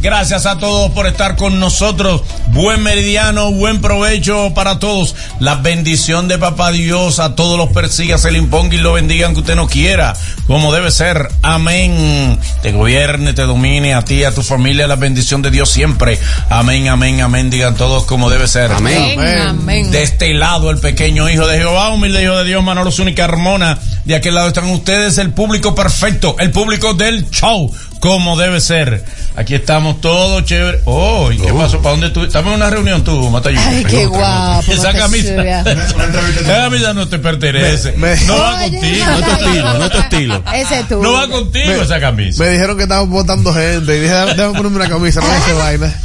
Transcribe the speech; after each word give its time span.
Gracias 0.00 0.46
a 0.46 0.58
todos 0.58 0.92
por 0.92 1.06
estar 1.06 1.36
con 1.36 1.58
nosotros. 1.58 2.22
Buen 2.52 2.82
meridiano, 2.82 3.52
buen 3.52 3.80
provecho 3.80 4.52
para 4.54 4.78
todos. 4.78 5.14
La 5.38 5.56
bendición 5.56 6.28
de 6.28 6.38
Papá 6.38 6.72
Dios 6.72 7.20
a 7.20 7.34
todos 7.34 7.58
los 7.58 7.68
persiga, 7.70 8.18
se 8.18 8.30
le 8.30 8.38
imponga 8.38 8.74
y 8.74 8.78
lo 8.78 8.94
bendigan 8.94 9.34
que 9.34 9.40
usted 9.40 9.54
no 9.54 9.68
quiera. 9.68 10.14
Como 10.46 10.72
debe 10.72 10.90
ser. 10.90 11.28
Amén. 11.42 12.38
Te 12.62 12.72
gobierne, 12.72 13.34
te 13.34 13.42
domine 13.42 13.94
a 13.94 14.02
ti, 14.02 14.24
a 14.24 14.34
tu 14.34 14.42
familia, 14.42 14.86
la 14.86 14.96
bendición 14.96 15.42
de 15.42 15.50
Dios 15.50 15.70
siempre. 15.70 16.18
Amén, 16.48 16.88
amén, 16.88 17.20
amén. 17.20 17.50
Digan 17.50 17.76
todos 17.76 18.04
como 18.04 18.30
debe 18.30 18.48
ser. 18.48 18.72
Amén. 18.72 19.20
Amén. 19.20 19.90
De 19.90 20.02
este 20.02 20.32
lado, 20.34 20.70
el 20.70 20.78
pequeño 20.78 21.28
hijo 21.28 21.46
de 21.46 21.58
Jehová, 21.58 21.90
humilde 21.90 22.22
hijo 22.22 22.36
de 22.38 22.44
Dios, 22.44 22.64
Manolo 22.64 22.90
Zúñiga 22.90 23.26
Carmona. 23.26 23.78
De 24.04 24.14
aquel 24.14 24.34
lado 24.34 24.48
están 24.48 24.70
ustedes, 24.70 25.18
el 25.18 25.32
público 25.32 25.74
perfecto, 25.74 26.34
el 26.38 26.50
público 26.50 26.94
del 26.94 27.30
show, 27.30 27.70
como 28.00 28.38
debe 28.38 28.60
ser. 28.60 29.04
Aquí 29.36 29.54
estamos 29.54 30.00
todos 30.00 30.44
chévere. 30.44 30.80
Oh, 30.86 31.30
¿y 31.30 31.36
qué 31.36 31.52
pasó? 31.52 31.82
¿Para 31.82 31.90
dónde 31.90 32.10
tú? 32.10 32.22
Estamos 32.38 32.54
en 32.56 32.62
una 32.62 32.70
reunión 32.70 33.02
tú, 33.02 33.30
Matayuca. 33.30 33.68
Ay, 33.68 33.84
qué 33.84 34.06
guapo. 34.06 34.70
Esa 34.72 34.92
camisa, 34.92 35.42
esa 35.62 36.46
camisa 36.46 36.94
no 36.94 37.08
te 37.08 37.18
pertenece. 37.18 37.92
Me- 37.96 38.14
me- 38.14 38.24
no 38.26 38.38
va 38.38 38.54
Oye, 38.64 38.70
contigo. 38.70 39.06
no 39.08 39.18
es 39.18 39.24
tu 39.24 39.30
estilo, 39.32 39.74
no 39.78 39.84
es 39.84 39.90
tu 39.90 39.98
estilo. 39.98 40.44
Ese 40.54 40.78
es 40.80 40.88
tú. 40.88 41.02
no 41.02 41.12
va 41.14 41.28
contigo 41.28 41.66
Me- 41.66 41.82
esa 41.82 41.98
camisa. 41.98 42.44
Me 42.44 42.50
dijeron 42.50 42.76
que 42.76 42.84
estaban 42.84 43.10
votando 43.10 43.52
gente 43.52 43.96
y 43.96 44.00
dije, 44.02 44.14
déjame 44.14 44.54
ponerme 44.56 44.76
una 44.76 44.88
camisa, 44.88 45.20
no 45.20 45.26
hace 45.32 45.52
vaina. 45.52 45.92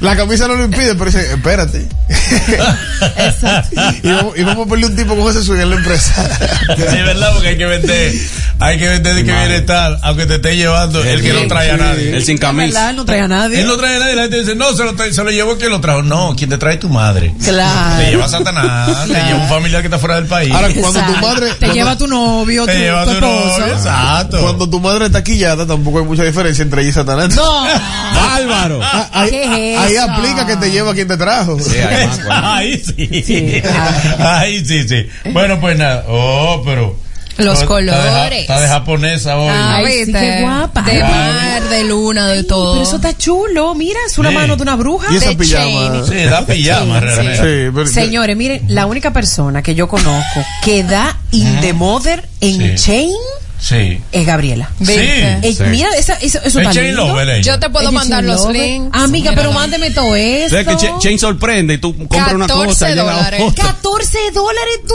La 0.00 0.16
camisa 0.16 0.48
no 0.48 0.54
lo 0.54 0.64
impide, 0.64 0.94
pero 0.94 1.06
dice, 1.06 1.30
espérate. 1.32 1.86
y, 4.02 4.08
vamos, 4.10 4.38
y 4.38 4.42
vamos 4.42 4.66
a 4.66 4.68
ponerle 4.68 4.86
un 4.86 4.96
tipo 4.96 5.14
con 5.16 5.30
ese 5.30 5.42
swing 5.44 5.60
en 5.60 5.70
la 5.70 5.76
empresa. 5.76 6.28
Sí, 6.76 6.82
verdad, 7.02 7.32
porque 7.34 7.48
hay 7.48 7.58
que 7.58 7.66
vender, 7.66 8.12
hay 8.60 8.78
que 8.78 8.88
vender 8.88 9.14
de 9.16 9.24
que 9.24 9.32
bienestar, 9.32 9.98
aunque 10.02 10.24
te 10.26 10.36
esté 10.36 10.56
llevando 10.56 11.02
el 11.04 11.20
que 11.20 11.32
no 11.34 11.46
trae 11.48 11.70
a 11.72 11.76
nadie. 11.76 12.14
El 12.16 12.24
sin 12.24 12.36
Es 12.36 12.40
verdad, 12.40 12.56
camisa. 12.56 12.90
él 12.90 12.96
no 12.96 13.04
trae 13.04 13.20
a 13.20 13.28
nadie. 13.28 13.60
Él 13.60 13.66
no 13.66 13.76
trae 13.76 13.96
a 13.96 13.98
nadie, 13.98 14.14
la 14.16 14.22
gente 14.22 14.38
dice, 14.40 14.54
no, 14.58 14.72
se 14.74 14.84
lo, 14.84 14.96
se 15.12 15.24
lo 15.24 15.30
llevó 15.30 15.56
quien 15.56 15.70
lo 15.70 15.80
trajo. 15.80 16.02
No, 16.02 16.34
quien 16.36 16.50
te 16.50 16.58
trae 16.58 16.74
es 16.74 16.80
tu 16.80 16.88
madre. 16.88 17.32
Claro. 17.42 17.98
Te 18.04 18.10
lleva 18.10 18.28
Satanás, 18.28 19.06
te 19.06 19.14
lleva 19.14 19.38
un 19.40 19.48
familiar 19.48 19.80
que 19.80 19.86
está 19.86 19.98
fuera 19.98 20.16
del 20.16 20.26
país. 20.26 20.52
Ahora, 20.54 20.68
cuando 20.78 21.00
tu 21.00 21.12
madre. 21.26 21.48
Te 21.50 21.56
cuando- 21.58 21.74
lleva 21.74 21.96
tu 21.98 22.06
novio, 22.08 22.62
tu, 22.66 22.72
te 22.72 22.78
lleva 22.78 23.04
tu 23.04 23.14
tu 23.14 23.20
novio, 23.20 23.46
esposo. 23.46 23.66
Exacto. 23.66 24.40
Cuando 24.40 24.68
tu 24.68 24.80
madre 24.80 25.06
está 25.06 25.22
quillada, 25.24 25.66
tampoco 25.66 26.00
hay 26.00 26.04
mucha 26.04 26.24
diferencia 26.24 26.62
entre 26.62 26.82
ella 26.82 26.90
y 26.90 26.92
Satanás. 26.92 27.34
No. 27.34 27.64
Bárbaro. 28.14 28.80
Ah, 28.82 29.08
ahí, 29.12 29.30
¿Qué 29.30 29.74
es 29.74 29.80
ahí 29.80 29.92
eso? 29.94 30.02
aplica 30.10 30.46
que 30.46 30.56
te 30.56 30.70
lleva 30.70 30.94
quien 30.94 31.08
te 31.08 31.16
trajo. 31.16 31.58
Sí, 31.60 31.78
además, 31.78 32.20
bueno. 32.24 32.52
Ahí 32.52 32.82
sí. 32.84 33.22
Sí. 33.24 33.62
Ahí 34.18 34.64
sí, 34.64 34.88
sí. 34.88 35.06
Bueno, 35.32 35.60
pues 35.60 35.78
nada. 35.78 36.04
Oh, 36.08 36.62
pero. 36.64 36.96
Los 37.38 37.60
de 37.60 37.66
colores. 37.66 38.40
Está 38.40 38.60
de 38.60 38.68
japonesa 38.68 39.36
hoy. 39.38 39.48
Ah, 39.50 39.76
Ay, 39.76 40.04
sí, 40.06 40.12
qué 40.12 40.40
guapa. 40.42 40.82
De 40.82 40.92
Ay. 40.92 41.02
mar, 41.02 41.62
de 41.68 41.84
luna, 41.84 42.28
de 42.28 42.44
todo. 42.44 42.72
Pero 42.74 42.82
eso 42.84 42.96
está 42.96 43.16
chulo. 43.16 43.74
Mira, 43.74 43.98
es 44.06 44.18
una 44.18 44.30
Sí. 44.30 44.34
mano 44.34 44.56
de 44.56 44.62
una 44.62 44.76
bruja. 44.76 45.12
Y 45.12 45.16
esa 45.16 45.30
de 45.30 45.36
pijama. 45.36 45.64
chain. 45.64 46.06
Sí, 46.06 46.24
da 46.28 46.44
pijama 46.46 46.98
Sí, 47.00 47.04
realmente. 47.06 47.36
Sí, 47.36 47.72
pero- 47.74 47.86
Señores, 47.86 48.36
miren, 48.36 48.62
la 48.68 48.86
única 48.86 49.12
persona 49.12 49.62
que 49.62 49.74
yo 49.74 49.88
conozco 49.88 50.44
que 50.64 50.82
da 50.82 51.16
in 51.30 51.60
the 51.60 51.72
mother 51.72 52.28
en 52.40 52.76
Sí. 52.78 52.84
chain 52.84 53.10
Sí. 53.60 54.00
es 54.12 54.26
Gabriela. 54.26 54.70
¿Viste? 54.78 55.32
Eh, 55.42 55.52
Sí. 55.58 55.64
Mira, 55.64 55.88
esa, 55.98 56.14
eso, 56.14 56.38
eso 56.44 56.60
Es 56.60 56.66
está 56.66 56.70
chain 56.72 56.86
lindo. 56.88 57.08
lover, 57.08 57.28
ella. 57.28 57.40
Yo 57.42 57.58
te 57.58 57.68
puedo 57.70 57.90
mandar 57.90 58.20
chain 58.20 58.26
los 58.28 58.48
links. 58.52 58.90
Amiga, 58.96 59.32
pero 59.34 59.52
mándeme 59.52 59.90
todo 59.90 60.14
eso. 60.14 60.50
¿Sabes 60.50 60.66
que 60.68 60.74
Ch- 60.74 60.98
Chain 61.00 61.18
sorprende 61.18 61.74
y 61.74 61.78
tú 61.78 61.96
compras 61.96 62.32
una 62.34 62.46
14 62.46 62.66
cosa 62.68 62.86
y 62.90 62.94
llega 62.94 63.02
dólares. 63.12 63.40
otra? 63.44 63.64
14 63.64 64.18
dólares 64.32 64.74
tú. 64.86 64.94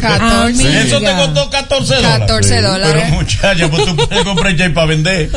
14. 0.00 0.62
Amiga. 0.62 0.80
Eso 0.82 1.00
te 1.00 1.12
costó 1.12 1.50
14 1.50 1.94
dólares. 1.96 2.18
14 2.20 2.48
Pero 2.54 2.70
dólares. 2.72 3.10
muchacha, 3.10 3.68
pues 3.70 3.84
tú 3.86 3.96
puedes 3.96 4.24
comprar 4.24 4.56
Jay 4.58 4.68
para 4.70 4.86
vender. 4.86 5.30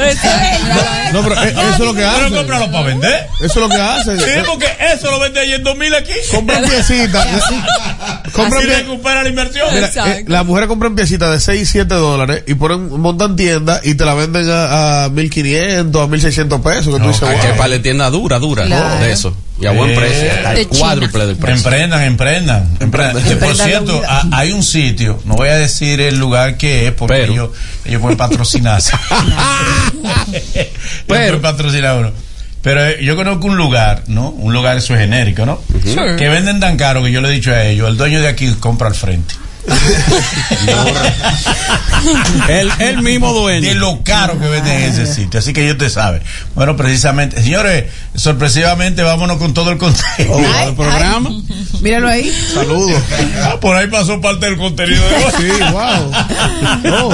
No, 1.13 1.21
pero 1.23 1.43
eh, 1.43 1.49
eso 1.49 1.61
es 1.73 1.79
lo 1.79 1.93
que 1.93 1.99
Pero 2.01 2.09
hace. 2.25 2.35
cómpralo 2.35 2.71
para 2.71 2.83
vender. 2.87 3.27
Eso 3.39 3.45
es 3.45 3.55
lo 3.55 3.69
que 3.69 3.75
hace. 3.81 4.17
Sí, 4.19 4.31
porque 4.45 4.67
eso 4.93 5.11
lo 5.11 5.19
vende 5.19 5.39
ahí 5.39 5.53
en 5.53 5.63
2000 5.63 5.95
aquí. 5.95 6.13
Compran 6.31 6.63
piecitas. 6.63 7.25
compran 8.33 8.63
Así 8.63 8.67
recupera 8.67 9.23
la 9.23 9.29
inversión. 9.29 9.67
Mira, 9.73 9.91
eh, 10.07 10.25
las 10.27 10.45
mujeres 10.45 10.67
compran 10.67 10.95
piecitas 10.95 11.31
de 11.31 11.39
6 11.39 11.61
y 11.61 11.65
7 11.65 11.84
dólares 11.93 12.43
y 12.47 12.55
ponen, 12.55 12.89
montan 12.99 13.35
tiendas 13.35 13.85
y 13.85 13.93
te 13.93 14.03
la 14.05 14.15
venden 14.15 14.49
a, 14.49 15.03
a 15.05 15.09
1500, 15.09 16.01
a 16.03 16.07
1600 16.07 16.61
pesos. 16.61 16.93
Que 16.95 16.99
tú 17.01 17.07
dices, 17.07 17.21
wow. 17.21 17.39
que 17.39 17.47
para 17.49 17.67
la 17.67 17.81
tienda 17.81 18.09
dura, 18.09 18.39
dura, 18.39 18.65
Claro. 18.65 18.99
de 19.03 19.11
eso. 19.11 19.35
Y 19.61 19.67
a 19.67 19.71
buen 19.71 19.91
Eh, 19.91 19.95
precio. 19.95 20.29
China. 20.69 20.79
cuádruple 20.79 21.25
del 21.27 21.35
precio. 21.37 21.55
Emprendan, 21.69 22.03
emprendan. 22.03 22.77
emprendan. 22.79 23.23
Que, 23.23 23.35
por 23.37 23.55
cierto, 23.55 24.01
a- 24.07 24.27
hay 24.31 24.51
un 24.51 24.63
sitio, 24.63 25.21
no 25.25 25.35
voy 25.35 25.49
a 25.49 25.55
decir 25.55 26.01
el 26.01 26.17
lugar 26.19 26.57
que 26.57 26.87
es, 26.87 26.93
porque 26.93 27.13
Pero. 27.13 27.33
ellos, 27.33 27.49
ellos 27.85 28.01
pueden 28.01 28.17
patrocinarse. 28.17 28.91
ellos 30.33 30.67
Pero. 31.07 31.07
pueden 31.07 31.41
patrocinar 31.41 31.97
uno. 31.99 32.11
Pero 32.61 32.83
eh, 32.83 32.97
yo 33.03 33.15
conozco 33.15 33.45
un 33.45 33.57
lugar, 33.57 34.03
¿no? 34.07 34.29
Un 34.29 34.51
lugar, 34.51 34.77
eso 34.77 34.93
es 34.95 34.99
genérico, 34.99 35.45
¿no? 35.45 35.59
Que 36.17 36.29
venden 36.29 36.59
tan 36.59 36.77
caro 36.77 37.03
que 37.03 37.11
yo 37.11 37.21
le 37.21 37.29
he 37.29 37.31
dicho 37.31 37.51
a 37.51 37.63
ellos, 37.63 37.87
el 37.87 37.95
dueño 37.95 38.19
de 38.21 38.27
aquí 38.27 38.51
compra 38.59 38.87
al 38.87 38.95
frente. 38.95 39.35
el, 42.49 42.71
el 42.79 43.01
mismo 43.01 43.33
dueño. 43.33 43.67
de 43.67 43.73
lo 43.75 44.01
caro 44.03 44.37
que 44.39 44.47
venden 44.47 44.83
en 44.83 44.91
ese 44.91 45.05
sitio. 45.11 45.39
Así 45.39 45.53
que 45.53 45.63
ellos 45.65 45.77
te 45.77 45.89
saben. 45.89 46.21
Bueno, 46.53 46.75
precisamente, 46.77 47.41
señores, 47.41 47.85
sorpresivamente 48.15 49.01
vámonos 49.03 49.37
con 49.37 49.53
todo 49.53 49.71
el 49.71 49.77
contenido. 49.77 50.37
Ay, 50.55 50.65
del 50.67 50.75
programa. 50.75 51.29
Míralo 51.81 52.07
ahí. 52.07 52.31
Saludos. 52.53 53.01
Ah, 53.43 53.57
Por 53.59 53.75
ahí 53.75 53.87
pasó 53.87 54.21
parte 54.21 54.45
del 54.47 54.57
contenido 54.57 55.03
de 55.07 55.15
hoy. 55.15 55.31
Sí, 55.37 55.47
wow. 55.71 56.11
Oh. 57.01 57.13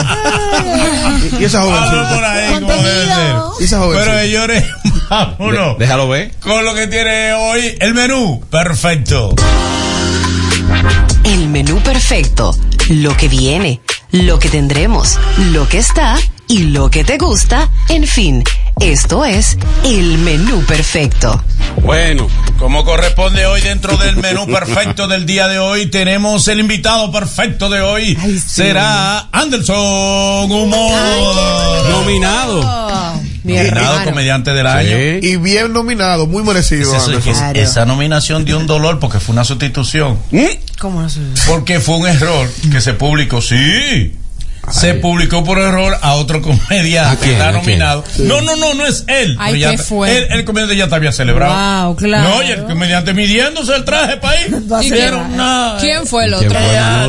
Y, 1.33 1.35
y 1.41 1.45
esa 1.45 1.61
jovencita. 1.61 2.09
por 2.13 2.23
ahí, 2.25 2.53
como 2.55 2.73
debe 2.73 3.05
ser. 3.05 3.35
Y 3.59 3.63
esa 3.63 3.79
jovencita. 3.79 4.11
Pero 4.11 4.21
señores, 4.25 4.65
vámonos 5.09 5.77
De- 5.77 5.85
déjalo 5.85 6.09
ver. 6.09 6.31
con 6.41 6.65
lo 6.65 6.73
que 6.75 6.87
tiene 6.87 7.31
hoy 7.33 7.77
el 7.79 7.93
menú. 7.93 8.43
Perfecto. 8.49 9.33
El 11.23 11.47
menú 11.49 11.79
perfecto. 11.81 12.55
Lo 12.89 13.15
que 13.15 13.27
viene, 13.27 13.81
lo 14.11 14.39
que 14.39 14.49
tendremos, 14.49 15.17
lo 15.51 15.67
que 15.67 15.77
está 15.77 16.17
y 16.47 16.63
lo 16.63 16.89
que 16.89 17.03
te 17.03 17.17
gusta. 17.17 17.69
En 17.89 18.05
fin, 18.07 18.43
esto 18.79 19.23
es 19.23 19.57
el 19.83 20.17
menú 20.17 20.63
perfecto. 20.65 21.43
Bueno, 21.83 22.27
Como 22.57 22.83
corresponde 22.83 23.45
hoy 23.45 23.61
dentro 23.61 23.97
del 23.97 24.17
menú 24.17 24.45
perfecto 24.45 25.07
del 25.07 25.25
día 25.25 25.47
de 25.47 25.57
hoy, 25.57 25.87
tenemos 25.87 26.47
el 26.47 26.59
invitado 26.59 27.11
perfecto 27.11 27.69
de 27.69 27.81
hoy. 27.81 28.17
Ay, 28.21 28.37
sí. 28.39 28.45
Será 28.47 29.29
Anderson 29.31 30.51
Humor. 30.51 31.89
nominado. 31.89 33.21
Mi 33.43 33.53
Nominado 33.53 33.81
hermano. 33.81 34.05
comediante 34.05 34.51
del 34.51 34.67
año. 34.67 34.97
Y 35.21 35.37
bien 35.37 35.73
nominado, 35.73 36.27
muy 36.27 36.43
merecido. 36.43 36.93
Esa, 37.53 37.85
nominación 37.85 38.45
dio 38.45 38.57
un 38.57 38.67
dolor 38.67 38.99
porque 38.99 39.19
fue 39.19 39.33
una 39.33 39.43
sustitución. 39.43 40.17
¿Cómo 40.79 41.01
no 41.01 41.09
sé? 41.09 41.19
Porque 41.47 41.79
fue 41.79 41.97
un 41.97 42.07
error 42.07 42.49
que 42.71 42.81
se 42.81 42.93
publicó. 42.93 43.41
Sí. 43.41 44.13
Se 44.69 44.93
publicó 44.95 45.43
por 45.43 45.57
error 45.59 45.97
a 46.01 46.13
otro 46.13 46.41
comediante 46.41 46.99
¿A 46.99 47.15
quién? 47.17 47.19
que 47.19 47.31
está 47.33 47.47
¿A 47.49 47.51
quién? 47.51 47.61
nominado. 47.63 48.03
No, 48.19 48.41
no, 48.41 48.55
no, 48.55 48.73
no 48.73 48.85
es 48.85 49.03
él. 49.07 49.35
Ay, 49.39 49.59
ya 49.59 49.71
¿qué 49.71 49.77
ta- 49.77 49.83
fue? 49.83 50.17
El, 50.17 50.31
el 50.33 50.45
comediante 50.45 50.75
ya 50.75 50.87
te 50.87 50.95
había 50.95 51.11
celebrado. 51.11 51.85
Wow, 51.85 51.95
claro. 51.95 52.29
No, 52.29 52.43
y 52.43 52.51
el 52.51 52.63
comediante 52.65 53.13
midiéndose 53.13 53.75
el 53.75 53.83
traje 53.85 54.17
para 54.17 54.39
ir. 54.41 54.53
Va 54.71 54.79
a 54.79 54.83
¿Y 54.83 54.89
celebrar. 54.89 55.77
quién, 55.79 56.05
fue 56.05 56.25
el 56.25 56.35
¿Quién 56.35 56.51
otro? 56.51 56.59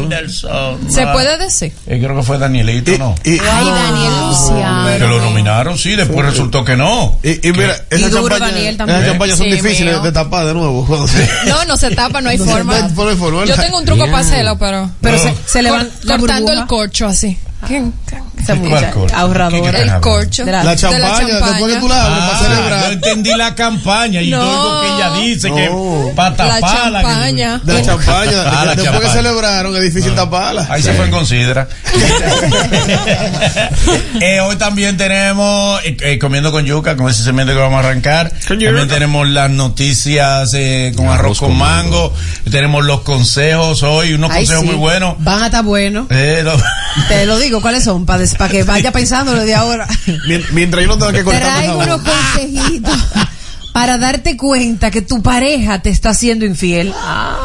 Anderson. 0.07 0.91
¿Se 0.91 1.07
puede 1.09 1.39
decir? 1.39 1.73
Eh, 1.87 1.99
creo 2.03 2.17
que 2.17 2.23
fue 2.23 2.39
Danielito, 2.39 2.93
¿no? 2.99 3.15
y- 3.25 3.39
Ay, 3.39 3.67
Daniel 3.67 4.13
Luciano. 4.29 4.89
que 4.99 5.07
lo 5.07 5.21
nominaron, 5.21 5.79
sí, 5.79 5.95
después 5.97 6.25
resultó 6.27 6.65
que 6.65 6.77
no. 6.77 7.19
y- 7.23 7.49
y 7.49 7.53
mira, 7.53 7.77
esas 7.91 8.13
campañas, 8.13 8.41
Daniel 8.53 8.77
también. 8.77 8.99
esas 8.99 9.11
campañas 9.11 9.39
son 9.39 9.47
Sí, 9.47 9.53
difíciles 9.53 9.95
mío. 9.95 10.03
de 10.03 10.13
tapar 10.13 10.47
de 10.47 10.55
nuevo. 10.55 10.87
No, 11.47 11.65
no 11.65 11.77
se 11.77 11.91
tapa, 11.91 12.21
no 12.21 12.31
hay 12.31 12.39
No 12.39 12.45
se- 12.45 12.51
forma. 12.51 12.79
no 12.79 13.09
hay 13.09 13.17
forma, 13.17 13.45
Yo 13.45 13.55
tengo 13.57 13.79
un 13.79 13.85
truco 13.85 14.05
para 14.07 14.19
hacerlo, 14.19 14.59
pero. 14.59 14.91
Pero 15.01 15.19
se, 15.19 15.35
se 15.47 15.63
le 15.63 15.71
van 15.71 15.87
Cor- 15.87 16.05
la 16.05 16.19
cortando 16.19 16.53
el 16.53 16.67
corcho 16.67 17.07
así. 17.07 17.37
¿Quién? 17.67 17.93
Esa 18.39 18.57
¿Cuál 18.57 18.59
muchacha, 18.71 18.91
corcho? 18.91 19.15
ahorradora. 19.17 19.71
¿Qué- 19.71 19.77
qué- 19.77 19.83
El 19.83 20.01
corcho. 20.01 20.45
De 20.45 20.51
la- 20.53 20.65
La 20.65 20.71
de 20.73 20.77
champaña, 20.77 21.27
después 21.27 21.75
que 21.75 21.81
tú 21.81 21.89
la 21.89 22.05
abres 22.07 22.19
para 22.19 22.33
Ah, 22.35 22.43
celebrar. 22.43 22.85
yo 22.87 22.93
entendí 22.93 23.31
la 23.37 23.55
campaña 23.55 24.21
y 24.21 24.31
No. 24.31 24.41
todo 24.41 24.75
lo 24.75 24.81
que 24.81 24.87
ella 24.97 25.11
dice 25.21 25.49
No. 25.51 25.55
que 25.57 26.13
para 26.17 26.31
La 26.31 26.37
taparla. 26.61 26.99
que- 27.01 27.07
champaña. 27.07 27.61
De 27.63 27.73
la 27.75 27.83
champaña. 27.83 28.43
Ah, 28.47 28.65
la 28.65 28.75
después 28.75 28.85
champaña. 28.85 29.01
que 29.01 29.09
celebraron, 29.17 29.77
es 29.77 29.83
difícil 29.83 30.15
taparla. 30.17 30.67
Ahí 30.71 30.83
se 30.83 30.93
fue 30.95 31.05
en 31.05 31.11
considera. 31.13 31.69
Eh, 34.21 34.41
hoy 34.41 34.57
también 34.57 34.97
tenemos 34.97 35.81
eh, 35.85 35.97
eh, 36.01 36.19
comiendo 36.19 36.53
con 36.53 36.65
yuca, 36.65 36.97
con 36.97 37.09
ese 37.09 37.23
cemento 37.25 37.53
que 37.53 37.59
vamos 37.59 37.77
a 37.85 37.89
arrancar. 37.89 38.33
También 38.47 38.89
tenemos 38.89 39.29
las 39.29 39.51
noticias 39.51 40.53
eh, 40.55 40.93
con 40.97 41.09
arroz, 41.09 41.39
con 41.39 41.57
mango. 41.57 42.13
Tenemos 42.51 42.85
los 42.85 43.01
consejos 43.03 43.83
hoy, 43.83 44.13
unos 44.15 44.31
Ay, 44.31 44.39
consejos 44.47 44.63
sí. 44.63 44.69
muy 44.69 44.77
buenos. 44.77 45.17
Van 45.19 45.43
a 45.43 45.47
estar 45.47 45.65
buenos. 45.65 46.07
Eh, 46.11 46.45
Te 47.09 47.27
lo 47.27 47.39
digo, 47.39 47.52
¿cuáles 47.61 47.85
son? 47.85 48.07
Para 48.07 48.25
que 48.49 48.63
vaya 48.65 48.93
pensándolo 48.93 49.43
de 49.45 49.55
ahora. 49.55 49.87
Mien- 50.27 50.45
Mientras 50.53 50.83
yo 50.85 50.89
no 50.89 50.99
tenga 50.99 51.13
que 51.13 51.25
cortar 51.25 51.43
Traigo 51.43 51.79
unos 51.79 52.01
consejitos 52.03 52.97
para 53.73 53.99
darte 53.99 54.37
cuenta 54.37 54.91
que 54.91 55.03
tu 55.03 55.23
pareja 55.23 55.81
te 55.81 55.91
está 55.91 56.11
haciendo 56.11 56.45
infiel. 56.45 56.93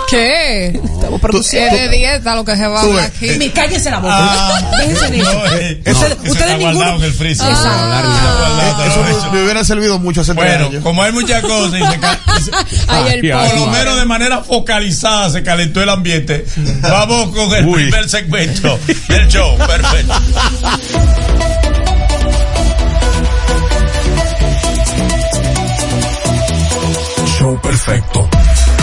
¿Qué? 0.10 0.68
Estamos 0.68 1.14
Es 1.16 1.20
produciendo. 1.22 1.78
de 1.78 1.90
dieta 1.90 2.36
lo 2.36 2.44
que 2.46 2.56
se 2.56 2.68
va 2.68 2.82
a 2.82 3.04
aquí. 3.04 3.30
Mi, 3.40 3.50
cállese 3.50 3.90
la 3.92 4.00
boca. 4.00 4.16
Ah, 4.18 4.72
Déjense 4.80 5.08
de 5.10 5.20
eso. 5.20 5.32
no, 5.34 5.46
eh, 5.46 5.82
Ustedes- 5.86 5.86
no, 5.86 5.92
eso 5.92 6.32
ustedes 6.32 6.58
ninguno- 6.58 6.74
guardado 6.76 6.96
en 6.98 7.04
el 7.04 7.14
freezer. 7.14 7.50
Exacto. 7.50 7.98
Eh, 8.62 8.88
Eso 8.88 9.04
me- 9.32 9.38
me 9.38 9.44
hubiera 9.44 9.64
servido 9.64 10.00
mucho 10.00 10.22
hace 10.22 10.34
Bueno, 10.34 10.68
años. 10.68 10.84
como 10.84 11.02
hay 11.04 11.12
muchas 11.12 11.42
cosas 11.44 11.80
y 11.80 11.84
se 11.84 12.52
Ay, 12.88 13.20
el 13.22 13.32
por 13.32 13.56
lo 13.60 13.68
menos 13.68 13.98
de 13.98 14.06
manera 14.06 14.42
focalizada 14.44 15.30
se 15.30 15.44
calentó 15.44 15.82
el 15.82 15.90
ambiente. 15.90 16.46
Vamos 16.82 17.34
con 17.36 17.54
el 17.56 17.66
Uy. 17.66 17.84
primer 17.84 18.10
segmento 18.10 18.80
del 19.10 19.28
show. 19.28 19.58
Perfecto. 19.58 20.14
Perfecto. 27.56 28.30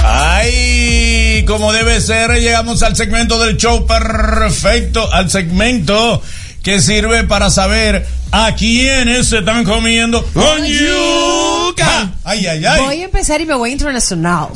Ay, 0.03 1.45
como 1.47 1.73
debe 1.73 2.01
ser, 2.01 2.31
llegamos 2.41 2.83
al 2.83 2.97
segmento 2.97 3.39
del 3.39 3.57
show 3.57 3.87
perfecto, 3.87 5.13
al 5.13 5.31
segmento 5.31 6.23
que 6.65 6.81
sirve 6.81 7.23
para 7.25 7.51
saber 7.51 8.05
a 8.33 8.53
quiénes 8.57 9.29
se 9.29 9.39
están 9.39 9.63
comiendo 9.65 10.25
con 10.33 10.65
yuca. 10.65 12.11
Ay, 12.25 12.47
ay, 12.47 12.65
ay. 12.65 12.81
Voy 12.85 13.01
a 13.03 13.05
empezar 13.05 13.41
y 13.41 13.47
me 13.47 13.55
voy 13.55 13.71
internacional. 13.71 14.49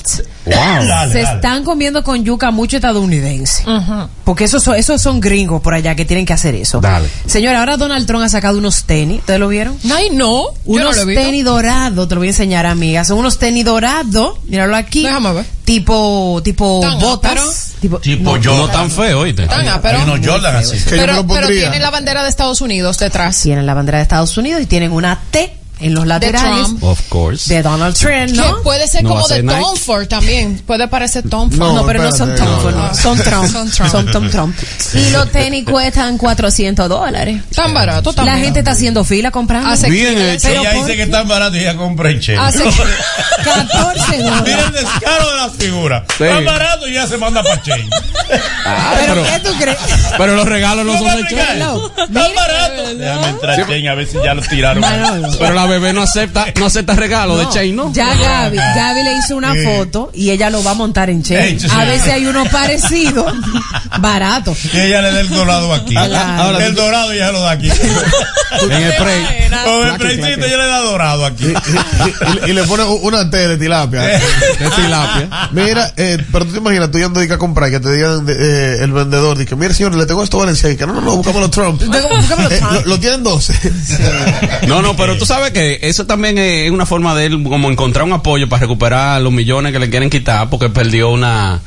Dale, 0.44 0.82
Se 1.12 1.18
dale. 1.18 1.22
están 1.36 1.62
comiendo 1.64 2.02
con 2.02 2.24
yuca 2.24 2.50
mucho 2.50 2.76
estadounidense. 2.76 3.64
Porque 4.24 4.44
esos 4.44 4.62
son, 4.62 4.74
esos 4.76 5.00
son 5.00 5.20
gringos 5.20 5.60
por 5.60 5.74
allá 5.74 5.94
que 5.94 6.04
tienen 6.04 6.24
que 6.26 6.32
hacer 6.32 6.54
eso. 6.54 6.80
Dale. 6.80 7.08
Señora, 7.26 7.60
ahora 7.60 7.76
Donald 7.76 8.06
Trump 8.06 8.24
ha 8.24 8.28
sacado 8.28 8.58
unos 8.58 8.84
tenis. 8.84 9.20
¿Ustedes 9.20 9.38
lo 9.38 9.48
vieron? 9.48 9.76
Ay, 9.94 10.08
no. 10.12 10.44
Unos 10.64 10.96
tenis 11.04 11.44
dorados, 11.44 12.08
te 12.08 12.14
lo 12.14 12.20
voy 12.20 12.28
a 12.28 12.30
enseñar, 12.30 12.66
amiga. 12.66 13.04
Son 13.04 13.18
unos 13.18 13.38
tenis 13.38 13.64
dorados, 13.64 14.38
míralo 14.46 14.74
aquí. 14.76 15.02
Déjame 15.02 15.32
ver. 15.34 15.44
Tipo, 15.64 16.40
tipo 16.42 16.80
Tan 16.82 16.98
botas. 16.98 17.32
áperos. 17.32 17.67
Tipo, 17.80 17.98
Tipo 18.00 18.36
no, 18.36 18.36
yo. 18.38 18.56
No 18.56 18.68
tan 18.68 18.90
feo, 18.90 19.20
oíste. 19.20 19.46
Tan 19.46 19.60
Hay 19.60 19.68
ápero. 19.68 20.02
unos 20.02 20.20
Jordan 20.26 20.56
así. 20.56 20.76
Que 20.78 20.78
yo 20.78 20.90
me 20.90 20.96
Pero, 20.98 21.12
lo 21.14 21.26
pero 21.26 21.40
pondría. 21.40 21.60
tiene 21.70 21.78
la 21.80 21.90
bandera 21.90 22.22
de 22.22 22.28
Estados 22.28 22.60
Unidos 22.60 22.98
detrás. 22.98 23.40
Tienen 23.40 23.66
la 23.66 23.74
bandera 23.74 23.98
de 23.98 24.02
Estados 24.02 24.36
Unidos 24.36 24.62
y 24.62 24.66
tienen 24.66 24.92
una 24.92 25.20
T 25.30 25.57
en 25.80 25.94
los 25.94 26.06
laterales 26.06 26.64
Trump. 26.66 26.82
Of 26.84 27.00
course. 27.08 27.54
de 27.54 27.62
Donald 27.62 27.94
Trump, 27.96 28.12
Que 28.12 28.32
¿no? 28.32 28.62
puede 28.62 28.86
ser 28.88 29.02
No 29.04 29.10
como 29.10 29.28
de. 29.28 29.42
Tom 29.42 29.76
Ford 29.76 30.06
también. 30.08 30.58
Puede 30.66 30.88
parecer 30.88 31.28
Tom 31.28 31.50
Ford. 31.50 31.58
No, 31.58 31.72
No, 31.74 31.86
pero 31.86 32.02
no 32.02 32.12
son 32.12 32.30
espérate, 32.32 32.60
Trump, 32.62 32.76
no, 32.76 32.94
son 32.94 33.18
Trump. 33.18 33.46
Son 33.50 33.70
Trump. 33.70 33.90
Son 33.90 34.06
Tom 34.10 34.30
Trump. 34.30 34.56
Y 34.94 35.10
los 35.10 35.30
tenis 35.30 35.64
cuestan 35.64 36.18
400 36.18 36.88
dólares. 36.88 37.42
Tan 37.54 37.72
barato 37.74 38.10
La 38.10 38.16
también. 38.16 38.44
gente 38.44 38.58
está 38.60 38.72
haciendo 38.72 39.04
fila 39.04 39.30
comprando. 39.30 39.68
Hace 39.70 39.88
Bien 39.90 40.14
que- 40.14 40.32
hecho. 40.34 40.48
Pero 40.48 40.60
Ella 40.62 40.72
¿por 40.72 40.80
dice 40.84 40.96
que 40.96 41.02
están 41.02 41.28
baratos 41.28 41.56
y 41.58 41.62
ya 41.62 41.76
compré 41.76 42.10
el 42.12 42.20
cheque. 42.20 42.38
Hace 42.38 42.62
que- 42.64 42.70
14 43.44 44.16
Mira 44.16 44.18
el 44.18 44.24
dólares. 44.46 44.72
descaro 44.72 45.30
de 45.30 45.36
la 45.36 45.50
figura. 45.50 46.04
Sí. 46.16 46.24
Está 46.24 46.40
barato 46.40 46.88
y 46.88 46.92
ya 46.94 47.06
se 47.06 47.16
manda 47.16 47.42
para 47.42 47.62
Chain. 47.62 47.88
¿Pero 48.28 49.22
qué 49.24 49.40
tú 49.42 49.50
crees? 49.58 49.78
Pero 50.16 50.34
los 50.36 50.46
regalos 50.46 50.84
no 50.84 50.92
¿Cómo 50.98 51.10
son 51.10 51.22
de? 51.24 51.54
No. 51.58 51.86
Está 51.86 52.28
barato. 52.34 52.94
Déjame 52.96 53.28
entrar 53.28 53.60
a 53.60 53.94
ver 53.94 54.06
si 54.06 54.16
ya 54.22 54.34
lo 54.34 54.42
tiraron. 54.42 54.84
Pero 55.38 55.54
la 55.54 55.66
bebé 55.68 55.92
no 55.92 56.02
acepta, 56.02 56.46
no 56.58 56.66
acepta 56.66 56.94
regalo 56.94 57.36
de 57.36 57.48
Chain, 57.50 57.76
¿no? 57.76 57.92
Ya 57.92 58.14
Gaby, 58.14 58.56
Gaby 58.56 59.02
le 59.04 59.14
hizo 59.18 59.36
una 59.36 59.54
foto 59.64 60.10
y 60.14 60.30
ella 60.30 60.50
lo 60.50 60.62
va 60.64 60.72
a 60.72 60.74
montar 60.74 61.10
en 61.10 61.24
sí, 61.24 61.34
A 61.36 61.98
si 62.04 62.10
hay 62.10 62.26
uno 62.26 62.44
parecido, 62.46 63.26
barato. 64.00 64.56
Y 64.72 64.78
ella 64.78 65.02
le 65.02 65.12
da 65.12 65.20
el 65.20 65.28
dorado 65.28 65.72
aquí. 65.74 65.94
Claro. 65.94 66.42
Ahora, 66.42 66.66
el 66.66 66.74
dorado 66.74 67.14
ya 67.14 67.30
lo 67.32 67.40
da 67.40 67.52
aquí. 67.52 67.70
En 68.62 68.72
el 68.72 68.92
spray. 68.94 69.20
Con 69.64 69.86
el 69.88 69.96
claqui. 69.98 70.20
ella 70.22 70.56
le 70.56 70.66
da 70.66 70.78
dorado 70.80 71.26
aquí. 71.26 71.44
y, 71.44 72.46
y- 72.46 72.50
y 72.50 72.52
le 72.54 72.62
pone 72.64 72.82
una 72.84 73.28
T 73.28 73.36
de 73.36 73.56
tilapia. 73.58 74.00
De 74.00 74.20
tilapia. 74.74 75.48
Mira, 75.52 75.92
eh, 75.98 76.16
pero 76.32 76.46
tú 76.46 76.52
te 76.52 76.58
imaginas, 76.58 76.90
tú 76.90 76.98
yendo 76.98 77.20
de 77.20 77.28
que 77.28 77.34
a 77.34 77.38
comprar 77.38 77.68
y 77.68 77.72
que 77.72 77.80
te 77.80 77.92
digan 77.92 78.24
de- 78.24 78.32
eh, 78.38 78.76
el 78.82 78.90
vendedor, 78.92 79.36
dice, 79.36 79.54
mira 79.54 79.74
señor, 79.74 79.94
le 79.94 80.06
tengo 80.06 80.24
esto 80.24 80.38
a 80.38 80.40
Valencia. 80.40 80.70
Y 80.70 80.76
que 80.78 80.86
no, 80.86 80.94
no, 80.94 81.02
no, 81.02 81.16
buscamos 81.16 81.42
los 81.42 81.50
Trump. 81.50 81.82
Buscamos 81.84 82.26
los 82.40 82.52
Eh, 82.52 82.56
Trump. 82.58 82.72
lo, 82.72 82.80
lo 82.86 82.98
tienen 83.00 83.22
12. 83.22 83.52
No, 84.66 84.80
no, 84.80 84.96
pero 84.96 85.18
tú 85.18 85.26
sabes 85.26 85.50
que 85.52 85.57
eso 85.82 86.06
también 86.06 86.38
es 86.38 86.70
una 86.70 86.86
forma 86.86 87.14
de 87.14 87.26
él 87.26 87.42
como 87.42 87.70
encontrar 87.70 88.04
un 88.04 88.12
apoyo 88.12 88.48
para 88.48 88.60
recuperar 88.60 89.20
los 89.20 89.32
millones 89.32 89.72
que 89.72 89.78
le 89.78 89.90
quieren 89.90 90.10
quitar 90.10 90.48
porque 90.50 90.68
perdió 90.68 91.10
una 91.10 91.60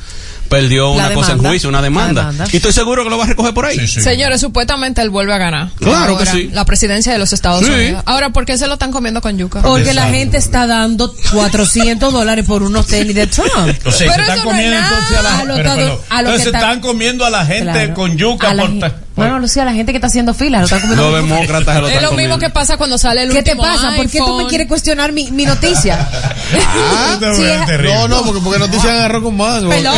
perdió 0.48 0.88
La 0.96 1.06
una 1.06 1.14
cosa 1.14 1.32
en 1.32 1.38
juicio, 1.38 1.70
una 1.70 1.80
demanda. 1.80 2.24
demanda. 2.26 2.44
Y 2.52 2.56
estoy 2.56 2.72
seguro 2.74 3.04
que 3.04 3.08
lo 3.08 3.16
va 3.16 3.24
a 3.24 3.28
recoger 3.28 3.54
por 3.54 3.64
ahí. 3.64 3.78
Sí, 3.78 3.86
sí. 3.86 4.00
Señores, 4.02 4.38
supuestamente 4.38 5.00
él 5.00 5.08
vuelve 5.08 5.32
a 5.32 5.38
ganar. 5.38 5.70
Claro 5.78 6.18
que 6.18 6.26
sí. 6.26 6.50
La 6.52 6.66
presidencia 6.66 7.10
de 7.10 7.18
los 7.18 7.32
Estados 7.32 7.64
Sí. 7.64 7.72
Unidos. 7.72 8.02
Ahora, 8.04 8.30
¿por 8.34 8.44
qué 8.44 8.58
se 8.58 8.66
lo 8.66 8.74
están 8.74 8.92
comiendo 8.92 9.22
con 9.22 9.38
yuca? 9.38 9.62
Porque 9.62 9.94
la 9.94 10.08
gente 10.08 10.36
está 10.36 10.66
dando 10.66 11.14
400 11.32 12.12
dólares 12.12 12.44
por 12.44 12.62
unos 12.62 12.86
tenis 12.86 13.14
de 13.14 13.26
Trump. 13.28 13.48
O 13.86 13.90
sea, 13.90 14.12
Pero 14.12 14.14
se 14.14 14.20
están 14.20 14.38
no 14.38 14.44
comiendo 14.44 14.76
es 14.76 14.82
entonces 14.84 15.16
a 15.18 15.22
la 15.22 15.38
A 15.38 15.44
los 15.44 15.56
pero, 15.56 15.70
tadu- 15.70 15.76
pero, 15.76 15.86
a 15.86 15.92
los 15.94 16.02
entonces 16.32 16.32
que 16.36 16.42
se 16.42 16.48
están- 16.48 16.62
están 16.62 16.80
comiendo 16.80 17.24
a 17.24 17.30
la 17.30 17.46
gente 17.46 17.62
Claro. 17.72 17.94
con 17.94 18.16
yuca 18.18 18.50
A 18.50 18.54
la 18.54 18.62
por 18.64 18.70
gen- 19.14 19.24
ta- 19.24 19.28
No, 19.28 19.34
no, 19.34 19.38
Lucía, 19.40 19.64
la 19.64 19.72
gente 19.72 19.92
que 19.92 19.96
está 19.98 20.06
haciendo 20.08 20.34
fila 20.34 20.58
lo 20.58 20.64
está 20.64 20.80
comiendo. 20.80 21.10
Los 21.10 21.22
demócratas 21.22 21.80
lo 21.80 21.86
Es 21.88 21.94
están 21.94 22.02
lo 22.04 22.10
mismo 22.12 22.34
comiendo. 22.34 22.38
que 22.38 22.50
pasa 22.50 22.76
cuando 22.76 22.98
sale 22.98 23.22
el 23.22 23.30
¿Qué 23.32 23.42
te 23.42 23.52
último 23.52 23.62
pasa? 23.62 23.94
¿Por 23.96 24.08
qué 24.08 24.18
tú 24.18 24.26
me 24.26 24.32
iPhone. 24.34 24.48
quieres 24.48 24.68
cuestionar 24.68 25.12
mi, 25.12 25.30
mi 25.30 25.44
noticia? 25.46 26.08
Es 26.52 27.36
sí, 27.36 27.44
es- 27.44 27.66
terrible. 27.66 27.94
No, 27.94 28.08
no, 28.08 28.22
porque, 28.24 28.40
porque 28.42 28.58
noticias 28.58 28.92
agarró 28.92 29.22
con 29.22 29.36
mango. 29.36 29.70
Pelón. 29.70 29.94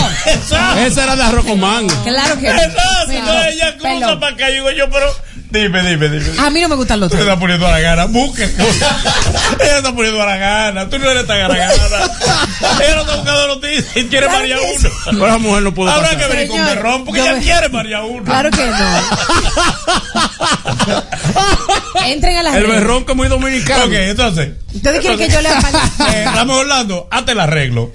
Ese 0.78 1.02
era 1.02 1.16
de 1.16 1.22
arroz 1.22 1.44
con 1.44 1.58
mango. 1.58 1.92
Claro 2.04 2.38
que 2.38 2.48
Exacto, 2.48 3.12
no, 3.24 3.42
ella 3.44 3.76
cruza 3.78 4.20
para 4.20 4.34
acá 4.34 4.48
digo 4.48 4.70
yo, 4.70 4.88
pero 4.90 5.06
dime, 5.50 5.82
dime, 5.82 6.08
dime. 6.08 6.38
A 6.38 6.50
mí 6.50 6.60
no 6.60 6.68
me 6.68 6.74
gustan 6.76 7.00
los 7.00 7.10
Tú 7.10 7.16
tenis. 7.16 7.26
estás 7.28 7.40
poniendo 7.40 7.66
a 7.66 7.70
la 7.72 7.80
gana, 7.80 8.04
busque. 8.06 8.44
ella 8.44 9.76
está 9.78 9.94
poniendo 9.94 10.22
a 10.22 10.26
la 10.26 10.36
gana, 10.36 10.88
tú 10.88 10.98
no 10.98 11.10
eres 11.10 11.26
tan 11.26 11.40
a 11.40 11.48
la 11.48 11.56
gana. 11.56 11.72
Ella 11.72 12.94
no 12.96 13.00
está 13.02 13.16
buscando 13.16 13.48
noticias 13.48 13.86
y 13.96 14.04
quiere 14.06 14.26
Claro 14.26 14.40
María 14.40 14.56
uno. 14.60 14.90
Pero 15.10 15.26
esa 15.28 15.38
mujer 15.38 15.62
no 15.62 15.74
pudo 15.74 15.90
Habrá 15.90 16.10
pasar. 16.10 16.18
que 16.28 16.34
venir 16.34 16.48
con 16.48 16.64
berrón 16.64 17.04
porque 17.04 17.20
ella 17.20 17.32
me- 17.34 17.40
quiere 17.40 17.68
María 17.68 18.02
uno. 18.02 18.24
Claro 18.24 18.50
que 18.50 18.66
no. 18.66 18.74
Entren 22.06 22.36
a 22.36 22.42
las 22.42 22.56
El 22.56 22.66
berrón 22.66 23.04
que 23.06 23.12
es 23.12 23.16
muy 23.16 23.28
dominicano. 23.28 23.84
Ok, 23.86 23.92
entonces. 23.94 24.50
¿Ustedes 24.74 25.00
quieren 25.00 25.18
que 25.18 25.28
yo 25.28 25.40
le 25.40 25.48
apague? 25.48 25.78
Eh, 26.14 26.24
Ramos 26.34 26.58
Orlando, 26.58 27.08
hazte 27.10 27.32
el 27.32 27.40
arreglo. 27.40 27.90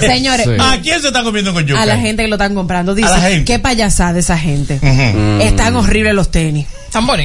Señores, 0.00 0.46
Sí. 0.46 0.52
¿A 0.58 0.80
quién 0.80 1.00
se 1.00 1.08
está 1.08 1.22
comiendo 1.22 1.52
con 1.52 1.66
yuca? 1.66 1.82
a 1.82 1.86
la 1.86 1.98
gente 1.98 2.22
que 2.22 2.28
lo 2.28 2.36
están 2.36 2.54
comprando. 2.54 2.94
Dice, 2.94 3.08
la 3.10 3.44
qué 3.44 3.58
payasada 3.58 4.18
esa 4.18 4.38
gente. 4.38 4.80
Están 5.42 5.76
horribles 5.76 6.14
los 6.14 6.30
tenis. 6.30 6.66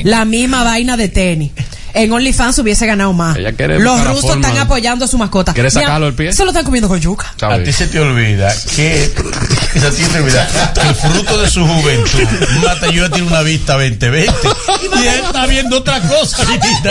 La 0.06 0.26
misma 0.26 0.64
vaina 0.64 0.98
de 0.98 1.08
tenis. 1.08 1.52
En 1.94 2.12
OnlyFans 2.12 2.58
hubiese 2.60 2.86
ganado 2.86 3.14
más. 3.14 3.38
Ella 3.38 3.54
quiere 3.54 3.80
Los 3.80 4.04
rusos 4.06 4.22
forma 4.22 4.48
están 4.48 4.62
apoyando 4.62 5.06
a 5.06 5.08
su 5.08 5.18
mascota. 5.18 5.54
¿Quiere 5.54 5.70
Mira, 5.70 5.82
sacarlo 5.82 6.06
del 6.08 6.16
pie? 6.16 6.34
Se 6.34 6.44
lo 6.44 6.50
están 6.52 6.64
comiendo 6.66 6.88
con 6.88 7.00
yuca. 7.00 7.34
A 7.42 7.58
ti 7.64 7.72
se 7.72 7.88
te 7.88 8.00
olvida 8.00 8.54
que, 8.76 9.12
a 9.76 9.90
ti 9.92 10.04
se 10.04 10.10
te 10.10 10.20
olvida 10.20 10.48
que 10.74 10.88
el 10.88 10.96
fruto 10.96 11.42
de 11.42 11.50
su 11.50 11.66
juventud, 11.66 12.20
Matalló 12.64 13.10
tiene 13.12 13.28
una 13.28 13.42
vista 13.42 13.74
2020 13.74 14.32
y 15.02 15.08
él 15.08 15.22
está 15.26 15.46
viendo 15.48 15.78
otra 15.78 16.00
cosa. 16.02 16.38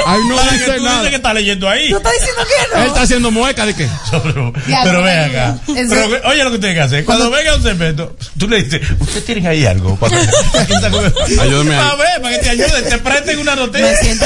Ay, 0.07 0.19
no 0.29 0.37
Para 0.37 0.53
dice 0.53 0.65
que 0.65 0.73
tú 0.79 0.85
nada. 0.85 0.97
dices 0.97 1.11
que 1.11 1.17
está 1.17 1.35
leyendo 1.35 1.69
ahí. 1.69 1.91
¿Tú 1.91 1.97
estás 1.97 2.13
diciendo 2.13 2.43
que 2.45 2.75
no? 2.77 2.83
Él 2.83 2.89
está 2.89 3.03
haciendo 3.03 3.31
mueca 3.31 3.67
de 3.67 3.75
qué. 3.75 3.89
Pero, 4.11 4.53
pero 4.85 4.93
no, 4.93 5.03
ve 5.03 5.17
no, 5.17 5.25
acá. 5.25 5.59
no. 5.67 5.75
Pero, 5.89 6.29
oye 6.29 6.45
lo 6.45 6.51
que 6.53 6.59
tiene 6.59 6.75
que 6.75 6.81
hacer. 6.81 7.05
Cuando 7.05 7.31
venga 7.31 7.55
un 7.57 7.63
cemento, 7.63 8.17
tú 8.39 8.49
le 8.49 8.63
dices, 8.63 8.81
¿usted 8.99 9.25
tienen 9.25 9.47
ahí 9.47 9.67
algo? 9.67 9.97
Para, 9.97 10.17
Ayúdame. 11.41 11.77
Para 11.77 11.95
ver, 11.97 12.23
para 12.23 12.37
que 12.37 12.43
te 12.43 12.51
ayuden, 12.51 12.89
te 12.89 12.99
presten 12.99 13.39
una 13.39 13.55
Me 13.55 13.61
noticia. 13.63 13.97
siento 13.99 14.25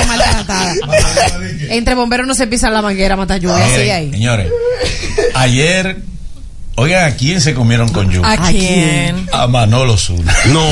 Entre 1.70 1.94
bomberos 1.94 2.26
no 2.26 2.34
se 2.34 2.46
pisa 2.46 2.70
la 2.70 2.82
manguera, 2.82 3.16
mata 3.16 3.36
lluvia. 3.36 3.56
Miren, 3.64 3.78
Sigue 3.80 3.92
ahí. 3.92 4.10
Señores, 4.10 4.50
ayer, 5.34 5.96
oigan, 6.76 7.04
¿a 7.12 7.16
quién 7.16 7.40
se 7.40 7.54
comieron 7.54 7.88
con 7.90 8.10
yuca? 8.10 8.32
¿A 8.32 8.50
quién? 8.50 9.28
A 9.32 9.46
Manolo 9.46 9.96
Zuna. 9.96 10.34
No. 10.46 10.68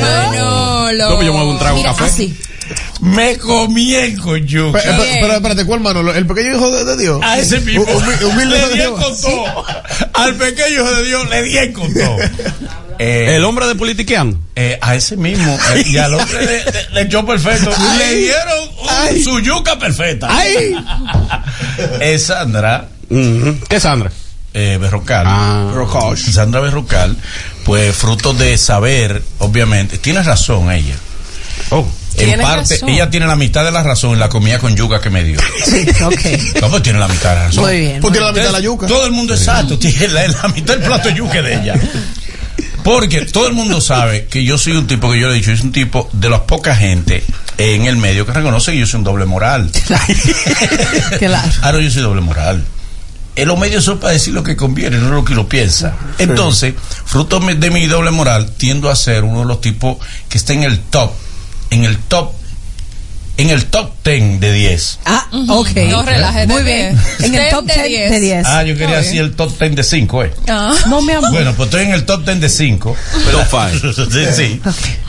Manolo. 0.00 1.10
No, 1.10 1.14
pues 1.16 1.26
yo 1.26 1.32
me 1.32 1.38
hago 1.40 1.50
un 1.50 1.58
trago 1.58 1.76
Mira, 1.76 1.90
café. 1.90 2.04
así. 2.04 2.38
Me 3.00 3.36
comí 3.36 3.94
el 3.94 4.18
con 4.18 4.46
yuca. 4.46 4.80
Pe- 4.80 4.88
pe- 4.88 5.18
Pero 5.20 5.34
espérate, 5.34 5.64
¿cuál 5.66 5.80
mano? 5.80 6.10
¿El 6.12 6.26
pequeño 6.26 6.56
hijo 6.56 6.70
de, 6.70 6.84
de 6.84 6.96
Dios? 6.96 7.20
A 7.22 7.38
ese 7.38 7.60
mismo. 7.60 7.84
Humi- 7.84 8.24
humilde 8.24 8.58
le 8.68 8.74
di 8.74 8.80
el 8.80 8.92
con 8.92 9.20
todo. 9.20 9.64
Al 10.14 10.34
pequeño 10.36 10.68
hijo 10.76 10.90
de 10.94 11.04
Dios 11.04 11.28
le 11.28 11.42
di 11.42 11.56
el 11.58 11.72
con 11.72 11.92
todo. 11.92 12.16
Eh, 12.98 13.34
El 13.36 13.44
hombre 13.44 13.66
de 13.66 13.74
politiquiano. 13.74 14.38
eh, 14.56 14.78
a 14.80 14.94
ese 14.94 15.16
mismo. 15.16 15.58
eh, 15.74 15.84
y 15.86 15.96
al 15.98 16.14
hombre 16.14 16.44
le, 16.46 16.64
le- 16.64 16.90
le 16.92 17.00
echó 17.02 17.24
perfecto. 17.26 17.70
le 17.98 18.14
dieron 18.16 18.68
un- 18.80 18.88
Ay. 18.88 19.22
su 19.22 19.40
yuca 19.40 19.78
perfecta. 19.78 20.28
¡Ay! 20.30 20.74
Es 22.00 22.26
Sandra 22.26 22.88
Ujú. 23.10 23.58
¿Qué 23.68 23.76
es 23.76 23.82
Sandra? 23.82 24.10
eh, 24.54 24.78
Berrocal. 24.80 25.24
Ah. 25.28 25.70
Rocosh. 25.74 26.30
Sandra 26.30 26.60
Berrocal, 26.60 27.16
pues 27.64 27.94
fruto 27.96 28.32
de 28.34 28.56
saber, 28.56 29.22
obviamente. 29.38 29.98
Tiene 29.98 30.22
razón 30.22 30.70
ella. 30.70 30.94
Oh. 31.70 31.84
En 32.16 32.40
parte, 32.40 32.74
razón. 32.74 32.88
ella 32.90 33.10
tiene 33.10 33.26
la 33.26 33.34
mitad 33.34 33.64
de 33.64 33.72
la 33.72 33.82
razón 33.82 34.12
en 34.12 34.20
la 34.20 34.28
comida 34.28 34.60
con 34.60 34.76
yuca 34.76 35.00
que 35.00 35.10
me 35.10 35.24
dio. 35.24 35.40
Sí, 35.64 35.84
ok. 36.04 36.60
¿Cómo 36.60 36.80
tiene 36.80 37.00
la 37.00 37.08
mitad 37.08 37.30
de 37.30 37.34
la 37.36 37.46
razón? 37.46 37.64
Muy 37.64 37.80
bien. 37.80 38.00
Pues 38.00 38.12
tiene 38.12 38.26
la 38.26 38.32
mitad 38.32 38.46
de 38.46 38.52
la 38.52 38.60
yuca. 38.60 38.86
Todo 38.86 39.04
el 39.06 39.10
mundo 39.12 39.34
exacto, 39.34 39.76
tiene 39.78 40.08
la, 40.08 40.28
la 40.28 40.48
mitad 40.48 40.74
del 40.76 40.84
plato 40.86 41.08
de 41.08 41.14
yuca 41.16 41.42
de 41.42 41.54
ella. 41.54 41.74
Porque 42.84 43.22
todo 43.22 43.48
el 43.48 43.54
mundo 43.54 43.80
sabe 43.80 44.26
que 44.26 44.44
yo 44.44 44.58
soy 44.58 44.74
un 44.74 44.86
tipo, 44.86 45.10
que 45.10 45.18
yo 45.18 45.28
le 45.28 45.32
he 45.32 45.36
dicho, 45.36 45.50
yo 45.50 45.56
soy 45.56 45.66
un 45.66 45.72
tipo 45.72 46.08
de 46.12 46.28
las 46.28 46.40
poca 46.40 46.76
gente 46.76 47.24
en 47.56 47.86
el 47.86 47.96
medio 47.96 48.26
que 48.26 48.32
reconoce 48.32 48.72
que 48.72 48.78
yo 48.78 48.86
soy 48.86 48.98
un 48.98 49.04
doble 49.04 49.24
moral. 49.24 49.70
Claro. 51.18 51.50
Ahora 51.62 51.80
yo 51.80 51.90
soy 51.90 52.02
doble 52.02 52.20
moral. 52.20 52.62
En 53.36 53.48
los 53.48 53.58
medios 53.58 53.84
son 53.84 53.98
para 53.98 54.12
decir 54.12 54.34
lo 54.34 54.42
que 54.42 54.54
conviene, 54.54 54.98
no 54.98 55.08
lo 55.08 55.24
que 55.24 55.32
uno 55.32 55.48
piensa. 55.48 55.96
Entonces, 56.18 56.74
fruto 57.06 57.40
de 57.40 57.70
mi 57.70 57.86
doble 57.86 58.10
moral, 58.10 58.52
tiendo 58.56 58.90
a 58.90 58.96
ser 58.96 59.24
uno 59.24 59.40
de 59.40 59.46
los 59.46 59.62
tipos 59.62 59.96
que 60.28 60.36
está 60.36 60.52
en 60.52 60.64
el 60.64 60.78
top, 60.80 61.10
en 61.70 61.84
el 61.84 61.98
top, 61.98 62.32
en 63.36 63.50
el 63.50 63.66
top 63.66 63.90
10 64.04 64.40
de 64.40 64.52
10. 64.52 64.98
Ah, 65.06 65.26
ok. 65.48 65.70
No 65.88 66.02
relajes, 66.02 66.46
Muy 66.46 66.62
bien. 66.62 66.98
En 67.20 67.34
el 67.34 67.40
Ten 67.40 67.50
top 67.50 67.64
de 67.66 67.74
10 67.74 67.86
diez. 67.88 68.10
de 68.10 68.20
10. 68.20 68.46
Ah, 68.46 68.62
yo 68.62 68.76
quería 68.76 68.98
decir 68.98 69.20
el 69.20 69.34
top 69.34 69.58
10 69.58 69.76
de 69.76 69.82
5, 69.82 70.24
eh. 70.24 70.34
Ah. 70.48 70.74
No, 70.88 71.02
mi 71.02 71.12
amor. 71.12 71.30
Bueno, 71.32 71.52
pues 71.54 71.66
estoy 71.68 71.82
en 71.84 71.92
el 71.92 72.04
top 72.04 72.24
10 72.24 72.40
de 72.40 72.48
5. 72.48 72.96
Top 73.32 73.60
sí, 74.12 74.26
sí. 74.34 74.60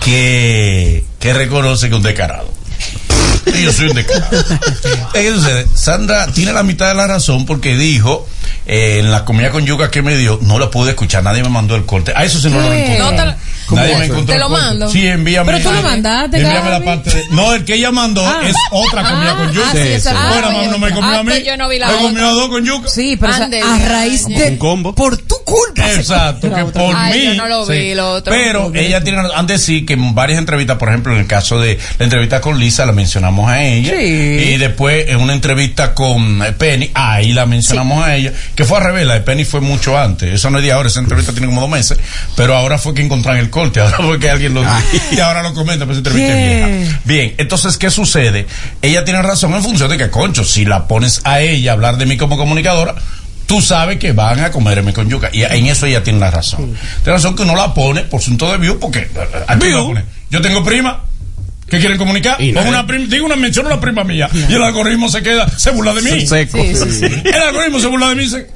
Que, 0.04 1.06
que 1.20 1.34
reconoce 1.34 1.88
que 1.88 1.94
es 1.94 1.98
un 1.98 2.04
descarado. 2.04 2.52
Y 3.54 3.62
Yo 3.64 3.72
soy 3.72 3.90
un 3.90 3.96
descarado. 3.96 4.44
¿Qué 5.14 5.32
sucede? 5.32 5.68
Sandra 5.76 6.28
tiene 6.28 6.52
la 6.54 6.64
mitad 6.64 6.88
de 6.88 6.96
la 6.96 7.08
razón 7.08 7.46
porque 7.46 7.76
dijo 7.78 8.28
eh, 8.66 9.00
en 9.00 9.12
la 9.12 9.26
comida 9.26 9.52
con 9.52 9.66
yuca 9.66 9.90
que 9.92 10.02
me 10.02 10.16
dio, 10.18 10.40
no 10.42 10.58
lo 10.60 10.72
pude 10.72 10.92
escuchar, 10.92 11.24
nadie 11.24 11.44
me 11.44 11.50
mandó 11.50 11.76
el 11.76 11.86
corte. 11.86 12.14
A 12.16 12.24
eso 12.24 12.40
sí 12.40 12.50
no 12.50 12.60
lo 12.60 12.72
encontré. 12.74 13.00
No 13.00 13.10
te 13.12 13.26
lo- 13.26 13.36
Nadie 13.72 13.88
¿Cómo 13.94 14.00
me 14.00 14.06
encontró 14.06 14.34
Te 14.36 14.40
lo 14.40 14.50
mando. 14.50 14.90
Sí, 14.92 15.08
envíame. 15.08 15.54
Pero 15.54 15.70
tú 15.70 15.76
lo 15.76 15.82
mandaste, 15.82 16.38
Envíame 16.38 16.70
la 16.70 16.82
parte 16.86 17.10
de. 17.10 17.26
No, 17.32 17.52
el 17.56 17.66
que 17.66 17.74
ella 17.74 17.90
mandó 17.92 18.24
Ah. 18.24 18.42
es 18.48 18.56
otra 18.70 19.02
comida 19.10 19.36
con 19.38 19.52
yuca. 19.54 19.68
ah, 19.70 19.72
sí, 19.74 20.00
sí. 20.02 20.10
Bueno, 20.30 20.52
la 20.62 20.68
no 20.68 20.78
me 20.78 20.92
comió 20.92 21.10
Ah, 21.12 21.18
a 21.20 21.24
mí. 21.24 21.30
pues 21.32 21.46
yo 21.48 21.58
no 21.58 21.68
vi 21.68 21.80
la 21.80 21.88
Me 21.88 21.94
otra. 21.94 22.06
comió 22.06 22.28
a 22.28 22.32
dos 22.34 22.50
con 22.50 22.64
yuca. 22.64 22.90
Sí, 22.90 23.18
pero 23.20 23.34
o 23.34 23.36
sea, 23.36 23.46
Ande, 23.46 23.62
a 23.64 23.78
raíz 23.90 24.28
de. 24.28 24.50
Un 24.52 24.58
combo. 24.58 24.94
Por 24.94 25.18
tu 25.18 25.36
culpa. 25.44 25.92
Exacto, 25.94 26.48
la 26.48 26.58
que 26.58 26.66
por 26.66 26.96
Ay, 26.96 27.20
mí. 27.20 27.26
yo 27.26 27.34
no 27.42 27.48
lo 27.48 27.66
vi, 27.66 27.96
lo 27.96 28.12
otro. 28.12 28.32
Pero 28.32 28.72
ella 28.76 29.04
tiene, 29.04 29.24
han 29.34 29.48
de 29.48 29.54
decir 29.56 29.84
que 29.84 29.94
en 29.94 30.14
varias 30.14 30.38
entrevistas, 30.38 30.78
por 30.78 30.90
ejemplo, 30.90 31.14
en 31.14 31.22
el 31.22 31.28
caso 31.28 31.60
de 31.60 31.80
la 31.98 32.04
entrevista 32.04 32.42
con 32.42 32.60
Lisa, 32.60 32.86
la 32.86 32.92
mencionamos 32.92 33.50
a 33.50 33.64
ella. 33.64 33.94
Sí. 33.98 34.06
Y 34.06 34.58
después 34.58 35.10
en 35.10 35.18
una 35.18 35.34
entrevista 35.34 35.96
con 35.96 36.38
Penny, 36.60 36.92
ahí 36.94 37.34
la 37.34 37.48
mencionamos 37.48 38.06
a 38.06 38.16
ella, 38.16 38.32
que 38.56 38.66
fue 38.66 38.78
a 38.78 38.82
revés, 38.82 39.06
la 39.06 39.16
de 39.16 39.22
Penny 39.22 39.46
fue 39.46 39.62
mucho 39.62 39.98
antes. 39.98 40.34
Eso 40.34 40.50
no 40.50 40.58
es 40.60 40.64
de 40.64 40.72
ahora, 40.72 40.90
esa 40.90 41.00
entrevista 41.00 41.32
tiene 41.32 41.48
como 41.48 41.62
dos 41.62 41.70
meses, 41.70 41.98
pero 42.36 42.56
ahora 42.56 42.78
fue 42.78 42.94
que 42.94 43.02
encontraron 43.04 43.40
el 43.40 43.50
corte, 43.50 43.80
ahora 43.82 43.98
fue 43.98 44.20
que 44.20 44.30
alguien 44.30 44.54
lo 44.54 44.64
y 45.12 45.20
ahora 45.20 45.44
lo 45.44 45.54
comenta, 45.54 45.86
pues 45.86 45.98
esa 46.00 46.10
entrevista 46.10 46.34
es 46.34 46.38
¿Qué? 46.40 46.78
vieja. 46.78 47.00
Bien, 47.06 47.36
entonces, 47.38 47.78
¿qué 47.78 47.90
sucede? 47.90 48.48
Ella 48.82 49.04
tiene 49.04 49.22
razón 49.22 49.54
en 49.54 49.64
función 49.64 49.90
de 49.90 49.98
que, 49.98 50.10
concho, 50.10 50.44
si 50.44 50.66
la 50.66 50.88
pones 50.88 51.22
a 51.24 51.42
ella 51.42 51.72
a 51.72 51.74
hablar 51.74 51.98
de 51.98 52.06
mí 52.06 52.18
como 52.18 52.38
comunicadora, 52.38 52.96
tú 53.46 53.62
sabes 53.62 54.00
que 54.00 54.12
van 54.12 54.40
a 54.44 54.52
comerme 54.52 54.92
con 54.94 55.08
yuca. 55.10 55.30
Y 55.32 55.44
en 55.44 55.68
eso 55.68 55.86
ella 55.86 56.04
tiene 56.04 56.20
la 56.20 56.32
razón. 56.32 56.76
Tiene 57.04 57.18
razón 57.18 57.36
que 57.36 57.44
uno 57.44 57.56
la 57.56 57.74
pone 57.74 58.02
por 58.02 58.20
asunto 58.20 58.52
de 58.52 58.58
view, 58.58 58.80
porque... 58.80 59.00
eh, 59.00 59.10
¿a 59.48 59.58
quién 59.58 59.72
la 59.72 59.78
View. 59.78 59.88
pone? 59.88 60.06
Yo 60.32 60.42
tengo 60.42 60.64
prima. 60.64 61.04
¿Qué 61.68 61.80
quieren 61.80 61.98
comunicar? 61.98 62.40
Y 62.42 62.52
una 62.56 62.86
prima, 62.86 63.06
digo 63.08 63.26
una 63.26 63.36
mención 63.36 63.66
a 63.66 63.70
una 63.70 63.80
prima 63.82 64.04
mía. 64.04 64.30
Y 64.50 64.54
el 64.54 64.62
algoritmo 64.64 65.10
se 65.10 65.24
queda, 65.24 65.48
se 65.58 65.72
burla 65.72 65.94
de 65.94 66.02
mí. 66.02 66.28
Seco. 66.28 66.58
Sí, 66.62 66.76
sí, 66.76 66.92
sí. 66.92 67.06
El 67.26 67.36
algoritmo 67.36 67.80
se 67.80 67.88
burla 67.88 68.10
de 68.10 68.16
mí 68.16 68.22
y 68.22 68.26
dice, 68.26 68.48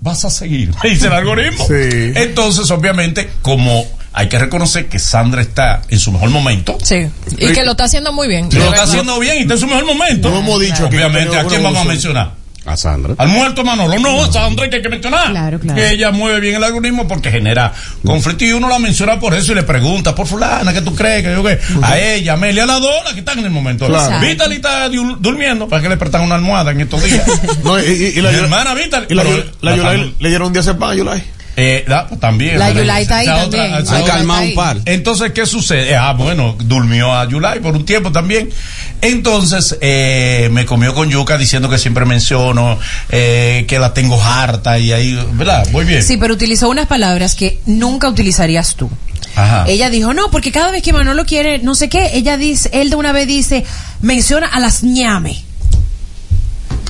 vas 0.00 0.24
a 0.24 0.30
seguir, 0.30 0.72
me 0.82 0.90
dice 0.90 1.06
el 1.06 1.12
algoritmo. 1.12 1.64
Sí. 1.66 2.12
Entonces, 2.16 2.70
obviamente, 2.70 3.30
como 3.42 3.86
hay 4.12 4.28
que 4.28 4.38
reconocer 4.38 4.88
que 4.88 4.98
Sandra 4.98 5.40
está 5.40 5.82
en 5.88 5.98
su 5.98 6.12
mejor 6.12 6.30
momento, 6.30 6.76
Sí. 6.82 7.06
Y 7.38 7.52
que 7.52 7.64
lo 7.64 7.70
está 7.72 7.84
haciendo 7.84 8.12
muy 8.12 8.28
bien. 8.28 8.48
lo 8.52 8.64
está 8.66 8.82
haciendo 8.82 9.18
bien 9.18 9.36
y 9.38 9.40
está 9.42 9.54
en 9.54 9.60
su 9.60 9.66
mejor 9.66 9.86
momento. 9.86 10.28
No 10.30 10.40
hemos 10.40 10.60
dicho 10.60 10.86
Obviamente, 10.86 11.36
¿a 11.38 11.44
quién 11.44 11.62
vamos 11.62 11.80
a 11.80 11.84
mencionar? 11.84 12.41
A 12.64 12.76
Sandra. 12.76 13.14
Al 13.18 13.28
muerto 13.28 13.64
Manolo, 13.64 13.98
no, 13.98 14.22
a 14.22 14.30
Sandra 14.32 14.70
que 14.70 14.76
hay 14.76 14.82
que 14.82 14.88
mencionar. 14.88 15.30
Claro, 15.30 15.58
claro. 15.58 15.74
Que 15.76 15.90
ella 15.94 16.12
mueve 16.12 16.38
bien 16.40 16.54
el 16.54 16.62
algoritmo 16.62 17.08
porque 17.08 17.30
genera 17.32 17.72
conflicto 18.06 18.44
y 18.44 18.52
uno 18.52 18.68
la 18.68 18.78
menciona 18.78 19.18
por 19.18 19.34
eso 19.34 19.50
y 19.50 19.56
le 19.56 19.64
pregunta, 19.64 20.14
por 20.14 20.28
fulana, 20.28 20.72
¿qué 20.72 20.80
tú 20.80 20.94
crees? 20.94 21.24
Que 21.24 21.32
yo 21.32 21.42
qué? 21.42 21.58
A 21.82 21.98
ella, 21.98 22.32
a 22.32 22.34
Amelia, 22.34 22.62
a 22.62 22.66
la 22.66 22.78
Dora, 22.78 23.12
que 23.14 23.18
están 23.20 23.40
en 23.40 23.46
el 23.46 23.50
momento. 23.50 23.86
Claro. 23.88 24.24
Vitali 24.24 24.56
está 24.56 24.88
du- 24.88 25.16
durmiendo 25.18 25.68
para 25.68 25.82
que 25.82 25.88
le 25.88 25.96
prestan 25.96 26.22
una 26.22 26.36
almohada 26.36 26.70
en 26.70 26.80
estos 26.82 27.02
días. 27.02 27.24
No, 27.64 27.78
y, 27.80 27.82
y- 27.82 28.18
y 28.18 28.20
la, 28.20 28.30
hermana 28.30 28.74
Vitali. 28.74 29.06
y 29.10 29.14
la, 29.14 29.22
pero- 29.24 29.36
Yula- 29.38 29.52
la 29.60 29.76
Yulai 29.76 30.14
le 30.20 30.28
dieron 30.28 30.46
un 30.48 30.52
día 30.52 30.62
a 30.62 30.94
Yulai. 30.94 31.22
Eh, 31.54 31.84
la- 31.86 32.06
pues, 32.06 32.18
también. 32.18 32.58
La 32.58 32.70
Yulai 32.70 33.02
está 33.02 33.18
ahí 33.18 33.26
también. 33.26 33.74
otra- 33.74 33.96
Hay 33.96 34.04
armar 34.08 34.44
un 34.44 34.54
par. 34.54 34.76
Entonces, 34.86 35.32
¿qué 35.32 35.44
sucede? 35.46 35.94
Ah, 35.96 36.12
bueno, 36.12 36.56
durmió 36.60 37.12
a 37.14 37.28
Yulai 37.28 37.60
por 37.60 37.76
un 37.76 37.84
tiempo 37.84 38.10
también. 38.10 38.48
Entonces, 39.02 39.76
eh, 39.80 40.48
me 40.52 40.64
comió 40.64 40.94
con 40.94 41.10
yuca 41.10 41.36
diciendo 41.36 41.68
que 41.68 41.76
siempre 41.76 42.04
menciono 42.04 42.78
eh, 43.10 43.64
que 43.68 43.78
la 43.80 43.92
tengo 43.92 44.22
harta 44.22 44.78
y 44.78 44.92
ahí, 44.92 45.18
¿verdad? 45.32 45.66
Muy 45.72 45.84
bien. 45.84 46.02
Sí, 46.04 46.16
pero 46.16 46.34
utilizó 46.34 46.70
unas 46.70 46.86
palabras 46.86 47.34
que 47.34 47.60
nunca 47.66 48.08
utilizarías 48.08 48.76
tú. 48.76 48.88
Ajá. 49.34 49.64
Ella 49.66 49.90
dijo, 49.90 50.14
no, 50.14 50.30
porque 50.30 50.52
cada 50.52 50.70
vez 50.70 50.82
que 50.82 50.92
Manolo 50.92 51.24
quiere, 51.24 51.58
no 51.58 51.74
sé 51.74 51.88
qué, 51.88 52.10
ella 52.14 52.36
dice, 52.36 52.70
él 52.72 52.90
de 52.90 52.96
una 52.96 53.10
vez 53.12 53.26
dice, 53.26 53.64
menciona 54.02 54.46
a 54.46 54.60
las 54.60 54.84
ñame. 54.84 55.42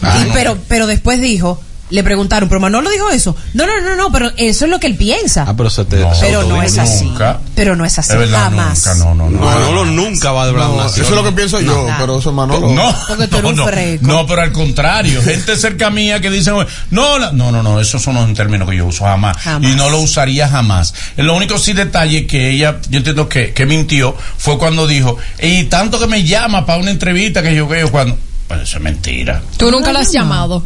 Ah, 0.03 0.21
Y 0.23 0.29
no. 0.29 0.35
pero, 0.35 0.59
pero 0.69 0.87
después 0.87 1.21
dijo, 1.21 1.63
le 1.93 2.03
preguntaron, 2.03 2.49
pero 2.49 2.61
Manolo 2.61 2.91
dijo 2.91 3.09
eso. 3.11 3.37
No, 3.55 3.67
no, 3.67 3.81
no, 3.81 3.95
no, 3.97 4.11
pero 4.11 4.31
eso 4.37 4.65
es 4.65 4.71
lo 4.71 4.81
que 4.81 4.87
él 4.89 4.97
piensa. 4.97 5.45
Ah, 5.47 5.55
pero 5.57 5.71
se 5.71 5.85
te. 5.85 5.97
No. 6.01 6.15
se 6.15 6.27
pero 6.27 6.43
no 6.45 6.63
es 6.63 6.79
así. 6.79 7.05
Nunca. 7.05 7.39
Pero 7.55 7.77
no 7.77 7.85
es 7.85 7.99
así, 7.99 8.13
Es 8.13 8.19
verdad, 8.19 8.45
jamás. 8.45 8.87
nunca, 8.87 8.95
no, 9.05 9.15
no, 9.15 9.31
no. 9.31 9.39
Manolo 9.45 9.85
nunca 9.85 10.33
va 10.33 10.45
a 10.45 10.49
hablar 10.49 10.69
No, 10.69 10.87
eso 10.87 11.03
es 11.03 11.11
lo 11.11 11.23
que 11.23 11.33
pienso 11.33 11.61
yo, 11.61 11.87
pero 11.99 12.19
eso 12.19 12.31
es 12.31 12.35
Manolo. 12.35 12.69
No, 12.73 12.95
Porque 13.07 13.29
tú 13.29 13.37
eres 13.37 13.51
un 13.51 13.57
no, 13.57 13.67
freco. 13.67 14.07
no, 14.07 14.27
pero 14.27 14.43
al 14.43 14.53
contrario, 14.53 15.23
gente 15.23 15.57
cerca 15.57 15.91
mía 15.91 16.21
que 16.21 16.31
dicen, 16.31 16.55
no, 16.91 17.19
la- 17.19 17.33
no, 17.33 17.53
no, 17.53 17.63
no, 17.63 17.79
esos 17.81 18.03
son 18.03 18.15
los 18.15 18.33
términos 18.35 18.69
que 18.69 18.77
yo 18.77 18.87
uso 18.87 19.05
jamás, 19.05 19.37
Jamás. 19.39 19.71
y 19.71 19.75
no 19.77 19.91
lo 19.91 20.01
usaría 20.01 20.49
jamás. 20.49 20.95
Lo 21.17 21.35
único 21.37 21.59
sí 21.59 21.73
detalle 21.75 22.27
que 22.27 22.51
ella, 22.51 22.79
yo 22.89 22.99
entiendo 22.99 23.29
que, 23.29 23.53
que 23.53 23.67
mintió, 23.67 24.17
fue 24.39 24.57
cuando 24.59 24.87
dijo, 24.87 25.19
y 25.41 25.65
tanto 25.65 26.01
que 26.01 26.07
me 26.07 26.25
llama 26.25 26.65
para 26.67 26.79
una 26.81 26.91
entrevista 26.91 27.43
que 27.43 27.55
yo 27.55 27.67
veo 27.69 27.91
cuando, 27.91 28.17
pues 28.49 28.63
eso 28.63 28.79
es 28.79 28.83
mentira. 28.83 29.43
Tú 29.57 29.71
nunca 29.71 29.93
la 29.93 30.01
has 30.01 30.11
llamado. 30.13 30.63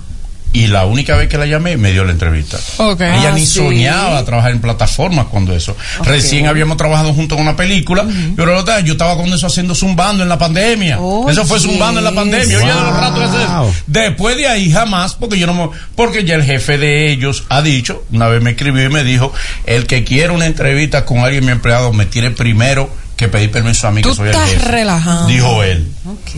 Y 0.57 0.69
la 0.69 0.87
única 0.87 1.15
vez 1.17 1.29
que 1.29 1.37
la 1.37 1.45
llamé, 1.45 1.77
me 1.77 1.93
dio 1.93 2.03
la 2.03 2.13
entrevista. 2.13 2.57
Ella 2.79 3.29
Ah, 3.29 3.33
ni 3.35 3.45
sí. 3.45 3.59
soñaba 3.59 4.25
trabajar 4.25 4.53
en 4.53 4.61
plataformas 4.63 5.27
cuando 5.27 5.55
eso. 5.55 5.77
Recién 6.03 6.47
habíamos 6.47 6.79
trabajado 6.79 7.13
juntos 7.13 7.37
en 7.37 7.43
una 7.43 7.57
película, 7.57 8.07
pero 8.35 8.55
la 8.65 8.81
yo 8.81 8.93
estaba 8.95 9.19
con 9.19 9.27
eso 9.33 9.47
haciendo 9.47 9.75
zumbando 9.75 10.23
en 10.23 10.31
la 10.31 10.39
pandemia. 10.39 10.99
Oye. 10.99 11.33
Eso 11.33 11.45
fue 11.45 11.61
zumbando 11.61 12.01
en 12.01 12.05
la 12.05 12.13
pandemia. 12.13 12.57
Oye, 12.57 12.67
de 12.67 12.73
los 12.73 12.97
ratos 12.97 13.23
hacer. 13.35 13.47
Wow. 13.49 13.75
Después 13.87 14.37
de 14.39 14.49
ahí 14.49 14.71
jamás, 14.73 15.15
porque 15.15 15.39
yo 15.39 15.47
no 15.47 15.53
me, 15.53 15.69
porque 15.95 16.25
ya 16.25 16.37
el 16.37 16.43
jefe 16.43 16.79
de 16.79 17.11
ellos 17.11 17.45
ha 17.51 17.61
dicho, 17.61 18.05
una 18.11 18.29
vez 18.29 18.41
me 18.43 18.51
escribió 18.53 18.85
y 18.87 18.89
me 18.89 19.05
dijo, 19.05 19.33
el 19.67 19.87
que 19.87 20.05
quiera 20.05 20.33
una 20.33 20.47
entrevista 20.47 21.05
con 21.05 21.19
alguien, 21.19 21.45
mi 21.45 21.53
empleado, 21.53 21.93
me 21.93 22.07
tiene 22.07 22.31
primero 22.31 22.89
que 23.17 23.29
pedir 23.29 23.51
permiso 23.51 23.89
a 23.89 23.91
mí 23.93 24.03
Tú 24.03 24.11
que 24.11 24.15
soy 24.17 24.29
el 24.29 24.35
estás 24.35 24.51
jefe. 24.51 24.69
relajando. 24.71 25.27
Dijo 25.27 25.63
él. 25.63 25.91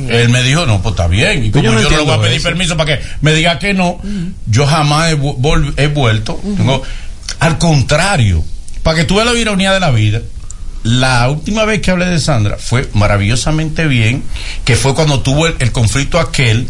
Él 0.09 0.29
me 0.29 0.43
dijo, 0.43 0.65
no, 0.65 0.81
pues 0.81 0.93
está 0.93 1.09
bien. 1.09 1.45
Y 1.47 1.51
como 1.51 1.65
Yo 1.65 1.71
yo, 1.73 1.77
no 1.83 1.83
no 1.91 1.97
le 1.97 2.03
voy 2.05 2.15
a 2.15 2.21
pedir 2.21 2.37
eso. 2.37 2.49
permiso 2.49 2.77
para 2.77 2.97
que 2.99 3.05
me 3.21 3.33
diga 3.35 3.59
que 3.59 3.75
no, 3.75 4.01
yo 4.47 4.65
jamás 4.67 5.11
he, 5.11 5.17
vu- 5.17 5.37
vol- 5.39 5.75
he 5.77 5.89
vuelto. 5.89 6.41
Tengo- 6.57 6.83
al 7.41 7.59
contrario, 7.59 8.45
para 8.83 8.97
que 8.99 9.05
tú 9.05 9.17
veas 9.17 9.27
la 9.33 9.39
ironía 9.39 9.73
de 9.73 9.81
la 9.81 9.91
vida. 9.91 10.21
La 10.85 11.29
última 11.29 11.65
vez 11.65 11.81
que 11.83 11.91
hablé 11.91 12.07
de 12.07 12.21
Sandra 12.21 12.57
fue 12.59 12.89
maravillosamente 12.95 13.87
bien, 13.89 14.23
que 14.65 14.77
fue 14.77 14.95
cuando 14.95 15.21
tuvo 15.21 15.47
el, 15.49 15.57
el 15.59 15.73
conflicto 15.73 16.21
aquel 16.21 16.69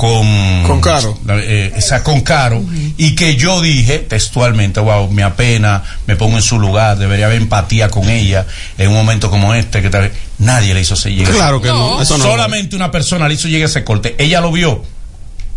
con 0.00 0.62
Con 0.66 0.80
Caro. 0.80 1.18
eh, 1.28 1.74
esa 1.76 2.02
con 2.02 2.22
Caro 2.22 2.64
y 2.96 3.14
que 3.14 3.36
yo 3.36 3.60
dije 3.60 3.98
textualmente 3.98 4.80
wow 4.80 5.10
me 5.10 5.22
apena 5.22 5.82
me 6.06 6.16
pongo 6.16 6.36
en 6.38 6.42
su 6.42 6.58
lugar 6.58 6.96
debería 6.96 7.26
haber 7.26 7.36
empatía 7.36 7.90
con 7.90 8.08
ella 8.08 8.46
en 8.78 8.88
un 8.88 8.94
momento 8.94 9.28
como 9.30 9.52
este 9.52 9.82
que 9.82 9.90
tal 9.90 10.10
nadie 10.38 10.72
le 10.72 10.80
hizo 10.80 10.94
ese 10.94 11.12
llegue 11.12 11.30
Claro 11.30 11.60
que 11.60 11.68
no, 11.68 12.00
eso 12.00 12.16
no. 12.16 12.24
solamente 12.24 12.76
una 12.76 12.90
persona 12.90 13.28
le 13.28 13.34
hizo 13.34 13.46
llegue 13.48 13.64
ese 13.66 13.84
corte 13.84 14.14
ella 14.18 14.40
lo 14.40 14.50
vio 14.52 14.82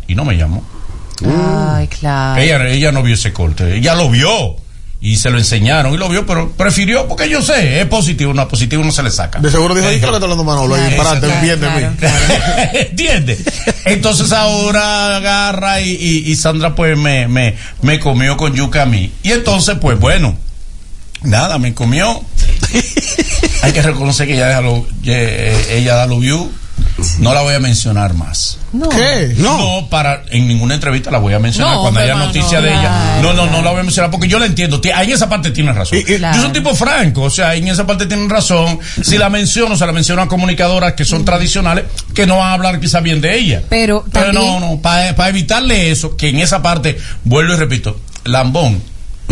y 0.08 0.16
no 0.16 0.26
me 0.26 0.36
llamó 0.36 0.62
Ay, 1.26 1.88
claro. 1.88 2.42
ella 2.42 2.68
ella 2.68 2.92
no 2.92 3.02
vio 3.02 3.14
ese 3.16 3.32
corte 3.32 3.78
ella 3.78 3.96
lo 3.96 4.10
vio 4.10 4.58
y 5.06 5.18
se 5.18 5.30
lo 5.30 5.38
enseñaron 5.38 5.94
y 5.94 5.98
lo 5.98 6.08
vio 6.08 6.26
pero 6.26 6.52
prefirió 6.54 7.10
porque 7.10 7.28
yo 7.28 7.42
sé 7.42 7.82
es 7.82 7.86
positivo 7.88 8.34
no 8.34 8.48
positivo 8.48 8.86
no 8.86 8.92
se 8.94 9.04
le 9.04 9.12
saca 9.12 9.40
De 9.40 9.52
seguro 9.52 9.76
dijo, 9.76 9.90
Eh, 9.90 9.98
¿y 9.98 10.00
qué 10.00 10.06
lo 10.06 10.14
que 10.14 10.16
está 10.18 10.24
hablando 10.32 10.46
Manolo? 10.46 10.76
Claro, 10.76 10.96
parate, 10.96 11.28
claro, 11.28 11.42
bien 11.42 11.60
de 11.60 11.70
mí. 11.70 11.82
claro. 12.00 12.16
¿Entiendes? 12.74 13.44
Entonces 13.84 14.32
ahora 14.32 15.18
agarra 15.18 15.82
y, 15.82 15.90
y- 15.92 16.32
y 16.32 16.36
Sandra 16.38 16.74
pues 16.74 16.98
me, 16.98 17.28
me, 17.28 17.56
me 17.82 18.00
comió 18.00 18.38
con 18.38 18.54
yuca 18.54 18.84
a 18.84 18.86
mí. 18.86 19.12
Y 19.24 19.32
entonces 19.34 19.76
pues 19.82 20.00
bueno, 20.00 20.38
nada, 21.24 21.58
me 21.60 21.74
comió. 21.74 22.24
Hay 23.62 23.74
que 23.74 23.82
reconocer 23.82 24.26
que 24.28 24.36
ella, 24.36 24.48
deja 24.48 24.62
lo- 24.62 24.88
ye- 25.02 25.78
ella 25.78 25.96
da 25.96 26.06
los 26.06 26.22
No 27.20 27.34
la 27.34 27.42
voy 27.42 27.54
a 27.56 27.60
mencionar 27.60 28.14
más. 28.14 28.58
No. 28.72 28.90
¿Qué? 28.90 29.34
No. 29.38 29.88
para 29.90 30.24
en 30.30 30.48
ninguna 30.48 30.74
entrevista 30.76 31.12
la 31.12 31.18
voy 31.20 31.34
a 31.34 31.40
mencionar 31.40 31.76
No, 31.76 31.82
cuando 31.82 32.00
haya 32.00 32.16
noticia 32.16 32.62
de 32.62 32.70
ella. 32.70 32.82
claro. 33.22 33.34
No, 33.34 33.46
no, 33.46 33.52
no 33.52 33.62
la 33.62 33.72
voy 33.72 33.80
a 33.82 33.84
mencionar 33.84 34.10
porque 34.12 34.28
yo 34.28 34.40
la 34.40 34.46
entiendo. 34.46 34.80
Ti- 34.82 34.92
Ahí 34.92 35.08
en 35.08 35.14
esa 35.14 35.30
parte 35.30 35.52
tiene 35.52 35.74
razón. 35.74 35.98
Y- 36.00 36.12
y- 36.14 36.20
Yo 36.20 36.34
soy 36.34 36.46
un 36.46 36.54
tipo 36.54 36.74
franco, 36.76 37.24
o 37.24 37.30
sea, 37.30 37.56
en 37.56 37.68
esa 37.68 37.86
parte 37.86 38.06
tienen 38.06 38.30
razón. 38.30 38.80
Si 39.02 39.18
la 39.18 39.30
menciono, 39.30 39.76
se 39.78 39.86
la 39.86 39.92
menciono 39.92 40.22
a 40.22 40.28
comunicadoras 40.28 40.94
que 40.94 41.06
son 41.06 41.24
tradicionales, 41.26 41.86
que 42.16 42.26
no 42.26 42.38
van 42.38 42.50
a 42.50 42.54
hablar 42.54 42.80
quizás 42.80 43.02
bien 43.04 43.22
de 43.22 43.38
ella. 43.38 43.62
Pero 43.70 44.06
Pero 44.12 44.26
también- 44.32 44.60
no, 44.60 44.60
no, 44.76 44.82
para 44.82 45.30
evitarle 45.30 45.92
eso, 45.92 46.16
que 46.18 46.30
en 46.30 46.40
esa 46.40 46.62
parte, 46.62 46.98
vuelvo 47.24 47.54
y 47.54 47.58
repito, 47.58 48.00
Lambón, 48.26 48.82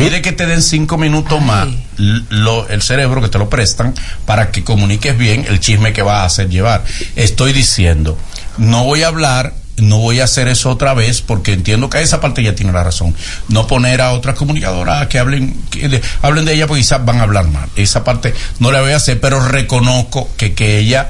pide 0.04 0.22
que 0.22 0.32
te 0.32 0.46
den 0.46 0.62
cinco 0.62 0.98
minutos 0.98 1.42
más 1.42 1.68
lo- 1.98 2.68
el 2.70 2.82
cerebro 2.82 3.22
que 3.22 3.28
te 3.30 3.38
lo 3.38 3.50
prestan 3.50 3.94
para 4.26 4.52
que 4.52 4.64
comuniques 4.64 5.18
bien 5.18 5.46
el 5.48 5.60
chisme 5.60 5.94
que 5.94 6.02
va 6.02 6.22
a 6.22 6.26
hacer 6.26 6.50
llevar. 6.50 6.84
Estoy 7.16 7.54
diciendo, 7.54 8.18
no 8.58 8.84
voy 8.84 9.04
a 9.04 9.08
hablar. 9.08 9.54
No 9.78 9.98
voy 9.98 10.20
a 10.20 10.26
hacer 10.26 10.48
eso 10.48 10.70
otra 10.70 10.94
vez 10.94 11.22
porque 11.22 11.54
entiendo 11.54 11.90
que 11.90 12.02
esa 12.02 12.20
parte 12.22 12.44
ya 12.44 12.54
tiene 12.54 12.72
la 12.72 12.84
razón. 12.84 13.16
No 13.48 13.66
poner 13.66 14.02
a 14.02 14.12
otras 14.12 14.36
comunicadoras 14.36 15.08
que 15.08 15.18
hablen 15.18 15.60
que 15.72 15.90
de, 15.90 16.02
hablen 16.22 16.46
de 16.46 16.54
ella 16.54 16.68
porque 16.68 16.82
quizás 16.82 17.04
van 17.04 17.18
a 17.20 17.24
hablar 17.24 17.48
mal. 17.48 17.68
Esa 17.76 18.04
parte 18.04 18.34
no 18.60 18.72
la 18.72 18.82
voy 18.82 18.92
a 18.92 18.98
hacer, 18.98 19.20
pero 19.20 19.40
reconozco 19.48 20.30
que, 20.38 20.54
que 20.54 20.78
ella 20.78 21.10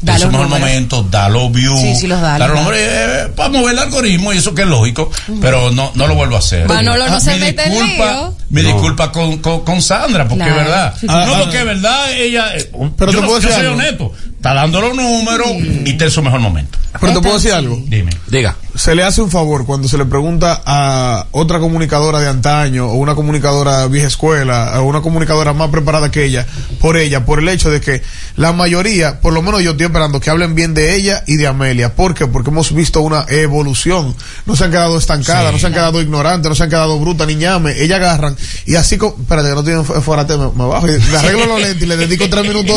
Da 0.00 0.12
en 0.14 0.18
su 0.20 0.24
los 0.26 0.32
mejor 0.32 0.46
números. 0.48 0.68
momento, 0.68 1.02
da 1.10 1.28
los 1.28 1.50
views, 1.50 1.80
Sí, 1.80 1.94
sí 1.96 2.06
los 2.06 2.20
da, 2.20 2.38
los 2.38 2.50
números, 2.50 2.78
eh, 2.80 3.32
para 3.34 3.48
mover 3.48 3.72
el 3.72 3.78
algoritmo 3.80 4.32
y 4.32 4.38
eso 4.38 4.54
que 4.54 4.62
es 4.62 4.68
lógico, 4.68 5.10
pero 5.40 5.70
no, 5.72 5.90
no 5.94 6.06
lo 6.06 6.14
vuelvo 6.14 6.36
a 6.36 6.38
hacer. 6.38 6.66
Manolo 6.68 7.08
no 7.08 7.16
Ah, 7.16 7.20
se 7.20 7.36
mete 7.36 7.64
en 7.64 7.72
lío. 7.72 8.34
Mi 8.50 8.62
No. 8.62 8.68
disculpa 8.72 9.12
con, 9.12 9.38
con, 9.38 9.60
con 9.62 9.82
Sandra, 9.82 10.26
porque 10.26 10.44
Claro. 10.44 10.60
es 10.60 10.66
verdad. 10.66 10.94
Sí, 10.94 11.00
sí. 11.00 11.06
no, 11.06 11.12
Ah, 11.14 11.38
porque 11.42 11.58
es 11.58 11.64
verdad, 11.66 12.12
ella, 12.12 12.56
eh, 12.56 12.70
Pero 12.96 13.12
yo, 13.12 13.18
te 13.18 13.22
no- 13.22 13.26
puedo 13.28 13.40
yo 13.40 13.48
decir 13.48 13.50
soy 13.52 13.60
algo. 13.66 13.74
honesto, 13.74 14.12
está 14.36 14.54
dando 14.54 14.80
los 14.80 14.94
números 14.96 15.48
y 15.84 15.90
está 15.90 16.06
en 16.06 16.10
su 16.10 16.22
mejor 16.22 16.40
momento. 16.40 16.78
Pero 17.00 17.12
te 17.12 17.20
puedo 17.20 17.34
decir 17.36 17.52
algo. 17.52 17.78
Dime. 17.86 18.10
Diga. 18.28 18.56
se 18.74 18.94
le 18.94 19.02
hace 19.02 19.20
un 19.20 19.30
favor 19.30 19.66
cuando 19.66 19.88
se 19.88 19.98
le 19.98 20.04
pregunta 20.04 20.62
a 20.64 21.26
otra 21.32 21.58
comunicadora 21.58 22.20
de 22.20 22.28
antaño 22.28 22.86
o 22.86 22.94
una 22.94 23.16
comunicadora 23.16 23.84
vieja 23.88 24.06
escuela 24.06 24.72
o 24.80 24.84
una 24.84 25.00
comunicadora 25.00 25.52
más 25.52 25.70
preparada 25.70 26.12
que 26.12 26.24
ella 26.24 26.46
por 26.80 26.96
ella 26.96 27.24
por 27.24 27.40
el 27.40 27.48
hecho 27.48 27.70
de 27.72 27.80
que 27.80 28.02
la 28.36 28.52
mayoría 28.52 29.20
por 29.20 29.32
lo 29.32 29.42
menos 29.42 29.62
yo 29.64 29.72
estoy 29.72 29.86
esperando 29.86 30.20
que 30.20 30.30
hablen 30.30 30.54
bien 30.54 30.74
de 30.74 30.94
ella 30.94 31.24
y 31.26 31.34
de 31.36 31.48
Amelia 31.48 31.96
¿por 31.96 32.14
qué? 32.14 32.28
porque 32.28 32.50
hemos 32.50 32.72
visto 32.72 33.00
una 33.00 33.26
evolución 33.28 34.14
no 34.46 34.54
se 34.54 34.62
han 34.64 34.70
quedado 34.70 34.96
estancadas 34.96 35.46
Sí. 35.46 35.52
no 35.54 35.58
se 35.58 35.66
han 35.66 35.72
quedado 35.72 36.00
ignorantes 36.00 36.48
no 36.48 36.54
se 36.54 36.62
han 36.62 36.70
quedado 36.70 37.00
brutas 37.00 37.26
ni 37.26 37.34
ñame 37.34 37.82
ellas 37.82 37.98
agarran 37.98 38.36
y 38.66 38.74
así 38.76 38.96
como 38.98 39.16
espérate 39.20 39.48
que 39.48 39.54
no 39.54 39.64
tienen 39.64 39.84
fu- 39.84 40.00
fuera 40.02 40.24
me, 40.24 40.36
me 40.36 40.64
bajo 40.66 40.86
y 40.88 40.98
le 40.98 41.16
arreglo 41.18 41.46
los 41.46 41.60
lentes 41.60 41.82
y 41.82 41.86
le 41.86 41.96
dedico 41.96 42.28
tres 42.28 42.42
minutos 42.44 42.76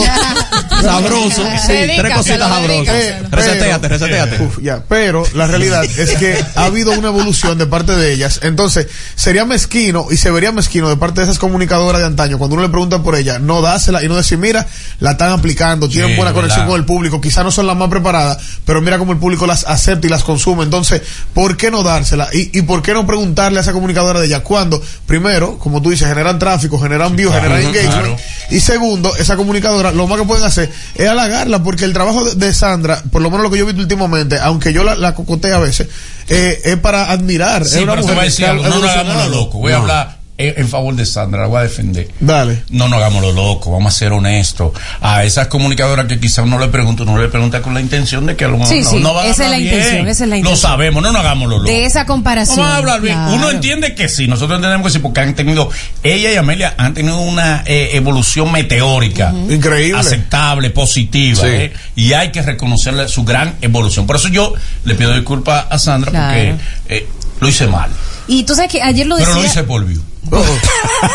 Sabroso. 0.82 1.44
Sí, 1.66 1.74
tres 1.98 2.16
cositas 2.16 2.40
sabrosas. 2.50 2.86
dedícaselo. 2.96 3.30
Resetéate, 3.32 3.88
resetéate. 3.88 4.44
Uf, 4.44 4.60
ya, 4.62 4.84
pero 4.88 5.24
la 5.36 5.48
realidad 5.48 5.84
es 5.84 6.12
que 6.18 6.44
ha 6.56 6.66
habido 6.66 6.92
una 6.92 7.10
evolución 7.10 7.58
de 7.58 7.66
parte 7.68 7.96
de 7.96 8.14
ellas. 8.14 8.40
Entonces, 8.44 8.88
sería 9.16 9.46
mezquino 9.46 10.08
y 10.10 10.18
se 10.18 10.32
vería 10.32 10.52
mezquino 10.52 10.90
de 10.90 10.98
parte 10.98 11.22
de 11.22 11.26
esas 11.26 11.40
comunicadoras 11.40 12.02
de 12.02 12.08
antaño 12.08 12.38
cuando 12.38 12.56
uno 12.56 12.64
le 12.64 12.70
pregunta 12.70 13.04
por 13.04 13.16
ella, 13.16 13.40
no 13.40 13.62
dársela 13.62 14.04
y 14.04 14.08
no 14.08 14.16
decir, 14.16 14.38
mira, 14.38 14.68
la 15.00 15.12
están 15.12 15.32
aplicando, 15.32 15.88
tienen 15.88 16.12
Sí, 16.12 16.16
buena 16.18 16.34
conexión 16.34 16.62
verdad. 16.62 16.72
con 16.72 16.80
el 16.80 16.86
público, 16.86 17.22
quizás 17.22 17.44
no 17.44 17.52
son 17.52 17.68
las 17.68 17.76
más 17.78 17.90
preparadas, 17.90 18.38
pero 18.66 18.82
mira 18.82 18.98
cómo 18.98 19.12
el 19.12 19.20
público 19.20 19.46
las 19.46 19.66
acepta 19.66 20.08
y 20.08 20.10
las 20.10 20.24
consume. 20.24 20.64
Entonces, 20.64 21.02
¿por 21.34 21.58
qué 21.58 21.70
no 21.72 21.84
dársela? 21.84 22.28
¿Y, 22.34 22.58
y 22.58 22.62
por 22.64 22.82
qué 22.82 22.94
no 22.94 23.06
preguntarle 23.06 23.60
a 23.60 23.62
esa 23.62 23.74
comunicadora 23.74 24.20
de 24.20 24.26
ella 24.28 24.40
cuando, 24.42 24.82
primero, 25.06 25.51
como 25.58 25.82
tú 25.82 25.90
dices, 25.90 26.08
generan 26.08 26.40
tráfico, 26.40 26.80
generan 26.80 27.16
views, 27.16 27.32
claro, 27.32 27.50
generan 27.50 27.68
engagement? 27.68 28.18
claro. 28.18 28.18
Y 28.50 28.60
segundo, 28.60 29.16
esa 29.16 29.36
comunicadora, 29.38 29.92
lo 29.92 30.08
más 30.08 30.20
que 30.20 30.26
pueden 30.26 30.44
hacer 30.44 30.72
es 30.96 31.08
halagarla, 31.08 31.64
porque 31.64 31.86
el 31.86 31.94
trabajo 31.94 32.24
de, 32.26 32.36
de 32.36 32.54
Sandra, 32.54 33.02
por 33.12 33.22
lo 33.22 33.30
menos 33.30 33.44
lo 33.44 33.52
que 33.52 33.58
yo 33.58 33.64
he 33.64 33.68
visto 33.68 33.82
últimamente, 33.82 34.40
aunque 34.40 34.74
yo 34.74 34.84
la, 34.84 34.96
la 34.96 35.16
cocotee 35.16 35.54
a 35.54 35.60
veces, 35.60 35.88
eh, 36.30 36.62
es 36.64 36.78
para 36.78 37.12
admirar. 37.12 37.66
Sí, 37.66 37.78
es 37.78 37.84
una 37.84 37.94
pero 37.94 38.06
te 38.06 38.14
mujer 38.14 38.16
voy 38.16 38.22
a 38.22 38.26
decir 38.26 38.46
algo, 38.46 38.64
no 38.68 38.80
nos 38.80 38.90
hagamos 38.90 39.16
lo 39.16 39.30
loco. 39.30 39.58
Voy 39.60 39.74
a 39.74 39.78
hablar 39.78 40.21
en, 40.38 40.54
en 40.62 40.68
favor 40.68 40.96
de 40.96 41.06
Sandra, 41.06 41.42
la 41.42 41.48
voy 41.48 41.60
a 41.60 41.64
defender. 41.64 42.08
Dale. 42.20 42.64
No 42.70 42.88
nos 42.88 42.98
hagamos 42.98 43.22
lo 43.22 43.32
loco, 43.32 43.72
vamos 43.72 43.94
a 43.94 43.98
ser 43.98 44.12
honestos. 44.12 44.72
A 45.02 45.24
esas 45.24 45.48
comunicadoras 45.48 46.06
que 46.08 46.20
quizás 46.20 46.46
uno 46.46 46.58
le 46.60 46.68
pregunta, 46.70 47.04
uno 47.04 47.18
le 47.22 47.28
pregunta 47.30 47.62
con 47.62 47.74
la 47.74 47.82
intención 47.82 48.26
de 48.26 48.36
que 48.36 48.46
a 48.46 48.48
lo 48.48 48.58
mejor 48.58 48.74
Sí, 48.74 48.82
no, 48.82 48.90
sí, 48.90 49.00
no 49.00 49.14
van 49.14 49.26
a 49.28 49.30
esa 49.30 49.32
es 49.32 49.40
hablar 49.48 49.60
la 49.60 49.66
intención, 49.66 49.94
bien. 49.96 50.08
esa 50.08 50.24
es 50.24 50.30
la 50.30 50.36
Lo 50.36 50.40
intención. 50.40 50.72
sabemos, 50.72 51.04
no 51.04 51.12
nos 51.12 51.22
hagamos 51.22 51.50
lo 51.50 51.58
loco. 51.60 51.70
De 51.72 51.86
esa 51.86 52.06
comparación. 52.06 52.58
Vamos 52.58 52.72
a 52.74 52.78
hablar 52.78 53.02
bien. 53.02 53.14
claro. 53.16 53.34
Uno 53.36 53.50
entiende 53.52 53.94
que 53.96 54.10
sí, 54.10 54.28
nosotros 54.28 54.58
entendemos 54.58 54.88
que 54.88 54.94
sí, 54.94 55.00
porque 55.00 55.20
han 55.20 55.36
tenido, 55.36 55.70
ella 56.04 56.32
y 56.32 56.36
Amelia 56.36 56.74
han 56.78 56.94
tenido 56.94 57.20
una 57.20 57.64
eh, 57.66 57.92
evolución 57.94 58.52
meteórica. 58.52 59.34
Increíble. 59.50 60.00
Aceptable, 60.00 60.70
positiva. 60.72 61.42
Sí. 61.42 61.48
eh, 61.48 61.74
y 61.96 62.14
hay 62.14 62.32
que 62.32 62.42
reconocerle 62.42 63.08
su 63.08 63.24
gran 63.24 63.56
evolución. 63.62 64.08
Por 64.08 64.16
eso 64.16 64.28
yo 64.30 64.54
le 64.86 64.96
pido 64.96 65.14
disculpas 65.14 65.66
a 65.70 65.78
Sandra 65.78 66.10
Claro. 66.12 66.58
porque 66.88 66.96
eh, 66.96 67.08
lo 67.40 67.48
hice 67.48 67.68
mal. 67.68 67.90
Y 68.32 68.44
tú 68.44 68.56
sabes 68.56 68.72
que 68.72 68.82
ayer 68.82 69.06
lo 69.06 69.18
Pero 69.18 69.28
decía. 69.28 69.44
lo 69.44 69.48
hice 69.50 69.64
por 69.64 69.86
view. 69.86 70.02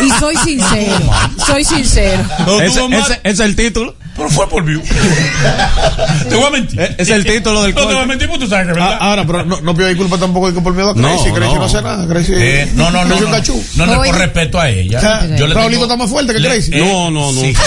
Y 0.00 0.10
soy 0.18 0.36
sincero. 0.44 0.92
soy 1.46 1.64
sincero. 1.64 2.22
Ese 2.60 3.10
es 3.24 3.40
el 3.40 3.56
título. 3.56 3.94
Pero 4.16 4.30
fue 4.30 4.48
por 4.48 4.64
view. 4.64 4.82
te 6.28 6.34
voy 6.34 6.44
a 6.46 6.50
mentir. 6.50 6.80
Eh, 6.80 6.94
es 6.98 7.08
el 7.10 7.24
título 7.24 7.62
del 7.62 7.74
No 7.74 7.80
te 7.86 7.94
voy 7.94 8.02
a 8.02 8.06
mentir 8.06 8.28
porque 8.28 8.44
tú 8.44 8.50
sabes 8.50 8.66
que 8.66 8.72
es 8.72 8.76
verdad. 8.78 8.98
Ah, 9.00 9.10
ahora, 9.10 9.24
pero 9.26 9.44
no, 9.44 9.60
no 9.60 9.74
pido 9.74 9.88
disculpas 9.88 10.20
tampoco 10.20 10.48
de 10.48 10.54
que 10.54 10.60
por 10.60 10.74
miedo 10.74 10.90
a 10.90 10.94
No, 10.94 11.08
Crazy. 11.08 11.30
Crazy 11.32 11.52
no, 11.54 11.58
no. 11.58 11.64
hace 11.64 11.82
nada. 11.82 12.06
Crazy, 12.08 12.32
Eh, 12.34 12.70
no, 12.74 12.90
no, 12.90 13.04
no. 13.04 13.08
Crazy 13.16 13.20
No, 13.24 13.30
no, 13.30 13.36
cachú. 13.36 13.64
no, 13.76 14.02
por 14.02 14.18
respeto 14.18 14.60
a 14.60 14.70
ella. 14.70 15.00
Ah, 15.02 15.26
Yo 15.36 15.46
le 15.46 15.54
Raulito 15.54 15.82
tengo- 15.82 15.84
está 15.84 15.96
más 15.96 16.10
fuerte 16.10 16.32
que 16.32 16.40
le- 16.40 16.48
Crazy. 16.48 16.70
eh, 16.74 16.78
No, 16.78 17.10
no, 17.10 17.32
no. 17.32 17.40
sí. 17.40 17.52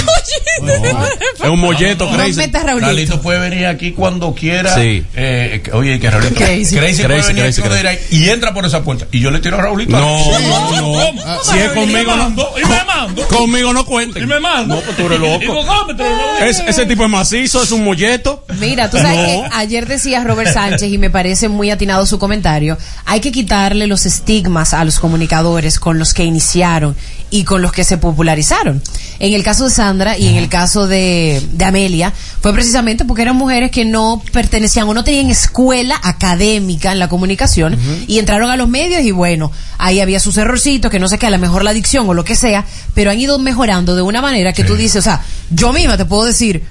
Es 1.41 1.49
un 1.49 1.59
molleto, 1.59 2.05
No 2.09 2.17
crazy. 2.17 2.37
metas 2.37 2.63
Raulito. 2.63 2.87
Raulito 2.87 3.21
puede 3.21 3.39
venir 3.39 3.65
aquí 3.65 3.91
cuando 3.93 4.33
quiera. 4.33 4.75
Sí. 4.75 5.03
Eh, 5.15 5.63
oye, 5.73 5.99
que 5.99 6.09
Raulito. 6.11 6.35
Crazy. 6.35 6.75
puede 6.75 6.87
Crazy, 6.87 7.03
venir 7.03 7.23
crazy, 7.23 7.33
crazy. 7.61 7.61
quiera 7.61 7.93
y 8.11 8.29
entra 8.29 8.53
por 8.53 8.65
esa 8.65 8.83
puerta. 8.83 9.05
Y 9.11 9.19
yo 9.21 9.31
le 9.31 9.39
tiro 9.39 9.57
a 9.57 9.61
Raulito. 9.61 9.97
No, 9.97 10.17
no, 10.39 10.81
no. 10.81 11.21
Ah, 11.25 11.37
si 11.43 11.57
es 11.57 11.71
conmigo, 11.71 11.99
Y 11.99 12.03
me 12.03 12.03
no. 12.03 12.15
mando, 12.17 12.53
Y 12.61 12.65
me 12.67 12.83
mando. 12.85 13.27
Conmigo 13.27 13.73
no 13.73 13.85
cuenten. 13.85 14.23
Y 14.23 14.25
me 14.25 14.39
mando. 14.39 14.75
No, 14.75 14.81
pues 14.81 14.97
tú 14.97 15.05
eres 15.05 15.19
loco. 15.47 15.65
Raulito. 15.65 16.03
Es- 16.41 16.59
ese 16.59 16.85
tipo 16.85 17.03
es 17.03 17.09
macizo, 17.09 17.61
es 17.63 17.71
un 17.71 17.83
molleto. 17.83 18.45
Mira, 18.59 18.89
tú 18.89 18.97
sabes 18.97 19.17
No. 19.37 19.43
que 19.43 19.49
ayer 19.55 19.87
decía 19.87 20.23
Robert 20.23 20.53
Sánchez 20.53 20.91
y 20.91 20.97
me 20.97 21.09
parece 21.09 21.49
muy 21.49 21.69
atinado 21.71 22.05
su 22.05 22.17
comentario. 22.19 22.77
Hay 23.05 23.19
que 23.19 23.31
quitarle 23.31 23.87
los 23.87 24.05
estigmas 24.05 24.73
a 24.73 24.83
los 24.85 24.99
comunicadores 24.99 25.79
con 25.79 25.99
los 25.99 26.13
que 26.13 26.23
iniciaron 26.23 26.95
y 27.31 27.43
con 27.43 27.61
los 27.61 27.71
que 27.71 27.83
se 27.83 27.97
popularizaron. 27.97 28.81
En 29.19 29.33
el 29.33 29.43
caso 29.43 29.65
de 29.65 29.69
Sandra 29.71 30.17
y 30.17 30.27
en 30.27 30.35
el 30.35 30.49
caso 30.49 30.87
de, 30.87 31.41
de 31.53 31.65
Amelia, 31.65 32.13
fue 32.41 32.53
precisamente 32.53 33.05
porque 33.05 33.21
eran 33.21 33.35
mujeres 33.35 33.69
que 33.71 33.85
no 33.85 34.21
pertenecían 34.31 34.87
o 34.87 34.93
no 34.93 35.03
tenían 35.03 35.29
escuela 35.29 35.99
académica 36.03 36.91
en 36.91 36.99
la 36.99 37.09
comunicación 37.09 37.77
y 38.07 38.19
entraron 38.19 38.49
a 38.49 38.55
los 38.57 38.67
medios 38.69 39.03
y 39.03 39.11
bueno, 39.11 39.51
ahí 39.77 39.99
había 39.99 40.19
sus 40.19 40.37
errorcitos, 40.37 40.89
que 40.89 40.99
no 40.99 41.07
sé 41.07 41.17
qué, 41.17 41.27
a 41.27 41.29
lo 41.31 41.37
mejor 41.37 41.63
la 41.63 41.71
adicción 41.71 42.07
o 42.09 42.13
lo 42.13 42.23
que 42.23 42.35
sea, 42.35 42.65
pero 42.93 43.11
han 43.11 43.19
ido 43.19 43.37
mejorando 43.39 43.95
de 43.95 44.01
una 44.01 44.21
manera 44.21 44.53
que 44.53 44.63
tú 44.63 44.75
dices, 44.75 44.97
o 44.97 45.01
sea, 45.01 45.21
yo 45.49 45.73
misma 45.73 45.97
te 45.97 46.05
puedo 46.05 46.25
decir, 46.25 46.63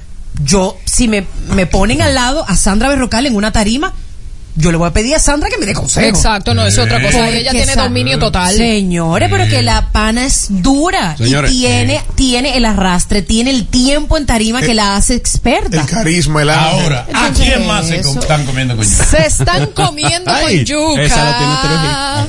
yo, 0.43 0.77
si 0.85 1.09
me, 1.09 1.27
me 1.55 1.67
ponen 1.67 2.03
al 2.03 2.15
lado 2.15 2.45
a 2.49 2.57
Sandra 2.57 2.89
Berrocal 2.89 3.27
en 3.27 3.37
una 3.37 3.53
tarima, 3.53 3.93
yo 4.59 4.71
le 4.73 4.77
voy 4.79 4.89
a 4.89 4.93
pedir 4.93 5.15
a 5.15 5.19
Sandra 5.19 5.49
que 5.49 5.59
me 5.59 5.67
dé 5.67 5.73
consejo. 5.75 6.07
Exacto, 6.07 6.55
no, 6.55 6.67
es 6.67 6.77
otra 6.79 7.01
cosa. 7.01 7.19
Porque 7.19 7.39
Ella 7.39 7.51
tiene 7.53 7.75
Sa- 7.75 7.83
dominio 7.85 8.19
total. 8.19 8.57
Señores, 8.57 9.29
pero 9.31 9.47
que 9.49 9.63
la 9.63 9.91
pana 9.93 10.25
es 10.27 10.47
dura 10.51 11.17
Señores, 11.17 11.53
y 11.53 11.61
tiene, 11.61 12.03
tiene 12.15 12.57
el 12.57 12.65
arrastre, 12.65 13.23
tiene 13.23 13.51
el 13.51 13.67
tiempo 13.67 14.17
en 14.17 14.27
tarima 14.27 14.61
que 14.61 14.75
la 14.75 14.97
hace 14.97 15.15
experta. 15.15 15.81
El 15.81 15.87
carisma, 15.87 16.43
el. 16.43 16.51
Ahora, 16.51 17.07
¿a 17.15 17.31
quién 17.31 17.67
más 17.67 17.87
se 17.87 18.03
com- 18.03 18.19
están 18.19 18.45
comiendo 18.45 18.77
con 18.77 18.85
yuca? 18.85 19.05
Se 19.05 19.27
están 19.27 19.67
comiendo 19.69 20.31
Ay, 20.33 20.57
con 20.59 20.65
yuca. 20.65 21.03
esa 21.03 21.25
la 21.25 21.39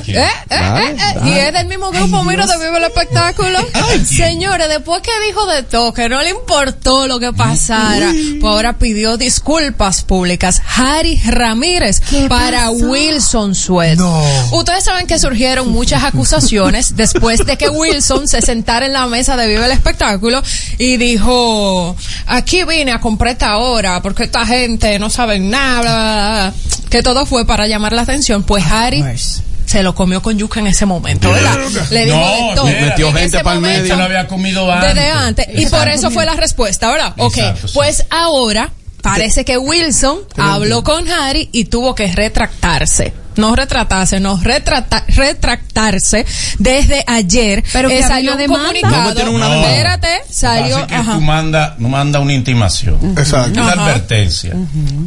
tiene. 0.04 0.20
¿Eh? 0.20 0.24
¿Eh? 0.50 0.56
¿Eh? 0.56 0.96
¿Eh? 0.98 1.28
Y 1.28 1.32
es 1.32 1.52
del 1.52 1.66
mismo 1.66 1.90
grupo, 1.90 2.22
mira, 2.24 2.46
de 2.46 2.56
Vive 2.58 2.78
el 2.78 2.84
Espectáculo. 2.84 3.58
Señores, 4.04 4.68
después 4.68 5.02
que 5.02 5.10
dijo 5.26 5.46
de 5.46 5.62
todo, 5.62 5.92
que 5.92 6.08
no 6.08 6.22
le 6.22 6.30
importó 6.30 7.06
lo 7.06 7.18
que 7.18 7.32
pasara, 7.32 8.12
pues 8.40 8.44
ahora 8.52 8.78
pidió 8.78 9.16
disculpas 9.16 10.02
públicas. 10.02 10.62
Harry 10.76 11.20
Ramírez 11.26 12.00
para 12.28 12.70
Wilson 12.70 13.54
Sweat. 13.54 13.98
No. 13.98 14.22
Ustedes 14.52 14.84
saben 14.84 15.06
que 15.06 15.18
surgieron 15.18 15.70
muchas 15.70 16.04
acusaciones 16.04 16.96
después 16.96 17.44
de 17.44 17.56
que 17.56 17.68
Wilson 17.68 18.28
se 18.28 18.42
sentara 18.42 18.86
en 18.86 18.92
la 18.92 19.06
mesa 19.06 19.36
de 19.36 19.46
Vive 19.46 19.64
el 19.64 19.72
Espectáculo 19.72 20.42
y 20.78 20.96
dijo, 20.96 21.96
aquí 22.26 22.64
vine 22.64 22.92
a 22.92 23.00
comprar 23.00 23.32
esta 23.32 23.56
hora 23.58 24.00
porque 24.02 24.24
esta 24.24 24.46
gente 24.46 24.98
no 24.98 25.10
sabe 25.10 25.38
nada, 25.38 25.80
bla, 25.80 25.92
bla, 25.92 26.52
bla". 26.52 26.88
que 26.90 27.02
todo 27.02 27.26
fue 27.26 27.46
para 27.46 27.66
llamar 27.66 27.92
la 27.92 28.02
atención. 28.02 28.42
Pues 28.42 28.64
Harry 28.70 29.04
se 29.70 29.84
lo 29.84 29.94
comió 29.94 30.20
con 30.20 30.36
yuca 30.36 30.58
en 30.58 30.66
ese 30.66 30.84
momento, 30.84 31.30
¿verdad? 31.30 31.56
Le 31.90 32.06
dijo 32.06 32.16
No, 32.16 32.54
todo. 32.56 32.64
Metió 32.64 33.08
En 33.10 33.16
gente 33.16 33.38
pa'l 33.44 33.60
momento, 33.60 33.82
medio. 33.82 33.96
Lo 33.96 34.02
había 34.02 34.26
comido 34.26 34.70
antes. 34.70 34.94
Desde 34.94 35.10
antes. 35.10 35.46
Y 35.54 35.66
por 35.66 35.86
eso 35.88 36.10
fue 36.10 36.26
la 36.26 36.34
respuesta, 36.34 36.90
¿verdad? 36.90 37.14
Ok. 37.16 37.38
Exacto, 37.38 37.68
sí. 37.68 37.74
Pues 37.74 38.04
ahora 38.10 38.72
parece 39.02 39.44
que 39.44 39.58
Wilson 39.58 40.18
habló 40.36 40.82
con 40.84 41.08
Harry 41.10 41.48
y 41.52 41.66
tuvo 41.66 41.94
que 41.94 42.12
retractarse. 42.12 43.12
No 43.36 43.54
retratarse, 43.56 44.20
no 44.20 44.38
retrata- 44.38 45.04
retractarse 45.08 46.26
desde 46.58 47.04
ayer. 47.06 47.64
Pero 47.72 47.88
que 47.88 48.00
eh, 48.00 48.02
salió 48.02 48.36
demanda. 48.36 48.66
comunicado. 48.68 49.24
No 49.24 49.30
una. 49.32 49.62
Espérate, 49.62 50.08
salió. 50.28 50.74
Pasa 50.74 50.86
que 50.88 50.94
ajá. 50.96 51.12
tú 51.14 51.20
manda, 51.20 51.74
no 51.78 51.88
manda 51.88 52.18
una 52.18 52.32
intimación. 52.34 52.98
Exacto. 53.16 53.52
Una 53.60 53.72
Ajá. 53.72 53.82
advertencia. 53.84 54.52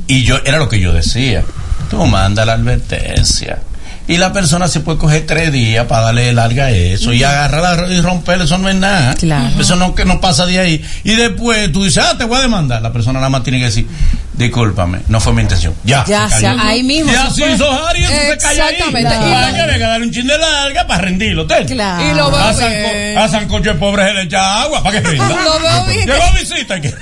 Y 0.08 0.23
yo, 0.23 0.38
era 0.45 0.58
lo 0.58 0.67
que 0.69 0.79
yo 0.79 0.93
decía. 0.93 1.43
Tú 1.89 2.03
manda 2.08 2.45
la 2.45 2.53
advertencia. 2.53 3.60
Y 4.07 4.17
la 4.17 4.33
persona 4.33 4.67
se 4.67 4.81
puede 4.81 4.97
coger 4.97 5.25
tres 5.25 5.51
días 5.53 5.85
para 5.87 6.03
darle 6.03 6.33
larga 6.33 6.65
a 6.65 6.71
eso 6.71 7.13
y 7.13 7.23
agarrarla 7.23 7.87
y 7.93 8.01
romperle, 8.01 8.43
eso 8.43 8.57
no 8.57 8.67
es 8.67 8.75
nada. 8.75 9.15
Claro. 9.15 9.61
Eso 9.61 9.77
no, 9.77 9.95
que 9.95 10.03
no 10.03 10.19
pasa 10.19 10.45
de 10.45 10.59
ahí. 10.59 10.83
Y 11.05 11.15
después 11.15 11.71
tú 11.71 11.83
dices, 11.83 12.03
ah, 12.05 12.17
te 12.17 12.25
voy 12.25 12.37
a 12.37 12.41
demandar. 12.41 12.81
La 12.81 12.91
persona 12.91 13.19
nada 13.19 13.29
más 13.29 13.43
tiene 13.43 13.59
que 13.59 13.65
decir, 13.65 13.87
discúlpame, 14.34 15.00
no 15.08 15.19
fue 15.19 15.34
mi 15.34 15.41
intención. 15.41 15.74
Ya. 15.84 16.04
Ya, 16.06 16.30
se 16.30 16.41
cayó. 16.43 16.62
ahí 16.62 16.84
mismo 16.84 17.12
Y 17.12 17.34
se 17.34 17.52
hizo 17.52 17.72
Harry, 17.72 18.04
eso 18.04 18.12
se 18.12 18.17
ahí. 18.17 18.58
Exactamente. 18.60 19.10
Para 19.10 19.52
lo- 19.52 19.74
que 19.74 19.80
dar 19.80 20.02
un 20.02 20.12
chin 20.12 20.28
de 20.28 20.38
larga 20.38 20.88
para 20.88 21.02
rendirlo. 21.02 21.46
¿te? 21.48 21.65
Claro. 21.65 22.04
Y 22.04 22.13
lo 22.15 22.32
veo 22.32 22.39
A, 22.39 22.52
bien. 22.52 23.15
Sanco, 23.15 23.19
a 23.19 23.28
Sancocho 23.30 23.72
el 23.72 23.78
pobre 23.78 24.06
se 24.08 24.13
le 24.13 24.22
echa 24.24 24.62
agua 24.62 24.84
para 24.84 25.02
que 25.02 25.08
rinda. 25.10 25.28
Lo 25.30 25.60
veo 25.60 25.86
bien. 25.86 26.08
Llegó 26.08 26.24
visita 26.39 26.78
y 26.78 26.82
que. 26.82 26.93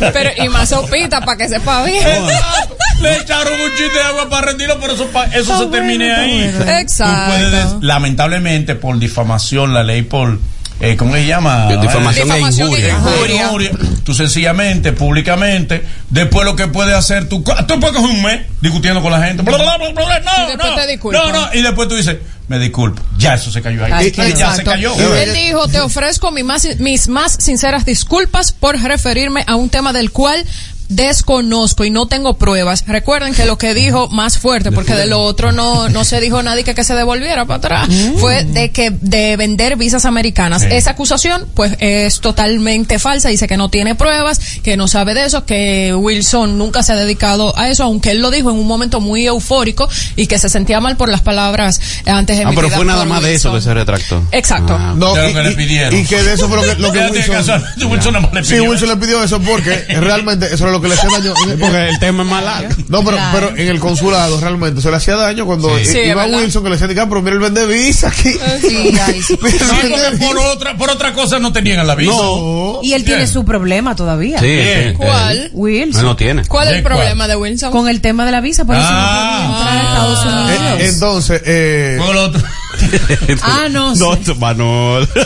Pero, 0.12 0.30
y 0.36 0.48
más 0.48 0.68
sopita 0.68 1.20
para 1.20 1.36
que 1.38 1.48
sepa 1.48 1.84
bien. 1.84 2.06
Exacto. 2.06 2.76
Le 3.00 3.16
echaron 3.16 3.54
un 3.54 3.70
chiste 3.76 3.94
de 3.98 4.02
agua 4.04 4.28
para 4.28 4.46
rendirlo, 4.48 4.78
pero 4.78 4.92
eso, 4.92 5.06
pa- 5.06 5.24
eso 5.26 5.58
se 5.58 5.66
termine 5.68 6.12
ahí. 6.14 6.54
Exacto. 6.80 7.32
puedes 7.34 7.66
lamentablemente, 7.80 8.74
por 8.74 8.98
difamación, 8.98 9.72
la 9.72 9.82
ley 9.82 10.02
por. 10.02 10.38
Eh, 10.80 10.96
¿Cómo 10.96 11.14
se 11.14 11.26
llama? 11.26 11.68
Difamación 11.80 12.30
e 12.30 12.34
Difamación 12.36 12.68
e 12.68 12.70
injuria. 12.70 12.88
injuria. 12.88 13.42
Injuria. 13.44 13.70
Tú 14.02 14.14
sencillamente, 14.14 14.92
públicamente, 14.92 15.84
después 16.08 16.44
lo 16.46 16.56
que 16.56 16.68
puedes 16.68 16.94
hacer, 16.94 17.28
tú, 17.28 17.44
tú 17.66 17.78
puedes 17.80 17.96
coger 17.96 18.10
un 18.16 18.22
mes 18.22 18.40
discutiendo 18.62 19.02
con 19.02 19.12
la 19.12 19.22
gente. 19.22 19.42
bla, 19.42 19.56
bla, 19.58 19.76
bla, 19.76 19.88
bla, 19.92 20.04
bla, 20.06 20.20
no, 20.20 20.56
no, 20.56 20.74
te 20.74 20.86
disculpas. 20.86 21.22
no, 21.22 21.32
no, 21.32 21.48
y 21.54 21.60
después 21.62 21.86
tú 21.88 21.96
dices, 21.96 22.16
me 22.48 22.58
disculpo. 22.58 23.00
Ya 23.18 23.34
eso 23.34 23.50
se 23.52 23.60
cayó 23.60 23.84
ahí. 23.84 23.92
Ay, 23.92 24.10
ya 24.12 24.24
se 24.24 24.30
Exacto. 24.30 24.70
cayó. 24.70 24.94
Él 25.16 25.34
dijo, 25.34 25.68
te 25.68 25.80
ofrezco 25.80 26.30
mi 26.30 26.42
más- 26.42 26.66
mis 26.78 27.08
más 27.08 27.32
sinceras 27.38 27.84
disculpas 27.84 28.52
por 28.52 28.80
referirme 28.80 29.44
a 29.46 29.56
un 29.56 29.68
tema 29.68 29.92
del 29.92 30.10
cual 30.10 30.44
desconozco 30.90 31.84
y 31.84 31.90
no 31.90 32.06
tengo 32.06 32.34
pruebas. 32.36 32.84
Recuerden 32.86 33.34
que 33.34 33.46
lo 33.46 33.56
que 33.58 33.74
dijo 33.74 34.08
más 34.08 34.38
fuerte, 34.38 34.70
porque 34.72 34.94
de 34.94 35.06
lo 35.06 35.20
otro 35.20 35.52
no, 35.52 35.88
no 35.88 36.04
se 36.04 36.20
dijo 36.20 36.42
nadie 36.42 36.64
que, 36.64 36.74
que 36.74 36.84
se 36.84 36.94
devolviera 36.94 37.44
para 37.46 37.56
atrás, 37.58 37.88
fue 38.18 38.44
de 38.44 38.70
que 38.70 38.90
de 38.90 39.36
vender 39.36 39.76
visas 39.76 40.04
americanas. 40.04 40.62
Sí. 40.62 40.68
Esa 40.70 40.90
acusación, 40.90 41.46
pues, 41.54 41.72
es 41.80 42.20
totalmente 42.20 42.98
falsa. 42.98 43.28
Dice 43.28 43.46
que 43.48 43.56
no 43.56 43.68
tiene 43.70 43.94
pruebas, 43.94 44.38
que 44.62 44.76
no 44.76 44.88
sabe 44.88 45.14
de 45.14 45.24
eso, 45.24 45.44
que 45.46 45.94
Wilson 45.94 46.58
nunca 46.58 46.82
se 46.82 46.92
ha 46.92 46.96
dedicado 46.96 47.56
a 47.58 47.68
eso, 47.68 47.84
aunque 47.84 48.10
él 48.10 48.20
lo 48.20 48.30
dijo 48.30 48.50
en 48.50 48.56
un 48.58 48.66
momento 48.66 49.00
muy 49.00 49.26
eufórico 49.26 49.88
y 50.16 50.26
que 50.26 50.38
se 50.38 50.48
sentía 50.48 50.80
mal 50.80 50.96
por 50.96 51.08
las 51.08 51.20
palabras 51.22 51.80
antes 52.06 52.38
Ah, 52.38 52.42
emitidas 52.42 52.64
pero 52.64 52.76
fue 52.76 52.84
nada 52.84 53.04
más 53.04 53.22
de 53.22 53.34
eso 53.34 53.50
que 53.50 53.54
Wilson. 53.56 53.70
se 53.70 53.74
retractó. 53.74 54.22
Exacto. 54.32 54.76
Ah, 54.78 54.94
No, 54.96 55.14
De 55.14 55.30
y, 55.30 55.34
que 55.34 55.42
le 55.42 55.50
y- 55.52 55.54
pidieron. 55.54 55.98
y 55.98 56.04
que 56.04 56.22
de 56.22 56.34
eso 56.34 56.48
fue 56.48 56.56
lo 56.56 56.62
que, 56.62 56.80
lo 56.80 56.92
que 56.92 57.00
Wilson... 57.30 57.62
Wilson 57.90 58.28
Sí, 58.42 58.60
Wilson 58.60 58.88
le 58.88 58.96
pidió 58.96 59.22
eso 59.22 59.40
porque 59.40 59.70
realmente 60.00 60.52
eso 60.52 60.64
era 60.64 60.72
lo 60.72 60.79
que 60.80 60.88
le 60.88 60.94
hacía 60.94 61.10
daño. 61.10 61.34
Porque 61.58 61.88
el 61.88 61.98
tema 61.98 62.22
es 62.22 62.28
más 62.28 62.44
largo. 62.44 62.68
No, 62.88 63.04
pero, 63.04 63.16
Claro. 63.16 63.30
pero 63.32 63.56
en 63.62 63.68
el 63.68 63.78
consulado 63.80 64.40
realmente 64.40 64.80
se 64.80 64.90
le 64.90 64.96
hacía 64.96 65.16
daño 65.16 65.46
cuando 65.46 65.76
Sí. 65.78 65.98
iba. 65.98 66.26
Wilson 66.26 66.62
que 66.62 66.70
le 66.70 66.76
decía, 66.78 67.02
"Ah, 67.02 67.06
pero 67.08 67.22
mira 67.22 67.34
el 67.34 67.40
vende 67.40 67.66
visa 67.66 68.08
aquí. 68.08 68.32
Sí, 68.60 68.98
ay, 69.06 69.22
sí. 69.22 69.38
No, 70.20 70.26
por 70.26 70.38
otra, 70.38 70.76
por 70.76 70.90
otra 70.90 71.12
cosa 71.12 71.38
no 71.38 71.52
tenían 71.52 71.86
la 71.86 71.94
visa. 71.94 72.10
No. 72.12 72.80
Y 72.82 72.92
él 72.94 73.04
tiene 73.04 73.26
su 73.26 73.44
problema 73.44 73.94
todavía. 73.96 74.38
Sí, 74.40 74.58
¿Cuál? 74.96 75.50
Wilson. 75.52 76.00
él 76.00 76.06
no 76.06 76.16
tiene. 76.16 76.44
¿Cuál 76.46 76.68
es 76.68 76.72
¿De 76.72 76.78
el 76.78 76.82
cuál? 76.84 76.96
problema 76.96 77.28
de 77.28 77.36
Wilson? 77.36 77.70
Con 77.72 77.88
el 77.88 78.00
tema 78.00 78.24
de 78.24 78.32
la 78.32 78.40
visa, 78.40 78.64
por 78.64 78.76
eso 78.76 78.84
Ah. 78.88 79.46
no 79.46 79.54
podía 79.54 79.60
entrar 79.60 79.76
a 79.76 79.88
Estados 79.88 80.24
Unidos. 80.26 80.80
Eh, 80.80 80.86
entonces, 80.92 81.42
eh, 81.44 81.98
el 82.10 82.16
otro. 82.16 82.42
Ah, 83.42 83.66
no 83.70 83.94
No, 83.94 84.16
sé. 84.16 84.34
Manol. 84.34 85.08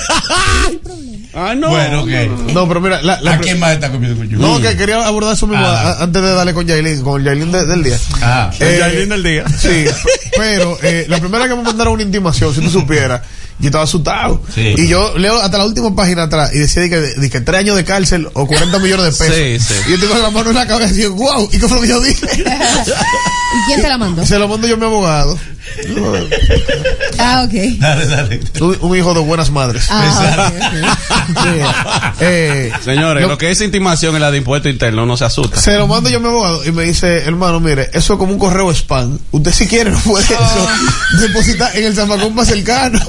Ah, 1.37 1.53
no. 1.57 1.69
Bueno, 1.71 2.03
ok. 2.03 2.53
no, 2.53 2.69
pero 2.69 2.81
mira, 2.81 3.03
la, 3.03 3.21
la 3.21 3.33
¿A 3.33 3.38
quién 3.40 3.59
más 3.59 3.73
está 3.73 3.90
comiendo 3.90 4.17
con 4.17 4.31
no, 4.40 4.61
que 4.61 4.77
quería 4.77 5.05
abordar 5.05 5.33
eso 5.35 5.49
mismo 5.49 5.64
Ah. 5.67 5.97
antes 6.01 6.23
de 6.23 6.33
darle 6.33 6.55
con 6.55 6.64
Yailin, 6.64 7.03
con 7.03 7.21
el 7.21 7.27
Yailin 7.27 7.51
de- 7.51 7.67
del 7.67 7.83
día. 7.83 7.99
Ah. 8.23 8.53
Eh, 8.61 8.77
Yailin 8.79 9.09
del 9.09 9.23
día. 9.25 9.45
Sí, 9.49 9.85
pero 10.37 10.79
eh, 10.81 11.07
la 11.09 11.19
primera 11.19 11.49
que 11.49 11.57
me 11.57 11.62
mandaron 11.62 11.95
una 11.95 12.05
intimación, 12.05 12.55
si 12.55 12.61
tú 12.61 12.71
supieras, 12.71 13.23
yo 13.59 13.67
estaba 13.69 13.85
asustado. 13.85 14.43
Sí. 14.55 14.75
Y 14.77 14.88
yo 14.88 15.17
leo 15.17 15.40
hasta 15.40 15.59
la 15.59 15.64
última 15.67 15.95
página 15.95 16.25
atrás 16.25 16.51
y 16.55 16.59
decía 16.59 16.83
de 16.83 16.90
que, 16.90 16.97
de 17.01 17.31
que 17.31 17.40
tres 17.40 17.61
años 17.61 17.77
de 17.77 17.85
cárcel 17.85 18.29
o 18.35 18.47
40 18.47 18.79
millones 18.81 19.05
de 19.19 19.25
pesos. 19.27 19.37
Sí, 19.37 19.75
sí. 19.75 19.81
Y 19.88 19.90
yo 19.93 20.01
tengo 20.01 20.19
la 20.19 20.31
mano 20.31 20.51
en 20.51 20.57
la 20.57 20.67
cabeza 20.67 20.93
y 20.93 20.97
digo, 20.99 21.14
wow, 21.14 21.49
¿y 21.53 21.59
qué 21.59 21.69
fue 21.69 21.77
lo 21.77 21.83
que 21.83 21.88
yo 21.88 22.01
dije? 22.01 22.27
¿Y 22.37 23.67
quién 23.69 23.83
te 23.83 23.88
la 23.88 23.99
mandó? 23.99 24.27
Se 24.27 24.38
lo 24.38 24.49
mando 24.49 24.67
yo 24.67 24.75
a 24.75 24.79
mi 24.79 24.85
abogado. 24.85 25.38
Ah, 27.19 27.43
ok. 27.47 27.53
Dale, 27.79 28.07
dale. 28.07 28.40
Un, 28.61 28.77
un 28.81 28.97
hijo 28.97 29.14
de 29.14 29.21
buenas 29.21 29.51
madres. 29.51 29.87
Ah. 29.90 30.51
Eh, 32.21 32.71
Señores, 32.85 33.23
lo- 33.23 33.31
lo 33.31 33.38
que 33.38 33.51
es 33.51 33.61
intimación 33.61 34.14
en 34.14 34.21
la 34.21 34.31
de 34.31 34.38
impuesto 34.38 34.69
interno 34.69 35.07
no 35.07 35.17
se 35.17 35.25
asusta. 35.25 35.61
Se 35.61 35.73
lo 35.77 35.87
mando 35.87 36.11
yo 36.11 36.19
a 36.19 36.21
mi 36.21 36.29
abogado 36.29 36.64
y 36.64 36.71
me 36.73 36.85
dice, 36.85 37.19
hermano, 37.25 37.61
mire, 37.61 37.90
eso 37.93 38.12
es 38.14 38.19
como 38.19 38.33
un 38.33 38.38
correo 38.38 38.71
spam. 38.73 39.19
Usted 39.31 39.53
si 39.53 39.67
quiere 39.67 39.90
no 39.90 39.99
puede 40.01 40.25
eso. 40.25 40.69
Depositar 41.21 41.77
en 41.77 41.85
el 41.85 41.95
zafacón 41.95 42.35
más 42.35 42.49
cercano. 42.49 43.01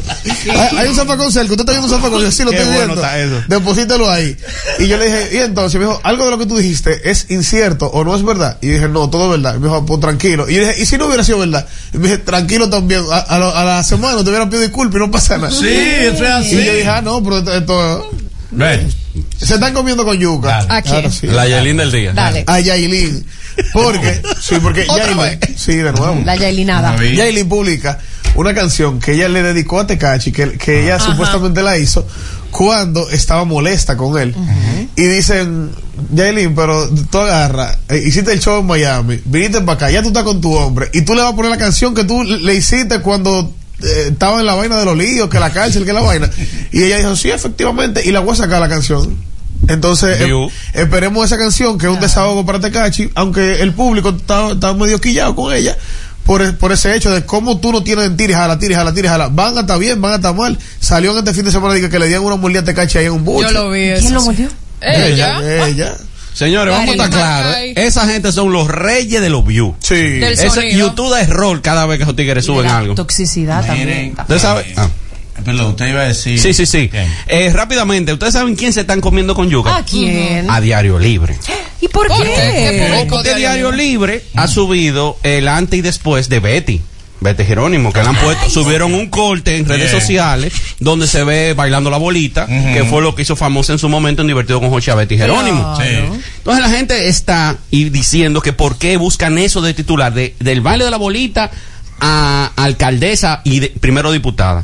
Hay, 0.49 0.77
hay 0.77 0.87
un 0.87 0.95
zafacón 0.95 1.31
cerca, 1.31 1.51
usted 1.51 1.61
está 1.61 1.71
viendo 1.71 1.87
un 1.87 1.93
zafacón, 2.01 2.21
yo 2.21 2.31
sí 2.31 2.43
lo 2.43 2.51
Qué 2.51 2.57
estoy 2.57 2.73
bueno 2.75 2.95
viendo. 2.95 3.01
Deposítelo 3.47 4.09
ahí. 4.11 4.35
Y 4.79 4.87
yo 4.87 4.97
le 4.97 5.05
dije, 5.05 5.29
y 5.33 5.37
entonces 5.37 5.79
me 5.79 5.85
dijo, 5.85 5.99
algo 6.03 6.25
de 6.25 6.31
lo 6.31 6.37
que 6.37 6.45
tú 6.45 6.57
dijiste 6.57 7.09
es 7.09 7.25
incierto 7.29 7.87
o 7.87 8.03
no 8.03 8.15
es 8.15 8.23
verdad. 8.23 8.57
Y 8.61 8.67
dije, 8.67 8.87
no, 8.87 9.09
todo 9.09 9.25
es 9.25 9.41
verdad. 9.41 9.55
Y 9.55 9.59
me 9.59 9.67
dijo, 9.67 9.85
pues 9.85 9.99
tranquilo. 9.99 10.49
Y 10.49 10.55
yo 10.55 10.61
dije, 10.67 10.81
¿y 10.81 10.85
si 10.85 10.97
no 10.97 11.07
hubiera 11.07 11.23
sido 11.23 11.39
verdad? 11.39 11.67
Y 11.93 11.97
me 11.97 12.03
dije, 12.09 12.17
tranquilo 12.19 12.69
también. 12.69 13.03
A, 13.11 13.17
a 13.19 13.39
lo- 13.39 13.55
a 13.55 13.63
la 13.63 13.83
semana 13.83 14.23
te 14.23 14.29
hubiera 14.29 14.45
pedido 14.49 14.61
disculpas 14.67 14.95
y 14.95 14.99
no 14.99 15.11
pasa 15.11 15.37
nada. 15.37 15.51
Sí, 15.51 15.67
eso 15.67 16.23
es 16.23 16.29
así. 16.31 16.55
Y 16.57 16.65
yo 16.65 16.73
dije, 16.73 16.87
ah, 16.87 17.01
no, 17.01 17.23
pero 17.23 17.37
esto, 17.39 17.53
esto- 17.53 18.11
Ven. 18.51 18.89
se 19.37 19.55
están 19.55 19.73
comiendo 19.73 20.05
con 20.05 20.17
yuca. 20.17 20.47
Dale. 20.47 20.67
¿A 20.69 20.81
quién? 20.81 20.93
Claro, 20.95 21.11
sí. 21.11 21.27
La 21.27 21.47
Yailin 21.47 21.77
del 21.77 21.91
día. 21.91 22.13
Dale. 22.13 22.43
A 22.47 22.59
Yailin. 22.59 23.25
Porque, 23.73 24.21
sí, 24.41 24.55
porque 24.61 24.85
Yailin, 24.85 25.39
sí, 25.55 25.75
de 25.75 25.91
nuevo. 25.91 26.21
La 26.25 26.35
Yailinada. 26.35 26.95
Yailin 27.01 27.47
publica 27.47 27.99
una 28.35 28.53
canción 28.53 28.99
que 28.99 29.13
ella 29.13 29.29
le 29.29 29.41
dedicó 29.43 29.79
a 29.79 29.87
Tecachi, 29.87 30.31
que, 30.31 30.57
que 30.57 30.83
ella 30.83 30.99
supuestamente 30.99 31.61
la 31.61 31.77
hizo 31.77 32.05
cuando 32.51 33.09
estaba 33.09 33.43
molesta 33.43 33.97
con 33.97 34.17
él. 34.17 34.35
Y 34.95 35.03
dicen, 35.03 35.71
Yailin, 36.13 36.55
pero 36.55 36.89
tú 36.89 37.17
agarra, 37.17 37.77
eh, 37.89 38.01
hiciste 38.05 38.31
el 38.31 38.39
show 38.39 38.59
en 38.59 38.65
Miami, 38.65 39.19
viniste 39.25 39.61
para 39.61 39.73
acá, 39.73 39.91
ya 39.91 40.01
tú 40.01 40.09
estás 40.09 40.23
con 40.23 40.39
tu 40.39 40.53
hombre, 40.53 40.89
y 40.93 41.01
tú 41.01 41.15
le 41.15 41.21
vas 41.21 41.33
a 41.33 41.35
poner 41.35 41.51
la 41.51 41.57
canción 41.57 41.93
que 41.93 42.05
tú 42.05 42.23
le 42.23 42.55
hiciste 42.55 43.01
cuando 43.01 43.53
eh, 43.81 44.09
estaba 44.11 44.39
en 44.39 44.45
la 44.45 44.55
vaina 44.55 44.77
de 44.77 44.85
los 44.85 44.97
líos, 44.97 45.29
que 45.29 45.39
la 45.39 45.51
cárcel, 45.51 45.85
que 45.85 45.91
la 45.93 46.01
vaina. 46.01 46.29
Y 46.71 46.83
ella 46.83 46.97
dijo, 46.97 47.15
sí, 47.15 47.29
efectivamente, 47.29 48.01
y 48.05 48.11
la 48.11 48.21
voy 48.21 48.33
a 48.33 48.37
sacar 48.37 48.61
la 48.61 48.69
canción. 48.69 49.17
Entonces, 49.67 50.21
eh, 50.21 50.25
View. 50.25 50.49
esperemos 50.73 51.25
esa 51.25 51.37
canción, 51.37 51.77
que 51.77 51.87
es 51.87 51.91
un 51.91 51.99
desahogo 51.99 52.45
para 52.45 52.59
Tecachi, 52.59 53.09
aunque 53.15 53.61
el 53.61 53.73
público 53.73 54.09
está, 54.09 54.51
está 54.51 54.73
medio 54.73 54.99
quillado 55.01 55.35
con 55.35 55.53
ella, 55.53 55.77
por, 56.25 56.57
por 56.57 56.71
ese 56.71 56.95
hecho 56.95 57.11
de 57.11 57.25
cómo 57.25 57.59
tú 57.59 57.71
no 57.71 57.83
tienes 57.83 58.05
en 58.05 58.17
tira, 58.17 58.37
jala, 58.37 58.57
tira, 58.59 58.77
jala, 58.77 58.93
tira, 58.93 59.09
jala. 59.11 59.27
Van 59.29 59.57
a 59.57 59.61
estar 59.61 59.77
bien, 59.79 60.01
van 60.01 60.13
a 60.13 60.15
estar 60.15 60.33
mal. 60.35 60.57
Salió 60.79 61.11
en 61.11 61.19
este 61.19 61.33
fin 61.33 61.45
de 61.45 61.51
semana 61.51 61.73
dice 61.75 61.89
que 61.89 61.99
le 61.99 62.07
dieron 62.07 62.25
una 62.25 62.35
mordida 62.35 62.61
a 62.61 62.63
Tecachi 62.63 62.97
ahí 62.97 63.05
en 63.05 63.11
un 63.13 63.23
buche. 63.25 63.47
Yo 63.47 63.51
lo 63.53 63.69
vi. 63.71 63.91
¿Quién 63.99 64.13
lo 64.13 64.21
mordió? 64.21 64.47
Ella. 64.81 65.67
Ella. 65.67 65.93
Señores, 66.33 66.73
vamos 66.73 66.89
a 66.89 66.91
estar 66.93 67.09
claros. 67.09 67.55
Esa 67.75 68.07
gente 68.07 68.31
son 68.33 68.51
los 68.51 68.67
reyes 68.67 69.21
de 69.21 69.29
los 69.29 69.45
views. 69.45 69.75
Sí. 69.79 69.95
Del 69.95 70.33
Ese, 70.33 70.49
sonido. 70.49 70.89
YouTube 70.89 71.09
da 71.09 71.21
error 71.21 71.61
cada 71.61 71.85
vez 71.85 71.97
que 71.97 72.03
esos 72.03 72.15
tigres 72.15 72.43
suben 72.43 72.65
La 72.65 72.79
algo. 72.79 72.93
toxicidad 72.95 73.65
también. 73.65 74.15
¿Usted 74.19 74.39
sabe? 74.39 74.73
Ah. 74.75 74.89
Perdón, 75.43 75.67
usted 75.67 75.87
iba 75.87 76.01
a 76.01 76.05
decir. 76.05 76.39
Sí, 76.39 76.53
sí, 76.53 76.65
sí. 76.65 76.89
Eh, 77.27 77.51
rápidamente, 77.53 78.13
¿ustedes 78.13 78.33
saben 78.33 78.55
quién 78.55 78.73
se 78.73 78.81
están 78.81 79.01
comiendo 79.01 79.35
con 79.35 79.49
yuca? 79.49 79.75
¿A 79.77 79.83
quién? 79.83 80.49
A 80.49 80.61
Diario 80.61 80.97
Libre. 80.97 81.37
¿Y 81.81 81.87
por 81.87 82.07
¿Por 82.07 82.23
qué? 82.23 83.05
Porque 83.09 83.35
Diario 83.35 83.69
Diario 83.69 83.71
Libre 83.71 84.23
ha 84.35 84.47
subido 84.47 85.17
el 85.23 85.47
antes 85.47 85.79
y 85.79 85.81
después 85.81 86.29
de 86.29 86.39
Betty. 86.39 86.81
Betty 87.21 87.45
Jerónimo, 87.45 87.93
que 87.93 88.01
le 88.01 88.09
han 88.09 88.15
puesto, 88.17 88.49
subieron 88.49 88.93
un 88.93 89.07
corte 89.07 89.57
en 89.57 89.65
redes 89.65 89.89
sociales 89.89 90.53
donde 90.79 91.07
se 91.07 91.23
ve 91.23 91.53
bailando 91.53 91.89
la 91.89 91.97
bolita, 91.97 92.45
que 92.45 92.85
fue 92.89 93.01
lo 93.01 93.15
que 93.15 93.23
hizo 93.23 93.35
famosa 93.35 93.73
en 93.73 93.79
su 93.79 93.89
momento 93.89 94.21
en 94.21 94.27
Divertido 94.27 94.59
con 94.59 94.69
Joche 94.69 94.91
a 94.91 94.95
Betty 94.95 95.17
Jerónimo. 95.17 95.75
Sí. 95.77 95.87
Entonces 95.87 96.63
la 96.63 96.69
gente 96.69 97.07
está 97.07 97.57
y 97.71 97.89
diciendo 97.89 98.41
que 98.41 98.53
por 98.53 98.77
qué 98.77 98.97
buscan 98.97 99.37
eso 99.37 99.61
de 99.61 99.73
titular, 99.73 100.13
de, 100.13 100.35
del 100.39 100.61
baile 100.61 100.85
de 100.85 100.91
la 100.91 100.97
bolita 100.97 101.51
a 101.99 102.51
alcaldesa 102.55 103.41
y 103.43 103.59
de- 103.59 103.69
primero 103.69 104.11
diputada. 104.11 104.63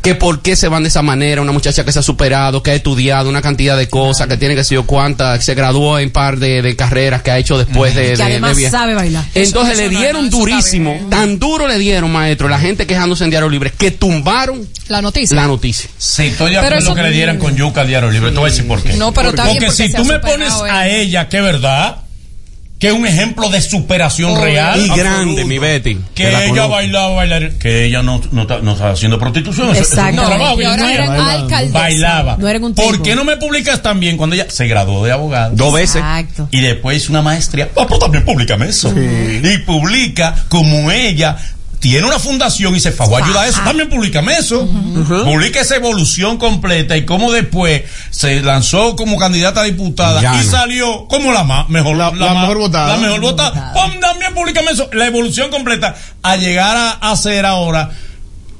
Que 0.00 0.14
por 0.14 0.42
qué 0.42 0.54
se 0.54 0.68
van 0.68 0.84
de 0.84 0.90
esa 0.90 1.02
manera, 1.02 1.42
una 1.42 1.50
muchacha 1.50 1.84
que 1.84 1.90
se 1.90 1.98
ha 1.98 2.02
superado, 2.02 2.62
que 2.62 2.70
ha 2.70 2.74
estudiado 2.74 3.28
una 3.28 3.42
cantidad 3.42 3.76
de 3.76 3.88
cosas, 3.88 4.28
que 4.28 4.36
tiene 4.36 4.54
que 4.54 4.62
sé 4.62 4.76
yo 4.76 4.86
cuántas, 4.86 5.44
se 5.44 5.54
graduó 5.56 5.98
en 5.98 6.10
par 6.12 6.38
de, 6.38 6.62
de 6.62 6.76
carreras 6.76 7.20
que 7.22 7.32
ha 7.32 7.36
hecho 7.38 7.58
después 7.58 7.96
de, 7.96 8.12
Que 8.12 8.16
de- 8.16 8.22
además 8.22 8.50
de 8.54 8.62
via- 8.62 8.70
sabe 8.70 8.94
bailar. 8.94 9.24
Entonces 9.34 9.72
Eso- 9.74 9.82
le 9.82 9.88
eso 9.88 9.98
dieron 9.98 10.30
durísimo, 10.30 10.98
tan 11.10 11.40
duro 11.40 11.66
le 11.66 11.78
dieron, 11.78 12.12
maestro, 12.12 12.48
la 12.48 12.60
gente 12.60 12.86
quejándose 12.86 13.24
en 13.24 13.30
Diario 13.30 13.48
Libre, 13.48 13.72
que 13.76 13.90
tumbaron 13.90 14.66
La 14.86 15.02
noticia. 15.02 15.34
la 15.34 15.48
noticia. 15.48 15.90
Sí, 15.98 16.26
estoy 16.28 16.52
de 16.52 16.58
acuerdo 16.58 16.94
que 16.94 17.02
le 17.02 17.10
dieran 17.10 17.38
con 17.38 17.56
yuca 17.56 17.80
al 17.80 17.88
diario 17.88 18.08
libre. 18.08 18.30
Te 18.30 18.36
voy 18.38 18.48
a 18.48 18.52
decir 18.52 18.68
por 18.68 18.80
qué. 18.82 18.92
No, 18.94 19.12
pero 19.12 19.32
Porque 19.34 19.42
porque 19.58 19.70
si 19.72 19.92
tú 19.92 20.04
me 20.04 20.20
pones 20.20 20.52
a 20.54 20.86
ella, 20.88 21.28
que 21.28 21.40
verdad, 21.40 22.02
que 22.78 22.88
es 22.88 22.92
un 22.92 23.06
ejemplo 23.06 23.48
de 23.50 23.60
superación 23.60 24.40
real. 24.40 24.78
Y 24.78 24.88
absoluto, 24.90 25.02
grande, 25.02 25.44
mi 25.44 25.58
Betty. 25.58 25.98
Que 26.14 26.30
la 26.30 26.44
ella 26.44 26.48
conozco. 26.50 26.68
bailaba, 26.70 27.14
bailar, 27.14 27.50
que 27.52 27.84
ella 27.86 28.02
no, 28.02 28.20
no, 28.30 28.42
está, 28.42 28.60
no 28.60 28.72
está 28.72 28.90
haciendo 28.90 29.18
prostitución. 29.18 29.74
Exacto. 29.74 30.22
trabajo 30.24 30.54
y 30.54 30.58
que 30.58 30.66
ahora 30.66 30.92
ella 30.92 31.36
era. 31.48 31.64
Bailaba. 31.72 32.36
No 32.38 32.48
era 32.48 32.58
un 32.60 32.74
¿Por 32.74 32.92
tipo. 32.92 33.04
qué 33.04 33.16
no 33.16 33.24
me 33.24 33.36
publicas 33.36 33.82
también 33.82 34.16
cuando 34.16 34.34
ella 34.36 34.46
se 34.48 34.68
graduó 34.68 35.04
de 35.04 35.10
abogado? 35.12 35.56
Dos 35.56 35.74
veces. 35.74 35.96
Exacto. 35.96 36.48
Y 36.52 36.60
después 36.60 36.98
hizo 36.98 37.10
una 37.12 37.22
maestría. 37.22 37.68
Ah, 37.76 37.84
pero 37.88 37.98
también 37.98 38.24
públicame 38.24 38.66
eso. 38.66 38.92
Y 38.96 39.58
publica 39.58 40.34
como 40.48 40.90
ella 40.90 41.36
tiene 41.80 42.06
una 42.06 42.18
fundación 42.18 42.74
y 42.74 42.80
se 42.80 42.90
fue 42.92 43.06
a 43.06 43.24
ayudar 43.24 43.44
a 43.44 43.48
eso. 43.48 43.60
También 43.62 43.88
públicame 43.88 44.32
eso. 44.34 44.66
Publica 45.24 45.60
esa 45.60 45.76
evolución 45.76 46.36
completa 46.38 46.96
y 46.96 47.04
cómo 47.04 47.30
después 47.30 47.82
se 48.10 48.40
lanzó 48.42 48.96
como 48.96 49.16
candidata 49.16 49.60
a 49.60 49.64
diputada 49.64 50.20
y 50.40 50.44
salió 50.44 51.06
como 51.06 51.32
la 51.32 51.44
más 51.44 51.68
mejor 51.68 51.96
La- 51.96 52.10
la 52.10 52.34
más- 52.34 52.42
mejor 52.42 52.58
votada. 52.58 52.96
La 52.96 53.02
mejor 53.02 53.20
votada. 53.20 53.72
Pon 53.74 54.00
también 54.00 54.34
públicame 54.34 54.72
eso. 54.72 54.88
La 54.92 55.06
evolución 55.06 55.50
completa 55.50 55.94
a 56.22 56.36
llegar 56.36 56.76
a, 56.76 56.90
a 57.10 57.16
ser 57.16 57.46
ahora 57.46 57.90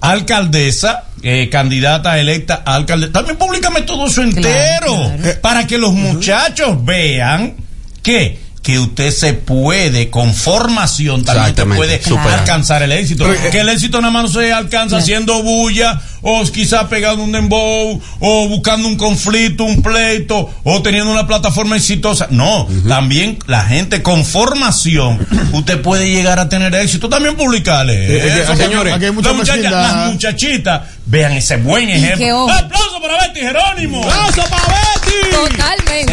alcaldesa, 0.01 1.05
eh, 1.23 1.49
candidata 1.51 2.19
electa 2.19 2.63
a 2.65 2.75
alcaldesa. 2.77 3.13
También 3.13 3.37
públicame 3.37 3.83
todo 3.83 4.07
eso 4.07 4.23
entero. 4.23 4.95
claro. 5.21 5.41
Para 5.41 5.67
que 5.67 5.79
los 5.79 5.93
muchachos 5.93 6.85
vean 6.85 7.55
que 8.03 8.39
que 8.69 8.79
usted 8.79 9.11
se 9.13 9.33
puede, 9.33 10.11
con 10.11 10.35
formación, 10.35 11.25
también 11.25 11.47
usted 11.53 11.65
puede 12.13 12.35
alcanzar 12.35 12.83
el 12.83 12.93
éxito. 12.93 13.25
Pero, 13.25 13.47
eh, 13.47 13.51
que 13.51 13.61
el 13.61 13.69
éxito 13.71 13.99
nada 14.03 14.11
más 14.13 14.25
no 14.25 14.29
se 14.43 14.53
alcanza 14.53 14.89
Claro. 14.89 15.03
haciendo 15.05 15.43
bulla, 15.43 15.99
o 16.23 16.43
quizás 16.53 16.85
pegando 16.85 17.23
un 17.23 17.33
dembow, 17.33 18.01
o 18.21 18.49
buscando 18.49 18.89
un 18.89 18.97
conflicto, 18.97 19.65
un 19.65 19.83
pleito, 19.83 20.51
o 20.65 20.83
teniendo 20.83 21.11
una 21.11 21.27
plataforma 21.27 21.77
exitosa. 21.77 22.27
No, 22.31 22.67
también 22.87 23.39
la 23.47 23.65
gente 23.65 24.03
con 24.03 24.25
formación, 24.25 25.27
usted 25.53 25.81
puede 25.83 26.11
llegar 26.11 26.39
a 26.39 26.49
tener 26.49 26.75
éxito. 26.75 27.09
También 27.09 27.37
publicarle. 27.37 27.95
Eh, 27.95 28.17
eh, 28.27 28.41
eso, 28.43 28.53
aquí- 28.53 28.63
señores. 28.63 28.95
aquí 28.95 29.05
hay 29.07 29.13
mucha 29.13 29.29
Las 29.31 29.39
muchachas- 29.39 29.71
las 29.73 30.13
muchachitas, 30.13 30.83
vean 31.07 31.33
ese 31.33 31.57
buen 31.59 31.89
ejemplo. 31.89 32.51
¡Aplauso 32.51 33.01
para 33.01 33.19
Betty 33.27 33.41
Jerónimo! 33.41 34.03
¡Aplauso 34.05 34.43
para 34.51 34.65
Betty! 34.67 35.31
Totalmente. 35.31 36.13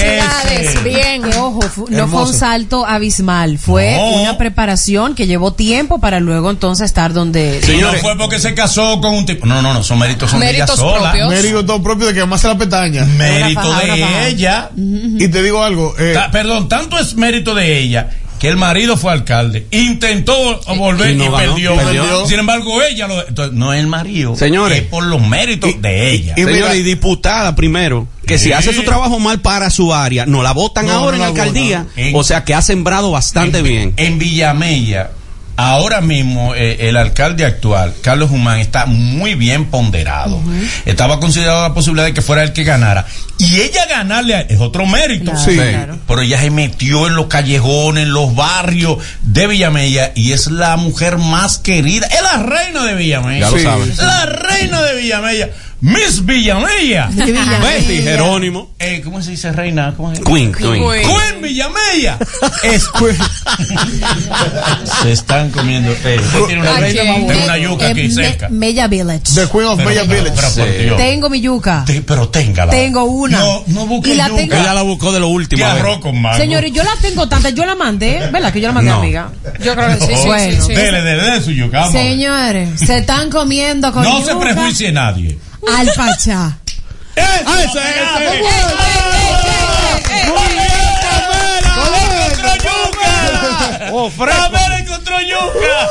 Felicidades. 0.00 0.84
Bien. 0.84 1.22
Que 1.22 1.36
ojo, 1.38 1.60
no 1.88 2.08
fue 2.08 2.22
un 2.24 2.34
salto 2.34 2.86
abismal, 2.86 3.58
fue 3.58 3.96
No. 3.96 4.22
una 4.22 4.38
preparación 4.38 5.14
que 5.14 5.26
llevó 5.26 5.52
tiempo 5.54 6.00
para 6.00 6.20
luego 6.20 6.50
entonces 6.50 6.86
estar 6.86 7.12
donde... 7.12 7.60
Señores. 7.62 8.02
no 8.02 8.08
fue 8.08 8.18
porque 8.18 8.38
se 8.38 8.54
casó 8.54 9.00
con 9.00 9.14
un 9.14 9.26
tipo. 9.26 9.35
No, 9.44 9.62
no, 9.62 9.74
no, 9.74 9.82
son 9.82 9.98
méritos 9.98 10.30
son 10.30 10.40
de 10.40 10.46
ella 10.50 10.58
Méritos 10.66 10.78
sola. 10.78 11.10
propios. 11.10 11.28
Mérito 11.30 11.64
todo 11.66 11.82
propio 11.82 12.06
de 12.08 12.14
que 12.14 12.20
amarse 12.20 12.48
la 12.48 12.58
pestaña. 12.58 13.04
Mérito 13.04 13.60
faja, 13.62 13.84
de 13.94 14.28
ella. 14.28 14.70
Y 14.76 15.28
te 15.28 15.42
digo 15.42 15.62
algo. 15.62 15.94
eh, 15.98 16.12
Ta- 16.14 16.30
perdón, 16.30 16.68
tanto 16.68 16.98
es 16.98 17.14
mérito 17.14 17.54
de 17.54 17.78
ella 17.78 18.10
que 18.38 18.48
el 18.48 18.56
marido 18.58 18.98
fue 18.98 19.12
alcalde. 19.12 19.66
Intentó 19.70 20.60
volver 20.76 21.08
Y 21.10 21.12
y, 21.12 21.16
no 21.16 21.24
ganó, 21.32 21.36
perdió. 21.54 21.74
perdió. 21.74 22.26
Sin 22.26 22.38
embargo, 22.38 22.82
ella 22.82 23.08
lo. 23.08 23.26
Entonces, 23.26 23.54
no 23.56 23.72
es 23.72 23.80
el 23.80 23.86
marido. 23.86 24.36
Señores. 24.36 24.78
Es 24.82 24.84
por 24.88 25.04
los 25.04 25.22
méritos 25.26 25.70
Y- 25.70 25.78
de 25.78 26.10
ella. 26.12 26.34
y- 26.36 26.40
Señora, 26.42 26.54
mira- 26.54 26.74
y 26.76 26.82
diputada 26.82 27.56
primero, 27.56 28.06
que 28.26 28.38
si 28.38 28.52
hace 28.52 28.74
su 28.74 28.82
trabajo 28.82 29.18
mal 29.18 29.40
para 29.40 29.70
su 29.70 29.94
área, 29.94 30.26
no 30.26 30.42
la 30.42 30.52
votan 30.52 30.86
No, 30.86 30.92
ahora 30.92 31.16
no 31.16 31.24
en 31.26 31.34
la 31.34 31.40
alcaldía. 31.42 31.86
O 32.12 32.22
sea 32.24 32.44
que 32.44 32.52
ha 32.54 32.60
sembrado 32.60 33.10
bastante 33.10 33.58
en, 33.58 33.64
bien. 33.64 33.94
En 33.96 34.18
Villamella, 34.18 35.10
ahora 35.56 36.00
mismo 36.00 36.54
eh, 36.54 36.88
el 36.88 36.96
alcalde 36.96 37.44
actual, 37.44 37.94
Carlos 38.02 38.30
Humán, 38.30 38.58
está 38.60 38.86
muy 38.86 39.34
bien 39.34 39.66
ponderado. 39.66 40.40
Estaba 40.84 41.18
considerado 41.20 41.62
la 41.68 41.74
posibilidad 41.74 42.06
de 42.06 42.14
que 42.14 42.22
fuera 42.22 42.42
el 42.42 42.52
que 42.52 42.64
ganara. 42.64 43.06
Y 43.38 43.60
ella 43.60 43.84
ganarle 43.86 44.34
a- 44.34 44.40
es 44.42 44.60
otro 44.60 44.86
mérito. 44.86 45.32
Claro, 45.32 45.44
Sí. 45.50 45.56
claro. 45.56 45.98
Pero 46.06 46.20
ella 46.22 46.40
se 46.40 46.50
metió 46.50 47.06
en 47.06 47.14
los 47.16 47.26
callejones, 47.26 48.04
en 48.04 48.12
los 48.12 48.34
barrios 48.34 48.98
de 49.22 49.46
Villamella 49.46 50.12
y 50.14 50.32
es 50.32 50.46
la 50.46 50.76
mujer 50.76 51.18
más 51.18 51.58
querida. 51.58 52.06
Es 52.06 52.22
la 52.22 52.42
reina 52.42 52.84
de 52.84 52.94
Villamella. 52.94 53.40
Ya 53.46 53.50
lo 53.50 53.56
Sí. 53.58 53.62
saben. 53.64 53.96
La 53.98 54.26
reina 54.26 54.82
de 54.82 54.94
Villamella. 54.96 55.48
Miss 55.80 56.24
Villamella. 56.24 57.10
Betty 57.14 58.02
Jerónimo. 58.02 58.70
Eh, 58.78 59.00
¿Cómo 59.04 59.20
se 59.22 59.32
dice 59.32 59.52
reina? 59.52 59.92
¿Cómo 59.96 60.14
se 60.14 60.20
dice? 60.20 60.32
Queen, 60.32 60.52
Queen. 60.52 60.82
Queen. 60.82 61.06
Queen 61.06 61.42
Villamella. 61.42 62.18
Es 62.62 62.84
Se 65.02 65.12
están 65.12 65.50
comiendo. 65.50 65.92
Eh, 65.92 66.18
usted 66.20 66.38
tiene 66.46 66.60
una, 66.62 66.76
¿A 66.76 66.80
quién? 66.80 66.96
tengo 66.96 67.44
una 67.44 67.58
yuca 67.58 67.88
Eh, 67.88 67.90
aquí 67.90 68.02
Me- 68.02 68.10
cerca. 68.10 68.48
Mella 68.48 68.88
Village. 68.88 69.22
The 69.34 69.48
Queen 69.48 69.66
of 69.66 69.78
Pero- 69.78 70.06
Village. 70.06 70.32
pero 70.34 70.48
Sí. 70.48 70.62
Tengo 70.96 71.30
mi 71.30 71.40
yuca. 71.40 71.84
Te- 71.86 72.02
pero 72.02 72.28
téngala. 72.28 72.72
Tengo 72.72 73.04
una. 73.04 73.38
No, 73.38 73.64
no 73.68 73.86
la 73.86 74.28
yuca. 74.28 74.36
tengo- 74.36 74.54
Ella 74.56 74.74
la 74.74 74.82
buscó 74.82 75.12
de 75.12 75.20
lo 75.20 75.28
último. 75.28 75.58
¿Qué 75.58 75.64
a 75.64 75.74
ver. 75.74 75.82
arroz 75.82 76.00
con 76.00 76.20
mango? 76.20 76.38
Señores, 76.38 76.72
yo 76.72 76.82
la 76.82 76.94
tengo 77.00 77.28
tanta, 77.28 77.50
yo 77.50 77.64
la 77.66 77.74
mandé, 77.74 78.28
¿verdad? 78.32 78.52
Que 78.52 78.60
yo 78.60 78.68
la 78.68 78.74
mandé, 78.74 78.90
No. 78.90 78.98
amiga. 78.98 79.28
Yo 79.62 79.74
creo 79.74 79.88
que 79.98 80.06
sí, 80.06 80.12
sí, 80.16 80.26
Bueno. 80.26 80.62
sí, 80.64 80.68
sí. 80.68 80.74
Dele, 80.74 81.02
dele, 81.02 81.22
dele 81.22 81.42
su 81.42 81.50
yuca. 81.52 81.90
Señores, 81.90 82.80
se 82.80 82.98
están 82.98 83.30
comiendo 83.30 83.92
con 83.92 84.02
No 84.02 84.20
yuca 84.20 84.32
se 84.32 84.38
prejuicie 84.38 84.92
nadie. 84.92 85.38
Al 85.66 85.88
pachá. 85.94 86.58
¡Ese, 87.16 87.64
ese, 87.64 87.80
ese! 87.80 88.40
ese. 88.40 88.86
¡Encontró 95.06 95.20
yuca! 95.20 95.88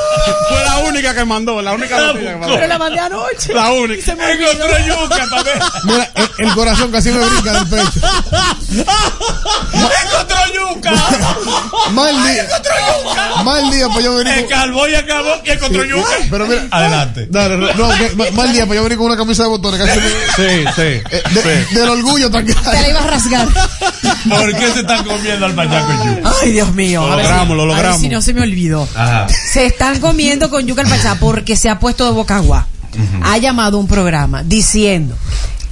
Fue 0.50 0.64
la 0.66 0.78
única 0.90 1.14
que 1.16 1.26
mandó, 1.26 1.62
la 1.62 1.74
única 1.74 2.00
La 2.00 2.08
noticia 2.08 2.32
que 2.32 2.38
mandó. 2.38 2.56
Pero 2.56 2.68
la 2.68 2.78
mandé 2.78 3.00
anoche. 3.00 3.54
La 3.54 3.72
única. 3.72 4.12
¡Encontró 4.12 4.80
yuca, 4.86 5.26
Pamela! 5.30 5.72
Mira, 5.84 6.12
el, 6.16 6.30
el 6.48 6.54
corazón 6.54 6.92
casi 6.92 7.12
me 7.12 7.26
brinca 7.26 7.54
del 7.54 7.68
pecho. 7.70 8.00
¡Encontró 10.06 10.38
yuca! 10.54 10.92
Mal 11.92 12.24
día. 12.24 12.44
¡Encontró 12.44 12.74
yuca! 13.04 13.44
Mal 13.44 13.72
día 13.72 13.88
para 13.88 14.02
yo 14.02 14.16
venir 14.16 14.34
El 14.34 14.40
con... 14.42 14.50
calvo 14.50 14.88
y 14.88 14.96
acabó 14.96 15.30
y 15.46 15.50
encontró 15.52 15.84
yuca. 15.86 16.10
Pero 16.30 16.48
mira, 16.48 16.68
Adelante. 16.72 17.28
Dale, 17.30 17.58
no, 17.58 17.90
que- 17.98 18.10
ma- 18.16 18.26
mal 18.34 18.52
día 18.54 18.64
para 18.66 18.76
yo 18.76 18.84
venir 18.84 18.98
con 18.98 19.08
una 19.08 19.18
camisa 19.18 19.44
de 19.44 19.50
botones. 19.50 19.80
Casi 19.82 20.00
me- 20.00 20.06
Sí, 20.06 20.66
sí. 20.76 20.82
eh, 20.82 21.24
de- 21.32 21.66
Del 21.80 21.90
orgullo 21.90 22.30
tan 22.30 22.46
Te 22.46 22.54
la 22.54 22.90
iba 22.90 23.00
a 23.00 23.08
rasgar. 23.08 23.48
¿Por 24.30 24.56
qué 24.56 24.72
se 24.74 24.80
están 24.82 25.04
comiendo 25.06 25.46
al 25.46 25.54
payaco 25.54 25.92
y 25.94 26.16
yuca? 26.18 26.32
Ay, 26.42 26.52
Dios 26.52 26.74
mío. 26.74 27.02
Lo 27.08 27.16
si- 27.18 27.22
logramos, 27.24 27.58
lo 27.58 27.64
a 27.64 27.66
ver 27.68 27.76
logramos. 27.76 28.02
si 28.02 28.10
no 28.10 28.22
se 28.22 28.34
me 28.34 28.42
olvidó. 28.42 28.88
Ajá. 29.06 29.28
Se 29.30 29.66
están 29.66 30.00
comiendo 30.00 30.50
con 30.50 30.66
yuca 30.66 30.82
al 30.82 30.90
pachá 30.90 31.16
porque 31.20 31.56
se 31.56 31.70
ha 31.70 31.80
puesto 31.80 32.06
de 32.06 32.12
boca 32.12 32.38
agua. 32.38 32.68
Ha 33.24 33.38
llamado 33.38 33.78
un 33.78 33.88
programa 33.88 34.44
diciendo 34.44 35.18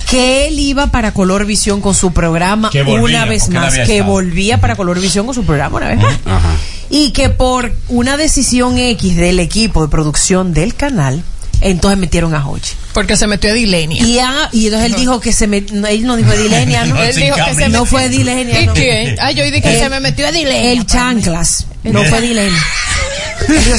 que 0.10 0.48
él 0.48 0.60
iba 0.60 0.88
para 0.88 1.14
Color 1.14 1.46
Visión 1.46 1.82
con 1.82 1.96
su 1.96 2.12
programa 2.12 2.70
volvía, 2.70 3.02
una 3.02 3.26
vez 3.26 3.50
más, 3.50 3.74
que 3.80 4.02
volvía 4.02 4.60
para 4.60 4.76
Color 4.76 5.00
Visión 5.00 5.26
con 5.26 5.34
su 5.34 5.44
programa 5.44 5.78
una 5.78 5.88
vez 5.88 5.98
más. 5.98 6.20
Ajá. 6.26 6.56
Y 6.90 7.12
que 7.12 7.30
por 7.30 7.74
una 7.88 8.18
decisión 8.18 8.78
X 8.78 9.16
del 9.16 9.40
equipo 9.40 9.82
de 9.82 9.88
producción 9.88 10.54
del 10.54 10.76
canal, 10.76 11.24
entonces 11.64 11.98
metieron 12.00 12.34
a 12.36 12.48
Hochi. 12.48 12.74
Porque 12.94 13.16
se 13.18 13.28
metió 13.28 13.50
a 13.52 13.54
Dilenia. 13.54 14.04
Y, 14.06 14.20
ah, 14.20 14.50
y 14.52 14.66
entonces 14.68 14.92
él 14.92 14.96
dijo 14.98 15.20
que 15.20 15.34
se 15.34 15.48
met- 15.50 15.72
no, 15.72 15.88
él 15.88 16.06
no 16.06 16.16
dijo 16.16 16.32
Dilenia, 16.32 16.86
¿no? 16.86 17.02
Él 17.02 17.16
dijo 17.16 17.36
que 17.36 17.56
se 17.56 17.70
No 17.70 17.80
metió- 17.82 17.86
fue 17.86 18.10
Dilenia, 18.10 18.62
¿Y 18.62 18.68
no. 18.68 18.74
quién? 18.74 19.16
Ay, 19.20 19.36
yo 19.36 19.44
dije 19.46 19.62
que 19.62 19.74
El- 19.74 19.80
se 19.80 19.90
me 19.90 20.00
metió 20.00 20.28
a 20.28 20.32
Dilenia. 20.32 20.72
El 20.72 20.86
chanclas. 20.86 21.66
No 21.84 22.04
fue 22.06 22.22
Dilenia. 22.22 22.62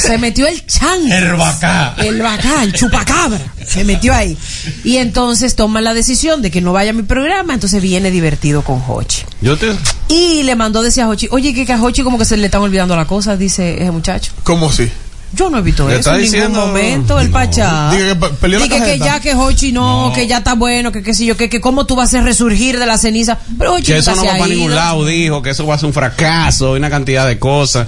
Se 0.01 0.17
metió 0.17 0.47
el 0.47 0.65
chan. 0.67 1.11
El 1.11 1.33
bacá. 1.35 1.95
El 1.97 2.21
bacá, 2.21 2.63
el 2.63 2.73
chupacabra. 2.73 3.39
Se 3.65 3.83
metió 3.83 4.13
ahí. 4.13 4.37
Y 4.83 4.97
entonces 4.97 5.55
toma 5.55 5.81
la 5.81 5.93
decisión 5.93 6.41
de 6.41 6.51
que 6.51 6.61
no 6.61 6.71
vaya 6.73 6.91
a 6.91 6.93
mi 6.93 7.01
programa, 7.03 7.53
entonces 7.53 7.81
viene 7.81 8.11
divertido 8.11 8.61
con 8.61 8.81
Hochi. 8.87 9.23
Yo 9.41 9.57
te. 9.57 9.71
Y 10.07 10.43
le 10.43 10.55
mandó 10.55 10.83
decir 10.83 11.01
a 11.03 11.09
Hochi, 11.09 11.27
oye, 11.31 11.53
que 11.53 11.71
a 11.73 11.81
Hochi 11.81 12.03
como 12.03 12.17
que 12.19 12.25
se 12.25 12.37
le 12.37 12.45
están 12.45 12.61
olvidando 12.61 12.95
las 12.95 13.07
cosas, 13.07 13.39
dice 13.39 13.81
ese 13.81 13.91
muchacho. 13.91 14.31
¿Cómo 14.43 14.69
así? 14.69 14.89
Yo 15.33 15.49
no 15.49 15.57
he 15.57 15.61
visto 15.61 15.87
Le 15.89 15.99
eso 15.99 16.15
en 16.15 16.31
ningún 16.31 16.53
momento, 16.53 17.19
el 17.19 17.29
Pachá. 17.29 17.89
Diga 17.91 18.17
que 18.39 18.97
la 18.97 19.05
ya 19.05 19.19
que 19.19 19.33
Hochi 19.35 19.71
no, 19.73 20.07
No. 20.09 20.13
que 20.13 20.27
ya 20.27 20.37
está 20.37 20.53
bueno, 20.53 20.91
que 20.91 21.03
qué 21.03 21.13
sé 21.13 21.25
yo, 21.25 21.35
que, 21.35 21.49
que 21.49 21.59
cómo 21.59 21.85
tú 21.85 21.95
vas 21.95 22.13
a 22.13 22.21
resurgir 22.21 22.79
de 22.79 22.85
la 22.85 22.97
ceniza. 22.97 23.37
Pero 23.57 23.73
Hochi 23.73 23.91
Que 23.91 23.97
eso 23.97 24.11
no 24.15 24.21
se 24.21 24.27
va 24.27 24.33
para 24.37 24.47
ningún 24.47 24.73
lado, 24.73 25.05
dijo 25.05 25.41
que 25.41 25.49
eso 25.49 25.65
va 25.67 25.75
a 25.75 25.77
ser 25.77 25.87
un 25.87 25.93
fracaso 25.93 26.75
y 26.75 26.79
una 26.79 26.89
cantidad 26.89 27.27
de 27.27 27.37
cosas. 27.37 27.87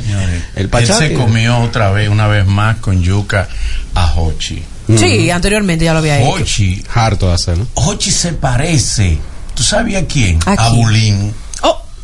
El 0.55 0.63
Él 0.63 0.69
Pachá 0.69 0.97
se 0.97 1.09
que- 1.09 1.13
comió 1.15 1.57
otra 1.59 1.91
vez, 1.91 2.09
una 2.09 2.27
vez 2.27 2.45
más 2.45 2.77
con 2.77 3.01
yuca 3.01 3.47
a 3.95 4.13
Hochi. 4.15 4.61
Sí, 4.97 5.29
anteriormente 5.31 5.85
ya 5.85 5.93
lo 5.93 5.99
había 5.99 6.19
hecho. 6.19 6.29
Hochi, 6.29 6.81
harto 6.93 7.27
de 7.27 7.33
hacerlo. 7.33 7.67
Hochi 7.75 8.11
se 8.11 8.33
parece. 8.33 9.17
¿Tú 9.53 9.63
sabías 9.63 10.03
a 10.03 10.05
quién? 10.05 10.39
¿A 10.45 10.51
A 10.51 10.55
quién? 10.55 10.75
Bulín. 10.75 11.33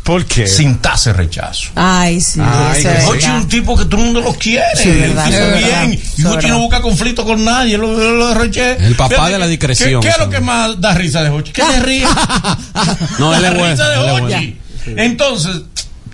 ¿Por 0.03 0.25
qué? 0.25 0.45
Sin 0.47 0.79
tase 0.79 1.13
rechazo. 1.13 1.69
ay, 1.75 2.19
sí. 2.19 2.41
Ay, 2.43 2.81
eso 2.85 3.13
es 3.15 3.25
un 3.25 3.47
tipo 3.47 3.75
que 3.77 3.85
todo 3.85 4.01
el 4.01 4.05
mundo 4.07 4.19
lo 4.21 4.33
quiere. 4.33 4.65
Sí, 4.75 4.89
Él 4.89 4.99
verdad, 4.99 5.25
dice 5.27 5.37
es 5.39 5.45
verdad, 5.63 5.81
bien. 5.87 5.93
es 5.93 6.19
Y 6.19 6.25
Hochi 6.25 6.47
no 6.47 6.59
busca 6.59 6.81
conflicto 6.81 7.23
con 7.23 7.45
nadie. 7.45 7.77
Lo, 7.77 7.89
él 8.01 8.17
lo 8.19 8.27
derroche. 8.27 8.73
El 8.85 8.95
papá 8.95 9.15
Fíjate 9.15 9.31
de 9.33 9.39
la 9.39 9.45
que- 9.45 9.51
discreción, 9.51 10.01
¿Qué, 10.01 10.07
qué 10.09 10.13
es 10.13 10.19
lo 10.19 10.29
que 10.29 10.41
más 10.41 10.81
da 10.81 10.93
risa 10.93 11.23
de 11.23 11.29
Hochi? 11.29 11.51
¿Qué 11.53 11.63
te 11.63 11.79
ríe? 11.79 12.05
No, 13.19 13.33
él 13.33 13.41
La 13.41 13.47
es 13.49 13.53
bueno. 13.57 13.71
risa 13.71 13.89
de. 13.89 14.11
Hochi. 14.11 14.57
Entonces, 14.97 15.61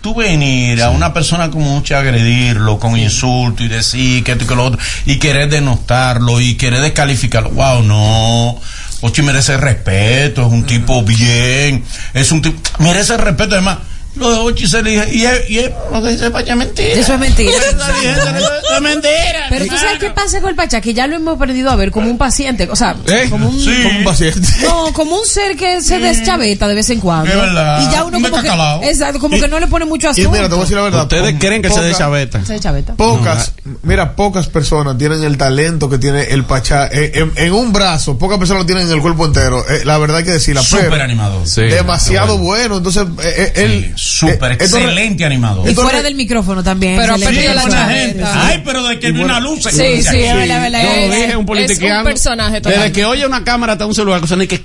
tú 0.01 0.13
venir 0.15 0.81
a 0.83 0.91
una 0.91 1.11
persona 1.13 1.49
como 1.49 1.77
Hochi 1.77 1.93
a 1.95 1.99
agredirlo 1.99 2.79
con 2.79 2.95
insulto 2.97 3.63
y 3.63 3.67
decir 3.67 4.23
que 4.23 4.33
esto 4.33 4.43
y 4.43 4.47
que 4.47 4.55
lo 4.55 4.65
otro, 4.65 4.79
y 5.05 5.17
querer 5.17 5.49
denostarlo 5.49 6.39
y 6.39 6.55
querer 6.55 6.81
descalificarlo. 6.81 7.49
Wow, 7.49 7.83
no. 7.83 8.61
Hochi 9.01 9.21
merece 9.21 9.57
respeto, 9.57 10.45
es 10.45 10.51
un 10.51 10.65
tipo 10.65 11.03
bien, 11.03 11.83
es 12.13 12.31
un 12.31 12.41
tipo, 12.41 12.59
merece 12.79 13.17
respeto 13.17 13.55
además. 13.55 13.77
Lo 14.19 14.31
de 14.31 14.37
Hochi 14.37 14.67
se 14.67 14.81
le 14.81 14.91
dice, 14.91 15.15
y 15.15 15.25
es, 15.25 15.49
y 15.49 15.59
es 15.59 15.71
lo 15.91 16.01
que 16.01 16.09
dice 16.09 16.29
Pacha 16.31 16.51
es 16.51 16.57
mentira. 16.57 16.93
Eso 16.93 17.13
es 17.13 17.19
mentira. 17.19 17.51
Eso 17.51 18.75
es 18.75 18.81
mentira. 18.81 19.45
Pero 19.49 19.65
tú 19.65 19.77
sabes 19.77 19.99
qué 19.99 20.09
pasa 20.11 20.41
con 20.41 20.49
el 20.49 20.55
Pachá, 20.55 20.81
que 20.81 20.93
ya 20.93 21.07
lo 21.07 21.15
hemos 21.15 21.37
perdido 21.37 21.69
a 21.71 21.75
ver 21.75 21.91
como 21.91 22.09
un 22.09 22.17
paciente, 22.17 22.67
o 22.71 22.75
sea, 22.75 22.95
¿Eh? 23.07 23.27
como 23.29 23.49
un... 23.49 23.59
Sí. 23.59 23.83
Como 23.83 23.97
un 23.99 24.03
paciente. 24.03 24.47
No, 24.63 24.93
como 24.93 25.15
un 25.17 25.25
ser 25.25 25.55
que 25.55 25.81
se 25.81 25.99
deschaveta 25.99 26.67
de 26.67 26.75
vez 26.75 26.89
en 26.89 26.99
cuando. 26.99 27.29
Es 27.31 27.35
verdad. 27.37 27.81
Y 27.87 27.91
ya 27.93 28.03
uno 28.03 28.17
Un 28.17 28.23
como 28.23 28.41
que, 28.41 28.89
exacto, 28.89 29.19
como 29.19 29.39
que 29.39 29.47
no 29.47 29.59
le 29.59 29.67
pone 29.67 29.85
mucho 29.85 30.07
Y 30.07 30.11
asunto. 30.11 30.31
mira, 30.31 30.43
te 30.43 30.49
voy 30.49 30.59
a 30.59 30.63
decir 30.63 30.77
la 30.77 30.83
verdad. 30.83 31.03
¿Ustedes 31.03 31.33
po- 31.33 31.39
creen 31.39 31.61
que 31.61 31.69
se 31.69 31.81
deschaveta? 31.81 32.45
Se 32.45 32.53
deschaveta. 32.53 32.93
Pocas, 32.95 33.53
mira, 33.83 34.15
pocas 34.15 34.47
personas 34.47 34.97
tienen 34.97 35.23
el 35.23 35.37
talento 35.37 35.89
que 35.89 35.97
tiene 35.97 36.23
el 36.23 36.43
Pachá 36.43 36.87
en, 36.91 37.11
en- 37.15 37.31
en 37.35 37.53
un 37.53 37.71
brazo. 37.73 38.17
Pocas 38.17 38.37
personas 38.37 38.63
lo 38.63 38.65
tienen 38.65 38.87
en 38.87 38.93
el 38.93 39.01
cuerpo 39.01 39.25
entero. 39.25 39.63
Eh, 39.69 39.81
la 39.85 39.97
verdad 39.97 40.17
hay 40.17 40.23
que 40.25 40.31
decirla. 40.31 40.61
Súper 40.61 40.89
pero 40.89 41.03
animador. 41.03 41.47
Sí. 41.47 41.61
demasiado 41.61 42.37
bueno. 42.37 42.77
Entonces, 42.77 43.03
eh, 43.23 43.33
eh, 43.37 43.51
él. 43.55 43.93
Súper 44.09 44.51
eh, 44.53 44.55
excelente 44.55 45.23
animador. 45.23 45.69
Y 45.69 45.75
fuera 45.75 46.01
del 46.01 46.15
micrófono 46.15 46.63
también. 46.63 46.97
Pero 46.97 47.13
ha 47.15 47.17
perdido 47.17 47.53
la. 47.53 47.61
Sí. 47.63 48.15
Ay, 48.23 48.61
pero 48.65 48.83
de 48.87 48.99
que 48.99 49.11
vi 49.11 49.21
una 49.21 49.39
luz. 49.39 49.63
Sí, 49.63 49.71
sí, 49.71 50.17
es 50.19 50.35
verdad, 50.35 50.65
es 50.65 50.71
verdad. 50.71 50.81
Yo 50.83 50.89
Es- 50.89 51.11
dije, 51.15 51.35
un 51.35 51.41
es 51.41 51.47
politiqueano. 51.47 51.99
un 51.99 52.05
personaje 52.05 52.61
total. 52.61 52.79
Desde 52.79 52.91
que 52.91 53.05
oye 53.05 53.25
una 53.25 53.43
cámara 53.43 53.73
hasta 53.73 53.85
un 53.85 53.93
celular, 53.93 54.19
cosa 54.19 54.35
de 54.35 54.47
que 54.47 54.61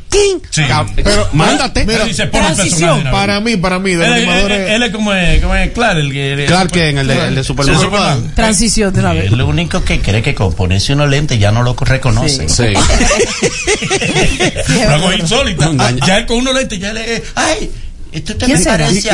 Pero 0.96 1.28
mándate. 1.32 1.84
Transición. 2.30 3.04
Para 3.10 3.40
mí, 3.40 3.56
para 3.56 3.78
mí, 3.78 3.94
de 3.94 4.06
animadores. 4.06 4.70
él 4.70 4.82
es 4.82 4.90
como 4.90 5.12
es, 5.12 5.40
como 5.42 5.54
es 5.54 5.70
Clark, 5.72 5.98
el 5.98 6.12
que. 6.12 6.32
el- 6.32 6.46
Claro 6.46 6.68
que 6.70 6.88
en 6.88 6.98
el 6.98 7.06
de, 7.34 7.44
Superman. 7.44 8.32
Transición 8.34 8.92
de 8.94 9.00
una 9.00 9.12
vez. 9.12 9.30
Lo 9.30 9.46
único 9.46 9.84
que 9.84 10.00
cree 10.00 10.22
que 10.22 10.34
con 10.34 10.52
ponerse 10.54 10.92
unos 10.94 11.08
lentes 11.10 11.38
ya 11.38 11.52
no 11.52 11.62
lo 11.62 11.74
reconoce. 11.74 12.48
Sí. 12.48 12.72
Algo 14.88 15.12
insólito. 15.18 15.68
Un 15.70 15.76
daño. 15.76 16.04
Ya 16.06 16.18
él 16.18 16.26
con 16.26 16.38
unos 16.38 16.54
lentes 16.54 16.78
ya 16.78 16.92
le. 16.92 17.22
¡Ay! 17.34 17.70
Esto 18.14 18.36
te 18.36 18.46
¿Quién 18.46 18.58
me 18.58 18.64
será? 18.64 18.86
parece. 18.86 19.08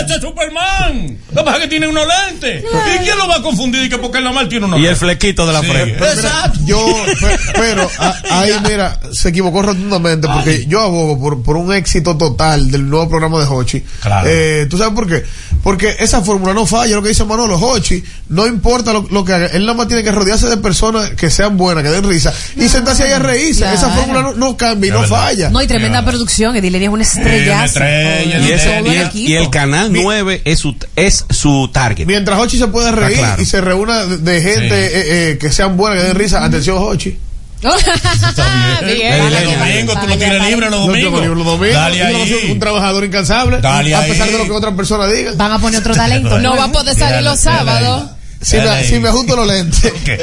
¡Este 0.00 0.14
es 0.14 0.20
Superman! 0.20 1.18
Lo 1.32 1.40
que 1.40 1.44
pasa 1.44 1.56
es 1.58 1.62
que 1.64 1.68
tiene 1.68 1.86
unos 1.88 2.04
lentes. 2.06 2.64
¿Y 2.64 2.98
quién 3.04 3.18
lo 3.18 3.28
va 3.28 3.36
a 3.36 3.42
confundir? 3.42 3.82
Y 3.82 3.88
que 3.90 3.98
porque 3.98 4.18
él 4.18 4.24
nomás 4.24 4.48
tiene 4.48 4.64
unos 4.66 4.80
Y 4.80 4.86
el 4.86 4.96
flequito 4.96 5.46
de 5.46 5.52
la 5.52 5.60
Sí. 5.60 5.66
frente. 5.66 5.98
Exacto. 6.04 6.58
Yo, 6.64 6.86
pe- 7.20 7.38
pero 7.54 7.90
a- 7.98 8.40
ahí, 8.40 8.52
mira, 8.66 8.98
se 9.12 9.28
equivocó 9.28 9.62
rotundamente 9.62 10.28
porque 10.28 10.64
yo 10.66 10.80
abogo 10.80 11.20
por, 11.20 11.42
por 11.42 11.56
un 11.56 11.72
éxito 11.74 12.16
total 12.16 12.70
del 12.70 12.88
nuevo 12.88 13.08
programa 13.08 13.38
de 13.40 13.46
Hochi. 13.46 13.82
Claro. 14.00 14.26
Eh, 14.30 14.66
¿Tú 14.70 14.78
sabes 14.78 14.94
por 14.94 15.06
qué? 15.06 15.24
Porque 15.62 15.96
esa 15.98 16.22
fórmula 16.22 16.54
no 16.54 16.64
falla, 16.64 16.94
lo 16.96 17.02
que 17.02 17.10
dice 17.10 17.24
Manolo, 17.24 17.56
Hochi, 17.58 18.02
no 18.30 18.46
importa 18.46 18.92
lo, 18.92 19.06
lo 19.10 19.24
que 19.24 19.32
haga, 19.34 19.46
él 19.48 19.66
nada 19.66 19.76
más 19.76 19.88
tiene 19.88 20.02
que 20.02 20.12
rodearse 20.12 20.46
de 20.48 20.56
personas 20.56 21.10
que 21.10 21.28
sean 21.30 21.56
buenas, 21.58 21.82
que 21.84 21.90
den 21.90 22.04
risa, 22.08 22.32
y 22.56 22.68
sentarse 22.68 23.02
ahí 23.04 23.12
a 23.12 23.18
reírse. 23.18 23.60
Claro. 23.60 23.76
Esa 23.76 23.90
fórmula 23.90 24.22
no, 24.22 24.32
no 24.34 24.56
cambia 24.56 24.88
y 24.88 24.92
no 24.92 25.00
verdad. 25.00 25.16
falla. 25.18 25.50
No, 25.50 25.60
y 25.60 25.66
tremenda 25.66 26.02
producción. 26.04 26.56
Edileria 26.56 26.88
es 26.88 26.92
una 26.94 27.02
estrella, 27.02 27.66
Todo 27.66 28.37
Y, 28.42 28.48
el 28.48 28.52
ese- 28.58 28.82
y 28.84 28.88
el, 28.96 29.06
equipo. 29.06 29.30
y 29.30 29.34
el 29.36 29.50
canal 29.50 29.92
9 29.92 30.42
es 30.44 30.58
su, 30.58 30.76
es 30.96 31.24
su 31.30 31.68
target. 31.72 32.06
Mientras 32.06 32.38
Hochi 32.38 32.58
se 32.58 32.68
pueda 32.68 32.90
reír 32.92 33.18
claro. 33.18 33.42
y 33.42 33.44
se 33.46 33.60
reúna 33.60 34.04
de, 34.04 34.40
gente 34.40 34.88
Sí. 34.88 34.94
eh, 34.96 35.30
eh, 35.32 35.38
que 35.38 35.50
sean 35.52 35.76
buenas, 35.76 36.00
que 36.00 36.08
den 36.08 36.16
risa, 36.16 36.44
atención 36.44 36.76
Hochi. 36.78 37.18
Bien. 37.60 39.18
Dale, 39.18 39.46
Bien. 39.46 39.86
domingo, 39.86 40.00
tú 40.00 40.06
lo 40.06 40.16
tienes 40.18 40.42
libre 40.48 40.70
los 40.70 40.86
domingos. 40.86 41.26
los 41.26 41.44
domingos, 41.44 41.74
Dale 41.74 42.02
ahí. 42.02 42.48
un 42.52 42.58
trabajador 42.60 43.04
incansable, 43.04 43.60
Dale 43.60 43.94
a 43.94 44.00
pesar 44.02 44.26
ahí. 44.28 44.32
de 44.32 44.38
lo 44.38 44.44
que 44.44 44.52
otras 44.52 44.74
personas 44.74 45.12
digan. 45.12 45.36
Van 45.36 45.52
a 45.52 45.58
poner 45.58 45.80
otro 45.80 45.94
talento. 45.94 46.38
No 46.38 46.56
va 46.56 46.64
a 46.64 46.72
poder 46.72 46.96
salir 46.96 47.22
los 47.24 47.40
sábados. 47.40 48.10
Si 48.40 48.56
me, 48.56 48.84
si 48.84 48.98
me 49.00 49.08
ajusto 49.08 49.34
los 49.34 49.46
lentes. 49.46 49.92
que 50.04 50.18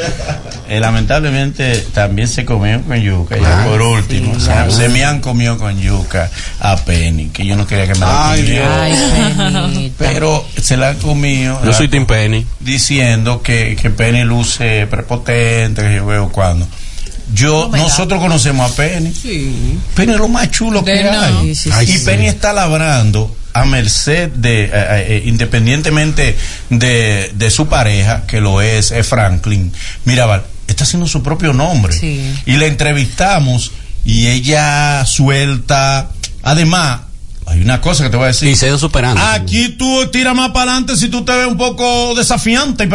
eh, 0.69 0.79
lamentablemente 0.79 1.77
también 1.93 2.27
se 2.27 2.45
comió 2.45 2.81
con 2.81 2.97
yuca. 2.99 3.37
Ya 3.37 3.65
por 3.65 3.81
último, 3.81 4.39
se, 4.39 4.71
se 4.71 4.89
me 4.89 5.03
han 5.03 5.19
comido 5.19 5.57
con 5.57 5.79
yuca 5.79 6.29
a 6.59 6.77
Penny, 6.77 7.29
que 7.29 7.45
yo 7.45 7.55
no 7.55 7.67
quería 7.67 7.87
que 7.87 7.93
me 7.93 7.99
la 7.99 8.31
Ay. 8.31 9.93
Pero 9.97 10.45
se 10.61 10.77
la 10.77 10.89
han 10.89 10.99
comido 10.99 11.63
Yo 11.63 11.73
soy 11.73 11.87
Tim 11.87 12.05
Penny. 12.05 12.45
diciendo 12.59 13.41
que, 13.41 13.75
que 13.79 13.89
Penny 13.89 14.23
luce 14.23 14.87
prepotente, 14.87 15.81
que 15.81 15.95
yo 15.95 16.05
veo 16.05 16.29
cuando. 16.29 16.67
Yo, 17.33 17.69
nosotros 17.73 18.19
conocemos 18.19 18.71
a 18.71 18.75
Penny. 18.75 19.11
Penny 19.95 20.13
es 20.13 20.19
lo 20.19 20.27
más 20.27 20.51
chulo 20.51 20.83
que 20.83 21.03
no. 21.03 21.19
hay. 21.19 21.55
Sí, 21.55 21.55
sí, 21.55 21.69
Ay, 21.73 21.89
y 21.89 21.97
sí. 21.97 22.05
Penny 22.05 22.27
está 22.27 22.53
labrando 22.53 23.35
a 23.53 23.65
merced 23.65 24.29
de, 24.29 24.65
eh, 24.65 24.69
eh, 24.73 25.23
independientemente 25.25 26.37
de, 26.69 27.31
de 27.33 27.51
su 27.51 27.67
pareja, 27.67 28.25
que 28.27 28.41
lo 28.41 28.61
es, 28.61 28.91
es 28.91 29.07
Franklin 29.07 29.71
Mirabal, 30.03 30.43
está 30.67 30.83
haciendo 30.83 31.07
su 31.07 31.23
propio 31.23 31.53
nombre. 31.53 31.93
Sí. 31.93 32.33
Y 32.45 32.57
la 32.57 32.65
entrevistamos 32.65 33.71
y 34.03 34.27
ella 34.27 35.03
suelta. 35.05 36.09
Además, 36.43 36.99
hay 37.47 37.61
una 37.61 37.79
cosa 37.81 38.03
que 38.03 38.09
te 38.09 38.17
voy 38.17 38.25
a 38.25 38.27
decir. 38.27 38.47
Y 38.49 38.55
se 38.55 38.65
ha 38.65 38.69
ido 38.69 38.77
superando. 38.77 39.21
Aquí 39.21 39.69
tú 39.77 40.07
tiras 40.11 40.35
más 40.35 40.49
para 40.49 40.71
adelante 40.71 40.95
si 40.97 41.09
tú 41.09 41.23
te 41.23 41.31
ves 41.35 41.47
un 41.47 41.57
poco 41.57 42.13
desafiante 42.15 42.83
y. 42.85 42.89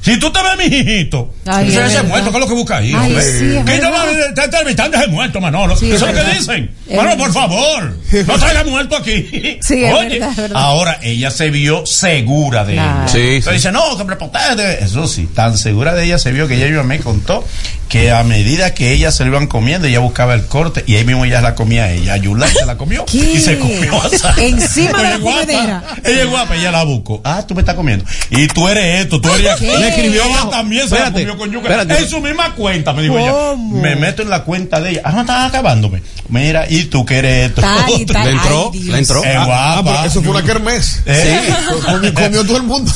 Si 0.00 0.18
tú 0.18 0.30
te 0.30 0.38
ves 0.42 0.56
mi 0.70 0.76
hijito, 0.76 1.32
Ay, 1.44 1.68
ese 1.68 1.84
es 1.84 1.92
ese 1.94 2.02
muerto, 2.04 2.30
¿qué 2.30 2.36
es 2.36 2.40
lo 2.40 2.48
que 2.48 2.54
busca 2.54 2.76
ahí? 2.78 2.92
Ay, 2.96 3.16
sí, 3.20 3.64
que 3.64 3.78
no 3.78 3.94
está 4.28 4.44
entrevistando 4.44 4.96
ese 4.96 5.08
muerto, 5.08 5.40
Manolo. 5.40 5.76
Sí, 5.76 5.90
Eso 5.90 6.06
es 6.06 6.12
es 6.16 6.16
lo 6.18 6.24
que 6.30 6.38
dicen. 6.38 6.70
Es 6.86 6.94
Bueno, 6.94 7.10
verdad. 7.10 7.24
por 7.24 7.32
favor, 7.32 7.96
no 8.26 8.38
traiga 8.38 8.64
muerto 8.64 8.96
aquí. 8.96 9.58
Sí, 9.60 9.84
es 9.84 9.94
Oye, 9.94 10.08
verdad, 10.18 10.30
es 10.30 10.36
verdad. 10.36 10.56
ahora 10.62 10.98
ella 11.02 11.30
se 11.30 11.50
vio 11.50 11.84
segura 11.86 12.64
de 12.64 12.74
Claro. 12.74 12.98
ella. 13.02 13.08
Sí, 13.08 13.18
Entonces 13.18 13.44
sí. 13.44 13.50
dice, 13.54 13.72
no, 13.72 13.96
que 13.98 14.04
prepotente. 14.04 14.84
Eso 14.84 15.06
sí, 15.08 15.28
tan 15.34 15.58
segura 15.58 15.94
de 15.94 16.04
ella 16.04 16.18
se 16.18 16.30
vio 16.32 16.46
que 16.46 16.54
ella 16.54 16.66
misma 16.66 16.82
me 16.84 17.00
contó 17.00 17.44
que 17.88 18.10
a 18.10 18.22
medida 18.24 18.74
que 18.74 18.92
ella 18.92 19.12
se 19.12 19.24
lo 19.24 19.30
iban 19.30 19.46
comiendo, 19.46 19.86
ella 19.86 20.00
buscaba 20.00 20.34
el 20.34 20.46
corte 20.46 20.82
y 20.86 20.96
ahí 20.96 21.04
mismo 21.04 21.24
ella 21.24 21.40
la 21.40 21.54
comía 21.54 21.84
a 21.84 21.92
ella. 21.92 22.16
Yulán 22.16 22.50
se 22.52 22.66
la 22.66 22.76
comió 22.76 23.04
¿Qué? 23.06 23.18
y 23.34 23.38
se 23.40 23.58
comió 23.58 23.95
Encima 24.38 24.98
de 24.98 25.04
la 25.04 25.14
es 25.14 25.20
guapa, 25.20 25.40
comedera. 25.40 25.82
Ella 26.04 26.22
es 26.22 26.28
guapa, 26.30 26.56
ella 26.56 26.70
la 26.72 26.82
buscó. 26.84 27.20
Ah, 27.24 27.44
tú 27.46 27.54
me 27.54 27.60
estás 27.62 27.74
comiendo. 27.74 28.04
Y 28.30 28.46
tú 28.48 28.68
eres 28.68 29.02
esto, 29.04 29.20
tú 29.20 29.28
eres 29.32 29.56
¿Qué? 29.56 29.66
Le 29.78 29.88
escribió 29.88 30.22
también 30.50 30.88
se 30.88 30.98
la 30.98 31.12
comió 31.12 31.36
con 31.36 31.50
yuca. 31.50 31.68
espérate. 31.68 32.02
En 32.02 32.08
su 32.08 32.20
misma 32.20 32.54
cuenta, 32.54 32.92
me 32.92 33.02
dijo 33.02 33.14
¿Cómo? 33.14 33.76
ella. 33.76 33.82
Me 33.82 33.96
meto 33.96 34.22
en 34.22 34.30
la 34.30 34.44
cuenta 34.44 34.80
de 34.80 34.90
ella. 34.92 35.02
Ah, 35.04 35.12
no 35.12 35.20
están 35.22 35.44
acabándome. 35.46 36.02
Mira, 36.28 36.66
y 36.68 36.84
tú 36.84 37.04
que 37.04 37.18
eres 37.18 37.48
esto. 37.50 37.60
Tal 37.60 37.90
y 38.00 38.06
tal. 38.06 38.24
¿Le 38.24 38.30
entró? 38.32 38.70
¿Le 38.74 38.98
entró? 38.98 39.24
Es 39.24 39.36
Ah, 39.36 39.44
guapa. 39.46 39.82
pero 39.84 40.04
eso 40.08 40.22
fue 40.22 40.30
una 40.32 40.42
kermés. 40.42 41.02
Eh. 41.06 41.40
Comió, 41.84 42.14
comió 42.14 42.44
todo 42.44 42.56
el 42.56 42.62
mundo. 42.64 42.90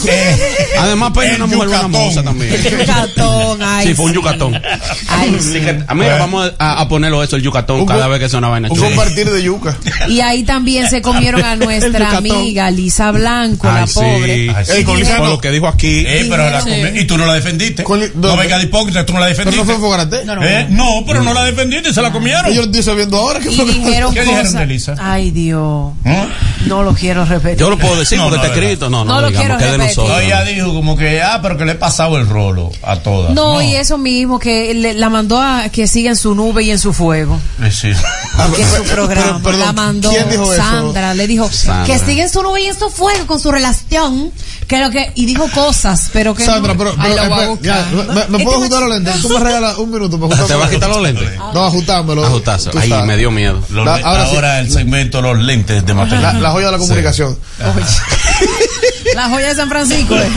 Además, 0.78 1.12
Penny 1.12 1.26
es 1.26 1.34
El 1.36 1.42
una 1.42 1.54
mujer 1.54 1.68
buena 1.68 1.88
moza 1.88 2.22
también. 2.22 2.56
Yucatón, 2.62 3.60
ay. 3.62 3.86
Sí, 3.88 3.94
fue 3.94 4.06
un 4.06 4.12
yucatón. 4.14 4.60
Ay, 5.08 5.36
Así 5.38 5.52
sí. 5.52 5.60
que, 5.60 5.82
a 5.86 5.94
mí 5.94 6.04
vamos 6.18 6.52
a, 6.58 6.80
a 6.80 6.88
ponerlo 6.88 7.22
eso, 7.22 7.36
el 7.36 7.42
yucatón, 7.42 7.80
Un 7.80 7.86
cada 7.86 8.08
vez 8.08 8.18
que 8.20 8.28
sea 8.28 8.38
una 8.38 8.48
vaina 8.48 8.68
Un 8.70 8.78
compartir 8.78 9.30
de 9.30 9.42
yuca. 9.42 9.76
Y 10.08 10.20
ahí 10.20 10.42
también 10.42 10.88
se 10.90 11.00
comieron 11.02 11.42
a 11.44 11.56
nuestra 11.56 12.16
amiga 12.16 12.70
Lisa 12.70 13.10
Blanco, 13.12 13.66
la 13.68 13.82
Ay, 13.84 13.90
pobre. 13.94 14.50
Ay, 14.54 14.64
sí. 14.64 14.72
Ey, 14.72 14.84
con 14.84 14.98
Lisa 14.98 15.16
Por 15.16 15.26
no. 15.26 15.30
lo 15.34 15.40
que 15.40 15.50
dijo 15.50 15.66
aquí. 15.68 16.04
Eh, 16.06 16.26
pero 16.28 16.50
la 16.50 16.60
y 17.00 17.04
tú 17.06 17.16
no 17.16 17.26
la 17.26 17.34
defendiste. 17.34 17.84
No 18.14 18.36
venga 18.36 18.58
de 18.58 18.64
hipócrita, 18.64 19.06
tú 19.06 19.12
no 19.12 19.20
la 19.20 19.26
Pero 19.26 19.38
defendiste. 19.38 19.64
no 19.66 19.72
fue 19.72 19.80
Fogarate. 19.80 20.24
No, 20.24 20.36
no. 20.36 20.42
Eh, 20.44 20.66
no, 20.70 21.04
pero 21.06 21.22
no 21.22 21.32
la 21.32 21.44
defendiste 21.44 21.90
y 21.90 21.94
se 21.94 22.02
la 22.02 22.12
comieron. 22.12 22.52
Yo 22.52 22.60
lo 22.62 22.66
estoy 22.66 22.82
sabiendo 22.82 23.16
ahora. 23.16 23.40
que 23.40 23.50
Y 23.50 23.56
fue- 23.56 23.64
dijeron 23.66 24.12
¿Qué 24.14 24.22
dijeron 24.22 24.52
de 24.52 24.66
Lisa? 24.66 24.94
Ay, 24.98 25.30
Dios. 25.30 25.92
¿Eh? 26.04 26.28
No 26.66 26.82
lo 26.82 26.92
quiero 26.94 27.24
repetir. 27.24 27.58
Yo 27.58 27.70
lo 27.70 27.78
puedo 27.78 27.96
decir 27.98 28.18
No, 28.18 28.24
porque 28.24 28.36
no, 28.38 28.42
está 28.44 28.54
verdad. 28.54 28.64
escrito. 28.70 28.90
No, 28.90 29.04
no, 29.04 29.14
No 29.14 29.20
lo 29.22 29.28
digamos, 29.28 29.46
quiero 29.58 29.58
repetir. 29.72 29.86
nosotros. 29.88 30.08
No, 30.08 30.18
ella 30.20 30.44
dijo 30.44 30.74
como 30.74 30.96
que, 30.96 31.22
ah, 31.22 31.38
pero 31.42 31.56
que 31.56 31.64
le 31.64 31.72
he 31.72 31.76
pasado 31.76 32.18
el 32.18 32.28
rolo 32.28 32.70
a 32.82 32.96
todas. 32.96 33.32
No, 33.34 33.62
y 33.62 33.74
eso 33.74 33.96
mismo, 33.98 34.38
que 34.38 34.74
le- 34.74 34.94
la 34.94 35.08
mandó 35.08 35.40
a 35.40 35.68
que 35.70 35.86
siga 35.88 36.10
en 36.10 36.16
su 36.16 36.34
nube 36.34 36.62
y 36.64 36.70
en 36.70 36.78
su 36.78 36.92
fuego. 36.92 37.40
Eh, 37.62 37.70
sí. 37.70 37.88
Que 38.56 38.62
es 38.62 38.68
su 38.68 38.82
programa. 38.94 39.40
la 39.52 39.72
mandó 39.72 40.10
¿quién 40.10 40.28
dijo 40.28 40.52
eso? 40.52 40.62
Sandra. 40.82 41.14
Le 41.14 41.26
dijo 41.26 41.50
Sandra. 41.50 41.84
que 41.86 41.98
siga 42.04 42.22
en 42.24 42.30
su 42.30 42.42
nube 42.42 42.62
y 42.62 42.66
en 42.66 42.78
su 42.78 42.90
fuego 42.90 43.26
con 43.26 43.38
su 43.40 43.50
relación. 43.52 44.32
Que 44.66 44.78
lo 44.78 44.88
que, 44.90 45.10
y 45.16 45.26
dijo 45.26 45.48
cosas, 45.52 46.10
pero 46.12 46.32
que. 46.34 46.44
Sandra, 46.44 46.74
no. 46.74 46.78
pero, 46.78 46.90
Ahí 46.98 47.10
pero 47.16 47.22
espera, 47.24 47.48
buscar. 47.48 47.90
ya, 47.90 48.14
¿me, 48.28 48.38
me 48.38 48.44
puedo 48.44 48.58
ajustar 48.58 48.80
los 48.82 48.90
lentes? 48.90 49.20
¿Tú 49.22 49.28
me 49.30 49.40
regalas 49.44 49.78
un 49.78 49.90
minuto 49.90 50.20
para 50.20 50.34
ajustarme 50.34 50.48
¿Te 50.48 50.54
vas 50.60 50.68
a 50.68 50.70
quitar 50.74 50.90
los 50.90 51.02
lentes? 51.02 51.38
No, 51.52 51.64
ajustármelo. 51.66 52.42
Ay, 52.78 52.88
sabes. 52.88 53.04
me 53.06 53.16
dio 53.16 53.30
miedo. 53.32 53.60
Los 53.70 53.84
La- 53.84 53.96
le- 53.96 54.04
ahora 54.04 54.26
sí. 54.28 54.34
ahora 54.36 54.60
el 54.60 54.70
segmento 54.70 55.20
Los 55.22 55.38
lentes 55.38 55.84
de 55.84 55.88
La, 55.94 56.04
material. 56.04 56.40
la 56.42 56.50
joya 56.52 56.66
de 56.66 56.72
la 56.72 56.78
comunicación. 56.78 57.36
La 59.14 59.28
joya 59.28 59.48
de 59.48 59.54
San 59.54 59.68
Francisco. 59.68 60.14
eh. 60.16 60.30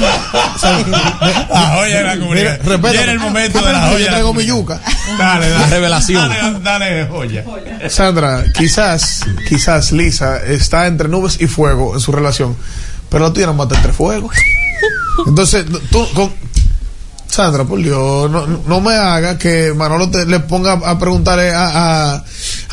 La 1.50 1.76
joya 1.76 1.98
de 1.98 2.04
la 2.04 2.18
comunidad. 2.20 2.60
respeta. 2.64 2.92
Viene 2.92 3.12
el 3.12 3.20
momento 3.20 3.60
de 3.60 3.66
la 3.66 3.70
Espérate, 3.72 3.94
joya. 3.94 4.06
Yo 4.06 4.12
traigo 4.12 4.34
mi 4.34 4.46
yuca. 4.46 4.82
Dale, 5.18 5.50
dale. 5.50 5.64
La 5.64 5.68
revelación. 5.68 6.30
Dale, 6.30 6.60
dale, 6.62 7.08
joya. 7.08 7.44
Sandra, 7.90 8.44
quizás, 8.58 9.22
quizás 9.48 9.92
Lisa 9.92 10.38
está 10.44 10.88
entre 10.88 11.08
nubes 11.08 11.40
y 11.40 11.48
fuego 11.48 11.94
en 11.94 12.00
su 12.00 12.12
relación, 12.12 12.56
pero 13.10 13.26
la 13.28 13.34
tuya 13.34 13.46
no 13.48 13.54
mata 13.54 13.76
entre 13.76 13.94
fuego. 13.94 14.30
Entonces, 15.28 15.66
tú, 15.92 16.08
con, 16.14 16.32
Sandra, 17.28 17.64
por 17.64 17.80
Dios, 17.82 18.30
no, 18.30 18.46
no 18.46 18.82
me 18.82 18.94
haga 18.94 19.38
que 19.38 19.74
Manolo 19.76 20.10
te, 20.10 20.26
le 20.26 20.40
ponga 20.40 20.74
a 20.74 21.00
preguntarle 21.00 21.52
a, 21.52 22.14
a, 22.16 22.24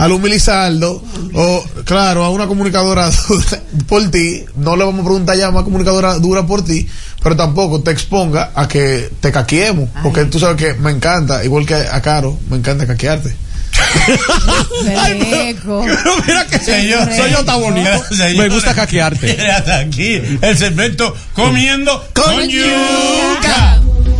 a 0.00 0.08
Lumi 0.08 0.30
Lizardo, 0.30 1.02
o 1.34 1.64
claro, 1.84 2.24
a 2.24 2.30
una 2.30 2.46
comunicadora 2.46 3.10
dura 3.28 3.62
por 3.86 4.10
ti, 4.10 4.44
no 4.56 4.74
le 4.74 4.84
vamos 4.84 5.02
a 5.02 5.04
preguntar 5.04 5.36
ya 5.36 5.46
a 5.46 5.50
una 5.50 5.62
comunicadora 5.62 6.14
dura 6.14 6.46
por 6.46 6.64
ti, 6.64 6.88
pero 7.22 7.36
tampoco 7.36 7.82
te 7.82 7.90
exponga 7.90 8.50
a 8.54 8.66
que 8.66 9.10
te 9.20 9.30
caqueemos, 9.30 9.90
porque 10.02 10.24
tú 10.24 10.38
sabes 10.38 10.56
que 10.56 10.72
me 10.80 10.90
encanta, 10.90 11.44
igual 11.44 11.66
que 11.66 11.74
a 11.74 12.00
Caro, 12.00 12.38
me 12.48 12.56
encanta 12.56 12.86
caquearte. 12.86 13.36
Feleco. 14.84 15.84
Pero 15.84 16.16
mira 16.26 16.46
que 16.46 16.58
Señor, 16.58 17.08
soy 17.14 17.30
yo 17.30 17.44
tan 17.44 17.60
bonito. 17.60 18.04
Señores, 18.08 18.36
Me 18.36 18.48
gusta 18.48 18.74
caquearte. 18.74 19.50
Hasta 19.50 19.78
aquí 19.78 20.20
el 20.40 20.58
segmento 20.58 21.14
comiendo 21.34 22.04
con, 22.12 22.24
Con 22.24 22.48
yuca. 22.48 23.80
Show 23.80 24.19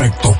perfecto. 0.00 0.36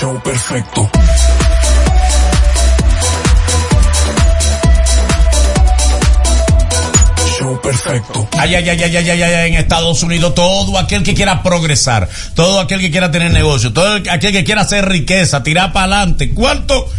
Show 0.00 0.20
perfecto. 0.22 0.90
Perfecto. 7.62 8.28
Ay, 8.38 8.54
ay, 8.56 8.68
ay, 8.68 8.82
ay, 8.82 8.96
ay, 8.96 9.10
ay, 9.10 9.22
ay, 9.22 9.48
en 9.48 9.54
Estados 9.54 10.02
Unidos, 10.02 10.34
todo 10.34 10.78
aquel 10.78 11.02
que 11.02 11.14
quiera 11.14 11.42
progresar, 11.42 12.08
todo 12.34 12.60
aquel 12.60 12.78
que 12.78 12.90
quiera 12.90 13.10
tener 13.10 13.32
negocio, 13.32 13.72
todo 13.72 14.02
aquel 14.10 14.32
que 14.32 14.44
quiera 14.44 14.62
hacer 14.62 14.86
riqueza, 14.86 15.42
tirar 15.42 15.72
para 15.72 15.96
adelante, 15.96 16.30
¿cuánto? 16.34 16.90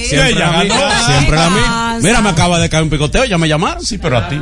Siempre 0.07 0.33
la 1.37 1.49
mí. 1.49 1.88
Mira, 2.01 2.21
me 2.21 2.29
acaba 2.29 2.59
de 2.59 2.69
caer 2.69 2.83
un 2.83 2.89
picoteo, 2.89 3.25
ya 3.25 3.37
me 3.37 3.47
llamaron. 3.47 3.83
Sí, 3.85 3.97
pero 3.97 4.17
a 4.17 4.27
ti. 4.29 4.39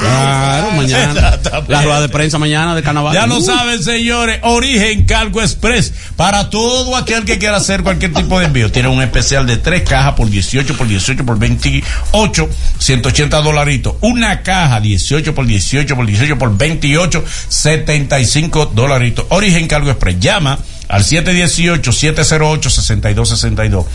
Claro, 0.00 0.70
mañana. 0.72 1.38
La 1.68 1.82
rueda 1.82 2.00
de 2.00 2.08
prensa 2.08 2.38
mañana 2.38 2.74
de 2.74 2.82
carnaval. 2.82 3.14
Ya 3.14 3.26
lo 3.26 3.38
Uh. 3.38 3.42
saben, 3.44 3.82
señores. 3.82 4.38
Origen 4.42 5.04
Cargo 5.04 5.40
Express. 5.42 5.92
Para 6.16 6.50
todo 6.50 6.96
aquel 6.96 7.24
que 7.24 7.38
quiera 7.38 7.56
hacer 7.56 7.82
cualquier 7.82 8.12
tipo 8.12 8.38
de 8.38 8.46
envío. 8.46 8.70
Tiene 8.70 8.88
un 8.88 9.02
especial 9.02 9.46
de 9.46 9.56
tres 9.56 9.82
cajas 9.82 10.14
por 10.14 10.28
18 10.30 10.76
por 10.76 10.86
18 10.86 11.24
por 11.24 11.38
28, 11.38 12.48
180 12.78 13.40
dolaritos. 13.40 13.94
Una 14.00 14.42
caja 14.42 14.80
18 14.80 15.34
por 15.34 15.46
18 15.46 15.96
por 15.96 16.06
18 16.06 16.38
por 16.38 16.56
28, 16.56 17.24
75 17.48 18.66
dolaritos. 18.74 19.26
Origen 19.30 19.66
Cargo 19.66 19.90
Express. 19.90 20.18
Llama 20.20 20.58
al 20.88 21.04
718-708-6262. 21.04 23.86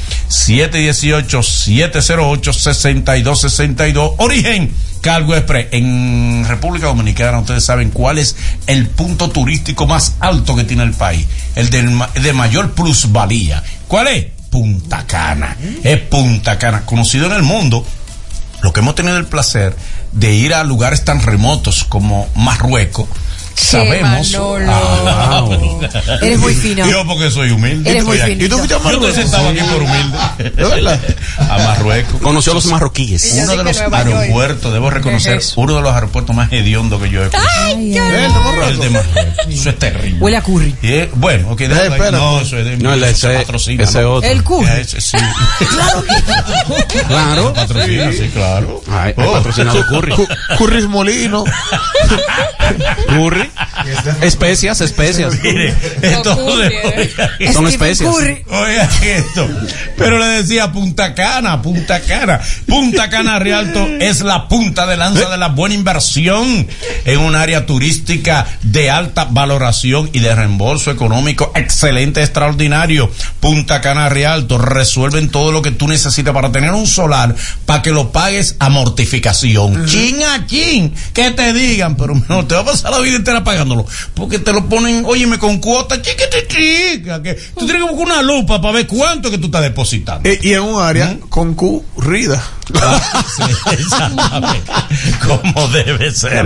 718-708-6262. 2.69 4.15
Origen 4.17 4.71
Cargo 5.01 5.35
Express. 5.35 5.67
En 5.71 6.45
República 6.47 6.87
Dominicana 6.87 7.39
ustedes 7.39 7.63
saben 7.65 7.89
cuál 7.91 8.17
es 8.17 8.35
el 8.67 8.87
punto 8.87 9.29
turístico 9.29 9.87
más 9.87 10.13
alto 10.19 10.55
que 10.55 10.63
tiene 10.63 10.83
el 10.83 10.93
país. 10.93 11.25
El 11.55 11.89
ma- 11.91 12.09
de 12.13 12.33
mayor 12.33 12.73
plusvalía. 12.73 13.63
¿Cuál 13.87 14.07
es? 14.07 14.25
Punta 14.49 15.05
Cana. 15.05 15.55
Es 15.83 15.99
Punta 16.01 16.57
Cana. 16.57 16.81
Conocido 16.85 17.27
en 17.27 17.33
el 17.33 17.43
mundo 17.43 17.85
lo 18.61 18.73
que 18.73 18.79
hemos 18.81 18.95
tenido 18.95 19.17
el 19.17 19.25
placer 19.25 19.75
de 20.11 20.33
ir 20.33 20.53
a 20.53 20.63
lugares 20.63 21.05
tan 21.05 21.21
remotos 21.21 21.83
como 21.85 22.27
Marruecos, 22.35 23.07
sabemos. 23.59 24.35
Ah, 24.67 25.41
wow. 25.47 25.79
Eres 26.21 26.39
muy 26.39 26.53
fino. 26.55 26.87
Yo 26.89 27.05
porque 27.05 27.29
soy 27.31 27.51
humilde. 27.51 27.89
Eres 27.89 28.03
muy. 28.03 28.17
¿Y 28.17 28.47
tú 28.49 28.57
fuiste 28.57 28.75
a 28.75 28.77
Yo 28.77 28.83
Marruecos? 28.83 29.15
sentado 29.15 29.49
aquí 29.49 29.59
por 29.61 29.81
humilde. 29.83 30.17
A 31.37 31.57
Marruecos. 31.57 32.21
Conoció 32.21 32.51
a 32.53 32.55
los 32.55 32.65
marroquíes. 32.67 33.33
Ella 33.33 33.43
Uno 33.43 33.57
de 33.57 33.63
los 33.63 33.79
aeropuertos, 33.79 34.73
debo 34.73 34.89
reconocer, 34.89 35.41
uno 35.55 35.75
de 35.75 35.81
los 35.81 35.93
aeropuertos 35.93 36.35
más 36.35 36.51
hediondos 36.51 37.01
que 37.01 37.09
yo 37.09 37.23
he 37.25 37.29
conocido. 37.29 37.53
Ay, 37.65 37.97
ay. 37.97 38.23
¿El 38.25 38.33
de 38.33 38.39
Marruecos? 38.39 38.69
El 38.69 38.79
de 38.79 38.89
Marruecos. 38.89 39.45
Eso 39.49 39.69
es 39.69 39.79
terrible. 39.79 40.19
Huele 40.19 40.37
a 40.37 40.41
curry. 40.41 40.75
Bueno, 41.15 41.51
ok, 41.51 41.61
espérate. 41.61 42.11
No, 42.11 42.39
eso 42.41 42.57
es 42.57 42.65
de 42.65 42.77
No, 42.77 42.93
el 42.93 43.01
de 43.01 43.09
eso 43.09 43.29
ese, 43.29 44.05
otro. 44.05 44.27
El 44.29 44.43
curry. 44.43 44.85
Sí. 44.85 45.17
Claro. 47.07 47.53
Patrocina, 47.53 48.11
sí, 48.11 48.29
claro. 48.33 48.81
Oh. 49.17 49.31
patrocinado 49.33 49.85
curry. 49.87 50.11
Cu- 50.13 50.27
Curris 50.57 50.85
Molino. 50.87 51.43
Curry. 53.07 53.48
Especias, 54.21 54.81
especias. 54.81 55.33
Mire, 55.43 55.73
oiga, 56.37 57.53
Son 57.53 57.67
especias. 57.67 58.09
Oiga 58.09 58.89
esto. 59.01 59.47
Pero 59.97 60.19
le 60.19 60.25
decía 60.25 60.71
Punta 60.71 61.13
Cana, 61.13 61.61
Punta 61.61 62.01
Cana. 62.01 62.39
Punta 62.67 63.09
Cana 63.09 63.39
Rialto 63.39 63.87
es 63.99 64.21
la 64.21 64.47
punta 64.47 64.85
de 64.85 64.97
lanza 64.97 65.29
de 65.29 65.37
la 65.37 65.49
buena 65.49 65.75
inversión 65.75 66.67
en 67.05 67.19
un 67.19 67.35
área 67.35 67.65
turística 67.65 68.45
de 68.61 68.89
alta 68.89 69.25
valoración 69.29 70.09
y 70.13 70.19
de 70.19 70.35
reembolso 70.35 70.91
económico 70.91 71.51
excelente, 71.55 72.21
extraordinario. 72.21 73.11
Punta 73.39 73.81
Cana 73.81 74.09
Rialto 74.09 74.57
resuelven 74.57 75.29
todo 75.29 75.51
lo 75.51 75.61
que 75.61 75.71
tú 75.71 75.87
necesitas 75.87 76.33
para 76.33 76.51
tener 76.51 76.71
un 76.71 76.87
solar 76.87 77.35
para 77.65 77.81
que 77.81 77.91
lo 77.91 78.11
pagues 78.11 78.55
a 78.59 78.69
mortificación. 78.69 79.85
Chin 79.85 80.21
a 80.23 80.45
chin, 80.45 80.93
que 81.13 81.31
te 81.31 81.53
digan, 81.53 81.95
pero 81.95 82.21
no 82.27 82.45
te 82.45 82.55
va 82.55 82.61
a 82.61 82.65
pasar 82.65 82.91
la 82.91 82.99
vida 82.99 83.17
entera 83.29 83.43
pagándolo, 83.43 83.85
porque 84.15 84.39
te 84.39 84.51
lo 84.51 84.67
ponen, 84.67 85.03
óyeme, 85.05 85.37
con 85.37 85.59
cuota 85.59 86.01
chiquita, 86.01 86.37
chica, 86.47 87.21
que 87.21 87.35
tú 87.35 87.65
tienes 87.65 87.83
que 87.83 87.89
buscar 87.89 88.07
una 88.07 88.21
lupa 88.21 88.61
para 88.61 88.73
ver 88.73 88.87
cuánto 88.87 89.29
que 89.29 89.37
tú 89.37 89.45
estás 89.45 89.61
depositando. 89.61 90.27
Eh, 90.27 90.39
y 90.41 90.53
en 90.53 90.61
un 90.61 90.81
área 90.81 91.17
concurrida. 91.29 92.41
Como 95.27 95.67
debe 95.69 96.11
ser. 96.11 96.45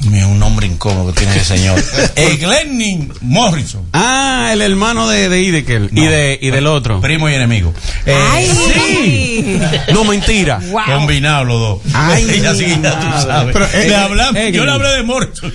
Mira, 0.10 0.28
un 0.28 0.40
nombre 0.40 0.66
incómodo 0.66 1.14
que 1.14 1.20
tiene 1.20 1.36
ese 1.36 1.58
señor. 1.58 1.82
Eh, 2.16 2.38
Glenning 2.38 3.14
Morrison. 3.22 3.86
Ah, 3.94 4.50
el 4.52 4.62
hermano 4.62 5.08
de, 5.08 5.30
de 5.30 5.42
Idekel 5.42 5.90
y, 5.94 6.06
de, 6.06 6.38
y 6.42 6.50
del 6.50 6.68
otro. 6.68 7.00
Primo 7.00 7.30
y 7.30 7.34
enemigo. 7.34 7.74
Eh, 8.06 8.18
Ay. 8.32 9.62
No, 9.94 10.04
mentira. 10.04 10.60
Wow. 10.70 10.82
Combinados 10.86 11.48
los 11.48 11.60
dos. 11.60 11.80
Ay, 11.94 12.44
así 12.50 12.66
que 12.66 12.82
ya 12.82 13.00
tú 13.00 13.08
sabes. 13.26 13.54
Pero, 13.54 13.66
eh, 13.66 13.90
le 13.90 13.96
hablamos, 13.96 14.42
yo 14.52 14.66
le 14.66 14.72
hablé 14.72 14.90
de 14.90 15.04
Morrison. 15.04 15.54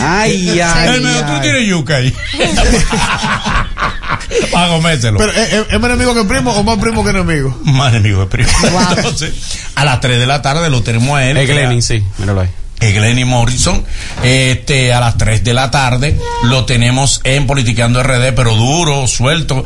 Ay, 0.00 0.60
ay. 0.60 0.98
Dijo, 0.98 1.24
tú 1.26 1.40
tienes 1.42 1.68
yuca 1.68 1.96
ahí. 1.96 2.14
Para 4.52 4.68
comérselo. 4.68 5.18
Pero, 5.18 5.32
¿es, 5.32 5.80
más 5.80 5.90
enemigo 5.90 6.14
que 6.14 6.24
primo 6.24 6.52
o 6.52 6.62
más 6.62 6.78
primo 6.78 7.04
que 7.04 7.10
enemigo? 7.10 7.56
Más 7.64 7.92
enemigo 7.92 8.20
de 8.20 8.26
primo. 8.26 8.50
Entonces, 8.96 9.32
a 9.74 9.84
las 9.84 10.00
3 10.00 10.18
de 10.18 10.26
la 10.26 10.42
tarde 10.42 10.70
lo 10.70 10.82
tenemos 10.82 11.16
a 11.16 11.28
él. 11.28 11.36
Es 11.36 11.48
Glenning, 11.48 11.82
sí. 11.82 12.02
Míralo 12.18 12.40
ahí. 12.42 12.48
Glenny 12.80 13.24
Morrison, 13.24 13.84
este, 14.22 14.92
a 14.92 15.00
las 15.00 15.16
3 15.18 15.44
de 15.44 15.54
la 15.54 15.70
tarde, 15.70 16.18
lo 16.44 16.64
tenemos 16.64 17.20
en 17.24 17.46
Politiqueando 17.46 18.02
RD, 18.02 18.32
pero 18.34 18.54
duro, 18.56 19.06
suelto. 19.06 19.64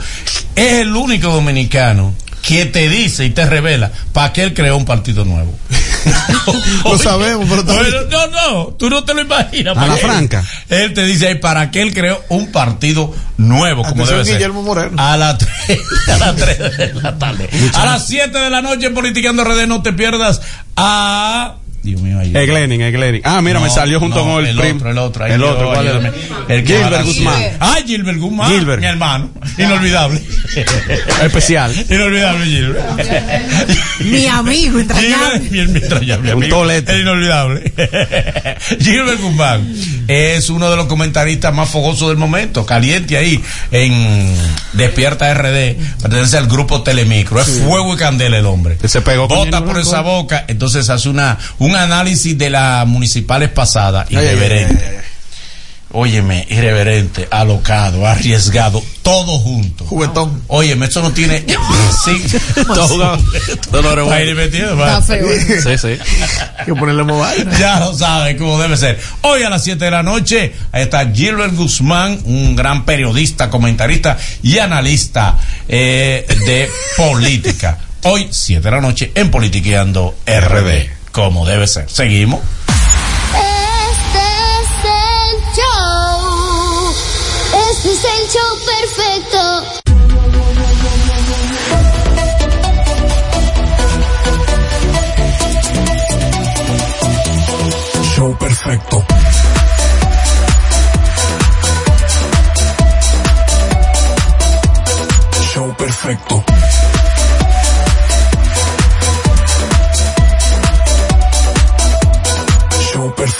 Es 0.57 0.73
el 0.81 0.95
único 0.97 1.29
dominicano 1.33 2.15
que 2.43 2.67
te 2.67 2.89
dice 2.91 3.25
y 3.25 3.31
te 3.31 3.47
revela 3.47 3.91
para 4.13 4.33
que 4.33 4.43
él 4.43 4.53
creó 4.53 4.77
un 4.77 4.85
partido 4.85 5.25
nuevo. 5.25 5.57
Lo 6.85 6.99
sabemos, 6.99 7.47
pero 7.49 7.65
también- 7.65 7.91
Bueno, 7.91 8.09
no, 8.11 8.27
no, 8.27 8.67
tú 8.75 8.91
no 8.91 9.03
te 9.05 9.15
lo 9.15 9.23
imaginas. 9.23 9.75
A 9.79 9.87
la 9.87 9.97
franca. 9.97 10.45
Él 10.69 10.93
te 10.93 11.03
dice 11.05 11.29
ahí 11.29 11.35
para 11.37 11.71
que 11.71 11.81
él 11.81 11.95
creó 11.95 12.23
un 12.29 12.53
partido 12.53 13.15
nuevo, 13.39 13.83
como 13.85 14.05
debe 14.07 14.25
ser. 14.27 14.35
Guillermo 14.35 14.63
Moreno. 14.63 14.97
A 15.03 15.17
las 15.17 15.39
3, 15.39 15.51
a 16.13 16.19
las 16.19 16.37
3 16.37 16.59
de 16.77 16.95
la 17.03 17.19
tarde. 17.19 17.49
A 17.75 17.85
las 17.87 18.07
7 18.07 18.39
de 18.39 18.51
la 18.51 18.61
noche 18.61 18.87
en 18.89 18.95
Politiqueando 18.95 19.43
RD, 19.45 19.67
no 19.67 19.83
te 19.83 19.95
pierdas 19.95 20.43
a... 20.77 21.55
Dios 21.85 22.01
mío, 22.01 22.19
ahí. 22.19 22.33
Es 22.35 22.47
Glenning, 22.49 22.81
es 22.81 22.93
Glenning. 22.95 23.21
Ah, 23.25 23.43
mira, 23.43 23.61
me 23.61 23.69
salió 23.69 24.01
junto 24.01 24.25
no, 24.25 24.25
con 24.35 24.47
el, 24.47 24.59
el 24.59 24.59
primo. 24.59 24.79
otro, 24.79 24.91
el 24.91 24.99
otro. 24.99 25.25
Ay, 25.25 25.33
El 25.33 25.43
otro, 25.45 25.67
¿cuál? 25.69 26.13
El 26.49 26.67
Gilbert. 26.67 27.05
Guzmán. 27.05 27.43
Ah, 27.61 27.77
Gilbert 27.87 28.19
Guzmán. 28.19 28.51
Gilbert. 28.51 28.81
Mi 28.81 28.87
hermano. 28.87 29.31
Inolvidable. 29.59 30.23
Especial. 31.23 31.73
Inolvidable, 31.91 32.45
Gilbert. 32.47 32.85
Mi 34.01 34.27
amigo 34.27 34.79
entrañable. 34.81 35.41
Gilbert, 35.41 35.71
mi 35.71 35.79
entrañable 35.79 36.35
Un 36.35 36.43
amigo. 36.43 36.57
tolete. 36.57 36.93
El 36.93 37.01
inolvidable. 37.03 37.73
Gilbert 38.81 39.21
Guzmán 39.21 39.75
es 40.09 40.49
uno 40.51 40.71
de 40.71 40.77
los 40.77 40.87
comentaristas 40.87 41.53
más 41.55 41.69
fogosos 41.69 42.09
del 42.09 42.17
momento. 42.17 42.65
Caliente 42.67 43.17
ahí 43.17 43.43
en 43.71 44.35
Despierta 44.73 45.33
RD. 45.35 45.77
Pertenece 46.03 46.39
al 46.39 46.47
grupo 46.47 46.83
Telemicro. 46.83 47.41
Es 47.41 47.49
fuego 47.67 47.95
y 47.95 47.97
candela 47.97 48.39
el 48.39 48.47
hombre. 48.47 48.79
Se 48.87 49.01
pegó 49.03 49.29
Bota 49.29 49.65
por 49.65 49.79
esa 49.79 50.01
boca. 50.01 50.45
Entonces 50.49 50.89
hace 50.91 51.09
una 51.09 51.39
un 51.59 51.74
análisis 51.77 52.37
de 52.37 52.51
las 52.51 52.87
municipales 52.87 53.51
pasadas. 53.51 54.11
Irreverente. 54.11 54.85
ay, 54.85 54.91
ay, 54.91 54.97
ay. 54.99 55.05
Óyeme, 55.97 56.45
irreverente, 56.51 57.29
alocado, 57.31 58.05
arriesgado, 58.05 58.83
todo 59.03 59.39
junto. 59.39 59.85
Juguetón. 59.85 60.43
Óyeme, 60.49 60.87
eso 60.87 61.01
no 61.01 61.13
tiene. 61.13 61.45
sí. 62.05 62.21
Todo, 62.67 63.17
todo 63.71 63.95
lo 63.95 64.07
Va 64.07 64.17
a 64.17 64.23
ir 64.23 64.35
metido, 64.35 64.77
va. 64.77 64.99
Está 64.99 65.03
feo. 65.03 65.29
Sí, 65.63 65.79
sí. 65.79 65.97
Hay 66.59 66.65
que 66.67 66.75
ponerle 66.75 67.05
mobile. 67.05 67.47
Ya 67.61 67.79
lo 67.79 67.95
saben 67.95 68.37
cómo 68.37 68.61
debe 68.61 68.77
ser. 68.77 68.99
Hoy 69.21 69.45
a 69.45 69.51
las 69.51 69.63
7 69.63 69.85
de 69.85 69.91
la 69.93 70.03
noche, 70.03 70.53
ahí 70.73 70.83
está 70.83 71.09
Gilbert 71.13 71.55
Guzmán, 71.55 72.19
un 72.25 72.57
gran 72.57 72.85
periodista, 72.85 73.49
comentarista 73.49 74.19
y 74.43 74.59
analista 74.59 75.39
eh, 75.69 76.27
de 76.45 76.69
política. 76.97 77.79
Hoy, 78.03 78.27
7 78.31 78.61
de 78.61 78.71
la 78.71 78.81
noche, 78.81 79.13
en 79.15 79.31
Politiqueando 79.31 80.17
RD. 80.27 81.04
Como 81.15 81.47
debe 81.47 81.69
ser. 81.69 81.89
Seguimos. 81.89 82.41
Este 83.31 84.19
es 84.59 84.69
el 84.83 85.39
show. 85.55 86.93
Este 87.71 87.89
es 87.93 88.05
el 88.05 88.23
show 88.35 88.51
perfecto. 88.67 89.43
Show 98.17 98.37
perfecto. 98.37 99.05
Show 105.53 105.77
perfecto. 105.77 106.54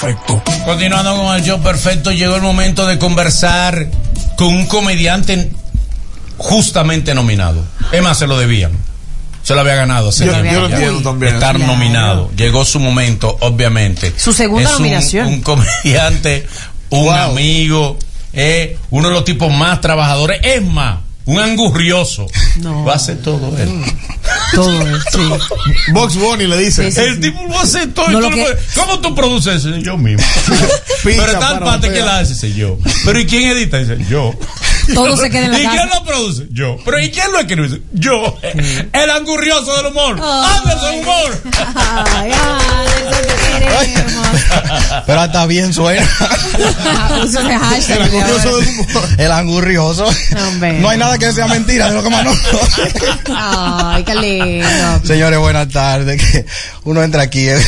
Perfecto. 0.05 0.43
Continuando 0.65 1.17
con 1.17 1.35
el 1.37 1.43
show 1.45 1.61
perfecto, 1.63 2.13
llegó 2.13 2.37
el 2.37 2.43
momento 2.43 2.87
de 2.87 2.99
conversar 2.99 3.87
con 4.37 4.49
un 4.49 4.67
comediante 4.67 5.51
justamente 6.37 7.15
nominado. 7.15 7.65
Es 7.93 8.03
más, 8.03 8.19
se 8.19 8.27
lo 8.27 8.39
debían. 8.39 8.73
Se 9.43 9.55
lo 9.55 9.61
había 9.61 9.75
ganado. 9.75 10.09
hace 10.09 10.25
Yo- 10.25 10.33
tiempo 10.33 10.53
yo 10.53 10.61
lo 10.61 10.67
entiendo 10.69 11.03
también. 11.03 11.35
Estar 11.35 11.57
Claro. 11.57 11.73
nominado. 11.73 12.31
Llegó 12.37 12.65
su 12.65 12.81
momento, 12.81 13.37
obviamente. 13.41 14.13
Su 14.17 14.33
segunda 14.33 14.65
Es 14.71 14.77
un- 14.77 14.83
nominación. 14.83 15.27
Un, 15.29 15.41
comediante, 15.43 16.47
un 16.91 17.05
Wow. 17.05 17.13
amigo, 17.13 17.99
eh, 18.33 18.79
uno 18.91 19.09
de 19.09 19.15
los 19.15 19.25
tipos 19.25 19.53
más 19.53 19.81
trabajadores. 19.83 20.41
Es 20.43 20.63
más, 20.63 21.01
un 21.27 21.39
angurrioso. 21.41 22.27
No. 22.57 22.85
Va 22.85 22.95
a 22.95 22.97
hacer 22.97 23.19
todo 23.21 23.57
él. 23.59 23.71
Todo, 24.55 25.01
sí. 25.13 25.93
Box 25.93 26.17
Bunny 26.17 26.47
le 26.47 26.59
dice. 26.59 26.91
Sí, 26.91 26.93
sí. 26.93 27.01
El 27.01 27.21
tipo 27.21 27.43
lo 27.47 27.59
hace 27.59 27.87
todo. 27.89 28.07
y 28.11 28.13
No, 28.13 28.19
tú 28.19 28.21
lo 28.25 28.31
lo 28.31 28.37
que- 28.37 28.43
puedes- 28.43 28.73
¿Cómo 28.75 29.01
tú 29.01 29.15
produces 29.15 29.57
eso? 29.65 29.77
Yo 29.77 29.97
mismo. 29.97 30.25
Pero 31.05 31.39
tal 31.39 31.59
parte 31.61 31.93
que 31.93 32.01
la 32.01 32.19
hace, 32.21 32.35
dice 32.35 32.53
yo. 32.55 32.79
Pero 33.05 33.19
¿y 33.21 33.27
quién 33.27 33.49
edita? 33.49 33.79
Dice 33.79 33.99
yo. 34.09 34.35
Todo 34.93 35.17
se 35.17 35.31
queda 35.31 35.47
en 35.47 35.53
la 35.53 35.61
¿Y 35.61 35.65
casa. 35.65 35.77
quién 35.77 35.89
lo 35.91 36.05
produce? 36.05 36.47
Yo. 36.51 36.77
Pero 36.85 36.99
¿y 37.01 37.11
quién 37.11 37.31
lo 37.33 37.39
escribe? 37.41 37.69
Dice, 37.69 37.83
Yo. 37.93 38.39
El 38.93 39.11
angurrioso 39.11 39.77
del 39.77 39.87
humor. 39.87 40.21
Ay. 40.23 40.57
Anderson 40.59 40.95
Humor. 41.01 41.43
Ay, 42.17 42.33
Anderson, 42.33 43.25
te. 43.27 45.05
Pero 45.07 45.21
hasta 45.21 45.47
bien 45.47 45.73
suena. 45.73 46.07
El 47.89 48.03
angurrioso 48.03 48.57
del 48.59 48.69
humor. 48.69 49.09
El 49.19 49.33
angurrioso. 49.33 50.07
Hombre. 50.49 50.81
No 50.81 50.89
hay 50.89 50.99
nada 50.99 51.19
que 51.19 51.33
sea 51.33 51.47
mentira 51.47 51.89
de 51.89 51.95
lo 51.97 52.03
que 52.03 52.11
más 52.11 52.25
no. 52.25 52.33
Ay, 53.37 54.05
qué 54.05 54.15
lindo. 54.15 54.67
Señores, 55.05 55.39
buenas 55.39 55.69
tardes. 55.69 56.21
Que 56.23 56.47
uno 56.85 57.03
entra 57.03 57.23
aquí. 57.23 57.49
eh. 57.49 57.59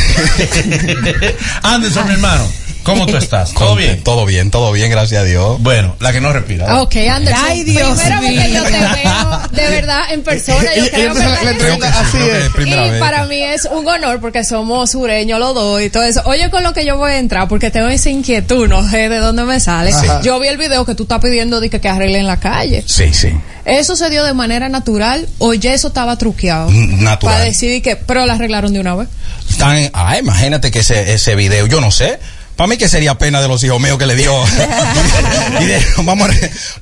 Anderson, 1.63 2.07
mi 2.09 2.15
hermano, 2.15 2.47
¿cómo 2.87 3.07
tú 3.07 3.17
estás? 3.19 3.53
¿Todo 3.53 3.75
bien? 3.75 4.03
Todo 4.03 4.25
bien, 4.25 4.51
todo 4.51 4.73
bien, 4.73 4.91
gracias 4.91 5.21
a 5.21 5.25
Dios. 5.25 5.61
Bueno, 5.61 5.97
la 6.01 6.13
que 6.13 6.21
no 6.21 6.33
respira. 6.33 6.81
Ok, 6.81 6.97
Anderson. 6.97 7.45
Ay, 7.45 7.65
Dios 7.65 7.99
primero 7.99 8.21
porque 8.21 8.41
mío. 8.41 8.55
yo 8.55 8.63
te 8.65 8.71
veo 8.71 9.41
de 9.53 9.69
verdad 9.69 10.01
en 10.13 10.23
persona. 10.23 10.75
Yo 10.75 10.91
creo 10.91 11.15
que 11.15 11.87
así 11.87 12.19
es. 12.19 12.67
y 12.67 12.71
vez. 12.71 13.01
para 13.01 13.25
mí 13.27 13.43
es 13.43 13.69
un 13.71 13.87
honor 13.87 14.21
porque 14.21 14.45
somos 14.45 14.93
sureños 14.93 15.39
los 15.39 15.55
dos 15.55 15.83
y 15.83 15.91
todo 15.91 16.05
eso. 16.05 16.23
Oye, 16.25 16.49
con 16.51 16.63
lo 16.63 16.73
que 16.73 16.87
yo 16.87 16.97
voy 16.97 17.13
a 17.13 17.19
entrar, 17.19 17.49
porque 17.49 17.71
tengo 17.71 17.89
esa 17.89 18.09
inquietud, 18.09 18.69
no 18.69 18.89
sé 18.89 19.09
de 19.09 19.19
dónde 19.19 19.43
me 19.45 19.59
sale. 19.61 19.93
Yo 20.23 20.39
vi 20.39 20.49
el 20.49 20.57
video 20.57 20.85
que 20.85 20.95
tú 20.95 21.03
estás 21.03 21.21
pidiendo 21.21 21.61
de 21.61 21.69
que, 21.69 21.81
que 21.81 21.89
arreglen 21.89 22.27
la 22.27 22.39
calle. 22.39 22.85
Sí, 22.87 23.13
sí. 23.13 23.33
¿Eso 23.65 23.97
se 23.97 24.09
dio 24.11 24.23
de 24.23 24.33
manera 24.33 24.69
natural 24.69 25.29
o 25.39 25.53
ya 25.53 25.75
eso 25.75 25.89
estaba 25.89 26.17
truqueado? 26.17 26.71
Natural. 26.71 27.35
Para 27.35 27.45
decir 27.45 27.83
que, 27.83 27.97
pero 27.97 28.25
la 28.25 28.35
arreglaron 28.35 28.73
de 28.73 28.79
una 28.79 28.95
vez. 28.95 29.09
Están, 29.51 29.91
ah, 29.93 30.17
imagínate 30.19 30.71
que 30.71 30.81
ese, 30.81 31.13
ese 31.13 31.35
video, 31.35 31.67
yo 31.67 31.81
no 31.81 31.91
sé. 31.91 32.21
Para 32.57 32.69
mí 32.69 32.77
que 32.79 32.89
sería 32.89 33.17
pena 33.19 33.41
de 33.43 33.49
los 33.49 33.63
hijos 33.65 33.81
míos 33.81 33.99
que 33.99 34.07
le 34.07 34.15
dio. 34.15 34.33
Y 35.61 35.65
de- 35.65 35.85
vamos, 35.99 36.29
a, 36.29 36.33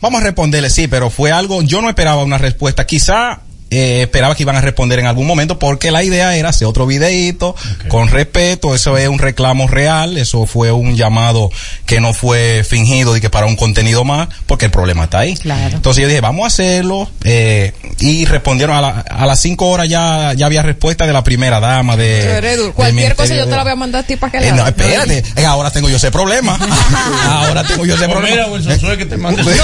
vamos 0.00 0.20
a 0.20 0.24
responderle, 0.24 0.70
sí, 0.70 0.88
pero 0.88 1.10
fue 1.10 1.30
algo, 1.32 1.62
yo 1.62 1.82
no 1.82 1.88
esperaba 1.88 2.22
una 2.24 2.38
respuesta. 2.38 2.86
Quizá 2.86 3.40
eh, 3.70 4.02
esperaba 4.02 4.34
que 4.34 4.42
iban 4.44 4.56
a 4.56 4.60
responder 4.60 4.98
en 4.98 5.06
algún 5.06 5.26
momento 5.26 5.58
porque 5.58 5.90
la 5.90 6.02
idea 6.02 6.36
era 6.36 6.50
hacer 6.50 6.66
otro 6.68 6.86
videíto 6.86 7.56
con 7.88 8.08
respeto, 8.08 8.74
eso 8.74 8.96
es 8.98 9.08
un 9.08 9.18
reclamo 9.18 9.66
real, 9.66 10.16
eso 10.16 10.46
fue 10.46 10.70
un 10.72 10.96
llamado 10.96 11.50
que 11.86 12.00
no 12.00 12.12
fue 12.14 12.64
fingido 12.68 13.16
y 13.16 13.20
que 13.20 13.30
para 13.30 13.46
un 13.46 13.56
contenido 13.56 14.04
más, 14.04 14.28
porque 14.46 14.66
el 14.66 14.70
problema 14.70 15.04
está 15.04 15.20
ahí. 15.20 15.34
Claro. 15.36 15.76
Entonces 15.76 16.02
yo 16.02 16.08
dije, 16.08 16.20
vamos 16.20 16.44
a 16.44 16.46
hacerlo, 16.48 17.08
eh, 17.24 17.72
y 17.98 18.24
respondieron 18.26 18.76
a, 18.76 18.80
la- 18.80 19.00
a 19.00 19.26
las 19.26 19.40
cinco 19.40 19.68
horas 19.68 19.88
ya, 19.88 20.32
ya 20.34 20.46
había 20.46 20.62
respuesta 20.62 21.06
de 21.06 21.12
la 21.12 21.24
primera 21.24 21.60
dama 21.60 21.96
de... 21.96 22.70
Cualquier 22.74 23.14
cosa 23.16 23.34
yo 23.34 23.44
te 23.46 23.50
la 23.56 23.62
voy 23.62 23.72
a 23.72 23.76
mandar 23.76 24.02
a 24.04 24.06
ti 24.06 24.16
para 24.16 24.32
que 24.32 24.40
la 24.40 24.46
eh, 24.46 24.52
no, 24.52 24.62
hagas. 24.62 24.74
espérate, 24.78 25.24
eh, 25.36 25.46
ahora 25.46 25.70
tengo 25.70 25.88
yo 25.88 25.96
ese 25.96 26.10
problema. 26.10 26.58
ahora 27.28 27.64
tengo 27.64 27.84
yo 27.86 27.94
ese 27.94 28.04
Pues 28.06 28.16
problema. 28.18 28.46
mira, 28.48 28.70
Wilson, 28.70 28.96
que 28.98 29.06
te 29.06 29.16
mande. 29.16 29.42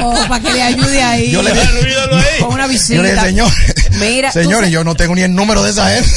No, 0.00 0.14
para 0.28 0.42
que 0.42 0.52
le 0.52 0.62
ayude 0.62 1.02
ahí. 1.02 1.30
Yo 1.30 1.42
le 1.42 1.50
ahí. 1.52 2.40
Con 2.40 2.52
una 2.54 2.66
Yo 2.72 3.02
le 3.02 3.12
dije, 3.12 3.12
visita. 3.12 3.22
señor, 3.22 3.50
Mira, 4.00 4.32
señores, 4.32 4.70
yo 4.70 4.84
no 4.84 4.94
tengo 4.94 5.14
ni 5.14 5.22
el 5.22 5.34
número 5.34 5.62
de 5.62 5.70
esa 5.70 5.90
gente. 5.94 6.08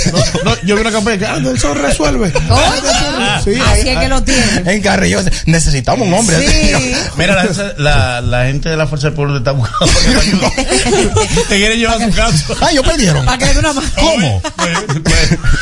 No, 0.43 0.55
yo 0.63 0.75
vi 0.75 0.81
una 0.81 0.91
campaña 0.91 1.17
que 1.17 1.25
Anderson 1.25 1.77
resuelve. 1.77 2.31
Sí, 2.31 3.51
Así 3.59 3.61
ahí- 3.61 3.89
es 3.89 3.99
que 3.99 4.07
lo 4.07 4.23
tiene. 4.23 4.43
en 4.65 4.81
Carrillo 4.81 5.21
necesitamos 5.45 6.07
un 6.07 6.13
hombre. 6.13 6.37
Sí. 6.47 6.93
Mira, 7.17 7.43
la, 7.43 7.73
la, 7.77 8.21
la 8.21 8.45
gente 8.45 8.69
de 8.69 8.77
la 8.77 8.87
Fuerza 8.87 9.07
del 9.07 9.15
Pueblo 9.15 9.33
te 9.33 9.37
está 9.39 9.51
buscando. 9.51 9.93
te 11.49 11.57
quiere 11.57 11.77
llevar 11.77 12.01
a 12.01 12.05
su 12.05 12.11
casa. 12.11 12.45
Ah, 12.61 12.71
yo 12.71 12.81
perdieron. 12.83 13.25
Para 13.25 13.37
que 13.37 13.45
le 13.45 13.53
dé 13.53 13.59
una 13.59 13.73
mano. 13.73 13.87
¿Cómo? 13.95 14.41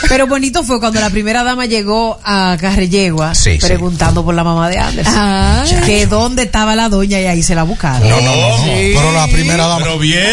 Pero 0.09 0.27
bonito 0.27 0.63
fue 0.63 0.79
cuando 0.79 0.99
la 0.99 1.09
primera 1.09 1.43
dama 1.43 1.65
llegó 1.65 2.19
a 2.23 2.57
Carrillegua 2.59 3.33
Sí, 3.35 3.59
sí. 3.59 3.65
preguntando 3.67 4.23
por 4.23 4.35
la 4.35 4.43
mamá 4.43 4.69
de 4.69 4.77
Anderson. 4.77 5.13
Ah. 5.17 5.63
Que 5.85 6.05
dónde 6.07 6.43
estaba 6.43 6.75
la 6.75 6.89
doña 6.89 7.19
y 7.19 7.25
ahí 7.25 7.43
se 7.43 7.55
la 7.55 7.63
buscaron. 7.63 8.07
No, 8.07 8.21
no, 8.21 8.57
no. 8.57 8.63
Pero 8.65 9.11
la 9.13 9.27
primera 9.27 9.67
dama. 9.67 9.83
Pero 9.83 9.99
bien, 9.99 10.23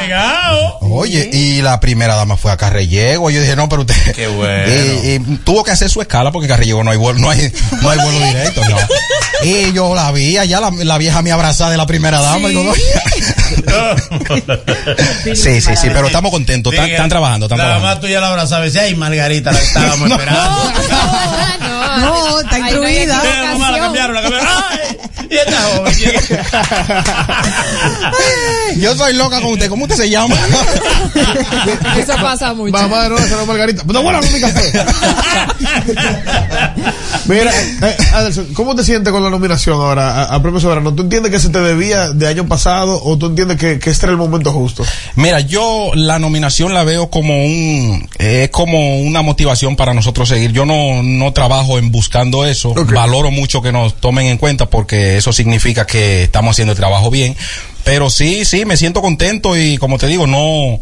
pegado. 0.00 0.78
Oye, 0.80 1.30
y 1.32 1.62
la 1.62 1.80
primera 1.80 2.14
dama 2.14 2.36
fue 2.36 2.52
a 2.52 2.56
Carrillego. 2.56 3.30
Yo 3.30 3.40
dije, 3.40 3.56
no, 3.56 3.68
pero 3.68 3.82
usted. 3.82 3.94
Qué 4.14 4.26
bueno. 4.28 4.72
Y, 4.72 5.14
y 5.14 5.18
tuvo 5.44 5.64
que 5.64 5.70
hacer 5.70 5.90
su 5.90 6.00
escala 6.00 6.30
porque 6.32 6.48
Carrillego 6.48 6.82
no 6.84 6.90
hay 6.90 6.96
vuelo, 6.96 7.18
no 7.18 7.30
hay, 7.30 7.52
no 7.82 7.90
hay 7.90 7.98
vuelo 7.98 8.26
directo, 8.26 8.60
no. 8.68 8.76
Y 9.42 9.72
yo 9.72 9.94
la 9.94 10.10
vi 10.12 10.38
allá, 10.38 10.60
la, 10.60 10.70
la 10.70 10.98
vieja 10.98 11.22
me 11.22 11.32
abrazada 11.32 11.70
de 11.70 11.76
la 11.76 11.86
primera 11.86 12.20
dama. 12.20 12.50
y 12.50 12.54
yo, 12.54 12.72
sí, 15.34 15.60
sí, 15.60 15.76
sí, 15.76 15.88
pero 15.92 16.06
estamos 16.06 16.30
contentos. 16.30 16.72
Están, 16.72 16.90
están 16.90 17.08
trabajando, 17.08 17.46
están 17.46 17.58
la 17.58 17.64
trabajando. 17.64 17.88
mamá 17.88 18.00
tuya 18.00 18.20
la 18.20 18.28
abrazaba 18.28 18.64
y 18.64 18.68
decía, 18.68 18.82
ay, 18.82 18.94
Margarita, 18.94 19.52
la 19.52 19.58
estábamos 19.60 20.10
esperando. 20.18 20.72
No, 22.00 22.40
está 22.40 22.56
Ahí 22.56 22.62
no 22.62 22.66
hay 22.68 22.74
incluida. 22.74 23.20
Sí, 23.22 23.62
la 23.72 23.78
cambiaron, 23.78 24.14
la 24.14 24.22
cambiaron. 24.22 24.48
¡Ay! 24.70 24.96
Y 25.30 25.34
esta 25.36 25.62
joven. 25.62 25.92
Yo 28.80 28.94
soy 28.96 29.14
loca 29.14 29.40
con 29.40 29.52
usted. 29.52 29.68
¿Cómo 29.68 29.84
usted 29.84 29.96
se 29.96 30.10
llama? 30.10 30.36
Eso 31.98 32.14
pasa 32.20 32.52
mucho. 32.54 32.72
Mamá, 32.72 33.08
no, 33.08 33.18
esa 33.18 33.36
no 33.36 33.46
Margarita. 33.46 33.82
No, 33.86 34.02
bueno, 34.02 34.20
mi 34.20 34.40
café. 34.40 34.72
Mira, 37.26 37.50
eh, 37.82 37.96
Anderson, 38.14 38.54
¿cómo 38.54 38.74
te 38.74 38.84
sientes 38.84 39.12
con 39.12 39.22
la 39.22 39.30
nominación 39.30 39.80
ahora 39.80 40.24
a, 40.24 40.34
a 40.34 40.42
Premio 40.42 40.60
Soberano? 40.60 40.94
¿Tú 40.94 41.02
entiendes 41.02 41.32
que 41.32 41.40
se 41.40 41.48
te 41.48 41.58
debía 41.60 42.10
de 42.10 42.28
año 42.28 42.46
pasado 42.46 43.00
o 43.02 43.16
tú 43.18 43.26
entiendes 43.26 43.56
que, 43.58 43.78
que 43.78 43.90
este 43.90 44.06
era 44.06 44.12
el 44.12 44.18
momento 44.18 44.52
justo? 44.52 44.84
Mira, 45.16 45.40
yo 45.40 45.90
la 45.94 46.18
nominación 46.18 46.74
la 46.74 46.84
veo 46.84 47.10
como 47.10 47.44
un 47.44 48.08
es 48.18 48.50
como 48.50 49.00
una 49.00 49.22
motivación 49.22 49.76
para 49.76 49.94
nosotros 49.94 50.28
seguir. 50.28 50.52
Yo 50.52 50.66
no 50.66 51.02
no 51.02 51.32
trabajo 51.32 51.78
en 51.78 51.90
buscando 51.90 52.44
eso. 52.44 52.74
Valoro 52.74 53.30
mucho 53.30 53.62
que 53.62 53.72
nos 53.72 53.94
tomen 53.94 54.26
en 54.26 54.38
cuenta 54.38 54.66
porque 54.66 55.15
eso 55.16 55.32
significa 55.32 55.86
que 55.86 56.24
estamos 56.24 56.52
haciendo 56.52 56.72
el 56.72 56.78
trabajo 56.78 57.10
bien. 57.10 57.36
Pero 57.84 58.10
sí, 58.10 58.44
sí, 58.44 58.64
me 58.64 58.76
siento 58.76 59.00
contento 59.00 59.56
y 59.56 59.78
como 59.78 59.98
te 59.98 60.06
digo, 60.06 60.26
no 60.26 60.80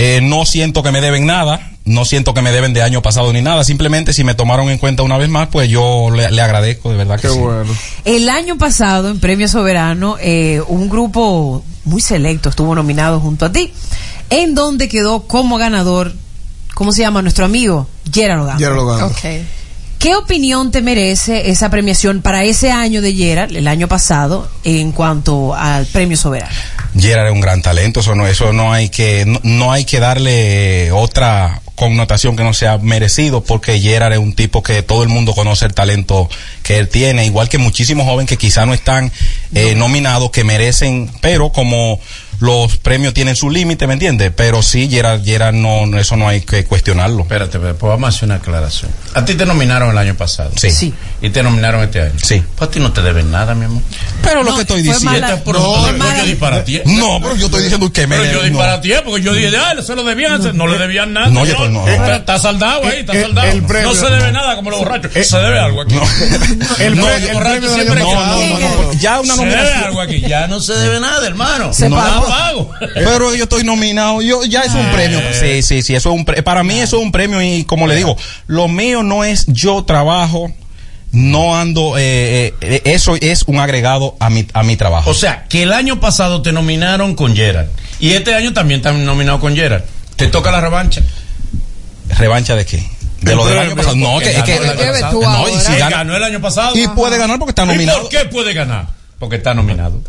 eh, 0.00 0.20
no 0.22 0.46
siento 0.46 0.84
que 0.84 0.92
me 0.92 1.00
deben 1.00 1.26
nada, 1.26 1.72
no 1.84 2.04
siento 2.04 2.32
que 2.32 2.40
me 2.40 2.52
deben 2.52 2.72
de 2.72 2.82
año 2.82 3.02
pasado 3.02 3.32
ni 3.32 3.42
nada. 3.42 3.64
Simplemente 3.64 4.12
si 4.12 4.22
me 4.22 4.36
tomaron 4.36 4.70
en 4.70 4.78
cuenta 4.78 5.02
una 5.02 5.18
vez 5.18 5.28
más, 5.28 5.48
pues 5.48 5.68
yo 5.68 6.10
le, 6.14 6.30
le 6.30 6.40
agradezco 6.40 6.90
de 6.90 6.96
verdad 6.96 7.16
que 7.16 7.22
Qué 7.22 7.34
sí. 7.34 7.38
bueno. 7.40 7.74
El 8.04 8.28
año 8.28 8.56
pasado, 8.58 9.08
en 9.08 9.18
Premio 9.18 9.48
Soberano, 9.48 10.16
eh, 10.20 10.62
un 10.68 10.88
grupo 10.88 11.64
muy 11.84 12.00
selecto 12.00 12.48
estuvo 12.48 12.76
nominado 12.76 13.18
junto 13.18 13.46
a 13.46 13.50
ti, 13.50 13.72
en 14.30 14.54
donde 14.54 14.88
quedó 14.88 15.22
como 15.26 15.58
ganador, 15.58 16.14
¿cómo 16.74 16.92
se 16.92 17.00
llama? 17.00 17.20
Nuestro 17.22 17.44
amigo, 17.46 17.88
Gerard 18.12 18.42
Odam. 18.42 18.58
Ya 18.58 18.70
lo 18.70 18.86
ganó. 18.86 19.10
¿Qué 19.98 20.14
opinión 20.14 20.70
te 20.70 20.80
merece 20.80 21.50
esa 21.50 21.70
premiación 21.70 22.22
para 22.22 22.44
ese 22.44 22.70
año 22.70 23.02
de 23.02 23.14
Gerard, 23.14 23.56
el 23.56 23.66
año 23.66 23.88
pasado, 23.88 24.48
en 24.62 24.92
cuanto 24.92 25.56
al 25.56 25.86
Premio 25.86 26.16
Soberano? 26.16 26.54
Gerard 26.96 27.26
es 27.26 27.32
un 27.32 27.40
gran 27.40 27.62
talento, 27.62 27.98
eso 28.00 28.14
no, 28.14 28.26
eso 28.28 28.52
no 28.52 28.72
hay 28.72 28.90
que, 28.90 29.24
no, 29.26 29.40
no 29.42 29.72
hay 29.72 29.84
que 29.84 29.98
darle 29.98 30.92
otra 30.92 31.60
connotación 31.74 32.36
que 32.36 32.44
no 32.44 32.54
sea 32.54 32.78
merecido, 32.78 33.42
porque 33.42 33.80
Gerard 33.80 34.12
es 34.12 34.18
un 34.20 34.34
tipo 34.34 34.62
que 34.62 34.82
todo 34.82 35.02
el 35.02 35.08
mundo 35.08 35.34
conoce 35.34 35.64
el 35.64 35.74
talento 35.74 36.28
que 36.62 36.78
él 36.78 36.88
tiene, 36.88 37.26
igual 37.26 37.48
que 37.48 37.58
muchísimos 37.58 38.06
jóvenes 38.06 38.28
que 38.28 38.36
quizá 38.36 38.66
no 38.66 38.74
están 38.74 39.10
eh, 39.52 39.74
nominados, 39.74 40.30
que 40.30 40.44
merecen, 40.44 41.10
pero 41.20 41.50
como 41.50 42.00
los 42.40 42.76
premios 42.76 43.14
tienen 43.14 43.34
su 43.36 43.50
límite, 43.50 43.86
¿me 43.86 43.94
entiendes? 43.94 44.32
Pero 44.36 44.62
sí, 44.62 44.88
Gerard, 44.88 45.24
Gerard 45.24 45.54
no, 45.54 45.86
no, 45.86 45.98
eso 45.98 46.16
no 46.16 46.28
hay 46.28 46.40
que 46.42 46.64
cuestionarlo. 46.64 47.22
Espérate, 47.22 47.58
pues 47.58 47.74
vamos 47.80 48.04
a 48.04 48.08
hacer 48.16 48.26
una 48.26 48.36
aclaración. 48.36 48.90
A 49.14 49.24
ti 49.24 49.34
te 49.34 49.44
nominaron 49.44 49.90
el 49.90 49.98
año 49.98 50.14
pasado. 50.14 50.50
Sí. 50.56 50.70
Sí. 50.70 50.94
Y 51.20 51.30
te 51.30 51.42
nominaron 51.42 51.82
este 51.82 52.00
año. 52.02 52.12
Sí. 52.22 52.42
Pues 52.56 52.68
a 52.68 52.70
ti 52.70 52.78
no 52.80 52.92
te 52.92 53.02
deben 53.02 53.30
nada, 53.32 53.54
mi 53.54 53.64
amor. 53.64 53.82
Pero 54.22 54.42
lo 54.44 54.50
No, 54.50 54.56
que 54.56 54.62
estoy 54.62 54.82
diciendo... 54.82 55.10
mala- 55.10 55.28
Este 55.30 55.40
por 55.42 55.56
No, 55.58 55.90
no, 55.92 55.98
mala- 55.98 56.18
yo 56.18 56.24
disparatié. 56.26 56.82
No, 56.86 57.18
pero 57.20 57.34
yo 57.36 57.46
estoy 57.46 57.62
diciendo 57.64 57.92
que 57.92 58.06
me... 58.06 58.16
Pero 58.18 58.30
yo 58.32 58.38
no. 58.38 58.44
disparatié 58.44 59.02
porque 59.02 59.22
yo 59.22 59.32
dije, 59.32 59.50
ah, 59.56 59.74
se 59.82 59.96
lo 59.96 60.04
debían, 60.04 60.40
no, 60.42 60.52
no 60.52 60.66
le 60.68 60.78
debían 60.78 61.12
nada. 61.12 61.28
No, 61.28 61.44
yo 61.44 61.54
señor. 61.54 61.70
no, 61.70 61.86
no. 61.86 61.88
Está, 61.88 62.16
está 62.16 62.38
saldado 62.38 62.86
ahí, 62.86 63.00
está 63.00 63.12
El- 63.14 63.22
saldado. 63.22 63.48
el 63.48 63.62
premio- 63.64 63.88
no 63.88 63.94
se 63.94 64.06
debe 64.10 64.30
nada 64.32 64.54
como 64.56 64.70
los 64.70 64.78
borrachos. 64.78 65.12
se 65.12 65.36
debe 65.38 65.58
algo 65.58 65.82
aquí. 65.82 65.94
El, 66.78 66.96
No, 66.96 67.02
borracho 67.32 67.74
siempre 67.74 68.00
No, 68.00 68.14
no, 68.14 68.36
no, 68.36 68.82
no, 68.82 68.92
ya 68.94 69.20
una 69.20 69.34
se 69.34 69.40
debe 69.40 69.50
nominación... 69.56 69.84
algo 69.84 70.00
aquí. 70.00 70.20
Ya 70.20 70.46
no 70.46 70.60
se 70.60 70.74
debe 70.74 71.00
nada, 71.00 71.26
hermano. 71.26 71.72
Se 71.72 71.88
no 71.88 71.96
pagó. 71.96 72.27
Pago. 72.28 72.70
Pero 72.94 73.34
yo 73.34 73.44
estoy 73.44 73.64
nominado, 73.64 74.20
yo 74.22 74.44
ya 74.44 74.62
es 74.62 74.74
un 74.74 74.86
premio. 74.92 75.20
Sí, 75.32 75.62
sí, 75.62 75.82
sí, 75.82 75.94
eso 75.94 76.10
es 76.10 76.14
un 76.14 76.24
pre- 76.24 76.42
para 76.42 76.62
mí 76.62 76.78
eso 76.78 76.96
es 76.98 77.02
un 77.02 77.12
premio 77.12 77.40
y 77.42 77.64
como 77.64 77.86
le 77.86 77.96
digo, 77.96 78.16
lo 78.46 78.68
mío 78.68 79.02
no 79.02 79.24
es 79.24 79.46
yo 79.48 79.84
trabajo, 79.84 80.52
no 81.12 81.56
ando 81.56 81.94
eh, 81.98 82.54
eh, 82.60 82.82
eso 82.84 83.16
es 83.20 83.42
un 83.46 83.58
agregado 83.58 84.16
a 84.20 84.28
mi 84.30 84.46
a 84.52 84.62
mi 84.62 84.76
trabajo. 84.76 85.10
O 85.10 85.14
sea, 85.14 85.44
que 85.48 85.62
el 85.62 85.72
año 85.72 86.00
pasado 86.00 86.42
te 86.42 86.52
nominaron 86.52 87.14
con 87.14 87.34
Gerard. 87.34 87.68
Y 88.00 88.12
este 88.12 88.34
año 88.34 88.52
también 88.52 88.82
te 88.82 88.88
han 88.90 89.04
nominado 89.04 89.40
con 89.40 89.56
Gerard. 89.56 89.82
Te 90.16 90.26
toca 90.28 90.50
la 90.50 90.60
revancha. 90.60 91.00
revancha 92.18 92.54
de 92.56 92.64
qué? 92.66 92.82
De 93.20 93.34
lo 93.34 93.44
del 93.46 93.58
año 93.58 93.74
pasado. 93.76 93.96
No, 93.96 94.18
que, 94.20 94.32
que 94.44 94.56
el 94.56 94.64
año 94.70 94.76
pasado. 94.92 95.20
no, 95.22 95.48
y 95.48 95.52
si 95.60 95.72
gana- 95.76 95.90
ganó 95.90 96.16
el 96.16 96.22
año 96.24 96.40
pasado. 96.40 96.76
y 96.76 96.86
puede 96.88 97.18
ganar 97.18 97.38
porque 97.38 97.50
está 97.50 97.64
¿Y 97.64 97.66
nominado. 97.68 98.00
por 98.02 98.08
qué 98.10 98.24
puede 98.26 98.54
ganar? 98.54 98.86
Porque 99.18 99.36
está 99.36 99.52
nominado. 99.52 100.00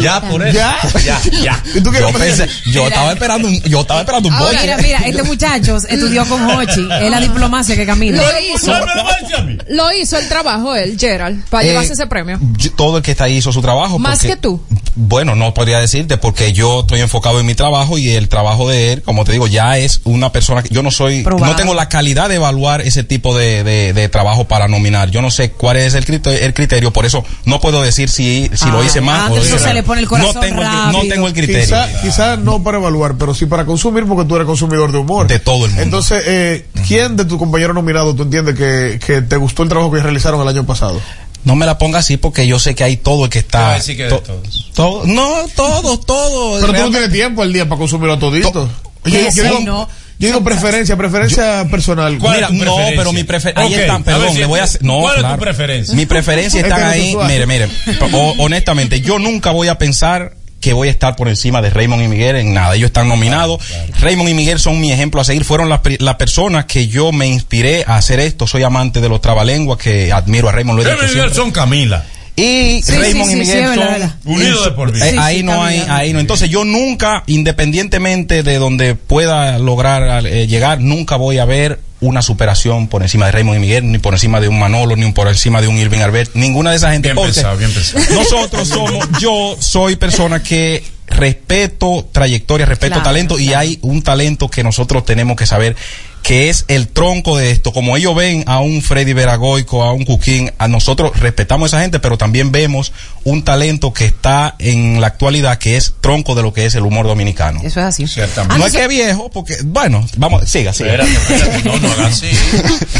ya, 0.00 0.20
por 0.20 0.46
eso. 0.46 0.56
¿Ya? 0.56 0.76
Ya, 1.04 1.20
ya. 1.42 1.62
¿Y 1.74 1.80
tú 1.80 1.90
qué 1.90 1.98
Yo 1.98 2.12
pensé, 2.12 2.48
yo 2.66 2.86
estaba 2.86 3.12
esperando 3.12 3.48
un, 3.48 3.60
yo 3.62 3.80
estaba 3.80 4.00
esperando 4.00 4.28
un 4.28 4.38
boche. 4.38 4.58
mira, 4.62 4.76
mira, 4.78 4.98
este 5.00 5.22
muchacho 5.24 5.76
estudió 5.78 6.24
con 6.26 6.44
Hochi, 6.48 6.88
es 7.00 7.10
la 7.10 7.20
diplomacia 7.20 7.74
que 7.74 7.84
camina. 7.84 8.22
Lo 8.22 8.28
hizo. 8.54 8.70
¿Usted 8.72 9.44
me 9.44 9.58
lo 9.74 9.92
hizo 9.92 10.16
el 10.16 10.28
trabajo 10.28 10.76
él, 10.76 10.96
Gerald, 10.98 11.44
para 11.48 11.64
Eh, 11.64 11.68
llevarse 11.70 11.94
ese 11.94 12.06
premio. 12.06 12.38
Yo- 12.56 12.70
todo 12.72 12.98
el 12.98 13.02
que 13.02 13.10
está 13.10 13.24
ahí 13.24 13.38
hizo 13.38 13.50
su 13.52 13.60
trabajo. 13.62 13.98
Más 13.98 14.18
porque- 14.20 14.28
que 14.28 14.36
tú. 14.36 14.60
Bueno, 14.94 15.34
no 15.34 15.54
podría 15.54 15.78
decirte 15.80 16.16
porque 16.18 16.52
yo 16.52 16.80
estoy 16.80 17.00
enfocado 17.00 17.40
en 17.40 17.46
mi 17.46 17.54
trabajo 17.54 17.96
y 17.98 18.10
el 18.10 18.28
trabajo 18.28 18.68
de 18.68 18.92
él, 18.92 19.02
como 19.02 19.24
te 19.24 19.32
digo, 19.32 19.46
ya 19.48 19.78
es 19.78 20.02
una 20.04 20.30
persona 20.32 20.62
que 20.62 20.68
yo 20.68 20.82
no 20.82 20.90
soy, 20.90 21.22
Probado. 21.24 21.46
no 21.52 21.56
tengo 21.56 21.74
la 21.74 21.88
calidad 21.88 22.28
de 22.28 22.36
evaluar 22.36 22.82
ese 22.82 23.02
tipo 23.02 23.36
de, 23.36 23.64
de- 23.64 23.92
de 23.92 24.08
trabajo 24.08 24.46
para 24.46 24.68
nominar. 24.68 25.10
Yo 25.10 25.20
no 25.22 25.30
sé 25.30 25.50
cuál 25.50 25.78
es 25.78 25.94
el 25.94 26.04
criterio, 26.04 26.38
el 26.40 26.54
criterio 26.54 26.92
por 26.92 27.06
eso 27.06 27.24
no 27.46 27.58
puedo 27.60 27.82
decir 27.82 28.08
si, 28.10 28.50
si 28.56 28.66
lo 28.70 28.80
Ah, 28.80 28.84
hice 28.84 29.00
más 29.00 29.30
o 29.30 29.38
hice 29.38 29.58
se 29.58 29.74
le 29.74 29.82
pone 29.82 30.00
el 30.02 30.08
corazón 30.08 30.34
no 30.34 30.40
tengo 30.40 30.62
el, 30.62 30.68
no 30.92 31.00
tengo 31.08 31.26
el 31.28 31.32
criterio. 31.32 31.62
Quizá, 31.64 31.88
quizá 32.02 32.36
no 32.36 32.62
para 32.62 32.78
evaluar, 32.78 33.16
pero 33.18 33.34
sí 33.34 33.46
para 33.46 33.64
consumir, 33.64 34.04
porque 34.06 34.26
tú 34.28 34.36
eres 34.36 34.46
consumidor 34.46 34.92
de 34.92 34.98
humor. 34.98 35.26
De 35.26 35.38
todo 35.38 35.64
el 35.66 35.70
mundo. 35.70 35.82
Entonces, 35.82 36.22
eh, 36.26 36.66
¿quién 36.86 37.16
de 37.16 37.24
tus 37.24 37.38
compañeros 37.38 37.74
nominados 37.74 38.16
tú 38.16 38.22
entiendes 38.22 38.54
que, 38.56 38.98
que 39.04 39.22
te 39.22 39.36
gustó 39.36 39.62
el 39.62 39.68
trabajo 39.68 39.90
que 39.92 40.00
realizaron 40.00 40.40
el 40.42 40.48
año 40.48 40.64
pasado? 40.66 41.00
No 41.44 41.56
me 41.56 41.66
la 41.66 41.76
ponga 41.76 41.98
así 41.98 42.16
porque 42.18 42.46
yo 42.46 42.58
sé 42.60 42.74
que 42.76 42.84
hay 42.84 42.96
todo 42.96 43.24
el 43.24 43.30
que 43.30 43.40
está. 43.40 43.74
decir 43.74 43.96
que 43.96 44.08
to- 44.08 44.20
todos. 44.20 44.70
todo- 44.74 45.02
no, 45.06 45.28
todos, 45.56 46.06
todos. 46.06 46.60
Pero 46.60 46.66
tú 46.66 46.66
no 46.66 46.72
Realmente- 46.72 46.98
tienes 46.98 47.12
tiempo 47.12 47.42
al 47.42 47.52
día 47.52 47.68
para 47.68 47.78
consumirlo 47.80 48.16
todito. 48.18 48.50
To- 48.52 48.70
Yo, 49.06 49.18
yo 49.18 49.30
sí, 49.32 49.40
digo, 49.40 49.58
no. 49.64 49.88
Yo 50.18 50.28
digo 50.28 50.44
preferencia, 50.44 50.96
preferencia 50.96 51.64
personal. 51.70 52.18
¿Cuál 52.18 52.34
Mira, 52.36 52.46
es 52.48 52.58
tu 52.58 52.64
no, 52.64 52.76
pero 52.96 53.12
mi 53.12 53.24
preferencia. 53.24 53.62
Ahí 53.64 53.74
están, 53.74 54.04
ver 54.04 54.14
perdón, 54.14 54.32
si- 54.34 54.38
le 54.38 54.46
voy 54.46 54.60
a. 54.60 54.66
No, 54.80 55.00
¿Cuál 55.00 55.14
es 55.14 55.20
claro. 55.20 55.34
tu 55.36 55.40
preferencia? 55.42 55.94
Mi 55.94 56.06
preferencia 56.06 56.60
Este 56.60 56.72
está 56.72 56.90
ahí. 56.90 57.16
Mire, 57.26 57.46
mire. 57.46 57.68
o- 58.12 58.34
honestamente, 58.38 59.00
yo 59.00 59.18
nunca 59.18 59.50
voy 59.50 59.68
a 59.68 59.78
pensar 59.78 60.34
que 60.60 60.72
voy 60.72 60.86
a 60.86 60.90
estar 60.92 61.16
por 61.16 61.26
encima 61.28 61.60
de 61.60 61.70
Raymond 61.70 62.04
y 62.04 62.06
Miguel 62.08 62.36
en 62.36 62.54
nada. 62.54 62.76
Ellos 62.76 62.86
están 62.86 63.08
nominados. 63.08 63.60
Raymond 63.98 64.28
y 64.30 64.34
Miguel 64.34 64.60
son 64.60 64.80
mi 64.80 64.92
ejemplo 64.92 65.20
a 65.20 65.24
seguir. 65.24 65.44
Fueron 65.44 65.68
las 65.68 65.80
las 65.98 66.14
personas 66.14 66.66
que 66.66 66.86
yo 66.86 67.10
me 67.10 67.26
inspiré 67.26 67.82
a 67.84 67.96
hacer 67.96 68.20
esto. 68.20 68.46
Soy 68.46 68.62
amante 68.62 69.00
de 69.00 69.08
los 69.08 69.20
trabalenguas 69.20 69.76
que 69.78 70.12
admiro 70.12 70.48
a 70.48 70.52
Raymond. 70.52 70.78
Lo 70.78 70.82
he 70.84 70.88
Debe 70.88 71.02
dicho 71.08 71.16
Miguel 71.18 71.34
son 71.34 71.50
Camila. 71.50 72.04
Y 72.34 72.80
Sí, 72.82 72.92
Raymond 72.92 73.30
sí, 73.30 73.36
y 73.36 73.40
Miguel 73.40 73.68
sí, 73.74 73.80
son. 73.80 74.12
Unidos 74.32 74.64
de 74.64 74.70
por 74.72 74.90
vida. 74.92 75.06
eh, 75.06 75.10
Sí, 75.12 75.16
ahí 75.20 75.36
sí, 75.38 75.42
no 75.42 75.62
hay, 75.62 75.84
ahí 75.88 76.12
no. 76.12 76.20
Entonces 76.20 76.48
yo 76.48 76.64
nunca, 76.64 77.24
independientemente 77.26 78.42
de 78.42 78.58
donde 78.58 78.94
pueda 78.94 79.58
lograr 79.58 80.26
eh, 80.26 80.46
llegar, 80.46 80.80
nunca 80.80 81.16
voy 81.16 81.38
a 81.38 81.44
ver 81.44 81.80
una 82.00 82.20
superación 82.22 82.88
por 82.88 83.02
encima 83.02 83.26
de 83.26 83.32
Raymond 83.32 83.58
y 83.58 83.60
Miguel, 83.60 83.92
ni 83.92 83.98
por 83.98 84.14
encima 84.14 84.40
de 84.40 84.48
un 84.48 84.58
Manolo, 84.58 84.96
ni 84.96 85.12
por 85.12 85.28
encima 85.28 85.60
de 85.60 85.68
un 85.68 85.78
Irving 85.78 86.00
Albert, 86.00 86.30
ninguna 86.34 86.70
de 86.70 86.76
esa 86.76 86.90
gente. 86.90 87.12
Bien 87.12 87.24
pensado, 87.24 87.56
bien 87.56 87.72
pensado. 87.72 88.02
Nosotros 88.14 88.66
somos, 88.68 89.08
yo 89.20 89.56
soy 89.60 89.96
persona 89.96 90.42
que 90.42 90.82
respeto 91.06 92.08
trayectoria, 92.10 92.66
respeto 92.66 92.94
Claro, 92.94 93.04
talento 93.04 93.38
y 93.38 93.52
hay 93.52 93.78
un 93.82 94.02
talento 94.02 94.48
que 94.48 94.64
nosotros 94.64 95.04
tenemos 95.04 95.36
que 95.36 95.46
saber 95.46 95.76
que 96.22 96.48
es 96.50 96.64
el 96.68 96.88
tronco 96.88 97.36
de 97.36 97.50
esto. 97.50 97.72
Como 97.72 97.96
ellos 97.96 98.14
ven 98.14 98.44
a 98.46 98.60
un 98.60 98.80
Freddy 98.82 99.12
Veragoico, 99.12 99.82
a 99.82 99.92
un 99.92 100.04
Cuquín, 100.04 100.52
a 100.58 100.68
nosotros 100.68 101.18
respetamos 101.18 101.72
a 101.72 101.76
esa 101.76 101.82
gente, 101.82 101.98
pero 101.98 102.16
también 102.18 102.52
vemos 102.52 102.92
un 103.24 103.42
talento 103.44 103.92
que 103.92 104.04
está 104.06 104.54
en 104.58 105.00
la 105.00 105.08
actualidad 105.08 105.58
que 105.58 105.76
es 105.76 105.94
tronco 106.00 106.34
de 106.34 106.42
lo 106.42 106.52
que 106.52 106.66
es 106.66 106.74
el 106.74 106.82
humor 106.84 107.06
dominicano. 107.06 107.60
Eso 107.62 107.80
es 107.80 107.86
así. 107.86 108.06
Ciertamente. 108.06 108.58
No 108.58 108.66
es 108.66 108.72
que 108.72 108.86
viejo, 108.88 109.30
porque, 109.30 109.56
bueno, 109.64 110.06
vamos, 110.16 110.48
siga, 110.48 110.72
siga. 110.72 110.94
Espérate, 110.94 111.12
espérate, 111.34 111.64
no, 111.68 111.76
no 111.78 111.92
hagas 111.92 112.12
así. 112.12 112.30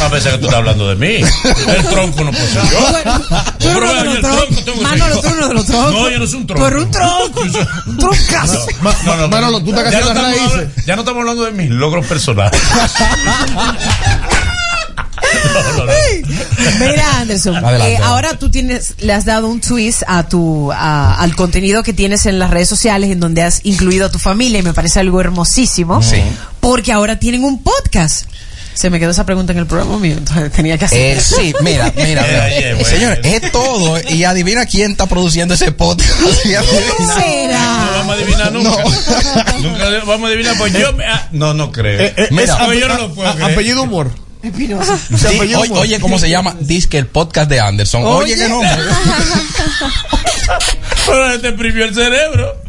A 0.01 0.09
pesar 0.11 0.33
que 0.33 0.39
tú 0.39 0.45
estás 0.47 0.59
hablando 0.59 0.89
de 0.89 0.97
mí. 0.97 1.25
El 1.69 1.85
tronco 1.87 2.25
no 2.25 2.31
puedo 2.33 2.47
ser 2.47 2.63
yo. 2.65 3.13
Tú 3.59 3.69
Pero 3.73 3.79
uno 3.79 3.95
de 3.95 4.05
los 4.05 4.21
troncos. 4.21 4.83
Manolo, 4.83 5.21
tú 5.21 5.29
uno 5.29 5.53
los 5.53 5.67
troncos. 5.67 5.93
No, 5.93 6.11
yo 6.11 6.19
no 6.19 6.27
soy 6.27 6.37
un 6.41 6.47
Tú 6.47 6.55
tronco. 6.55 6.67
eres 6.69 6.83
un 6.85 6.91
tronco. 6.91 7.43
Un 7.87 7.97
troncazo. 7.99 8.67
Ma- 8.81 9.27
Manolo, 9.29 9.61
tú 9.63 9.71
estás 9.71 9.85
casi 9.85 9.97
no, 9.97 10.01
en 10.01 10.07
las 10.07 10.17
estamos 10.17 10.23
raíces. 10.23 10.53
hablando, 10.53 10.83
ya 10.87 10.97
no 10.97 11.03
estamos 11.03 11.21
hablando 11.21 11.45
de 11.45 11.53
mis 11.53 11.71
logros 11.71 12.07
personales. 12.07 12.61
No, 15.55 15.63
no, 15.77 15.87
no. 15.87 15.93
Mira, 16.81 17.19
Anderson, 17.21 17.57
Adelante. 17.65 17.95
eh, 17.95 17.99
ahora 18.03 18.39
tú 18.39 18.51
tienes, 18.51 18.95
le 19.01 19.13
has 19.13 19.25
dado 19.25 19.49
un 19.49 19.61
twist 19.61 20.03
a 20.07 20.25
tu, 20.29 20.71
a- 20.73 21.15
al 21.21 21.35
contenido 21.37 21.83
que 21.83 21.93
tienes 21.93 22.27
en 22.27 22.39
las 22.39 22.51
redes 22.51 22.69
sociales 22.69 23.11
en 23.11 23.21
donde 23.21 23.43
has 23.43 23.61
incluido 23.65 24.07
a 24.07 24.11
tu 24.11 24.19
familia 24.19 24.59
y 24.61 24.63
me 24.63 24.73
parece 24.75 25.01
algo 25.01 25.21
hermosísimo. 25.21 26.03
Sí. 26.03 26.23
Porque 26.61 26.93
ahora 26.93 27.19
tienen 27.19 27.45
un 27.45 27.63
podcast. 27.63 28.27
Se 28.75 28.91
me 28.91 28.99
quedó 28.99 29.11
esa 29.11 29.25
pregunta 29.27 29.53
en 29.53 29.59
el 29.59 29.67
programa 29.67 29.99
mío, 29.99 30.15
entonces 30.19 30.51
tenía 30.53 30.79
que 30.79 30.87
hacer. 30.87 31.19
Eh, 31.19 31.21
sí, 31.21 31.53
mira, 31.63 31.93
mira, 31.97 32.23
mira. 32.27 32.75
Bueno. 32.75 32.85
Señores, 32.89 33.21
es 33.25 33.53
todo. 33.53 34.01
Y 34.11 34.25
adivina 34.25 34.67
quién 34.67 34.93
está 34.93 35.07
produciendo 35.07 35.55
ese 35.55 35.73
podcast. 35.73 36.11
No 36.99 37.15
será? 37.15 37.91
vamos 37.99 38.17
a 38.17 38.19
adivinar 38.19 38.53
nunca. 38.53 38.71
Nunca 39.61 39.85
vamos 40.07 40.29
a 40.29 40.33
adivinar, 40.33 40.57
pues 40.59 40.73
yo 40.73 40.93
me- 40.95 41.05
ah, 41.05 41.29
no, 41.33 41.55
no 41.55 41.71
creo. 41.73 42.01
Eh, 42.01 42.15
eh, 42.17 42.29
Mira, 42.31 42.45
es 42.45 42.51
a 42.51 42.67
ver, 42.67 42.79
yo 42.81 42.89
no 42.89 42.97
lo 42.99 43.15
puedo 43.15 43.29
a- 43.29 43.35
creer. 43.35 43.53
Apellido 43.53 43.83
humor. 43.83 44.11
Espinosa. 44.43 44.99
Oye, 45.79 46.01
¿cómo 46.01 46.19
se 46.19 46.29
llama? 46.29 46.57
Disque 46.59 46.99
el 46.99 47.07
podcast 47.07 47.49
de 47.49 47.61
Anderson. 47.61 48.03
Oye, 48.05 48.35
Oye. 48.35 48.43
qué 48.43 48.49
nombre. 48.49 48.71
Pero 51.07 51.41
te 51.41 51.49
exprimió 51.49 51.85
el 51.85 51.95
cerebro. 51.95 52.62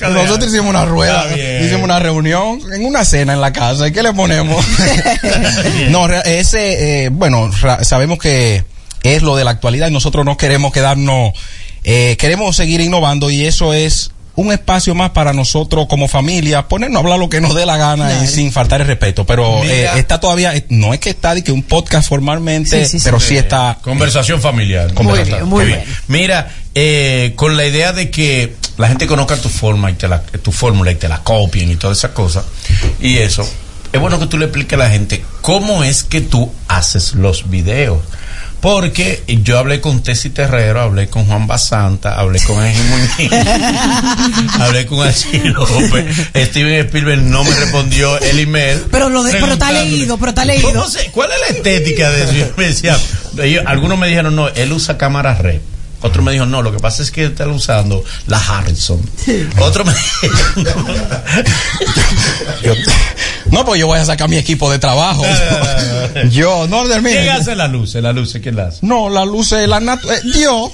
Nosotros 0.00 0.50
hicimos 0.50 0.70
una 0.70 0.84
rueda, 0.84 1.26
hicimos 1.62 1.84
una 1.84 1.98
reunión 1.98 2.60
en 2.72 2.84
una 2.84 3.04
cena 3.04 3.32
en 3.32 3.40
la 3.40 3.52
casa. 3.52 3.88
¿Y 3.88 3.92
qué 3.92 4.02
le 4.02 4.12
ponemos? 4.12 4.64
no, 5.90 6.06
ese, 6.08 7.04
eh, 7.04 7.08
bueno, 7.10 7.50
sabemos 7.82 8.18
que 8.18 8.64
es 9.02 9.22
lo 9.22 9.36
de 9.36 9.44
la 9.44 9.52
actualidad 9.52 9.88
y 9.88 9.92
nosotros 9.92 10.24
no 10.24 10.36
queremos 10.36 10.72
quedarnos, 10.72 11.32
eh, 11.84 12.16
queremos 12.18 12.56
seguir 12.56 12.80
innovando 12.80 13.30
y 13.30 13.44
eso 13.44 13.72
es 13.72 14.10
un 14.38 14.52
espacio 14.52 14.94
más 14.94 15.10
para 15.10 15.32
nosotros 15.32 15.86
como 15.88 16.06
familia, 16.06 16.68
ponernos 16.68 16.98
a 16.98 17.00
hablar 17.00 17.18
lo 17.18 17.28
que 17.28 17.40
nos 17.40 17.56
dé 17.56 17.66
la 17.66 17.76
gana 17.76 18.22
y 18.22 18.28
sin 18.28 18.52
faltar 18.52 18.80
el 18.80 18.86
respeto. 18.86 19.26
Pero 19.26 19.64
eh, 19.64 19.90
está 19.96 20.20
todavía, 20.20 20.54
eh, 20.54 20.64
no 20.68 20.94
es 20.94 21.00
que 21.00 21.10
está 21.10 21.34
de 21.34 21.42
que 21.42 21.50
un 21.50 21.64
podcast 21.64 22.08
formalmente, 22.08 22.84
Sí, 22.84 22.88
sí, 22.88 22.98
sí. 23.00 23.04
pero 23.04 23.18
sí 23.18 23.36
está. 23.36 23.78
Conversación 23.82 24.40
familiar. 24.40 24.94
Conversación. 24.94 25.48
Muy 25.48 25.64
bien, 25.64 25.78
muy 25.80 25.84
Mira, 26.06 26.54
eh, 26.72 27.32
con 27.34 27.56
la 27.56 27.66
idea 27.66 27.92
de 27.92 28.12
que 28.12 28.54
la 28.76 28.86
gente 28.86 29.08
conozca 29.08 29.36
tu 29.36 29.48
forma 29.48 29.90
y 29.90 29.94
te 29.94 30.06
la, 30.06 30.22
tu 30.22 30.52
fórmula 30.52 30.92
y 30.92 30.94
te 30.94 31.08
la 31.08 31.18
copien 31.24 31.72
y 31.72 31.74
todas 31.74 31.98
esas 31.98 32.12
cosas. 32.12 32.44
Y 33.00 33.18
eso, 33.18 33.44
es 33.92 34.00
bueno 34.00 34.20
que 34.20 34.26
tú 34.26 34.38
le 34.38 34.44
expliques 34.44 34.74
a 34.74 34.84
la 34.84 34.88
gente 34.88 35.24
cómo 35.40 35.82
es 35.82 36.04
que 36.04 36.20
tú 36.20 36.52
haces 36.68 37.14
los 37.14 37.50
videos. 37.50 37.98
Porque 38.60 39.22
yo 39.28 39.56
hablé 39.58 39.80
con 39.80 40.02
Tessy 40.02 40.30
Terrero, 40.30 40.80
hablé 40.80 41.08
con 41.08 41.26
Juan 41.26 41.46
Basanta, 41.46 42.18
hablé 42.18 42.40
con 42.40 42.58
Ángel 42.60 42.84
Muñiz, 42.86 43.32
hablé 44.60 44.84
con 44.86 45.06
Achille 45.06 45.50
López, 45.50 46.06
Steven 46.34 46.86
Spielberg 46.86 47.22
no 47.22 47.44
me 47.44 47.50
respondió 47.54 48.18
el 48.20 48.40
email. 48.40 48.82
Pero 48.90 49.10
lo 49.10 49.22
de- 49.22 49.32
pero 49.32 49.52
está 49.52 49.70
leído, 49.70 50.18
pero 50.18 50.30
está 50.30 50.44
leído. 50.44 50.72
¿cómo 50.72 50.88
se- 50.88 51.06
¿Cuál 51.12 51.30
es 51.32 51.38
la 51.50 51.56
estética 51.56 52.10
de 52.10 52.24
eso? 52.24 52.32
Yo 52.32 52.46
me 52.56 52.64
decía, 52.66 52.98
ellos- 53.42 53.64
algunos 53.66 53.96
me 53.96 54.08
dijeron, 54.08 54.34
no, 54.34 54.48
él 54.48 54.72
usa 54.72 54.98
cámara 54.98 55.34
red. 55.36 55.60
Otro 56.00 56.22
me 56.22 56.32
dijo, 56.32 56.46
no, 56.46 56.62
lo 56.62 56.70
que 56.72 56.78
pasa 56.78 57.02
es 57.02 57.10
que 57.10 57.24
está 57.24 57.46
usando 57.48 58.04
la 58.26 58.38
Harrison. 58.38 59.00
Otro 59.60 59.84
me 59.84 59.92
dijo, 59.92 60.36
Yo- 62.62 62.74
no, 63.50 63.64
pues 63.64 63.80
yo 63.80 63.86
voy 63.86 63.98
a 63.98 64.04
sacar 64.04 64.28
mi 64.28 64.36
equipo 64.36 64.70
de 64.70 64.78
trabajo. 64.78 65.24
yo, 66.30 66.66
no, 66.68 66.86
termine. 66.86 67.22
¿quién 67.22 67.28
hace 67.30 67.54
la 67.56 67.66
luz? 67.66 67.94
La 67.94 68.12
luz, 68.12 68.36
¿quién 68.42 68.56
la 68.56 68.66
hace? 68.68 68.78
No, 68.82 69.08
la 69.08 69.24
luz 69.24 69.52
es 69.52 69.66
la 69.68 69.80
natu 69.80 70.10
eh, 70.10 70.20
Dios. 70.34 70.70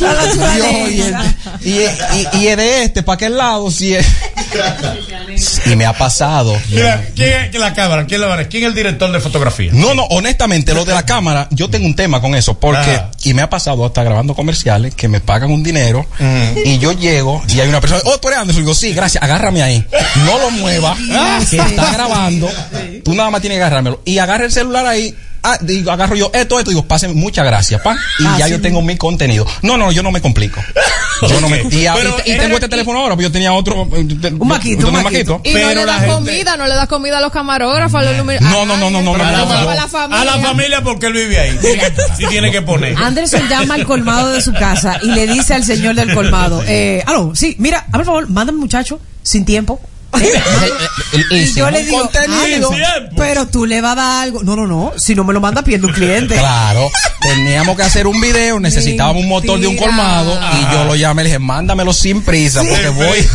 Naturaleza. 0.00 1.34
y, 1.62 1.70
y, 1.70 1.82
y, 1.82 2.38
y 2.42 2.46
es 2.48 2.56
de 2.56 2.82
este, 2.84 3.02
¿para 3.02 3.16
qué 3.18 3.28
lado? 3.30 3.70
Si 3.70 3.94
es... 3.94 4.06
y 5.66 5.76
me 5.76 5.86
ha 5.86 5.92
pasado. 5.92 6.56
Mira, 6.70 7.06
¿quién 7.14 7.32
es 7.32 7.50
quién 7.50 7.60
la 7.62 7.74
cámara? 7.74 8.06
¿Quién, 8.06 8.20
la, 8.20 8.44
¿Quién 8.48 8.64
es 8.64 8.68
el 8.70 8.74
director 8.74 9.10
de 9.12 9.20
fotografía? 9.20 9.70
No, 9.72 9.94
no, 9.94 10.04
honestamente, 10.04 10.74
lo 10.74 10.84
de 10.84 10.94
la 10.94 11.04
cámara, 11.06 11.48
yo 11.50 11.70
tengo 11.70 11.86
un 11.86 11.94
tema 11.94 12.20
con 12.20 12.34
eso, 12.34 12.58
porque, 12.58 12.90
Ajá. 12.90 13.10
y 13.22 13.34
me 13.34 13.42
ha 13.42 13.50
pasado 13.50 13.84
hasta 13.86 14.02
grabando 14.02 14.33
comerciales 14.34 14.94
que 14.94 15.08
me 15.08 15.20
pagan 15.20 15.50
un 15.50 15.62
dinero 15.62 16.06
y 16.64 16.78
yo 16.78 16.92
llego 16.92 17.42
y 17.48 17.60
hay 17.60 17.68
una 17.68 17.80
persona, 17.80 18.02
oh, 18.04 18.18
tú 18.18 18.28
eres 18.28 18.40
Anderson, 18.40 18.62
y 18.62 18.64
digo, 18.64 18.74
sí, 18.74 18.92
gracias, 18.92 19.22
agárrame 19.22 19.62
ahí, 19.62 19.84
no 20.24 20.38
lo 20.38 20.50
muevas, 20.50 20.98
que 21.50 21.56
está 21.56 21.92
grabando, 21.92 22.50
tú 23.04 23.14
nada 23.14 23.30
más 23.30 23.40
tienes 23.40 23.58
que 23.58 23.62
agarrármelo, 23.64 24.00
y 24.04 24.18
agarra 24.18 24.44
el 24.44 24.52
celular 24.52 24.86
ahí, 24.86 25.14
ah, 25.44 25.58
digo, 25.60 25.90
agarro 25.92 26.16
yo 26.16 26.30
esto, 26.34 26.58
esto, 26.58 26.70
digo, 26.70 26.84
pasen, 26.84 27.14
muchas 27.14 27.44
gracias, 27.46 27.80
pa, 27.82 27.94
y 28.18 28.24
Ah, 28.26 28.36
ya 28.38 28.46
sí. 28.46 28.50
yo 28.52 28.60
tengo 28.60 28.82
mi 28.82 28.96
contenido. 28.96 29.46
No, 29.62 29.76
no, 29.76 29.92
yo 29.92 30.02
no 30.02 30.10
me 30.10 30.20
complico. 30.20 30.60
Yo 31.22 31.40
no 31.40 31.48
me, 31.48 31.62
y, 31.70 31.86
a- 31.86 31.94
y- 32.26 32.36
tengo 32.36 32.56
este 32.56 32.68
teléfono 32.68 32.98
ahora, 32.98 33.14
pero 33.16 33.28
yo 33.28 33.32
tenía 33.32 33.52
otro, 33.52 33.82
un 33.82 34.48
maquito, 34.48 34.88
un 34.88 35.02
maquito. 35.02 35.40
Y 35.44 35.52
Pero 35.52 35.68
no 35.68 35.74
le 35.74 35.74
la 35.76 35.86
das 35.86 36.00
gente- 36.00 36.14
comida, 36.14 36.56
no 36.56 36.66
le 36.66 36.74
das 36.74 36.88
comida 36.88 37.18
a 37.18 37.20
los 37.20 37.32
camarógrafos, 37.32 38.00
a 38.00 38.04
los 38.04 38.16
números. 38.16 38.42
No, 38.42 38.66
no, 38.66 38.76
no, 38.76 38.90
no, 38.90 39.00
no, 39.00 39.14
a, 39.14 39.18
no, 39.18 39.24
la, 39.24 39.30
no, 39.38 39.62
no. 39.62 39.70
a 39.70 39.74
la 39.76 39.88
familia. 39.88 40.20
A 40.20 40.24
la 40.24 40.38
familia 40.44 40.82
porque 40.82 41.06
él 41.06 41.12
vive 41.12 41.38
ahí. 41.38 41.58
Sí 42.18 42.24
tiene 42.28 42.50
que 42.50 42.62
poner. 42.62 42.96
Anderson 42.98 43.48
llama 43.48 43.74
al 43.74 43.86
colmado 43.86 44.32
de 44.32 44.42
su 44.42 44.52
casa 44.52 44.98
y 45.02 45.06
le 45.12 45.26
dice 45.28 45.54
al 45.54 45.64
señor 45.64 45.94
del 45.94 46.12
colmado, 46.12 46.62
eh, 46.66 47.02
aló, 47.06 47.32
sí, 47.34 47.54
mira, 47.58 47.86
a 47.90 47.92
por 47.92 48.04
favor, 48.04 48.28
mándame 48.28 48.58
muchacho, 48.58 49.00
sin 49.22 49.44
tiempo, 49.44 49.80
Y 51.30 51.52
yo 51.54 51.70
le 51.70 51.84
digo, 51.84 52.00
contenido. 52.00 52.70
"Ay, 52.72 53.08
pero 53.16 53.46
tú 53.46 53.66
le 53.66 53.80
vas 53.80 53.92
a 53.92 53.94
dar 53.94 54.22
algo. 54.24 54.42
No, 54.42 54.56
no, 54.56 54.66
no. 54.66 54.92
Si 54.96 55.14
no 55.14 55.22
me 55.24 55.32
lo 55.32 55.40
manda 55.40 55.62
pidiendo 55.62 55.86
un 55.88 55.92
cliente. 55.94 56.34
Claro, 56.34 56.90
teníamos 57.20 57.76
que 57.76 57.82
hacer 57.84 58.06
un 58.08 58.20
video, 58.20 58.58
necesitábamos 58.58 59.22
un 59.22 59.28
motor 59.28 59.60
de 59.60 59.66
un 59.68 59.76
colmado 59.76 60.38
y 60.60 60.72
yo 60.74 60.84
lo 60.84 60.96
llamé 60.96 61.22
y 61.22 61.24
le 61.24 61.30
dije, 61.30 61.38
mándamelo 61.38 61.92
sin 61.92 62.22
prisa 62.22 62.62
porque 62.68 62.88
voy. 62.88 63.18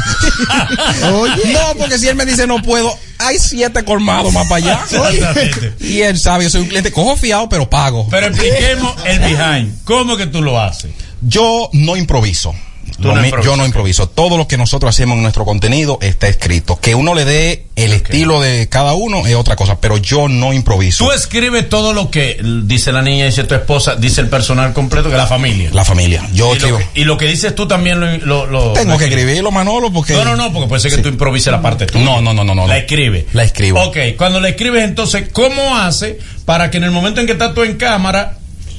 No, 1.53 1.75
porque 1.77 1.97
si 1.97 2.07
él 2.07 2.15
me 2.15 2.25
dice 2.25 2.47
no 2.47 2.61
puedo, 2.61 2.93
hay 3.17 3.37
siete 3.39 3.83
colmados 3.83 4.33
más 4.33 4.47
para 4.47 4.57
allá. 4.57 4.79
Exactamente. 4.89 5.73
Y 5.79 6.01
él 6.01 6.19
sabe, 6.19 6.43
yo 6.45 6.49
soy 6.49 6.61
un 6.61 6.67
cliente, 6.67 6.91
cojo 6.91 7.15
fiado, 7.15 7.47
pero 7.49 7.69
pago. 7.69 8.07
Pero 8.09 8.27
expliquemos 8.27 8.93
el 9.05 9.19
behind. 9.19 9.83
¿Cómo 9.85 10.17
que 10.17 10.27
tú 10.27 10.41
lo 10.41 10.59
haces? 10.59 10.91
Yo 11.21 11.69
no 11.73 11.95
improviso. 11.97 12.53
Tú 12.89 13.13
no 13.13 13.41
yo 13.41 13.55
no 13.55 13.65
improviso. 13.65 14.07
Todo 14.09 14.37
lo 14.37 14.47
que 14.47 14.57
nosotros 14.57 14.89
hacemos 14.95 15.15
en 15.17 15.21
nuestro 15.23 15.45
contenido 15.45 15.97
está 16.01 16.27
escrito. 16.27 16.79
Que 16.79 16.95
uno 16.95 17.13
le 17.13 17.25
dé 17.25 17.65
el 17.75 17.93
estilo 17.93 18.41
de 18.41 18.67
cada 18.69 18.93
uno 18.93 19.25
es 19.25 19.35
otra 19.35 19.55
cosa, 19.55 19.79
pero 19.79 19.97
yo 19.97 20.27
no 20.27 20.53
improviso. 20.53 21.05
Tú 21.05 21.11
escribes 21.11 21.69
todo 21.69 21.93
lo 21.93 22.11
que 22.11 22.39
dice 22.65 22.91
la 22.91 23.01
niña, 23.01 23.25
dice 23.25 23.43
tu 23.45 23.55
esposa, 23.55 23.95
dice 23.95 24.21
el 24.21 24.29
personal 24.29 24.73
completo, 24.73 25.09
que 25.09 25.17
la 25.17 25.27
familia. 25.27 25.69
La 25.73 25.85
familia. 25.85 26.27
Yo 26.33 26.47
y, 26.47 26.47
lo 26.49 26.53
escribo. 26.55 26.77
que, 26.77 26.99
y 27.01 27.03
lo 27.05 27.17
que 27.17 27.25
dices 27.27 27.55
tú 27.55 27.67
también 27.67 27.99
lo... 27.99 28.17
lo- 28.17 28.45
lo- 28.47 28.73
Tengo 28.73 28.97
que 28.97 29.05
escribirlo, 29.05 29.51
Manolo, 29.51 29.91
porque. 29.91 30.13
No, 30.13 30.25
no, 30.25 30.35
no, 30.35 30.51
porque 30.51 30.67
puede 30.67 30.81
ser 30.81 30.91
que 30.91 30.97
Sí. 30.97 31.03
tú 31.03 31.09
improvises 31.09 31.51
la 31.51 31.61
parte 31.61 31.85
tuya. 31.85 32.03
No, 32.03 32.21
no, 32.21 32.33
no, 32.33 32.43
no, 32.43 32.53
no. 32.55 32.67
La 32.67 32.77
escribe. 32.77 33.27
La 33.33 33.43
escribo. 33.43 33.81
Ok, 33.81 33.97
cuando 34.17 34.39
la 34.39 34.49
escribes, 34.49 34.83
entonces, 34.83 35.29
¿cómo 35.31 35.77
hace 35.77 36.19
para 36.45 36.69
que 36.71 36.77
en 36.77 36.83
el 36.83 36.91
momento 36.91 37.21
en 37.21 37.27
que 37.27 37.33
estás 37.33 37.53
tú 37.53 37.63
en 37.63 37.75
cámara, 37.77 38.37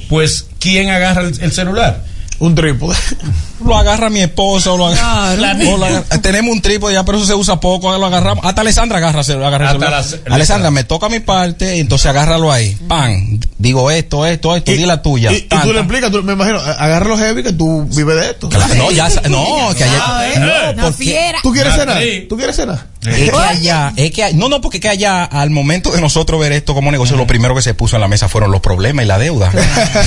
pues, 0.09 0.47
¿quién 0.59 0.89
agarra 0.89 1.21
el, 1.21 1.41
el 1.41 1.51
celular? 1.51 2.03
Un 2.41 2.55
trípode. 2.55 2.95
Lo 3.63 3.77
agarra 3.77 4.09
mi 4.09 4.21
esposa 4.21 4.71
o 4.71 4.77
lo 4.77 4.87
agarra. 4.87 5.35
o 5.71 5.77
lo 5.77 5.85
agarra- 5.85 6.19
Tenemos 6.23 6.51
un 6.51 6.63
trípode 6.63 6.95
ya, 6.95 7.05
pero 7.05 7.19
eso 7.19 7.27
se 7.27 7.35
usa 7.35 7.59
poco, 7.59 7.95
lo 7.95 8.05
agarramos. 8.07 8.43
Hasta 8.43 8.61
Alessandra 8.61 8.97
agarra, 8.97 9.23
se- 9.23 9.33
agarra 9.33 9.67
celular. 9.73 9.91
la- 10.27 10.33
Alessandra, 10.35 10.71
me 10.71 10.83
toca 10.83 11.09
mi 11.09 11.19
parte, 11.19 11.77
entonces 11.79 12.07
agárralo 12.07 12.51
ahí. 12.51 12.75
Pan. 12.87 13.39
Digo 13.59 13.91
esto, 13.91 14.25
esto, 14.25 14.55
esto, 14.55 14.71
di 14.71 14.83
la 14.87 15.03
tuya. 15.03 15.31
Y, 15.31 15.35
y 15.35 15.47
tú 15.61 15.71
le 15.73 15.79
explicas, 15.81 16.09
tú- 16.11 16.23
me 16.23 16.33
imagino, 16.33 16.57
agarra 16.59 17.05
los 17.07 17.19
heavy 17.19 17.43
que 17.43 17.53
tú 17.53 17.83
vives 17.95 18.15
de 18.15 18.25
esto. 18.31 18.49
Claro, 18.49 18.73
no, 18.73 18.89
ya, 18.91 19.07
no, 19.29 19.69
que 19.77 19.83
ayer. 19.83 20.39
No, 20.75 20.81
porque- 20.85 20.97
fiera. 21.03 21.37
¿Tú 21.43 21.51
quieres 21.53 21.75
cenar? 21.75 22.01
¿Tú 22.27 22.37
quieres 22.37 22.55
cenar? 22.55 22.87
Es 23.03 23.31
que 23.31 23.37
allá, 23.37 23.93
es 23.95 24.11
que, 24.11 24.33
no, 24.33 24.47
no, 24.47 24.61
porque 24.61 24.79
que 24.79 24.87
allá, 24.89 25.23
al 25.23 25.49
momento 25.49 25.91
de 25.91 25.99
nosotros 26.01 26.39
ver 26.39 26.51
esto 26.51 26.73
como 26.75 26.91
negocio, 26.91 27.17
lo 27.17 27.25
primero 27.25 27.55
que 27.55 27.61
se 27.63 27.73
puso 27.73 27.95
en 27.95 28.01
la 28.01 28.07
mesa 28.07 28.29
fueron 28.29 28.51
los 28.51 28.61
problemas 28.61 29.05
y 29.05 29.07
la 29.07 29.17
deuda. 29.17 29.51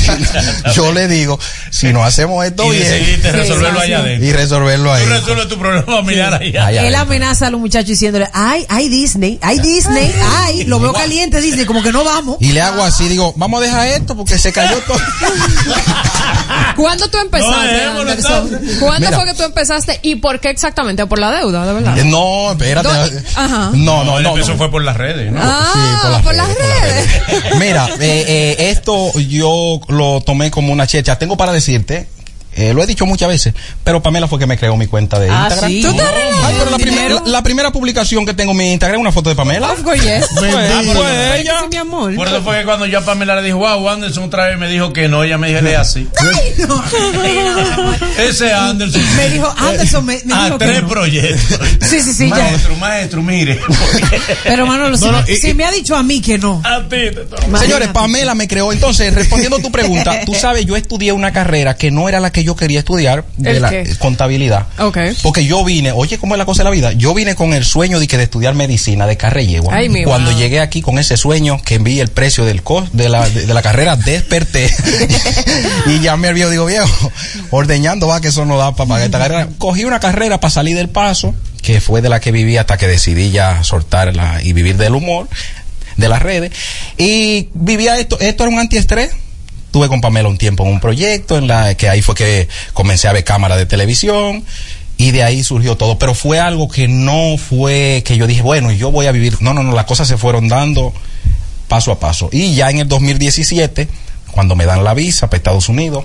Yo 0.75 0.93
le 0.93 1.09
digo, 1.09 1.39
si 1.71 1.93
no 1.93 2.05
hacemos 2.05 2.45
esto 2.45 2.65
y 2.73 2.79
bien, 2.79 2.89
decidiste 2.89 3.33
resolverlo 3.33 3.81
allá 3.81 3.99
adentro. 3.99 4.27
y 4.27 4.33
resolverlo 4.33 4.93
ahí. 4.93 5.05
Tú 5.05 5.11
resuelves 5.11 5.49
tu 5.49 5.59
problema 5.59 5.83
familiar 5.85 6.35
allá. 6.35 6.67
Allá 6.67 6.87
Él 6.87 6.95
amenaza 6.95 7.49
a 7.49 7.51
los 7.51 7.61
muchachos 7.61 7.89
diciéndole, 7.89 8.29
ay, 8.33 8.65
ay 8.69 8.89
Disney, 8.89 9.39
ay 9.43 9.59
Disney, 9.59 10.15
ay, 10.37 10.65
lo 10.65 10.79
veo 10.79 10.93
caliente 10.93 11.41
Disney, 11.41 11.65
como 11.67 11.83
que 11.83 11.91
no 11.93 12.05
vamos. 12.05 12.37
Y 12.41 12.53
le 12.53 12.61
hago 12.61 12.83
así, 12.85 13.09
digo, 13.09 13.33
vamos 13.37 13.61
a 13.61 13.65
dejar 13.67 13.89
esto 13.89 14.17
porque 14.17 14.39
se 14.39 14.53
cayó 14.53 14.77
todo. 14.87 14.99
¿Cuándo 16.77 17.09
tú 17.09 17.19
empezaste, 17.19 17.85
No, 17.87 18.01
Anderson? 18.01 18.61
¿Cuándo 18.81 19.07
Mira. 19.07 19.19
fue 19.19 19.27
que 19.27 19.35
tú 19.35 19.43
empezaste 19.45 19.99
y 20.03 20.17
por 20.17 20.41
qué 20.41 20.51
exactamente? 20.51 21.07
¿Por 21.07 21.19
la 21.19 21.31
deuda, 21.33 21.67
de 21.67 21.73
verdad? 21.73 21.99
Eh, 21.99 22.05
No, 22.05 22.51
espérate. 22.53 22.84
¿Dónde? 22.93 23.23
Ajá. 23.35 23.71
No, 23.75 24.05
no, 24.05 24.21
no. 24.21 24.29
empezó 24.31 24.53
no. 24.53 24.59
fue 24.59 24.71
por 24.71 24.83
las 24.83 24.97
redes, 24.97 25.33
¿no? 25.33 25.41
Ah, 25.43 25.71
Sí, 25.73 26.23
por 26.23 26.35
las 26.35 26.49
redes. 26.49 27.09
Mira, 27.59 27.89
eh, 28.01 28.25
eh, 28.29 28.71
esto 28.71 29.19
yo 29.19 29.81
lo 29.89 30.21
tomé 30.21 30.51
como 30.51 30.73
una 30.73 30.87
checha. 30.87 31.19
Tengo 31.19 31.37
para 31.37 31.53
decirte, 31.53 32.07
eh, 32.57 32.75
lo 32.75 32.83
he 32.83 32.87
dicho 32.87 33.07
muchas 33.07 33.29
veces, 33.29 33.55
pero 33.83 34.03
Pamela 34.03 34.29
fue 34.29 34.39
que 34.39 34.47
me 34.47 34.59
creó 34.59 34.77
mi 34.77 34.87
cuenta 34.87 35.19
de 35.19 35.31
Ah, 35.31 35.47
Instagram. 35.49 35.71
sí. 35.71 35.83
¿Tú 35.83 35.95
te 35.95 36.03
Ay, 36.03 36.55
pero 36.59 36.71
la, 36.71 36.77
primer- 36.77 36.95
¿Dinero? 36.95 37.23
la- 37.25 37.31
la 37.33 37.43
primera 37.43 37.73
publicación 37.73 38.27
que 38.27 38.35
tengo 38.35 38.53
en 38.53 38.59
mi 38.59 38.73
Instagram 38.73 38.99
es 38.99 39.01
una 39.01 39.13
foto 39.13 39.31
de 39.31 39.37
Pamela. 39.37 39.73
Of 39.73 39.83
course, 39.83 40.03
yes. 40.03 40.27
Pues, 40.39 40.55
ella. 41.41 41.61
Sí, 41.63 41.67
mi 41.71 41.77
amor. 41.77 42.15
Por 42.15 42.29
eso 42.29 42.43
fue 42.43 42.59
que 42.61 42.65
cuando 42.65 42.87
yo 42.87 42.99
a 42.99 43.03
Pamela 43.03 43.37
le 43.37 43.43
dijo, 43.43 43.59
wow, 43.59 43.89
Anderson 43.89 44.25
otra 44.25 44.47
vez 44.47 44.59
me 44.59 44.69
dijo 44.69 44.93
que 44.93 45.09
no, 45.09 45.23
ella 45.25 45.39
me 45.39 45.49
dijo, 45.49 45.61
"Lee 45.61 45.75
así. 45.75 46.07
Ese 48.19 48.53
Anderson. 48.53 49.03
Me 49.17 49.31
dijo, 49.31 49.55
Anderson 49.59 50.05
me, 50.07 50.21
me 50.25 50.35
a 50.35 50.45
dijo 50.45 50.59
que 50.59 50.65
tres 50.67 50.83
no. 50.83 50.89
proyectos. 50.89 51.59
Sí, 51.81 52.01
sí, 52.01 52.13
sí, 52.13 52.29
ya. 52.29 52.37
Maestro, 52.37 52.77
maestro, 52.77 53.23
mire. 53.23 53.61
Pero 54.45 54.67
Manolo, 54.67 54.97
si, 54.97 55.05
No, 55.07 55.13
no, 55.13 55.23
me, 55.23 55.33
y- 55.33 55.37
si 55.37 55.55
me 55.55 55.65
ha 55.65 55.71
dicho 55.73 55.97
a 55.97 56.03
mí 56.03 56.21
que 56.21 56.39
no. 56.39 56.61
a 56.65 56.81
ti 56.83 56.97
te. 57.11 57.59
Señores, 57.59 57.89
Pamela 57.89 58.35
me 58.35 58.49
creó. 58.49 58.73
Entonces, 58.73 59.13
respondiendo 59.15 59.57
a 59.57 59.61
tu 59.61 59.71
pregunta, 59.71 60.21
tú 60.25 60.35
sabes, 60.35 60.67
yo 60.67 60.77
estudié 60.77 61.13
una 61.13 61.33
carrera 61.33 61.77
que 61.77 61.91
no 61.91 62.09
era 62.09 62.21
la 62.21 62.31
que 62.31 62.44
yo 62.45 62.57
quería 62.57 62.79
estudiar, 62.81 63.25
de 63.37 63.51
¿El 63.53 63.63
la 63.63 63.71
qué? 63.71 63.97
contabilidad. 63.99 64.67
Porque 65.23 65.45
yo 65.45 65.65
vine, 65.65 65.93
oye, 65.93 66.19
¿cómo 66.19 66.35
es 66.35 66.39
la 66.39 66.45
cosa 66.45 66.63
de 66.63 66.65
la 66.65 66.71
vida? 66.71 66.93
Yo 66.93 67.15
vine 67.15 67.35
con 67.35 67.55
el 67.55 67.65
sueño 67.65 67.99
de 67.99 68.07
que 68.07 68.17
de 68.17 68.25
estudiar 68.25 68.55
medicina 68.55 69.07
de 69.07 69.17
carrera 69.17 69.43
yegua. 69.47 69.75
Ay, 69.75 69.89
mi 69.89 70.05
Cuando 70.05 70.31
wow. 70.31 70.39
llegué 70.39 70.61
aquí 70.61 70.83
con 70.83 70.99
ese 70.99 71.17
sueño 71.17 71.61
que 71.65 71.79
vi 71.79 72.01
el 72.01 72.09
precio 72.09 72.45
del 72.45 72.63
costo 72.63 72.91
de 72.93 73.09
la, 73.09 73.29
de, 73.29 73.47
de 73.47 73.55
la 73.55 73.63
carrera, 73.63 73.97
desperté. 73.97 74.71
y 75.87 76.01
llamé 76.01 76.29
al 76.29 76.35
viejo, 76.35 76.51
digo, 76.51 76.67
viejo, 76.67 77.13
ordeñando 77.51 78.07
va 78.07 78.21
que 78.21 78.29
eso 78.29 78.45
no 78.45 78.57
da 78.59 78.75
para 78.75 78.89
pagar 78.89 79.07
esta 79.07 79.19
carrera. 79.19 79.49
Cogí 79.59 79.85
una 79.85 80.01
carrera 80.01 80.39
para 80.41 80.51
salir 80.51 80.77
del 80.77 80.89
paso, 80.89 81.35
que 81.63 81.81
fue 81.81 82.03
de 82.03 82.09
la 82.09 82.21
que 82.21 82.33
viví 82.33 82.57
hasta 82.57 82.77
que 82.77 82.87
decidí 82.87 83.31
ya 83.31 83.65
soltarla 83.65 84.41
y 84.43 84.53
vivir 84.53 84.77
del 84.77 84.95
humor, 84.95 85.29
de 85.97 86.09
las 86.09 86.23
redes. 86.23 86.53
Y 86.99 87.49
vivía 87.55 87.99
esto, 87.99 88.19
esto 88.21 88.45
era 88.45 88.53
un 88.53 88.59
antiestrés. 88.59 89.11
Tuve 89.75 89.89
con 89.89 90.01
Pamela 90.01 90.29
un 90.29 90.39
tiempo 90.39 90.63
en 90.63 90.71
un 90.71 90.79
proyecto 90.79 91.37
en 91.37 91.49
la 91.49 91.75
que 91.75 91.89
ahí 91.89 92.01
fue 92.01 92.15
que 92.15 92.47
comencé 92.75 93.09
a 93.09 93.13
ver 93.13 93.25
cámaras 93.25 93.59
de 93.59 93.67
televisión 93.67 94.45
y 94.97 95.11
de 95.11 95.25
ahí 95.25 95.43
surgió 95.43 95.77
todo, 95.77 95.99
pero 95.99 96.15
fue 96.15 96.39
algo 96.39 96.69
que 96.69 96.87
no 96.87 97.37
fue 97.37 98.05
que 98.07 98.17
yo 98.17 98.29
dije, 98.29 98.41
bueno, 98.43 98.71
yo 98.71 98.93
voy 98.93 99.07
a 99.07 99.11
vivir. 99.11 99.43
No, 99.43 99.53
no, 99.53 99.65
no, 99.65 99.73
las 99.73 99.87
cosas 99.87 100.07
se 100.07 100.17
fueron 100.17 100.47
dando 100.47 100.95
paso 101.67 101.91
a 101.91 101.99
paso. 101.99 102.29
Y 102.31 102.55
ya 102.55 102.71
en 102.71 102.79
el 102.79 102.89
2017, 102.89 103.89
cuando 104.31 104.55
me 104.55 104.65
dan 104.65 104.85
la 104.85 104.95
visa 104.95 105.27
para 105.27 105.39
Estados 105.39 105.69
Unidos, 105.69 106.05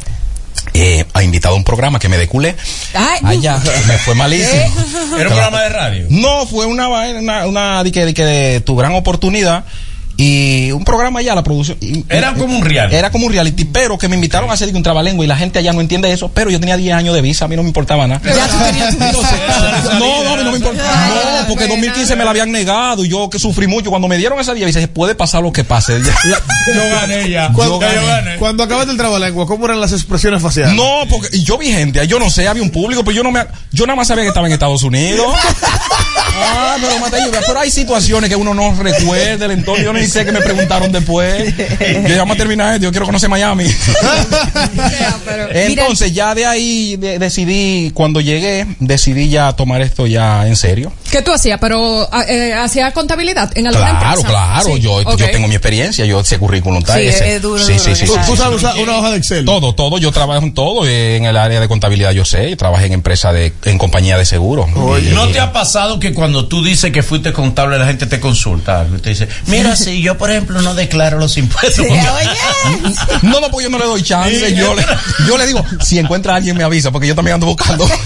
eh, 0.74 1.06
ha 1.14 1.22
invitado 1.22 1.54
a 1.54 1.58
un 1.60 1.64
programa 1.64 2.00
que 2.00 2.10
me 2.10 2.18
deculé. 2.18 2.56
Ay, 2.96 3.20
Allá 3.24 3.62
me 3.86 4.00
fue 4.00 4.16
malísimo. 4.16 4.64
Era 5.16 5.30
un 5.30 5.36
programa 5.36 5.62
de 5.62 5.70
radio. 5.70 6.08
No, 6.10 6.48
fue 6.48 6.66
una 6.66 6.88
vaina, 6.88 7.20
una, 7.20 7.46
una 7.46 7.84
de 7.84 7.92
que, 7.92 8.04
de 8.04 8.14
que 8.16 8.26
de 8.26 8.62
tu 8.62 8.76
gran 8.76 8.96
oportunidad 8.96 9.64
y 10.22 10.70
un 10.74 10.84
programa 10.84 11.20
allá, 11.20 11.34
la 11.34 11.44
producción. 11.44 11.78
y- 11.80 12.04
Era 12.10 12.34
como 12.34 12.58
un 12.58 12.66
reality. 12.66 12.94
Era 12.98 13.10
como 13.10 13.26
un 13.28 13.32
reality, 13.32 13.64
pero 13.64 13.98
que 13.98 14.10
me 14.10 14.16
invitaron 14.16 14.50
a 14.50 14.54
hacer 14.54 14.68
un 14.76 14.84
trabalengua 14.84 15.24
y 15.24 15.30
la 15.30 15.38
gente 15.38 15.60
allá 15.60 15.72
no 15.72 15.80
entiende 15.80 16.12
eso, 16.12 16.30
pero 16.34 16.50
yo 16.52 16.60
tenía 16.60 16.76
10 16.76 16.94
años 16.94 17.16
de 17.16 17.22
visa, 17.22 17.46
a 17.46 17.48
mí 17.48 17.56
no 17.56 17.62
me 17.64 17.70
importaba 17.70 18.06
nada. 18.06 18.20
ya 18.26 18.48
tú 18.48 18.58
tenías 18.66 18.98
tu 18.98 19.04
Entonces, 19.06 19.32
visa. 19.32 19.94
no, 19.98 20.24
no, 20.26 20.34
a 20.34 20.36
mí 20.36 20.44
no 20.44 20.52
me 20.52 20.58
importaba. 20.58 21.08
No, 21.08 21.48
porque 21.48 21.64
pena. 21.64 21.76
2015 21.76 22.16
me 22.18 22.26
la 22.26 22.32
habían 22.32 22.52
negado 22.52 23.06
y 23.06 23.10
yo 23.10 23.30
que 23.30 23.40
sufrí 23.40 23.68
mucho. 23.68 23.90
Cuando 23.92 24.10
me 24.10 24.18
dieron 24.18 24.38
esa 24.42 24.54
día, 24.54 24.66
dice, 24.68 24.86
puede 24.90 25.16
pasar 25.16 25.42
lo 25.42 25.54
que 25.54 25.64
pase. 25.64 26.00
Yo 26.68 26.82
gané 26.92 27.30
ya. 27.30 27.52
Cuando, 27.54 27.80
yo 27.82 27.88
gané. 28.08 28.36
cuando 28.36 28.64
acabaste 28.64 28.92
el 28.92 28.98
trabalengua, 28.98 29.48
¿cómo 29.48 29.66
eran 29.66 29.80
las 29.80 29.92
expresiones 29.94 30.42
faciales? 30.42 30.76
No, 30.76 31.04
porque 31.10 31.30
y 31.36 31.44
yo 31.44 31.58
vi 31.58 31.68
gente, 31.72 32.06
yo 32.08 32.20
no 32.20 32.30
sé, 32.30 32.48
había 32.48 32.62
un 32.62 32.70
público, 32.70 33.04
pero 33.04 33.16
yo 33.16 33.24
no 33.24 33.32
me, 33.32 33.44
yo 33.72 33.86
nada 33.88 33.96
más 33.96 34.08
sabía 34.08 34.24
que 34.24 34.28
estaba 34.28 34.46
en 34.48 34.54
Estados 34.54 34.84
Unidos. 34.84 35.34
Ah, 36.42 36.78
pero 36.80 37.00
Mateo, 37.00 37.32
pero 37.46 37.60
hay 37.60 37.70
situaciones 37.70 38.30
que 38.30 38.36
uno 38.36 38.54
no 38.54 38.74
recuerda 38.82 39.46
el 39.46 39.52
entorno, 39.52 39.84
yo 39.84 39.92
ni 39.92 40.08
sé 40.10 40.26
que 40.26 40.32
me 40.32 40.42
preguntaron 40.42 40.92
después. 40.92 41.54
Yo 42.08 42.16
ya 42.16 42.24
a 42.30 42.36
terminar 42.36 42.74
esto, 42.74 42.84
yo 42.86 42.92
quiero 42.92 43.06
conocer 43.06 43.28
Miami. 43.30 43.66
Entonces 45.52 46.14
ya 46.14 46.36
de 46.36 46.46
ahí 46.46 46.96
de- 46.98 47.20
decidí, 47.20 47.92
cuando 47.94 48.22
llegué, 48.22 48.66
decidí 48.80 49.30
ya 49.30 49.54
tomar 49.54 49.82
esto 49.82 50.08
ya 50.08 50.48
en 50.48 50.56
serio. 50.56 50.92
¿Qué 51.12 51.22
tú 51.22 51.32
hacías? 51.32 51.60
¿Pero 51.60 52.08
ah, 52.12 52.24
eh, 52.28 52.54
hacía 52.54 52.92
contabilidad 52.92 53.52
en 53.58 53.68
alguna 53.68 54.00
Claro, 54.00 54.22
empresa? 54.22 54.28
claro, 54.28 54.76
Sí, 54.76 54.80
yo, 54.82 55.02
yo 55.18 55.32
tengo 55.32 55.48
mi 55.48 55.56
experiencia, 55.56 56.06
yo 56.06 56.20
ese 56.20 56.38
currículum 56.38 56.80
está 56.80 56.96
Sí, 56.98 57.08
ese. 57.08 57.36
es 57.36 57.42
duro, 57.42 57.64
sí, 57.64 57.74
sí, 57.80 57.96
sí, 57.96 58.06
sí, 58.06 58.06
Tú 58.06 58.32
sí. 58.32 58.38
sabes 58.38 58.58
usar 58.58 58.78
una 58.78 58.98
hoja 58.98 59.12
de 59.12 59.18
Excel. 59.18 59.46
Todo, 59.46 59.74
todo. 59.74 59.98
Yo 59.98 60.12
trabajo 60.12 60.44
en 60.46 60.54
todo. 60.54 60.88
En 60.88 61.26
el 61.26 61.38
área 61.38 61.60
de 61.60 61.68
contabilidad 61.68 62.12
yo 62.12 62.26
sé. 62.26 62.50
Yo 62.50 62.58
trabajé 62.58 62.86
en 62.86 62.94
empresa 62.94 63.32
de, 63.34 63.54
en 63.66 63.78
compañía 63.78 64.18
de 64.18 64.26
seguro. 64.26 64.68
Oye. 64.76 65.10
Y- 65.12 65.14
¿No 65.14 65.28
te 65.30 65.40
ha 65.40 65.52
pasado 65.52 66.00
que 66.00 66.14
cuando 66.14 66.48
tú 66.48 66.64
dices 66.64 66.92
que 66.92 67.04
fuiste 67.04 67.34
contable 67.34 67.78
la 67.80 67.86
gente 67.88 68.06
te 68.06 68.20
consulta? 68.20 68.86
Y 68.96 69.00
te 69.00 69.10
dice, 69.10 69.28
mira, 69.48 69.76
yo 70.02 70.18
por 70.18 70.32
ejemplo 70.32 70.62
no 70.62 70.74
declaro 70.76 71.18
los 71.18 71.38
impuestos. 71.38 71.86
No, 73.24 73.40
no, 73.42 73.50
porque 73.50 73.66
yo 73.66 73.70
no 73.70 73.78
le 73.78 73.86
doy 73.86 74.02
chance. 74.04 74.54
Yo 74.56 74.74
le, 74.74 74.86
yo 75.28 75.38
le 75.38 75.46
digo, 75.46 75.64
si 75.82 75.98
encuentra 76.00 76.34
a 76.34 76.38
alguien 76.38 76.56
me 76.58 76.64
avisa, 76.64 76.92
porque 76.92 77.08
yo 77.08 77.16
también 77.16 77.36
ando 77.36 77.48
buscando. 77.48 77.88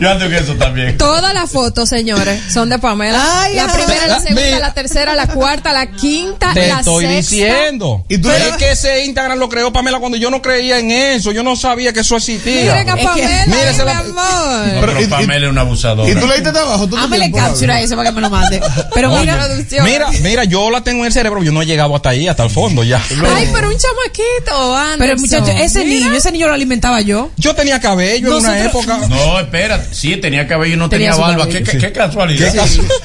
Yo 0.00 0.10
ando 0.10 0.24
en 0.26 0.34
eso 0.34 0.54
también. 0.54 0.96
Todas 0.98 1.32
las 1.34 1.50
fotos, 1.50 1.88
señores, 1.88 2.40
son 2.52 2.68
de 2.68 2.78
Pamela. 2.78 3.42
Ay, 3.42 3.54
la 3.54 3.64
ay. 3.64 3.70
primera, 3.74 4.06
la 4.06 4.20
segunda, 4.20 4.42
Mira. 4.42 4.58
la 4.58 4.74
tercera, 4.74 5.14
la 5.14 5.26
cuarta, 5.26 5.72
la 5.72 5.90
quinta, 5.90 6.52
Te 6.52 6.68
la 6.68 6.78
estoy 6.80 7.04
sexta. 7.06 7.34
diciendo. 7.34 8.04
Y 8.08 8.18
tú 8.18 8.28
Pero 8.28 8.44
es 8.46 8.56
que 8.56 8.70
ese 8.72 9.04
Instagram 9.04 9.38
lo 9.38 9.48
creó 9.48 9.72
Pamela 9.72 9.98
cuando 9.98 10.16
yo 10.18 10.30
no 10.30 10.40
creía 10.42 10.78
en 10.78 10.90
eso. 10.90 11.32
Yo 11.32 11.42
no 11.42 11.56
sabía 11.56 11.92
que 11.92 12.00
eso 12.00 12.16
existía. 12.16 12.72
Miren 12.72 12.90
a 12.90 12.94
que- 12.96 13.04
Pamela, 13.04 13.44
Mira, 13.46 13.58
ay, 13.62 13.74
esa 13.74 13.84
mi 13.84 13.90
la- 13.90 13.98
amor. 13.98 14.74
No, 14.74 14.80
Pero, 14.80 15.00
y- 15.02 15.06
Pamela 15.06 15.46
es 15.46 15.52
una 15.52 15.60
abusadora. 15.62 16.08
¿Y 16.10 16.14
tú 16.14 16.26
le 16.26 16.34
diste 16.34 16.52
trabajo? 16.52 16.86
¿Tú 16.86 16.96
te 16.96 17.02
Hámele 17.02 17.24
tiempo, 17.30 17.38
captura 17.38 17.74
a 17.76 17.80
eso 17.80 17.96
para 17.96 18.08
que 18.10 18.14
me 18.14 18.20
lo 18.20 18.30
mande. 18.30 18.60
Pero 18.94 19.10
Oye, 19.12 19.20
mira, 19.20 19.44
producción. 19.46 19.84
mira, 19.84 20.08
mira, 20.22 20.44
yo 20.44 20.70
la 20.70 20.82
tengo 20.82 21.00
en 21.00 21.06
el 21.06 21.12
cerebro. 21.12 21.42
Yo 21.42 21.52
no 21.52 21.62
he 21.62 21.66
llegado 21.66 21.94
hasta 21.96 22.10
ahí, 22.10 22.28
hasta 22.28 22.44
el 22.44 22.50
fondo 22.50 22.84
ya. 22.84 23.02
Ay, 23.34 23.48
pero 23.52 23.68
un 23.68 23.76
chamaquito, 23.76 24.76
Anderson. 24.76 24.98
pero 24.98 25.16
muchacho, 25.18 25.58
ese 25.62 25.84
Mira. 25.84 26.06
niño, 26.06 26.16
ese 26.16 26.32
niño 26.32 26.46
lo 26.48 26.54
alimentaba 26.54 27.00
yo. 27.00 27.30
Yo 27.36 27.54
tenía 27.54 27.80
cabello 27.80 28.28
en 28.38 28.44
una 28.44 28.58
Nosotros- 28.64 28.84
época. 28.84 29.08
No, 29.08 29.38
espérate. 29.70 29.94
sí, 29.94 30.16
tenía 30.16 30.46
cabello 30.46 30.74
y 30.74 30.76
no 30.76 30.88
Tenía 30.88 31.12
tenía, 31.12 31.26
barba. 31.26 31.48
¿Qué, 31.48 31.92
casualidad. 31.92 32.52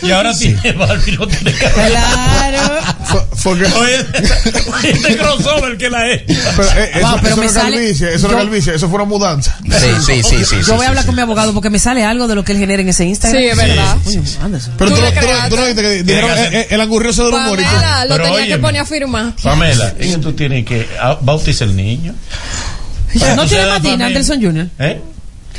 Y 0.01 0.11
ahora 0.11 0.33
tiene 0.37 0.71
barba 0.73 1.01
y 1.07 1.11
no 1.11 1.27
tiene 1.27 1.53
cabello. 1.53 1.73
Claro. 1.89 2.59
Fue- 3.05 3.21
fue 3.35 3.59
que- 3.59 3.65
Oye, 3.77 4.05
este 4.83 5.17
crossover 5.17 5.77
que 5.77 5.89
la 5.89 6.09
es. 6.11 6.23
pero, 6.25 6.69
eh, 6.71 6.91
eso, 6.95 7.07
Wow, 7.07 7.19
pero 7.21 7.27
eso 7.27 7.35
me 7.37 7.41
no 7.41 7.43
es 7.43 7.51
sale- 7.53 7.75
calvicie, 7.77 8.13
eso 8.13 8.27
no 8.27 8.33
yo- 8.33 8.37
es 8.39 8.43
calvicie, 8.45 8.75
eso 8.75 8.87
fue 8.89 8.95
una 8.95 9.05
mudanza. 9.05 9.57
Sí, 9.63 9.71
sí, 10.05 10.23
sí, 10.23 10.45
sí. 10.45 10.55
Yo 10.57 10.63
sí, 10.65 10.71
voy 10.71 10.79
sí, 10.79 10.85
a 10.85 10.87
hablar 10.89 11.03
sí. 11.03 11.05
con 11.07 11.15
mi 11.15 11.21
abogado 11.21 11.53
porque 11.53 11.69
me 11.69 11.79
sale 11.79 12.03
algo 12.03 12.27
de 12.27 12.35
lo 12.35 12.43
que 12.43 12.51
él 12.53 12.57
genera 12.59 12.81
en 12.81 12.89
ese 12.89 13.05
Instagram. 13.05 13.41
Sí, 13.41 13.47
es 13.47 13.57
verdad. 13.57 13.97
Pero 14.03 14.15
Tú 14.15 14.75
tú, 14.77 14.89
no- 14.89 14.95
tú 14.95 15.01
no- 15.01 15.21
creaste. 15.21 15.49
tú 15.49 15.55
no 15.55 15.65
viste 15.65 15.81
que 15.81 16.59
eh, 16.59 16.67
el 16.71 16.81
angurrioso 16.81 17.25
de 17.25 17.31
los 17.31 17.39
humor. 17.39 17.59
Pamela 17.61 18.05
lo 18.05 18.17
tenía 18.21 18.47
que 18.47 18.57
poner 18.57 18.81
a 18.81 18.85
firmar. 18.85 19.33
Pamela, 19.41 19.93
tú 20.21 20.33
tienes 20.33 20.65
que 20.65 20.87
ah, 20.99 21.17
bautizar 21.21 21.67
el 21.67 21.75
niño. 21.75 22.13
¿No 23.35 23.45
tiene 23.45 23.65
familia. 23.67 24.05
Anderson 24.07 24.41
Jr.? 24.41 24.67
¿Eh? 24.79 25.01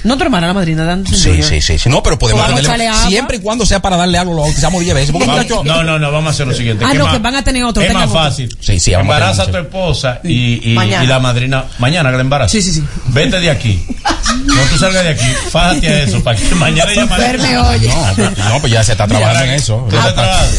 ¿No 0.07 0.17
tu 0.17 0.23
hermana 0.23 0.47
la 0.47 0.55
madrina 0.55 0.85
de 0.85 0.93
Anderson 0.93 1.19
Sí, 1.19 1.31
Jr.? 1.31 1.45
sí, 1.45 1.61
sí, 1.63 1.79
sí. 1.79 1.89
No, 1.89 2.03
pero 2.03 2.19
podemos 2.19 2.47
agua. 2.49 2.61
Siempre 3.09 3.39
y 3.39 3.41
cuando 3.41 3.67
sea 3.67 3.81
para 3.83 3.97
darle 3.97 4.19
algo, 4.19 4.35
lo 4.35 4.43
bautizamos 4.43 4.81
10 4.81 4.95
veces. 4.95 5.13
Vamos- 5.13 5.65
no, 5.65 5.83
no, 5.83 5.99
no, 5.99 6.13
vamos 6.13 6.29
a 6.29 6.31
hacer 6.31 6.47
lo 6.47 6.55
siguiente. 6.55 6.85
Ah, 6.85 6.91
¿Qué 6.93 6.99
no, 6.99 7.05
más? 7.05 7.15
que 7.15 7.19
van 7.19 7.35
a 7.35 7.43
tener 7.43 7.65
otro, 7.65 7.83
Es 7.83 7.93
más 7.93 8.09
otro. 8.09 8.21
fácil. 8.21 8.57
Sí, 8.61 8.79
sí, 8.79 8.93
vamos 8.93 9.13
a 9.13 9.17
Embaraza 9.17 9.43
a 9.43 9.47
tu 9.51 9.57
esposa 9.59 10.21
y, 10.23 10.73
y, 10.73 10.75
Mañana. 10.75 11.05
y 11.05 11.07
la 11.09 11.19
madrina. 11.19 11.65
Mañana 11.79 12.11
que 12.11 12.17
la 12.17 12.23
embaraza. 12.23 12.53
Sí, 12.53 12.63
sí, 12.63 12.73
sí. 12.73 12.85
Vete 13.09 13.41
de 13.41 13.51
aquí. 13.51 13.85
No 14.47 14.55
tú 14.71 14.79
salgas 14.79 15.03
de 15.05 15.11
aquí. 15.11 15.27
Fájate 15.51 15.89
a 15.89 16.03
eso 16.05 16.23
para 16.23 16.39
que 16.39 16.55
mañana 16.55 16.93
ella 16.93 17.07
Verme, 17.07 17.59
oye. 17.59 17.89
No, 18.49 18.61
pues 18.61 18.73
ya 18.73 18.85
se 18.85 18.93
está 18.93 19.07
trabajando 19.07 19.45
en 19.45 19.51
eso. 19.51 19.89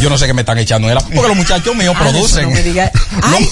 Yo 0.01 0.09
no 0.09 0.17
sé 0.17 0.27
qué 0.27 0.33
me 0.33 0.41
están 0.41 0.57
echando. 0.57 0.87
Porque 0.89 1.27
los 1.27 1.37
muchachos 1.37 1.75
míos 1.75 1.95
Anderson, 1.97 2.51
producen. 2.51 2.53
no 3.21 3.39
me 3.39 3.47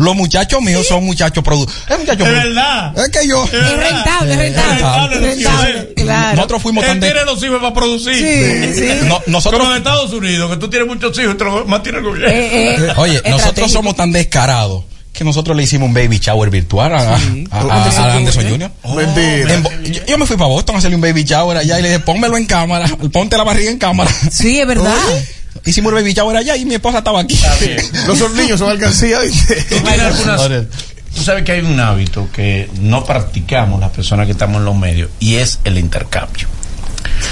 Los, 0.00 0.16
muchachos 0.16 0.60
míos 0.62 0.86
son 0.88 1.04
muchachos 1.04 1.44
productores. 1.44 1.82
Es 1.88 1.98
muchacho 1.98 2.24
Es 2.24 2.30
produ- 2.30 2.44
verdad. 2.44 2.98
Es 2.98 3.08
que 3.10 3.28
yo. 3.28 3.44
Es 3.44 3.52
Es 3.52 3.76
rentable, 3.76 4.32
es 4.32 4.38
rentable. 4.38 4.72
rentable, 4.74 5.16
Es 5.16 5.22
rentable, 5.36 5.94
claro. 5.94 6.36
Nosotros 6.36 6.62
fuimos 6.62 6.84
tan 6.84 6.94
Él 6.96 7.00
de- 7.00 7.06
tiene 7.10 7.24
los 7.24 7.42
hijos 7.44 7.60
para 7.60 7.74
producir. 7.74 8.14
Sí, 8.14 8.74
sí. 8.80 8.88
No, 9.06 9.20
nosotros, 9.26 9.60
Como 9.60 9.72
en 9.72 9.78
Estados 9.78 10.12
Unidos, 10.12 10.50
que 10.50 10.56
tú 10.56 10.68
tienes 10.70 10.88
muchos 10.88 11.18
hijos 11.18 11.34
y 11.34 11.38
te 11.38 11.44
los 11.44 11.66
mantiene 11.66 11.98
el 11.98 12.04
gobierno. 12.04 12.28
Eh, 12.30 12.74
eh, 12.76 12.92
oye, 12.96 13.22
nosotros 13.28 13.70
somos 13.70 13.94
tan 13.94 14.10
descarados 14.12 14.84
que 15.12 15.24
nosotros 15.24 15.56
le 15.56 15.64
hicimos 15.64 15.88
un 15.88 15.92
baby 15.94 16.18
shower 16.18 16.48
virtual 16.50 16.94
a, 16.94 16.98
a- 17.00 17.20
a- 17.50 17.90
a 17.90 18.14
Anderson 18.14 18.48
Jr. 18.48 18.70
Bo- 18.82 19.70
yo, 19.84 20.00
yo 20.06 20.18
me 20.18 20.24
fui 20.26 20.36
para 20.36 20.48
Boston 20.48 20.76
a 20.76 20.78
hacerle 20.78 20.94
un 20.96 21.02
baby 21.02 21.24
shower 21.24 21.58
allá 21.58 21.78
y 21.78 21.82
le 21.82 21.88
dije, 21.88 22.00
pónmelo 22.00 22.36
en 22.38 22.46
cámara, 22.46 22.86
ponte 23.12 23.36
la 23.36 23.44
barriga 23.44 23.70
en 23.70 23.78
cámara. 23.78 24.10
Sí, 24.30 24.60
es 24.60 24.66
verdad. 24.66 24.94
Hicimos 25.64 25.92
el 25.92 25.98
baby 26.00 26.12
shower 26.14 26.36
allá 26.36 26.56
y 26.56 26.64
mi 26.64 26.74
esposa 26.74 26.98
estaba 26.98 27.20
aquí. 27.20 27.38
Los 28.06 28.18
son 28.18 28.34
niños, 28.36 28.58
son 28.58 28.70
alcancía, 28.70 29.20
¿viste? 29.20 29.56
Tú 29.68 29.74
tienes 29.76 30.00
algunas- 30.00 30.48
Tú 31.14 31.22
sabes 31.24 31.42
que 31.44 31.52
hay 31.52 31.60
un 31.60 31.78
hábito 31.80 32.28
que 32.32 32.70
no 32.80 33.04
practicamos 33.04 33.80
las 33.80 33.90
personas 33.90 34.26
que 34.26 34.32
estamos 34.32 34.58
en 34.58 34.64
los 34.64 34.76
medios 34.76 35.10
y 35.18 35.36
es 35.36 35.58
el 35.64 35.76
intercambio. 35.76 36.46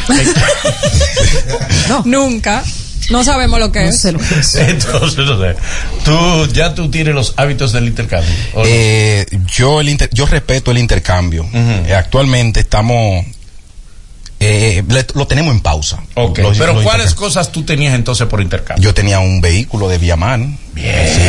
Nunca. 2.04 2.62
No 3.10 3.24
sabemos 3.24 3.58
lo 3.58 3.72
que 3.72 3.84
No 3.84 3.88
es. 3.88 4.00
sé 4.00 4.12
lo 4.12 4.18
que 4.18 4.38
es. 4.38 4.54
Entonces, 4.56 5.24
no 5.24 5.40
sé, 5.40 5.56
tú 6.04 6.46
ya 6.52 6.74
tú 6.74 6.90
tienes 6.90 7.14
los 7.14 7.32
hábitos 7.38 7.72
del 7.72 7.86
intercambio. 7.86 8.30
¿o 8.52 8.58
no? 8.58 8.64
Eh, 8.66 9.24
yo, 9.46 9.80
el 9.80 9.88
inter- 9.88 10.10
yo 10.12 10.26
respeto 10.26 10.70
el 10.72 10.78
intercambio. 10.78 11.48
Eh, 11.54 11.94
actualmente 11.96 12.60
estamos, 12.60 13.24
eh, 14.40 14.84
le- 14.88 15.06
lo 15.14 15.26
tenemos 15.26 15.52
en 15.52 15.60
pausa. 15.60 16.02
Ok, 16.14 16.38
Los- 16.38 16.58
pero 16.58 16.72
los 16.74 16.84
¿cuáles 16.84 17.14
cosas 17.14 17.50
tú 17.50 17.64
tenías 17.64 17.94
entonces 17.94 18.26
por 18.28 18.40
intercambio? 18.40 18.82
Yo 18.84 18.94
tenía 18.94 19.18
un 19.18 19.40
vehículo 19.40 19.88
de 19.88 19.98
Viaman. 19.98 20.58
Bien. 20.72 20.94
Sí, 21.12 21.20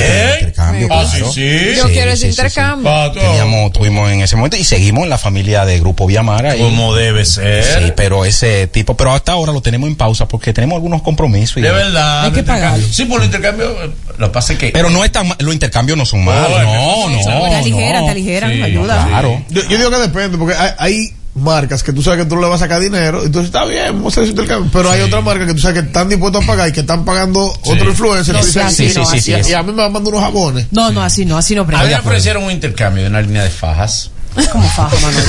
intercambio. 0.41 0.88
Ah, 0.91 1.05
sí, 1.10 1.18
claro. 1.18 1.34
sí. 1.34 1.60
Yo 1.76 1.88
quiero 1.89 2.12
ese 2.12 2.28
intercambio. 2.28 3.12
Teníamos, 3.14 3.72
tuvimos 3.72 4.12
en 4.12 4.22
ese 4.22 4.36
momento 4.36 4.57
y 4.57 4.64
seguimos 4.64 5.05
en 5.05 5.10
la 5.10 5.18
familia 5.18 5.66
de 5.66 5.80
Grupo 5.80 6.05
Viamara. 6.05 6.55
Como 6.55 6.93
debe 6.93 7.26
ser. 7.26 7.64
Sí, 7.64 7.93
pero 7.95 8.26
ese 8.26 8.68
tipo, 8.68 8.95
pero 8.95 9.12
hasta 9.12 9.32
ahora 9.32 9.51
lo 9.53 9.62
tenemos 9.62 9.89
en 9.89 9.95
pausa 9.95 10.28
porque 10.28 10.53
tenemos 10.53 10.76
algunos 10.76 11.01
compromisos. 11.01 11.57
y- 11.57 11.62
De 11.62 11.72
verdad. 11.72 12.26
Hay 12.26 12.32
que 12.32 12.43
pagarlo. 12.43 12.86
Sí, 12.91 13.05
por 13.05 13.22
el 13.22 13.26
intercambio. 13.26 13.76
Lo 14.20 14.28
que 14.28 14.34
pasa 14.34 14.53
es 14.53 14.60
que. 14.60 14.70
Pero 14.70 14.91
no 14.91 15.03
es 15.03 15.12
tan 15.12 15.28
los 15.39 15.53
intercambios 15.53 15.97
no 15.97 16.05
son 16.05 16.24
malos. 16.24 16.51
No, 16.64 17.10
no, 17.10 17.45
aligeran, 17.55 18.01
no. 18.01 18.05
te 18.05 18.12
aligeran, 18.12 18.51
Sí, 18.53 18.62
ayuda. 18.62 19.07
Claro. 19.07 19.41
Yo, 19.49 19.64
yo 19.68 19.78
digo 19.80 19.89
que 19.89 19.97
depende, 19.97 20.38
porque 20.38 20.55
hay, 20.55 20.72
hay 20.78 21.14
marcas 21.36 21.84
que 21.84 21.93
tú 21.93 22.01
sabes 22.01 22.23
que 22.23 22.30
tú 22.30 22.36
no 22.36 22.41
le 22.41 22.47
vas 22.47 22.61
a 22.61 22.65
sacar 22.65 22.82
dinero, 22.82 23.23
entonces 23.23 23.45
está 23.47 23.65
bien, 23.65 23.93
vamos 23.93 24.05
a 24.05 24.07
hacer 24.09 24.23
ese 24.23 24.32
intercambio. 24.32 24.69
Pero 24.73 24.89
hay 24.89 25.01
otras 25.01 25.23
marcas 25.23 25.47
que 25.47 25.53
tú 25.53 25.59
sabes 25.59 25.82
que 25.82 25.88
están 25.88 26.09
dispuestos 26.09 26.43
a 26.43 26.47
pagar 26.47 26.69
y 26.69 26.71
que 26.71 26.82
están 26.82 27.05
pagando 27.05 27.45
otro 27.63 27.89
influencer. 27.89 28.34
No 28.34 28.41
y 28.41 28.45
dicen, 28.45 28.61
sea 28.61 28.67
así, 28.67 28.89
"Sí, 28.89 28.99
no, 28.99 29.05
sí, 29.05 29.17
así 29.17 29.34
sí, 29.34 29.41
no. 29.41 29.49
Y 29.49 29.53
a 29.53 29.63
mí 29.63 29.71
me 29.71 29.84
mandan 29.89 30.07
unos 30.07 30.21
jabones. 30.21 30.67
No, 30.71 30.91
no, 30.91 31.01
así 31.01 31.25
no, 31.25 31.38
así 31.38 31.55
no 31.55 31.61
a 31.61 31.65
mí 31.65 31.73
me 31.89 31.95
ofrecieron 31.95 32.43
un 32.43 32.51
intercambio 32.51 33.03
de 33.03 33.09
una 33.09 33.21
línea 33.21 33.43
de 33.43 33.49
fajas. 33.49 34.11
Como 34.51 34.69
faja, 34.69 34.95
Manuel. 35.01 35.25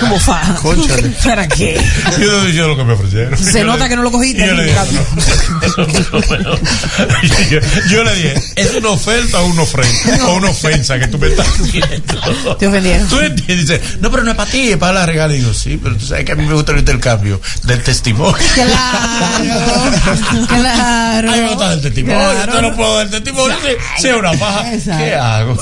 Como 0.00 0.18
faja. 0.18 0.54
Cónchale. 0.56 1.08
¿Para 1.24 1.46
qué? 1.48 1.80
Yo 2.18 2.30
no 2.32 2.44
dije 2.44 2.58
lo 2.58 2.76
que 2.76 2.84
me 2.84 2.92
ofrecieron. 2.94 3.38
Se 3.38 3.60
Yo 3.60 3.66
nota 3.66 3.84
le- 3.84 3.90
que 3.90 3.96
no 3.96 4.02
lo 4.02 4.10
cogiste, 4.10 4.46
Yo 4.46 4.54
le 4.54 4.64
dije, 4.64 4.76
yo, 7.50 7.58
yo 7.90 8.04
le 8.04 8.14
dije, 8.14 8.34
¿es 8.56 8.74
una 8.74 8.90
oferta 8.90 9.40
o 9.40 9.46
una 9.46 9.62
ofensa? 9.62 10.26
O 10.26 10.34
una 10.36 10.50
ofensa 10.50 10.98
que 10.98 11.06
tú 11.08 11.18
me 11.18 11.28
estás 11.28 11.46
haciendo. 11.48 12.56
Te 12.56 12.66
ofendieron. 12.66 13.08
Tú 13.08 13.20
entiendes, 13.20 13.68
dice, 13.68 13.80
no, 14.00 14.10
pero 14.10 14.24
no 14.24 14.30
es 14.32 14.36
para 14.36 14.50
ti, 14.50 14.70
es 14.70 14.76
para 14.76 14.92
la 14.94 15.06
regala. 15.06 15.34
Y 15.34 15.38
digo, 15.38 15.52
sí, 15.54 15.78
pero 15.82 15.96
tú 15.96 16.06
sabes 16.06 16.24
que 16.24 16.32
a 16.32 16.34
mí 16.34 16.44
me 16.46 16.54
gusta 16.54 16.72
el 16.72 16.78
intercambio 16.78 17.40
del 17.64 17.82
testimonio. 17.82 18.36
Claro, 18.54 20.46
claro. 20.48 21.30
A 21.30 21.34
mí 21.34 21.40
me 21.42 21.48
gusta 21.48 21.72
el 21.74 21.82
testimonio, 21.82 22.30
Claro. 22.32 22.52
yo 22.54 22.62
no 22.62 22.76
puedo 22.76 22.96
dar 22.96 23.08
testimonio. 23.10 23.56
Si, 23.96 24.02
si 24.02 24.08
es 24.08 24.16
una 24.16 24.32
paja, 24.32 24.74
Exacto. 24.74 25.04
¿qué 25.04 25.14
hago? 25.14 25.56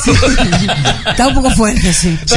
Está 1.10 1.26
un 1.28 1.34
poco 1.34 1.50
fuerte, 1.50 1.92
sí. 1.92 2.18
Sí. 2.26 2.34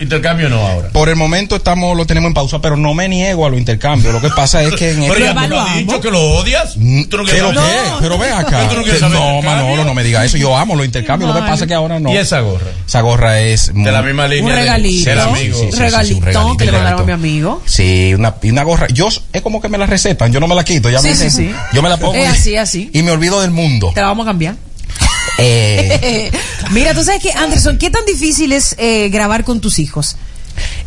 Intercambio 0.00 0.48
no 0.48 0.60
ahora. 0.66 0.88
Por 0.90 1.08
el 1.08 1.16
momento 1.16 1.56
estamos, 1.56 1.96
lo 1.96 2.06
tenemos 2.06 2.28
en 2.28 2.34
pausa, 2.34 2.60
pero 2.60 2.76
no 2.76 2.94
me 2.94 3.08
niego 3.08 3.46
a 3.46 3.50
los 3.50 3.58
intercambios. 3.58 4.12
Lo 4.12 4.20
que 4.20 4.30
pasa 4.30 4.62
es 4.62 4.74
que 4.74 4.90
en 4.92 5.00
Pero 5.08 5.12
este- 5.14 5.24
ya 5.24 5.34
tú 5.34 5.48
no 5.48 5.60
has 5.60 5.76
dicho 5.76 6.00
que 6.00 6.10
lo 6.10 6.20
odias. 6.20 6.76
Mm, 6.76 7.04
Tú 7.04 7.16
no 7.18 7.24
¿Qué 7.24 7.30
quieres 7.32 7.54
lo 7.54 7.60
saber. 7.60 7.76
que? 7.76 7.90
Pero 8.00 8.18
ven 8.18 8.32
acá. 8.32 8.68
¿Tú 8.68 8.76
no 8.76 9.08
No, 9.08 9.18
del? 9.36 9.44
Manolo, 9.44 9.84
no 9.84 9.94
me 9.94 10.02
diga 10.04 10.24
eso. 10.24 10.36
Yo 10.36 10.56
amo 10.56 10.74
los 10.76 10.84
intercambios. 10.86 11.28
Lo 11.32 11.40
que 11.40 11.46
pasa 11.48 11.64
es 11.64 11.68
que 11.68 11.74
ahora 11.74 11.98
no. 12.00 12.12
¿Y 12.12 12.16
esa 12.16 12.40
gorra? 12.40 12.66
Esa 12.86 13.00
gorra 13.00 13.40
es 13.40 13.72
De 13.74 13.92
la 13.92 14.02
misma 14.02 14.28
línea. 14.28 14.44
Un 14.44 14.52
regalito. 14.58 15.04
Ser 15.04 15.18
amigo. 15.18 15.58
Sí, 15.58 15.68
sí, 15.72 15.78
regalito 15.78 16.16
un 16.16 16.22
regalito, 16.22 16.56
que 16.56 16.64
le 16.66 16.72
mandaron 16.72 17.00
a 17.00 17.04
mi 17.04 17.12
amigo. 17.12 17.62
Sí, 17.66 18.14
una, 18.14 18.34
una 18.42 18.62
gorra. 18.62 18.86
Yo 18.92 19.08
es 19.32 19.42
como 19.42 19.60
que 19.60 19.68
me 19.68 19.78
la 19.78 19.86
recetan, 19.86 20.32
yo 20.32 20.40
no 20.40 20.46
me 20.48 20.54
la 20.54 20.64
quito. 20.64 20.90
Ya 20.90 21.00
Sí, 21.00 21.08
me 21.08 21.14
sí, 21.16 21.24
dicen, 21.24 21.48
sí. 21.50 21.54
Yo 21.72 21.82
me 21.82 21.88
la 21.88 21.96
pongo. 21.96 22.14
Es 22.14 22.28
así, 22.28 22.56
así. 22.56 22.90
Y 22.92 23.02
me 23.02 23.10
olvido 23.10 23.40
del 23.40 23.50
mundo. 23.50 23.92
Te 23.94 24.00
la 24.00 24.08
vamos 24.08 24.26
a 24.26 24.30
cambiar. 24.30 24.54
Eh, 25.38 26.30
Mira, 26.70 26.94
tú 26.94 27.04
sabes 27.04 27.22
que, 27.22 27.32
Anderson, 27.32 27.78
¿qué 27.78 27.90
tan 27.90 28.04
difícil 28.06 28.52
es 28.52 28.74
eh, 28.78 29.08
grabar 29.10 29.44
con 29.44 29.60
tus 29.60 29.78
hijos? 29.78 30.16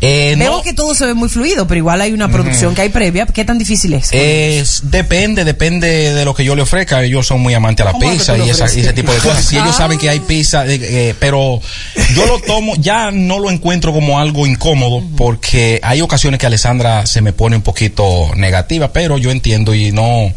eh, 0.00 0.34
no, 0.36 0.44
Veo 0.44 0.62
que 0.62 0.72
todo 0.72 0.94
se 0.96 1.06
ve 1.06 1.14
muy 1.14 1.28
fluido, 1.28 1.66
pero 1.68 1.78
igual 1.78 2.00
hay 2.00 2.12
una 2.12 2.28
producción 2.28 2.74
que 2.74 2.80
hay 2.82 2.88
previa. 2.88 3.26
¿Qué 3.26 3.44
tan 3.44 3.56
difícil 3.58 3.94
es? 3.94 4.08
Es, 4.12 4.90
depende, 4.90 5.44
depende 5.44 6.12
de 6.12 6.24
lo 6.24 6.34
que 6.34 6.42
yo 6.44 6.56
le 6.56 6.62
ofrezca. 6.62 7.04
Ellos 7.04 7.26
son 7.26 7.40
muy 7.40 7.54
amantes 7.54 7.84
a 7.86 7.90
la 7.90 7.92
¿Cómo 7.92 8.10
que 8.10 8.16
pizza 8.16 8.36
y, 8.36 8.50
esa- 8.50 8.64
y 8.74 8.80
ese 8.80 8.92
tipo 8.92 9.12
de 9.12 9.18
cosas. 9.18 9.44
Si 9.44 9.56
ellos 9.56 9.68
Ah. 9.74 9.78
saben 9.78 9.98
que 9.98 10.08
hay 10.10 10.18
pizza, 10.20 10.66
eh, 10.66 10.80
eh, 10.82 11.14
pero 11.20 11.60
yo 12.16 12.26
lo 12.26 12.40
tomo, 12.40 12.74
ya 12.78 13.12
no 13.12 13.38
lo 13.38 13.48
encuentro 13.50 13.92
como 13.92 14.18
algo 14.18 14.44
incómodo 14.46 15.02
porque 15.16 15.78
hay 15.84 16.00
ocasiones 16.00 16.40
que 16.40 16.46
Alessandra 16.46 17.06
se 17.06 17.20
me 17.20 17.32
pone 17.32 17.54
un 17.56 17.62
poquito 17.62 18.32
negativa, 18.36 18.92
pero 18.92 19.18
yo 19.18 19.30
entiendo 19.30 19.72
y 19.74 19.92
no 19.92 20.32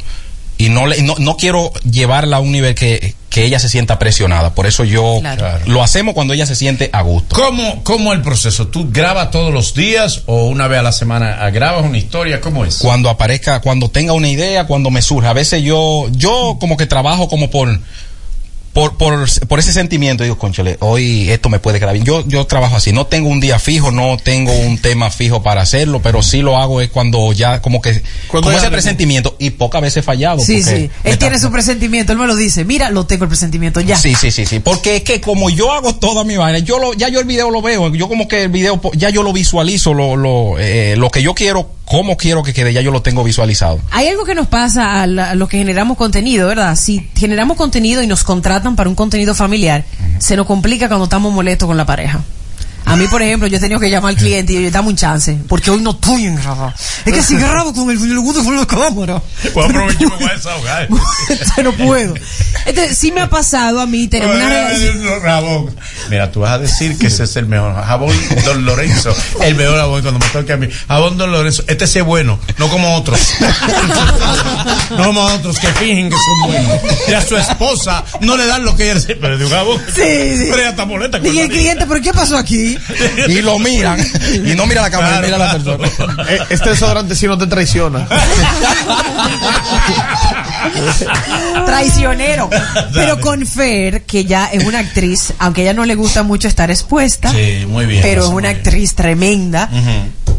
y 0.57 0.69
no 0.69 0.85
le, 0.87 1.01
no, 1.01 1.15
no 1.19 1.35
quiero 1.37 1.71
llevarla 1.89 2.37
a 2.37 2.39
un 2.39 2.51
nivel 2.51 2.75
que, 2.75 3.15
que 3.29 3.43
ella 3.45 3.59
se 3.59 3.69
sienta 3.69 3.97
presionada. 3.99 4.53
Por 4.53 4.65
eso 4.67 4.83
yo 4.83 5.17
Claro. 5.21 5.59
lo 5.65 5.81
hacemos 5.83 6.13
cuando 6.13 6.33
ella 6.33 6.45
se 6.45 6.55
siente 6.55 6.89
a 6.93 7.01
gusto. 7.01 7.35
¿Cómo, 7.35 7.83
¿Cómo 7.83 8.13
el 8.13 8.21
proceso? 8.21 8.67
¿Tú 8.67 8.89
grabas 8.91 9.31
todos 9.31 9.51
los 9.53 9.73
días 9.73 10.21
o 10.27 10.45
una 10.45 10.67
vez 10.67 10.79
a 10.79 10.83
la 10.83 10.91
semana 10.91 11.49
grabas 11.49 11.83
una 11.85 11.97
historia? 11.97 12.39
¿Cómo 12.39 12.63
es? 12.65 12.77
cuando 12.77 13.09
aparezca, 13.09 13.61
cuando 13.61 13.89
tenga 13.89 14.13
una 14.13 14.29
idea, 14.29 14.67
cuando 14.67 14.89
me 14.91 15.01
surja. 15.01 15.31
A 15.31 15.33
veces 15.33 15.63
yo, 15.63 16.07
yo 16.11 16.57
como 16.59 16.77
que 16.77 16.85
trabajo 16.85 17.27
como 17.27 17.49
por, 17.49 17.79
por, 18.73 18.97
por, 18.97 19.27
por 19.47 19.59
ese 19.59 19.71
sentimiento. 19.71 20.23
Digo, 20.23 20.37
conchale, 20.37 20.77
hoy 20.81 21.29
esto 21.29 21.47
me 21.49 21.59
puede 21.59 21.79
quedar 21.79 21.93
bien. 21.93 22.05
Yo, 22.05 22.25
yo 22.27 22.45
trabajo 22.45 22.75
así. 22.75 22.91
No 22.91 23.05
tengo 23.05 23.29
un 23.29 23.39
día 23.39 23.59
fijo, 23.59 23.91
no 23.91 24.17
tengo 24.17 24.51
un 24.51 24.77
tema 24.79 25.11
fijo 25.11 25.43
para 25.43 25.61
hacerlo, 25.61 26.01
pero 26.01 26.23
sí 26.23 26.41
lo 26.41 26.57
hago 26.57 26.81
es 26.81 26.89
cuando 26.89 27.31
ya 27.33 27.61
como 27.61 27.81
que, 27.81 28.01
Cuando 28.27 28.49
como 28.49 28.57
ese 28.59 28.71
presentimiento 28.71 29.35
y 29.39 29.51
pocas 29.51 29.81
veces 29.81 29.97
he 29.97 30.01
fallado. 30.01 30.39
Sí, 30.39 30.63
sí. 30.63 30.89
Él 31.03 31.17
tiene 31.19 31.35
está- 31.35 31.47
su 31.47 31.51
presentimiento, 31.51 32.11
él 32.13 32.17
me 32.19 32.27
lo 32.27 32.35
dice. 32.35 32.65
Mira, 32.65 32.89
lo 32.89 33.05
tengo 33.05 33.23
el 33.25 33.29
presentimiento 33.29 33.79
ya. 33.79 33.95
Sí, 33.95 34.15
sí, 34.15 34.31
sí, 34.31 34.45
sí. 34.45 34.59
Porque 34.59 34.97
es 34.97 35.03
que 35.03 35.21
como 35.21 35.49
yo 35.49 35.71
hago 35.71 35.95
toda 35.95 36.23
mi 36.23 36.35
vaina, 36.37 36.59
yo 36.59 36.79
lo, 36.79 36.93
ya 36.93 37.09
yo 37.09 37.19
el 37.19 37.25
video 37.25 37.51
lo 37.51 37.61
veo, 37.61 37.93
yo 37.93 38.07
como 38.09 38.27
que 38.27 38.43
el 38.43 38.49
video, 38.49 38.81
po- 38.81 38.91
ya 38.95 39.09
yo 39.11 39.21
lo 39.23 39.31
visualizo, 39.33 39.93
lo, 39.93 40.15
lo, 40.15 40.57
eh, 40.59 40.95
lo 40.97 41.09
que 41.11 41.21
yo 41.21 41.33
quiero, 41.35 41.69
cómo 41.85 42.17
quiero 42.17 42.43
que 42.43 42.53
quede, 42.53 42.73
ya 42.73 42.81
yo 42.81 42.91
lo 42.91 43.01
tengo 43.01 43.23
visualizado. 43.23 43.79
Hay 43.91 44.07
algo 44.07 44.23
que 44.25 44.35
nos 44.35 44.47
pasa 44.47 45.01
a, 45.01 45.07
la- 45.07 45.31
a 45.31 45.35
los 45.35 45.49
que 45.49 45.57
generamos 45.57 45.97
contenido, 45.97 46.47
¿verdad? 46.47 46.75
Si 46.75 47.09
generamos 47.15 47.57
contenido 47.57 48.01
y 48.01 48.07
nos 48.07 48.23
contratan 48.23 48.75
para 48.75 48.89
un 48.89 48.95
contenido 48.95 49.35
familiar, 49.35 49.83
se 50.19 50.35
nos 50.35 50.45
complica 50.47 50.87
cuando 50.87 51.05
estamos 51.05 51.31
molestos 51.33 51.67
con 51.67 51.77
la 51.77 51.85
pareja. 51.85 52.23
A 52.93 52.95
mí, 52.95 53.07
por 53.07 53.23
ejemplo, 53.23 53.47
yo 53.47 53.57
he 53.57 53.59
tenido 53.59 53.79
que 53.79 53.89
llamar 53.89 54.11
al 54.11 54.17
cliente 54.17 54.53
y 54.53 54.61
yo 54.61 54.69
dame 54.69 54.89
un 54.89 54.95
chance, 54.95 55.39
porque 55.47 55.71
hoy 55.71 55.81
no 55.81 55.91
estoy 55.91 56.25
en 56.25 56.35
grabar. 56.35 56.75
Es 57.05 57.11
que 57.11 57.23
si 57.23 57.35
grabo 57.37 57.73
con 57.73 57.89
el 57.89 58.19
gusto 58.19 58.43
con 58.43 58.55
la 58.55 58.67
cámara. 58.67 59.19
Pues 59.51 59.65
aprovecho 59.65 60.03
y 60.03 60.05
me 60.05 60.15
voy 60.15 60.29
a 60.29 60.33
desahogar. 60.33 60.89
No 61.63 61.71
puedo. 61.71 62.13
Entonces, 62.65 62.97
sí 62.97 63.11
me 63.11 63.21
ha 63.21 63.29
pasado 63.29 63.79
a 63.79 63.85
mí 63.85 64.07
tener 64.07 64.27
una 64.27 64.47
relación. 64.47 65.75
Mira, 66.09 66.31
tú 66.31 66.41
vas 66.41 66.51
a 66.51 66.59
decir 66.59 66.97
que 66.97 67.07
ese 67.07 67.23
es 67.23 67.35
el 67.35 67.47
mejor. 67.47 67.73
Jabón 67.83 68.15
Don 68.45 68.65
Lorenzo. 68.65 69.15
El 69.41 69.55
mejor 69.55 69.77
jabón 69.77 70.01
cuando 70.01 70.19
me 70.19 70.27
toque 70.27 70.53
a 70.53 70.57
mí. 70.57 70.67
Jabón 70.87 71.17
Don 71.17 71.31
Lorenzo. 71.31 71.63
Este 71.67 71.87
sí 71.87 71.99
es 71.99 72.05
bueno, 72.05 72.39
no 72.57 72.67
como 72.67 72.95
otros. 72.95 73.19
no 74.91 75.05
como 75.05 75.21
otros 75.21 75.57
que 75.57 75.67
fingen 75.67 76.09
que 76.09 76.15
son 76.15 76.51
buenos. 76.51 76.79
Y 77.07 77.13
a 77.13 77.21
su 77.21 77.37
esposa 77.37 78.03
no 78.21 78.37
le 78.37 78.45
dan 78.45 78.65
lo 78.65 78.75
que 78.75 78.83
ella 78.83 78.95
dice. 78.95 79.15
Pero 79.15 79.37
de 79.37 79.45
un 79.45 79.51
jabón. 79.51 79.81
Sí, 79.95 80.37
sí. 80.37 80.47
Pero 80.49 80.57
ella 80.57 80.69
está 80.69 80.85
molesta 80.85 81.19
Y 81.23 81.39
el 81.39 81.49
cliente, 81.49 81.85
¿pero 81.87 82.01
qué 82.01 82.13
pasó 82.13 82.37
aquí? 82.37 82.77
Y 83.27 83.41
lo 83.41 83.59
miran. 83.59 83.99
Y 84.33 84.55
no 84.55 84.65
mira 84.65 84.81
la 84.81 84.89
cámara, 84.89 85.19
Claro, 85.19 85.25
mira 85.25 85.35
a 85.35 85.39
la 85.39 85.59
claro. 85.63 85.77
persona. 85.79 86.25
Eh, 86.29 86.39
Este 86.49 86.69
desodorante 86.71 87.15
sí 87.15 87.27
no 87.27 87.37
te 87.37 87.47
traiciona. 87.47 88.07
Traicionero. 91.65 92.49
Pero 92.93 93.19
con 93.19 93.45
Fer, 93.45 94.03
que 94.03 94.25
ya 94.25 94.47
es 94.47 94.63
una 94.63 94.79
actriz, 94.79 95.33
aunque 95.39 95.61
a 95.61 95.63
ella 95.65 95.73
no 95.73 95.85
le 95.85 95.95
gusta 95.95 96.23
mucho 96.23 96.47
estar 96.47 96.69
expuesta, 96.71 97.31
Sí, 97.31 97.65
muy 97.67 97.85
bien. 97.85 98.01
pero 98.01 98.23
es 98.23 98.29
una 98.29 98.49
bien. 98.49 98.57
actriz 98.57 98.93
tremenda. 98.95 99.69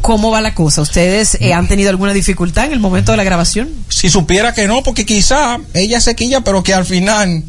¿Cómo 0.00 0.30
va 0.30 0.40
la 0.42 0.54
cosa? 0.54 0.82
¿Ustedes 0.82 1.38
eh, 1.40 1.54
han 1.54 1.66
tenido 1.66 1.88
alguna 1.88 2.12
dificultad 2.12 2.66
en 2.66 2.72
el 2.72 2.80
momento 2.80 3.12
de 3.12 3.16
la 3.16 3.24
grabación? 3.24 3.70
Si 3.88 4.10
supiera 4.10 4.52
que 4.52 4.66
no, 4.66 4.82
porque 4.82 5.06
quizá 5.06 5.58
ella 5.72 6.00
se 6.00 6.14
quilla, 6.14 6.42
pero 6.42 6.62
que 6.62 6.74
al 6.74 6.84
final. 6.84 7.42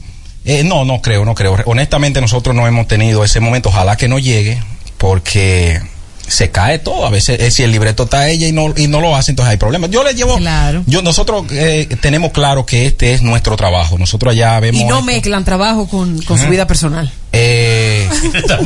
eh, 0.46 0.64
no, 0.64 0.86
no 0.86 1.02
creo, 1.02 1.26
no 1.26 1.36
creo. 1.36 1.58
Honestamente, 1.66 2.22
nosotros 2.22 2.56
no 2.56 2.66
hemos 2.66 2.88
tenido 2.88 3.24
ese 3.26 3.39
momento. 3.41 3.70
Ojalá 3.70 3.98
que 3.98 4.08
no 4.08 4.20
llegue, 4.20 4.62
porque 5.06 5.80
se 6.28 6.49
cae 6.49 6.80
todo. 6.80 7.06
A 7.06 7.12
veces, 7.12 7.39
eh, 7.39 7.51
si 7.51 7.62
el 7.62 7.72
libreto 7.72 8.06
está 8.06 8.28
ella 8.28 8.47
y 8.47 8.51
no, 8.51 8.74
y 8.76 8.88
no 8.88 8.99
lo 9.01 9.16
hace, 9.16 9.34
entonces 9.34 9.51
hay 9.51 9.58
problemas. 9.58 9.91
Yo 9.91 10.03
le 10.03 10.16
llevo. 10.16 10.38
Claro. 10.38 10.84
Yo, 10.88 11.03
nosotros 11.03 11.45
eh, 11.51 11.88
tenemos 12.01 12.32
claro 12.32 12.66
que 12.66 12.88
este 12.88 13.14
es 13.14 13.22
nuestro 13.22 13.56
trabajo. 13.56 13.99
Nosotros 13.99 14.32
allá 14.32 14.60
vemos. 14.60 14.82
Y 14.82 14.86
no 14.86 14.95
esto. 14.95 15.06
mezclan 15.06 15.45
trabajo 15.45 15.88
con, 15.88 16.20
con 16.24 16.39
su 16.39 16.47
vida 16.47 16.66
personal. 16.66 17.12
Eh, 17.38 18.08
pero, 18.32 18.64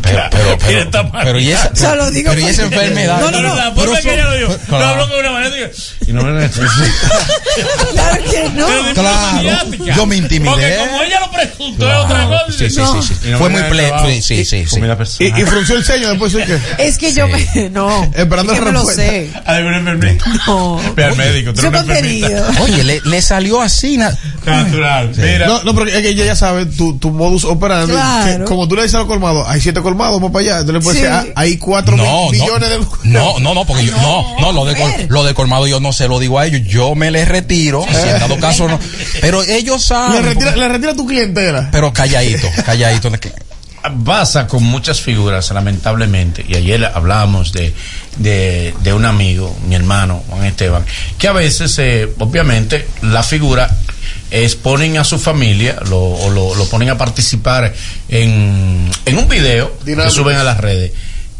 pero, 0.00 0.58
pero, 0.90 1.10
pero, 1.24 1.40
y 1.40 1.50
esa, 1.50 1.70
digo 2.10 2.30
pero 2.30 2.40
y 2.40 2.44
esa 2.44 2.62
enfermedad. 2.64 3.20
No, 3.20 3.30
no, 3.30 3.40
no. 3.42 3.54
La 3.56 3.74
Pero 3.74 3.86
forma 3.86 4.00
que 4.00 4.00
eso- 4.00 4.10
ella 4.10 4.24
lo 4.24 4.36
dijo. 4.36 4.56
claro. 4.68 4.84
Lo 4.84 4.90
habló 5.02 5.08
con 5.08 5.18
una 5.20 5.30
manera. 5.32 5.70
Y 6.06 6.12
no 6.12 6.22
me 6.22 6.48
Claro 7.92 8.24
que 8.30 8.48
no. 8.50 8.66
Pero 8.66 8.94
Claro. 8.94 9.60
Yo 9.96 10.06
me 10.06 10.16
intimidé. 10.16 10.50
Porque 10.50 10.76
como 10.78 11.02
ella 11.02 11.20
lo 11.20 11.30
preguntó, 11.30 11.66
es 11.66 11.76
Claro. 11.76 12.04
otra 12.04 12.24
cosa. 12.26 12.58
Sí, 12.58 12.70
sí, 12.70 12.78
No. 12.80 13.02
sí, 13.02 13.14
no 13.30 13.38
Fue 13.38 13.48
muy 13.50 13.60
da 13.60 13.68
ple 13.68 13.82
trabajo. 13.88 14.06
sí, 14.08 14.22
sí, 14.22 14.44
sí, 14.44 14.56
Y, 15.24 15.42
frunció 15.44 15.76
el 15.76 15.84
ceño 15.84 16.08
después 16.10 16.32
de 16.32 16.44
que. 16.44 16.58
Es 16.78 16.98
que 16.98 17.12
yo 17.12 17.28
me. 17.28 17.46
No. 17.70 18.04
Esperando 18.14 18.52
es 18.52 18.58
que 18.58 18.64
la 18.64 18.70
respuesta. 18.72 19.02
sé. 19.02 19.30
Ay, 19.44 19.62
una 19.62 19.78
enfermita. 19.78 20.24
No. 20.46 20.80
Ve 20.94 21.04
al 21.04 21.16
médico, 21.16 21.50
una 21.50 21.62
enfermita. 21.68 21.84
contenido. 21.94 22.46
Oye, 22.62 22.84
le, 22.84 23.00
le 23.04 23.22
salió 23.22 23.60
así. 23.60 23.96
na- 23.98 24.16
Natural. 24.46 25.12
Mira. 25.16 25.46
No, 25.46 25.62
no, 25.64 25.74
porque 25.74 25.94
es 25.94 26.02
que 26.02 26.08
ella 26.10 26.24
ya 26.24 26.36
sabe 26.36 26.64
tu, 26.66 26.98
tu 26.98 27.10
modus 27.10 27.44
operandi. 27.44 27.87
Claro. 27.92 28.44
que 28.44 28.48
como 28.50 28.68
tú 28.68 28.76
le 28.76 28.82
dices 28.82 28.94
a 28.96 28.98
los 28.98 29.06
colmados, 29.06 29.46
hay 29.48 29.60
siete 29.60 29.80
colmados, 29.82 30.14
vamos 30.14 30.30
para 30.32 30.42
allá. 30.44 30.60
Entonces 30.60 30.74
le 30.74 30.80
puedes 30.80 31.00
Sí. 31.00 31.06
decir, 31.06 31.32
ah, 31.34 31.40
hay 31.40 31.56
cuatro 31.56 31.96
No, 31.96 32.02
mil 32.30 32.38
no, 32.38 32.44
millones 32.44 32.68
de. 32.70 32.78
no, 33.10 33.38
no, 33.40 33.54
no, 33.54 33.64
porque 33.64 33.84
yo, 33.86 33.96
no, 33.96 34.38
no, 34.40 34.52
lo 34.52 34.64
de, 34.64 34.74
col- 34.76 35.06
lo 35.08 35.24
de 35.24 35.34
colmado 35.34 35.66
yo 35.66 35.80
no 35.80 35.92
se 35.92 36.08
lo 36.08 36.18
digo 36.18 36.38
a 36.38 36.46
ellos, 36.46 36.62
yo 36.66 36.94
me 36.94 37.10
les 37.10 37.28
retiro, 37.28 37.84
si 37.90 38.08
en 38.08 38.18
dado 38.20 38.38
caso 38.38 38.68
no, 38.68 38.78
pero 39.20 39.42
ellos 39.42 39.76
Le 39.80 39.82
saben, 39.82 40.22
retira, 40.24 40.46
porque- 40.50 40.60
le 40.60 40.68
retira 40.68 40.94
tu 40.94 41.06
clientela. 41.06 41.68
pero 41.72 41.92
calladito, 41.92 42.48
calladito, 42.64 43.10
que- 43.12 43.32
pasa 44.04 44.46
con 44.46 44.62
muchas 44.64 45.00
figuras, 45.00 45.50
lamentablemente, 45.50 46.44
y 46.46 46.56
ayer 46.56 46.84
hablábamos 46.84 47.52
de, 47.52 47.72
de, 48.16 48.74
de 48.82 48.92
un 48.92 49.06
amigo, 49.06 49.56
mi 49.66 49.76
hermano, 49.76 50.22
Juan 50.28 50.44
Esteban, 50.44 50.84
que 51.16 51.28
a 51.28 51.32
veces, 51.32 51.78
eh, 51.78 52.08
obviamente, 52.18 52.86
la 53.02 53.22
figura 53.22 53.70
exponen 54.30 54.98
a 54.98 55.04
su 55.04 55.18
familia 55.18 55.78
lo, 55.88 55.98
o 55.98 56.30
lo, 56.30 56.54
lo 56.54 56.64
ponen 56.68 56.90
a 56.90 56.98
participar 56.98 57.74
en, 58.08 58.90
en 59.06 59.18
un 59.18 59.28
video 59.28 59.72
que 59.84 60.10
suben 60.10 60.36
a 60.36 60.44
las 60.44 60.58
redes 60.58 60.92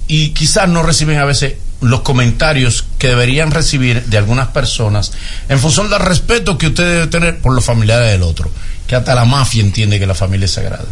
y 0.07 0.31
quizás 0.31 0.69
no 0.69 0.83
reciben 0.83 1.19
a 1.19 1.25
veces 1.25 1.55
los 1.81 2.01
comentarios 2.01 2.85
que 2.99 3.09
deberían 3.09 3.51
recibir 3.51 4.05
de 4.05 4.19
algunas 4.19 4.49
personas 4.49 5.13
en 5.49 5.61
función 5.61 5.91
del 5.91 6.01
respeto 6.01 6.59
que 6.59 6.69
usted 6.69 6.85
debe 6.85 7.07
tener 7.07 7.39
por 7.39 7.55
los 7.55 7.65
familiares 7.65 8.11
del 8.11 8.23
otro, 8.23 8.51
que 8.87 8.97
hasta 8.97 9.15
la 9.15 9.25
mafia 9.25 9.63
entiende 9.63 9.99
que 10.01 10.07
la 10.07 10.15
familia 10.15 10.47
es 10.47 10.53
sagrada. 10.53 10.87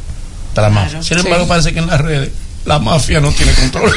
Hasta 0.49 0.63
la 0.63 0.71
mafia. 0.71 1.03
Sin 1.03 1.19
embargo, 1.19 1.49
parece 1.49 1.73
que 1.73 1.81
en 1.81 1.89
las 1.89 2.01
redes 2.01 2.31
la 2.67 2.79
mafia 2.79 3.21
no 3.23 3.33
tiene 3.33 3.53
control. 3.55 3.93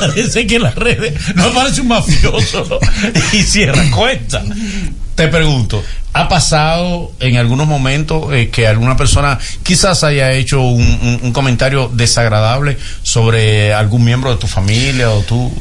Parece 0.00 0.46
que 0.46 0.56
en 0.56 0.62
las 0.62 0.74
redes 0.74 1.14
no 1.34 1.44
aparece 1.44 1.80
un 1.80 1.88
mafioso 1.88 2.66
¿no? 2.68 2.78
y 3.32 3.42
cierra 3.42 3.84
cuenta. 3.90 4.42
Te 5.16 5.28
pregunto, 5.28 5.82
¿ha 6.12 6.28
pasado 6.28 7.10
en 7.20 7.36
algunos 7.38 7.66
momentos 7.66 8.32
eh, 8.34 8.50
que 8.50 8.68
alguna 8.68 8.96
persona 8.96 9.38
quizás 9.62 10.04
haya 10.04 10.32
hecho 10.32 10.60
un, 10.60 10.82
un- 10.82 11.20
un 11.22 11.32
comentario 11.32 11.90
desagradable 11.92 12.76
sobre 13.02 13.72
algún 13.74 14.04
miembro 14.04 14.30
de 14.30 14.36
tu 14.36 14.46
familia 14.46 15.10
o 15.10 15.22
tú? 15.22 15.52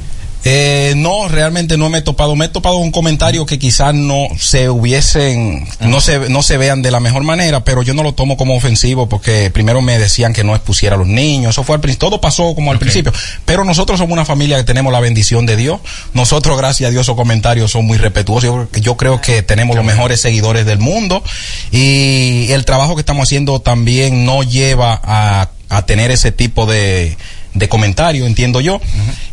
Eh, 0.47 0.93
no, 0.95 1.27
realmente 1.27 1.75
no 1.75 1.89
me 1.89 1.97
he 1.97 2.01
topado. 2.03 2.35
Me 2.35 2.45
he 2.45 2.49
topado 2.49 2.77
un 2.77 2.91
comentario 2.91 3.47
que 3.47 3.57
quizás 3.57 3.95
no 3.95 4.27
se 4.37 4.69
hubiesen, 4.69 5.67
no 5.79 5.99
se, 5.99 6.29
no 6.29 6.43
se 6.43 6.57
vean 6.57 6.83
de 6.83 6.91
la 6.91 6.99
mejor 6.99 7.23
manera, 7.23 7.63
pero 7.63 7.81
yo 7.81 7.95
no 7.95 8.03
lo 8.03 8.13
tomo 8.13 8.37
como 8.37 8.55
ofensivo 8.55 9.09
porque 9.09 9.49
primero 9.49 9.81
me 9.81 9.97
decían 9.97 10.33
que 10.33 10.43
no 10.43 10.55
expusiera 10.55 10.97
a 10.97 10.99
los 10.99 11.07
niños. 11.07 11.55
Eso 11.55 11.63
fue 11.63 11.75
al 11.75 11.81
principio. 11.81 12.09
Todo 12.09 12.21
pasó 12.21 12.53
como 12.53 12.71
al 12.71 12.77
principio. 12.77 13.11
Pero 13.45 13.63
nosotros 13.63 13.97
somos 13.97 14.13
una 14.13 14.23
familia 14.23 14.57
que 14.57 14.63
tenemos 14.63 14.93
la 14.93 14.99
bendición 14.99 15.47
de 15.47 15.55
Dios. 15.55 15.79
Nosotros, 16.13 16.55
gracias 16.59 16.89
a 16.89 16.91
Dios, 16.91 17.07
esos 17.07 17.15
comentarios 17.15 17.71
son 17.71 17.85
muy 17.85 17.97
respetuosos. 17.97 18.43
Yo, 18.43 18.67
yo 18.79 18.97
creo 18.97 19.21
que 19.21 19.41
tenemos 19.41 19.75
los 19.75 19.83
mejores 19.83 20.21
seguidores 20.21 20.67
del 20.67 20.77
mundo 20.77 21.23
y 21.71 22.51
el 22.51 22.65
trabajo 22.65 22.95
que 22.95 23.01
estamos 23.01 23.27
haciendo 23.27 23.61
también 23.61 24.25
no 24.25 24.43
lleva 24.43 25.01
a, 25.03 25.49
a 25.69 25.85
tener 25.87 26.11
ese 26.11 26.31
tipo 26.31 26.67
de, 26.67 27.17
de 27.55 27.67
comentario, 27.67 28.27
entiendo 28.27 28.61
yo. 28.61 28.79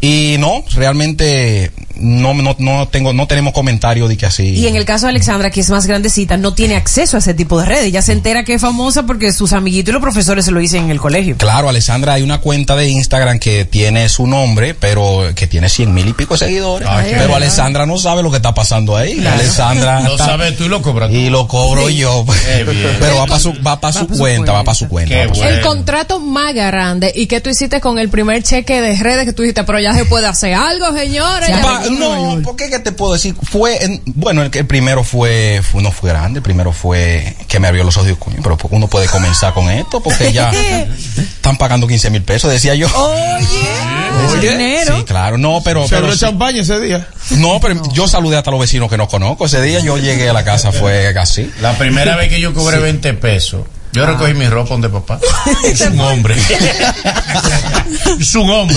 Y 0.01 0.37
no, 0.39 0.65
realmente 0.75 1.71
no, 2.03 2.35
no, 2.35 2.55
no 2.59 2.89
tengo, 2.89 3.13
no 3.13 3.27
tenemos 3.27 3.53
comentario 3.53 4.09
de 4.09 4.17
que 4.17 4.27
así. 4.27 4.49
Y 4.55 4.67
en 4.67 4.77
el 4.77 4.85
caso 4.85 5.07
de 5.07 5.11
Alexandra, 5.11 5.51
que 5.51 5.61
es 5.61 5.71
más 5.71 5.87
grandecita, 5.87 6.37
no 6.37 6.55
tiene 6.55 6.77
acceso 6.77 7.17
a 7.17 7.21
ese 7.21 7.35
tipo 7.35 7.59
de 7.61 7.67
redes. 7.67 7.93
Ya 7.93 8.03
se 8.03 8.13
entera 8.13 8.45
que 8.45 8.55
es 8.55 8.61
famosa 8.61 9.05
porque 9.05 9.33
sus 9.33 9.53
amiguitos 9.53 9.91
y 9.91 9.93
los 9.93 10.03
profesores 10.03 10.45
se 10.45 10.51
lo 10.51 10.61
dicen 10.61 10.85
en 10.85 10.91
el 10.91 11.01
colegio. 11.01 11.37
Claro, 11.39 11.69
Alessandra, 11.69 12.15
hay 12.15 12.23
una 12.23 12.41
cuenta 12.41 12.77
de 12.77 12.89
Instagram 12.89 13.39
que 13.39 13.65
tiene 13.65 14.09
su 14.09 14.27
nombre, 14.27 14.75
pero 14.75 15.31
que 15.35 15.47
tiene 15.47 15.69
cien 15.69 15.95
mil 15.95 16.09
y 16.09 16.13
pico 16.13 16.35
de 16.35 16.39
seguidores. 16.39 16.89
Ay, 16.91 17.13
pero 17.17 17.29
ay, 17.31 17.35
Alessandra 17.37 17.87
no 17.87 17.99
sabe 17.99 18.23
lo 18.23 18.31
que 18.31 18.37
está 18.39 18.53
pasando 18.55 18.97
ahí. 18.97 19.25
Alessandra 19.27 20.01
Lo 20.03 20.13
está- 20.13 20.27
sabes 20.27 20.57
tú 20.57 20.65
y 20.65 20.69
lo 20.69 20.83
cobras 20.83 21.11
tú. 21.11 21.17
y 21.17 21.31
lo 21.31 21.47
cobro 21.47 21.89
yo. 21.89 22.25
Qué 22.47 22.65
bien. 22.71 22.97
pero 23.01 23.17
va 23.19 23.27
para 23.27 23.41
su, 23.41 23.53
va 23.65 23.81
pa' 23.81 23.93
su 23.93 24.07
pa' 24.07 24.15
su 24.15 24.19
cuenta, 24.21 24.53
va 24.53 24.65
para 24.65 24.75
su 24.75 24.89
cuenta. 24.89 25.15
Qué 25.15 25.27
bueno. 25.29 25.45
El 25.49 25.61
contrato 25.61 26.19
más 26.21 26.55
grande 26.55 27.13
y 27.15 27.27
que 27.27 27.41
tú 27.41 27.51
hiciste 27.51 27.81
con 27.81 27.99
el 27.99 28.09
primer 28.09 28.43
cheque 28.43 28.81
de 28.81 28.97
redes 28.97 29.25
que 29.25 29.33
tú 29.33 29.43
dijiste, 29.43 29.65
pero 29.65 29.79
ya 29.81 29.95
se 29.95 30.05
puede 30.05 30.27
hacer 30.27 30.55
algo, 30.55 30.93
señores. 30.97 31.51
No, 31.99 32.41
porque 32.43 32.71
qué 32.71 32.79
te 32.79 32.93
puedo 32.93 33.13
decir? 33.15 33.35
Fue, 33.43 33.83
en- 33.85 34.03
bueno, 34.07 34.43
el, 34.43 34.51
que- 34.51 34.61
el 34.61 34.67
primero 34.67 35.05
fue, 35.05 35.61
fue, 35.69 35.83
no 35.83 35.91
fue 35.93 36.11
grande, 36.11 36.39
el 36.39 36.43
primero 36.43 36.73
fue 36.73 37.37
que 37.49 37.59
me 37.61 37.69
abrió 37.69 37.85
los 37.85 37.97
ojos 37.97 38.17
coño, 38.19 38.39
pero 38.43 38.57
¿por 38.57 38.71
qué 38.71 38.77
uno 38.77 38.89
puede 38.89 39.07
comenzar 39.09 39.53
con 39.55 39.69
esto? 39.71 40.03
Porque 40.03 40.33
ya 40.33 40.51
están 41.19 41.57
pagando 41.57 41.87
15 41.87 42.11
mil 42.11 42.23
pesos, 42.23 42.51
decía 42.51 42.75
yo. 42.75 42.89
Oye, 42.95 44.39
Oye, 44.39 44.51
dinero. 44.51 44.97
Sí, 44.99 45.05
claro, 45.05 45.39
no, 45.39 45.61
pero, 45.65 45.83
Se 45.85 45.89
pero 45.91 45.99
abrió 46.01 46.15
sí. 46.15 46.21
champaña 46.21 46.61
ese 46.63 46.79
día. 46.81 47.09
no, 47.31 47.59
pero 47.61 47.81
yo 47.93 48.07
saludé 48.07 48.37
hasta 48.37 48.51
los 48.51 48.61
vecinos 48.61 48.89
que 48.91 48.97
no 48.97 49.09
conozco. 49.09 49.47
Ese 49.47 49.61
día 49.63 49.81
yo 49.81 49.97
llegué 49.99 50.29
a 50.29 50.33
la 50.33 50.45
casa, 50.45 50.71
fue 50.73 51.09
así. 51.19 51.51
La 51.61 51.77
primera 51.79 52.17
vez 52.17 52.29
que 52.29 52.41
yo 52.41 52.53
cobré 52.55 52.79
20 52.79 53.15
pesos, 53.15 53.63
yo 53.93 54.07
recogí 54.07 54.35
mi 54.35 54.47
ropa 54.49 54.71
donde 54.71 54.89
papá. 54.89 55.19
Es 55.65 55.81
un 55.83 56.01
hombre. 56.01 56.35
es 58.21 58.35
un 58.35 58.51
hombre. 58.51 58.77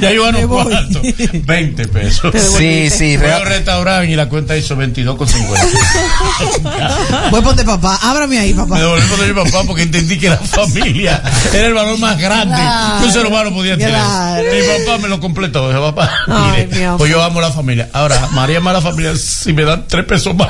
ya 0.00 0.10
Me 0.10 0.44
voy. 0.46 0.64
cuarto. 0.64 1.02
20 1.32 1.88
pesos. 1.88 2.32
Sí, 2.56 2.88
sí, 2.90 3.16
Fui 3.16 3.26
real- 3.26 3.42
al 3.42 3.46
restaurante 3.48 4.10
y 4.12 4.16
la 4.16 4.28
cuenta 4.28 4.56
hizo 4.56 4.76
22,50. 4.76 7.26
Voy 7.30 7.40
ponte 7.42 7.64
papá, 7.64 7.98
ábrame 8.02 8.38
ahí, 8.38 8.54
Me 8.54 8.62
papá. 8.62 8.78
devolví 8.78 9.06
con 9.08 9.26
mi 9.26 9.32
papá 9.44 9.64
porque 9.66 9.82
entendí 9.82 10.18
que 10.18 10.30
la 10.30 10.36
familia 10.38 11.22
era 11.52 11.66
el 11.66 11.74
valor 11.74 11.98
más 11.98 12.18
grande 12.18 12.54
Claro. 12.56 13.00
que 13.00 13.04
un 13.06 13.12
ser 13.12 13.26
humano 13.26 13.52
podía 13.52 13.76
tener. 13.76 13.90
Claro. 13.92 14.42
Mi 14.52 14.60
papá 14.84 14.98
me 15.02 15.08
lo 15.08 15.20
completó. 15.20 15.68
Dije, 15.68 15.80
papá, 15.80 16.10
Ay, 16.28 16.68
mire, 16.70 16.88
pues 16.98 17.10
yo 17.10 17.22
amo 17.22 17.40
la 17.40 17.50
familia. 17.50 17.88
Ahora, 17.92 18.28
María 18.32 18.58
ama 18.58 18.72
la 18.72 18.80
familia 18.80 19.14
si 19.16 19.52
me 19.52 19.64
dan 19.64 19.84
tres 19.88 20.04
pesos 20.04 20.34
más 20.34 20.48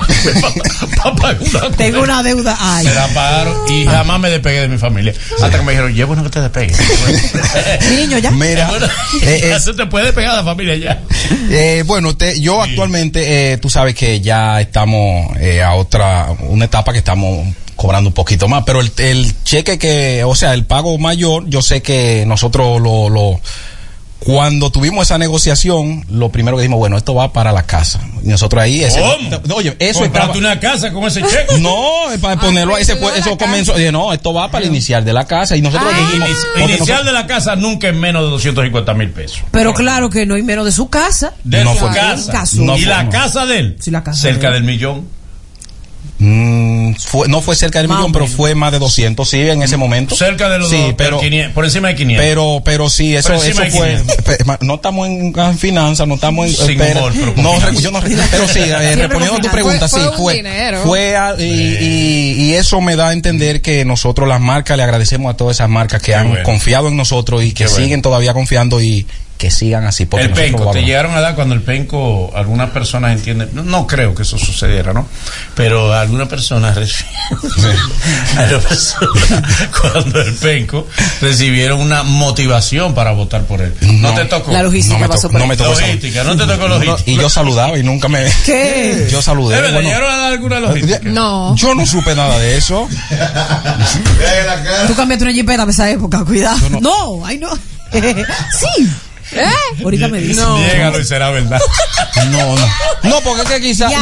para 1.03 1.14
pagar 1.16 1.39
una 1.41 1.70
Tengo 1.76 2.03
una 2.03 2.22
deuda. 2.22 2.57
Ay. 2.59 2.87
me 2.87 2.95
la 2.95 3.07
pagaron 3.09 3.55
y 3.68 3.76
y 3.83 3.85
jamás 3.87 4.20
me 4.20 4.31
despegué 4.31 4.61
de 4.62 4.68
mi 4.68 4.79
familia. 4.79 5.12
Hasta 5.41 5.59
que 5.59 5.64
me 5.64 5.72
dijeron, 5.72 5.95
ya 5.95 6.05
bueno 6.07 6.22
que 6.24 6.31
te 6.31 6.41
despegues. 6.41 6.79
Niño, 7.97 8.18
ya. 8.18 8.31
Mira, 8.31 8.68
Bueno, 8.70 8.87
eh, 9.22 9.41
ya 9.49 9.57
es- 9.57 9.64
se 9.64 9.74
te 9.74 9.87
puede 9.87 10.07
despegar 10.07 10.33
de 10.33 10.37
la 10.39 10.45
familia 10.45 10.77
ya. 10.77 11.03
Eh, 11.51 11.83
bueno, 11.87 12.16
te- 12.16 12.41
yo 12.41 12.62
actualmente, 12.62 13.53
eh, 13.53 13.59
tú 13.59 13.68
sabes 13.70 13.95
que 13.95 14.20
ya 14.20 14.61
estamos 14.61 15.37
eh, 15.39 15.62
a 15.62 15.74
otra, 15.74 16.29
una 16.41 16.64
etapa 16.66 16.93
que 16.93 16.99
estamos 16.99 17.47
cobrando 17.74 18.09
un 18.09 18.14
poquito 18.14 18.49
más, 18.49 18.62
pero 18.64 18.81
el, 18.81 18.91
el 18.99 19.35
cheque 19.45 19.79
que, 19.79 20.25
o 20.25 20.34
sea, 20.34 20.55
el 20.55 20.64
pago 20.64 20.96
mayor, 20.99 21.45
yo 21.49 21.61
sé 21.61 21.83
que 21.83 22.25
nosotros 22.26 22.80
lo, 22.80 23.11
lo, 23.11 23.41
cuando 24.18 24.71
tuvimos 24.71 25.07
esa 25.07 25.18
negociación, 25.18 26.05
lo 26.11 26.30
primero 26.30 26.57
que 26.57 26.63
dijimos, 26.63 26.79
bueno, 26.79 26.97
esto 26.97 27.14
va 27.14 27.33
para 27.33 27.53
la 27.53 27.63
casa. 27.64 28.01
Y 28.25 28.29
nosotros 28.29 28.63
ahí, 28.63 28.83
ese, 28.83 28.99
¿Cómo? 29.01 29.55
oye, 29.57 29.76
eso 29.79 30.05
estaba, 30.05 30.33
una 30.33 30.59
casa 30.59 30.93
con 30.93 31.05
ese 31.05 31.21
cheque. 31.22 31.59
no, 31.61 32.11
es 32.11 32.18
para 32.18 32.41
ponerlo 32.41 32.75
ahí, 32.75 32.84
fue, 32.84 33.18
eso 33.18 33.37
comenzó, 33.38 33.75
dije, 33.75 33.93
no, 33.93 34.13
esto 34.13 34.33
va 34.34 34.51
para 34.51 34.64
el 34.64 34.71
inicial 34.71 35.05
de 35.05 35.13
la 35.13 35.26
casa 35.26 35.57
y 35.57 35.63
nosotros 35.63 35.93
Ah. 35.95 35.99
dijimos, 36.01 36.30
Inicial 36.71 37.05
de 37.05 37.13
la 37.13 37.26
casa 37.26 37.55
nunca 37.57 37.88
es 37.88 37.95
menos 37.95 38.22
de 38.25 38.30
250 38.30 38.95
mil 38.95 39.11
pesos. 39.11 39.41
Pero 39.53 39.75
claro 39.75 40.11
que 40.11 40.26
no 40.26 40.34
hay 40.34 40.43
menos 40.43 40.64
de 40.64 40.72
su 40.72 40.88
casa. 40.88 41.33
De 41.45 41.63
No 41.63 41.75
su 41.75 41.80
fue- 41.80 41.95
casa. 41.95 42.33
Caso. 42.33 42.57
No 42.63 42.76
y 42.76 42.80
fue- 42.83 42.88
la 42.91 43.03
no. 43.05 43.11
casa 43.11 43.47
de 43.47 43.59
él. 43.59 43.76
Sí, 43.80 43.91
la 43.91 44.03
casa 44.03 44.21
cerca 44.22 44.51
de 44.51 44.57
él. 44.59 44.64
del 44.64 44.64
millón. 44.64 45.09
Mm, 46.28 46.94
fue, 46.98 47.28
no 47.28 47.40
fue 47.40 47.54
cerca 47.54 47.78
del 47.78 47.86
Más 47.86 47.98
millón, 47.98 48.11
pero 48.12 48.26
fue 48.26 48.57
más 48.57 48.72
de 48.72 48.80
200, 48.80 49.28
sí, 49.30 49.38
en 49.48 49.62
ese 49.62 49.76
momento. 49.76 50.16
Cerca 50.16 50.48
de 50.48 50.58
los 50.58 50.68
sí, 50.68 50.76
dos, 50.76 50.94
pero, 50.98 51.20
500, 51.20 51.53
por 51.54 51.64
encima 51.64 51.86
de 51.88 51.94
500. 51.94 52.26
pero, 52.26 52.62
pero 52.64 52.90
sí, 52.90 53.14
eso, 53.14 53.32
eso 53.34 53.62
fue. 53.70 54.03
No 54.61 54.74
estamos 54.74 55.07
en, 55.07 55.32
en 55.38 55.58
finanzas, 55.58 56.08
no 56.08 56.14
estamos 56.16 56.48
en. 56.48 56.53
Sin 56.66 56.78
pero- 56.78 56.98
humor, 57.00 57.12
pero 57.14 57.34
con 57.34 57.44
no, 57.44 57.53
finanzas. 57.53 57.74
re- 57.76 57.82
yo 57.82 57.90
no, 57.92 58.00
pero 58.30 58.48
sí, 58.48 58.58
eh, 58.61 58.96
respondiendo 58.96 59.36
a 59.36 59.40
tu 59.40 59.48
pregunta, 59.50 59.88
Fue- 59.88 60.00
sí, 60.00 60.08
fue 60.16 60.42
fue. 60.84 61.16
a- 61.16 61.34
y, 61.38 61.44
y, 61.44 62.32
y 62.44 62.54
eso 62.54 62.80
me 62.80 62.96
da 62.96 63.11
a 63.11 63.12
entender 63.12 63.62
que 63.62 63.84
nosotros, 63.84 64.28
las 64.28 64.40
marcas, 64.40 64.76
le 64.76 64.82
agradecemos 64.82 65.32
a 65.32 65.36
todas 65.36 65.57
esas 65.58 65.68
marcas 65.68 66.03
que 66.03 66.14
han 66.14 66.28
bueno. 66.30 66.42
confiado 66.44 66.88
en 66.88 66.96
nosotros 66.96 67.44
y 67.44 67.48
que 67.53 67.64
Qué 67.64 67.70
bueno. 67.70 67.84
siguen 67.84 68.03
todavía 68.03 68.34
confiando 68.34 68.80
y 68.80 69.07
que 69.38 69.50
sigan 69.50 69.84
así. 69.84 70.07
Porque 70.07 70.26
el 70.26 70.33
penco, 70.33 70.64
lo 70.64 70.71
te 70.71 70.83
llegaron 70.83 71.14
a 71.14 71.21
dar 71.21 71.34
cuando 71.34 71.54
el 71.54 71.61
penco, 71.63 72.30
algunas 72.34 72.71
personas 72.71 73.13
entienden, 73.13 73.50
no, 73.53 73.63
no 73.63 73.87
creo 73.87 74.14
que 74.14 74.22
eso 74.22 74.38
sucediera, 74.38 74.92
¿no? 74.95 75.07
Pero 75.54 75.92
algunas 75.92 76.26
personas, 76.29 76.76
reci- 76.76 77.04
algunas 78.38 78.64
personas, 78.64 79.68
cuando 79.80 80.21
el 80.22 80.33
penco 80.34 80.87
recibieron 81.21 81.80
una 81.80 82.03
motivación 82.03 82.95
para 82.95 83.13
votar 83.13 83.42
por 83.45 83.61
él. 83.61 83.75
No, 83.83 84.08
No. 84.11 84.14
te 84.14 84.25
tocó. 84.25 84.53
La 84.53 84.63
logística 84.63 84.95
No 84.95 85.00
me 85.03 85.08
pasó 85.08 85.29
tocó- 85.29 85.33
por 85.33 85.41
no 85.42 85.46
me 85.46 85.57
tocó 85.57 85.71
Logística, 85.71 86.25
no 86.25 86.37
te 86.37 86.46
tocó 86.46 86.68
logística. 86.68 87.11
Y 87.11 87.17
yo 87.17 87.29
saludaba 87.29 87.79
y 87.79 87.83
nunca 87.83 88.08
me. 88.08 88.25
¿Qué? 88.45 89.08
Yo 89.11 89.21
saludé. 89.21 89.61
Bueno, 89.61 89.80
¿Llegaron 89.83 90.11
a 90.13 90.17
dar 90.17 90.33
alguna 90.33 90.61
logística? 90.61 91.00
No. 91.04 91.54
Yo 91.57 91.75
no 91.75 91.84
supe 91.84 92.14
nada 92.14 92.38
de 92.38 92.57
eso. 92.57 92.88
Tú 94.87 94.95
cambiaste 94.95 95.25
una 95.25 95.33
jipeta 95.34 95.58
para 95.58 95.71
esa 95.71 95.91
época, 95.91 96.25
cuidado. 96.25 96.57
no. 96.80 97.25
ay 97.26 97.38
no. 97.38 97.50
sí. 97.92 98.88
¿Eh? 99.32 99.82
Ahorita 99.82 100.08
me 100.08 100.20
dice. 100.20 100.40
Niégalo 100.44 101.00
y 101.00 101.04
será 101.04 101.30
verdad. 101.30 101.61
No, 102.30 102.57
no. 102.57 102.66
No, 103.03 103.20
porque 103.22 103.42
es 103.42 103.48
que 103.48 103.61
quizás. 103.61 103.92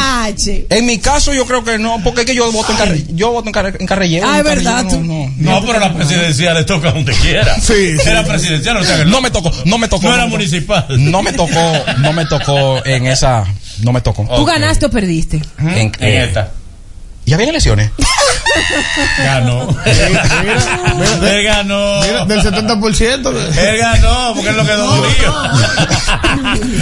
En 0.69 0.85
mi 0.85 0.99
caso, 0.99 1.33
yo 1.33 1.45
creo 1.45 1.63
que 1.63 1.77
no, 1.77 2.01
porque 2.03 2.21
es 2.21 2.27
que 2.27 2.35
yo 2.35 2.51
voto 2.51 2.71
en, 2.71 2.77
carre, 2.77 3.03
yo 3.09 3.31
voto 3.31 3.47
en, 3.47 3.53
carre, 3.53 3.73
en 3.79 3.85
carrillero. 3.87 4.27
Ah, 4.29 4.37
es 4.39 4.43
verdad, 4.43 4.83
carrillero, 4.85 4.97
tú- 5.01 5.03
No, 5.37 5.59
No, 5.59 5.65
pero 5.65 5.79
la 5.79 5.93
presidencial 5.93 6.55
le 6.55 6.63
toca 6.63 6.91
donde 6.91 7.13
quiera. 7.13 7.55
Sí, 7.59 7.97
sí. 7.97 8.09
Era 8.09 8.23
presidencial, 8.23 8.77
o 8.77 8.83
sea 8.83 8.97
que 8.97 9.05
no 9.05 9.21
me 9.21 9.31
tocó, 9.31 9.51
no 9.65 9.77
me 9.77 9.87
tocó. 9.87 10.07
No 10.07 10.13
era 10.15 10.25
municipal. 10.27 10.85
No 10.89 11.21
me 11.23 11.33
tocó, 11.33 11.73
no 11.99 12.13
me 12.13 12.25
tocó 12.25 12.85
en 12.85 13.07
esa, 13.07 13.45
no 13.81 13.91
me 13.91 14.01
tocó. 14.01 14.23
¿Tú 14.23 14.41
Ok. 14.43 14.47
ganaste 14.49 14.85
o 14.85 14.89
perdiste? 14.89 15.41
En, 15.59 15.69
En 15.69 15.91
eh, 15.99 16.23
esta. 16.25 16.51
¿Ya 17.25 17.37
vienen 17.37 17.55
elecciones? 17.55 17.91
Ganó. 19.17 19.67
Él 19.85 21.43
ganó. 21.43 22.01
Mira, 22.01 22.25
del 22.25 22.41
70%. 22.41 23.57
Él 23.57 23.77
ganó, 23.77 24.33
porque 24.33 24.49
es 24.49 24.55
lo 24.55 24.65
que 24.65 24.71
dolió. 24.71 25.43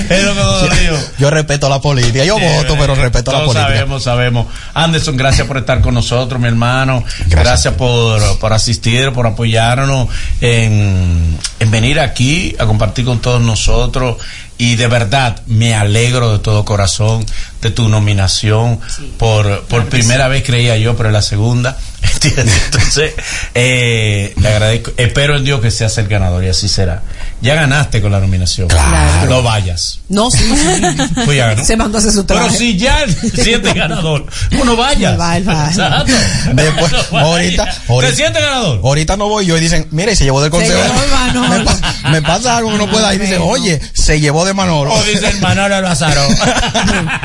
es 0.09 0.23
lo 0.23 0.33
que 0.33 0.39
dolió. 0.39 0.99
Yo 1.17 1.29
respeto 1.29 1.69
la 1.69 1.81
política. 1.81 2.23
Yo 2.25 2.37
voto, 2.37 2.75
pero 2.77 2.95
respeto 2.95 3.31
la 3.31 3.39
política. 3.39 3.63
sabemos, 3.63 4.03
sabemos. 4.03 4.47
Anderson, 4.73 5.17
gracias 5.17 5.47
por 5.47 5.57
estar 5.57 5.81
con 5.81 5.93
nosotros, 5.93 6.39
mi 6.39 6.47
hermano. 6.47 7.03
Gracias, 7.27 7.43
Gracias. 7.43 7.73
por, 7.75 8.39
por 8.39 8.53
asistir, 8.53 9.11
por 9.11 9.25
apoyarnos 9.25 10.09
en, 10.41 11.37
en 11.59 11.71
venir 11.71 11.99
aquí 11.99 12.55
a 12.59 12.65
compartir 12.65 13.05
con 13.05 13.19
todos 13.19 13.41
nosotros. 13.41 14.17
Y 14.57 14.75
de 14.75 14.87
verdad, 14.87 15.41
me 15.47 15.73
alegro 15.73 16.31
de 16.31 16.39
todo 16.39 16.63
corazón 16.63 17.25
de 17.63 17.71
tu 17.71 17.89
nominación. 17.89 18.79
por 19.17 19.63
por 19.65 19.89
primera 19.89 20.27
vez 20.27 20.43
creía 20.43 20.77
yo, 20.77 20.95
pero 20.95 21.11
la 21.11 21.21
segunda. 21.21 21.77
¿Entiendes? 22.13 22.61
Entonces, 22.65 23.13
eh, 23.53 24.33
le 24.39 24.47
agradezco. 24.47 24.91
Espero 24.97 25.37
en 25.37 25.43
Dios 25.43 25.61
que 25.61 25.71
seas 25.71 25.97
el 25.97 26.07
ganador 26.07 26.43
y 26.43 26.49
así 26.49 26.67
será. 26.67 27.01
Ya 27.41 27.55
ganaste 27.55 28.01
con 28.01 28.11
la 28.11 28.19
nominación. 28.19 28.67
Claro. 28.67 29.29
No 29.29 29.43
vayas. 29.43 29.99
No, 30.09 30.29
sí, 30.31 30.37
sí. 30.55 30.81
Pues 31.25 31.37
ya 31.37 31.47
ganó. 31.47 31.63
Se 31.65 31.75
mandó 31.77 31.97
a 31.97 32.01
hacer 32.01 32.11
su 32.13 32.23
trabajo. 32.23 32.47
Pero 32.47 32.59
si 32.59 32.77
ya 32.77 33.05
sientes 33.41 33.73
ganador, 33.75 34.25
no 34.51 34.75
vayas. 34.77 35.13
Él 35.13 35.19
va, 35.19 35.39
va. 35.53 35.67
Exacto. 35.67 36.13
Después, 36.53 36.91
No 36.91 36.97
vayas. 37.11 37.11
ahorita- 37.11 37.65
¿Te 37.65 37.93
ahorita- 37.93 38.15
sientes 38.15 38.41
ganador? 38.41 38.79
Ahorita 38.83 39.17
no 39.17 39.27
voy 39.29 39.45
yo 39.45 39.57
y 39.57 39.61
dicen, 39.61 39.87
mire, 39.91 40.15
se 40.15 40.23
llevó 40.25 40.41
del 40.41 40.51
consejo. 40.51 40.79
llevó 40.79 41.01
de 41.01 41.49
me, 41.59 41.65
pa- 41.65 42.09
me 42.09 42.21
pasa 42.21 42.57
algo 42.57 42.71
que 42.71 42.77
no 42.77 42.89
pueda 42.89 43.13
ir 43.13 43.21
y 43.21 43.25
dice, 43.25 43.37
Bueno. 43.37 43.53
oye, 43.63 43.81
se 43.93 44.19
llevó 44.19 44.45
de 44.45 44.53
Manolo. 44.53 44.93
O 44.93 45.03
dice 45.03 45.27
el 45.29 45.39
Manolo 45.41 45.81
Lázaro. 45.81 46.21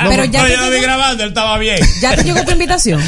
Pero 0.09 0.25
ya 0.25 0.41
No, 0.41 0.47
yo 0.47 0.57
lo 0.57 0.69
vi 0.71 0.79
grabando, 0.81 1.23
él 1.23 1.29
estaba 1.29 1.57
bien. 1.57 1.79
¿Ya 2.01 2.15
te 2.15 2.23
llegó 2.23 2.43
tu 2.43 2.51
invitación? 2.51 3.01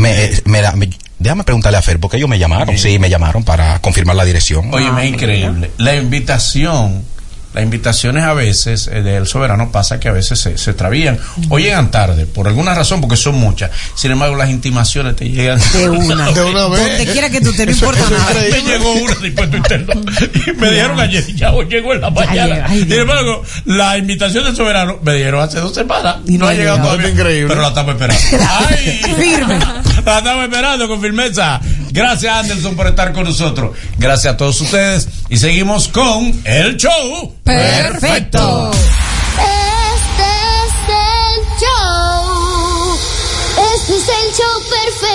Me, 0.00 0.24
eh, 0.24 0.42
me 0.46 0.62
me- 0.76 0.90
déjame 1.18 1.44
preguntarle 1.44 1.78
a 1.78 1.82
Fer, 1.82 2.00
porque 2.00 2.16
ellos 2.16 2.28
me 2.28 2.38
llamaron. 2.38 2.76
Sí, 2.78 2.98
me 2.98 3.08
llamaron 3.10 3.44
para 3.44 3.78
confirmar 3.80 4.16
la 4.16 4.24
dirección. 4.24 4.72
Oye, 4.72 4.86
es 5.02 5.08
increíble. 5.08 5.70
La 5.78 5.94
invitación, 5.94 7.04
las 7.52 7.64
invitaciones 7.64 8.22
a 8.24 8.32
veces 8.32 8.86
eh, 8.86 9.02
del 9.02 9.26
soberano 9.26 9.72
pasa 9.72 9.98
que 9.98 10.08
a 10.08 10.12
veces 10.12 10.38
se, 10.38 10.56
se 10.56 10.70
extravían 10.70 11.18
o 11.48 11.58
llegan 11.58 11.90
tarde, 11.90 12.26
por 12.26 12.46
alguna 12.46 12.74
razón, 12.74 13.00
porque 13.00 13.16
son 13.16 13.34
muchas. 13.36 13.70
Sin 13.94 14.12
embargo, 14.12 14.36
las 14.36 14.50
intimaciones 14.50 15.16
te 15.16 15.28
llegan 15.28 15.58
De 15.72 15.88
una. 15.90 16.30
De 16.30 16.42
una 16.42 16.68
vez. 16.68 16.80
Donde 16.98 17.06
quiera 17.12 17.28
que 17.30 17.40
tú 17.40 17.52
te 17.52 17.66
no 17.66 17.72
importa 17.72 18.08
nada. 18.10 18.34
Me 18.50 18.62
llegó 18.62 18.92
una 18.92 19.14
después 19.16 19.50
de 19.50 19.56
interno. 19.56 19.92
Y 20.46 20.52
me 20.60 20.70
dijeron 20.70 21.00
ayer, 21.00 21.26
ya 21.34 21.52
hoy 21.52 21.66
llegó 21.68 21.92
en 21.94 22.00
la 22.02 22.10
mañana. 22.10 22.66
ay, 22.68 22.80
Sin 22.82 22.92
embargo, 22.92 23.42
la 23.64 23.98
invitación 23.98 24.44
del 24.44 24.54
soberano 24.56 24.98
me 25.02 25.14
dijeron 25.14 25.42
hace 25.42 25.58
dos 25.60 25.74
semanas. 25.74 26.16
Y 26.26 26.38
no 26.38 26.46
ha 26.46 26.54
llegado 26.54 26.76
llegado. 26.76 26.90
todavía. 26.96 27.10
Increíble. 27.10 27.48
Pero 27.48 27.62
la 27.62 27.68
estamos 27.68 27.94
esperando. 27.94 28.22
¡Ay! 28.68 29.00
Firme. 29.18 29.58
La 30.04 30.18
estamos 30.18 30.44
esperando 30.44 30.88
con 30.88 31.00
firmeza. 31.00 31.60
Gracias, 31.90 32.32
Anderson, 32.32 32.74
por 32.74 32.86
estar 32.86 33.12
con 33.12 33.24
nosotros. 33.24 33.76
Gracias 33.98 34.34
a 34.34 34.36
todos 34.36 34.60
ustedes. 34.60 35.08
Y 35.28 35.36
seguimos 35.36 35.88
con 35.88 36.40
el 36.44 36.76
show. 36.76 37.34
Perfecto. 37.44 38.70
Este 38.72 40.22
es 40.64 40.72
el 40.88 41.40
show. 41.60 42.98
Este 43.74 43.96
es 43.96 44.08
el 44.08 44.34
show 44.36 45.09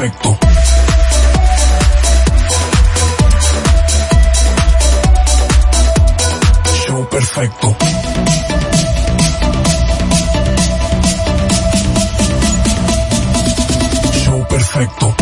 perfecto. 0.00 0.38
Show 6.72 7.06
perfecto. 7.10 7.76
Show 14.12 14.46
perfecto. 14.48 15.14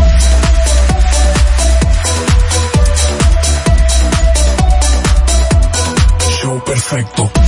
Show 6.31 6.61
perfecto. 6.61 7.48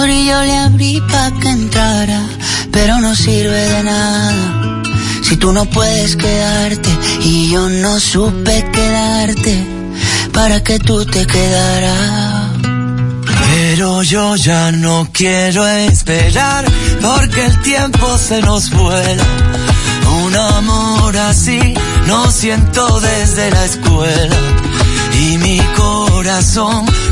y 0.00 0.26
yo 0.26 0.42
le 0.42 0.56
abrí 0.56 1.00
pa' 1.00 1.30
que 1.40 1.48
entrara, 1.48 2.22
pero 2.72 2.98
no 3.00 3.14
sirve 3.14 3.68
de 3.74 3.82
nada. 3.84 4.82
Si 5.22 5.36
tú 5.36 5.52
no 5.52 5.64
puedes 5.66 6.16
quedarte 6.16 6.90
y 7.20 7.50
yo 7.50 7.68
no 7.68 8.00
supe 8.00 8.64
quedarte 8.72 9.66
para 10.32 10.62
que 10.62 10.78
tú 10.78 11.04
te 11.04 11.26
quedaras. 11.26 12.50
Pero 13.52 14.02
yo 14.02 14.34
ya 14.36 14.72
no 14.72 15.08
quiero 15.12 15.66
esperar 15.66 16.64
porque 17.00 17.44
el 17.44 17.62
tiempo 17.62 18.18
se 18.18 18.40
nos 18.40 18.70
vuela. 18.70 19.24
Un 20.24 20.36
amor 20.36 21.16
así 21.16 21.74
no 22.06 22.30
siento 22.30 23.00
desde 23.00 23.50
la 23.50 23.64
escuela. 23.64 24.36
Y 25.20 25.38
mi 25.38 25.60
corazón 25.76 26.86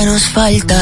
menos 0.00 0.22
falta. 0.28 0.80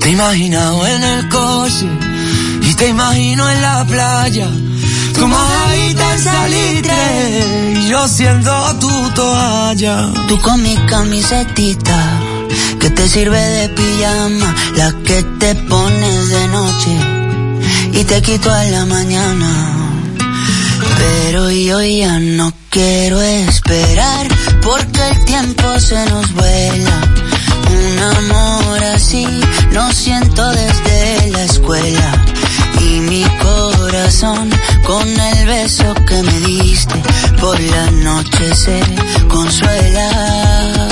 Te 0.00 0.08
he 0.08 0.12
imaginado 0.12 0.86
en 0.86 1.02
el 1.02 1.28
coche 1.30 1.88
y 2.68 2.74
te 2.74 2.88
imagino 2.88 3.48
en 3.48 3.62
la 3.62 3.86
playa. 3.86 4.48
Tu 5.14 5.26
mojadita 5.26 6.04
en 6.14 6.20
salitre 6.30 7.02
y 7.76 7.88
yo 7.88 8.06
siendo 8.06 8.52
tu 8.80 8.94
toalla. 9.14 10.10
Tú 10.28 10.38
con 10.42 10.62
mi 10.62 10.76
camisetita 10.92 11.98
que 12.78 12.90
te 12.90 13.08
sirve 13.08 13.40
de 13.40 13.68
pijama, 13.70 14.54
la 14.76 14.92
que 15.06 15.22
te 15.40 15.54
pones 15.54 16.28
de 16.28 16.48
noche 16.48 16.94
y 17.98 18.04
te 18.04 18.20
quito 18.20 18.50
a 18.50 18.64
la 18.64 18.84
mañana. 18.84 19.81
Pero 20.98 21.50
yo 21.50 21.82
ya 21.82 22.18
no 22.18 22.52
quiero 22.70 23.20
esperar 23.20 24.26
porque 24.62 25.00
el 25.08 25.24
tiempo 25.24 25.80
se 25.80 26.04
nos 26.06 26.32
vuela. 26.32 27.00
Un 27.70 27.98
amor 28.16 28.84
así 28.94 29.26
lo 29.72 29.90
siento 29.92 30.48
desde 30.50 31.30
la 31.30 31.44
escuela 31.44 32.24
y 32.80 33.00
mi 33.00 33.24
corazón 33.40 34.50
con 34.84 35.08
el 35.08 35.46
beso 35.46 35.94
que 36.06 36.22
me 36.22 36.40
diste 36.40 37.02
por 37.40 37.58
la 37.60 37.90
noche 37.90 38.54
se 38.54 38.80
consuela. 39.28 40.91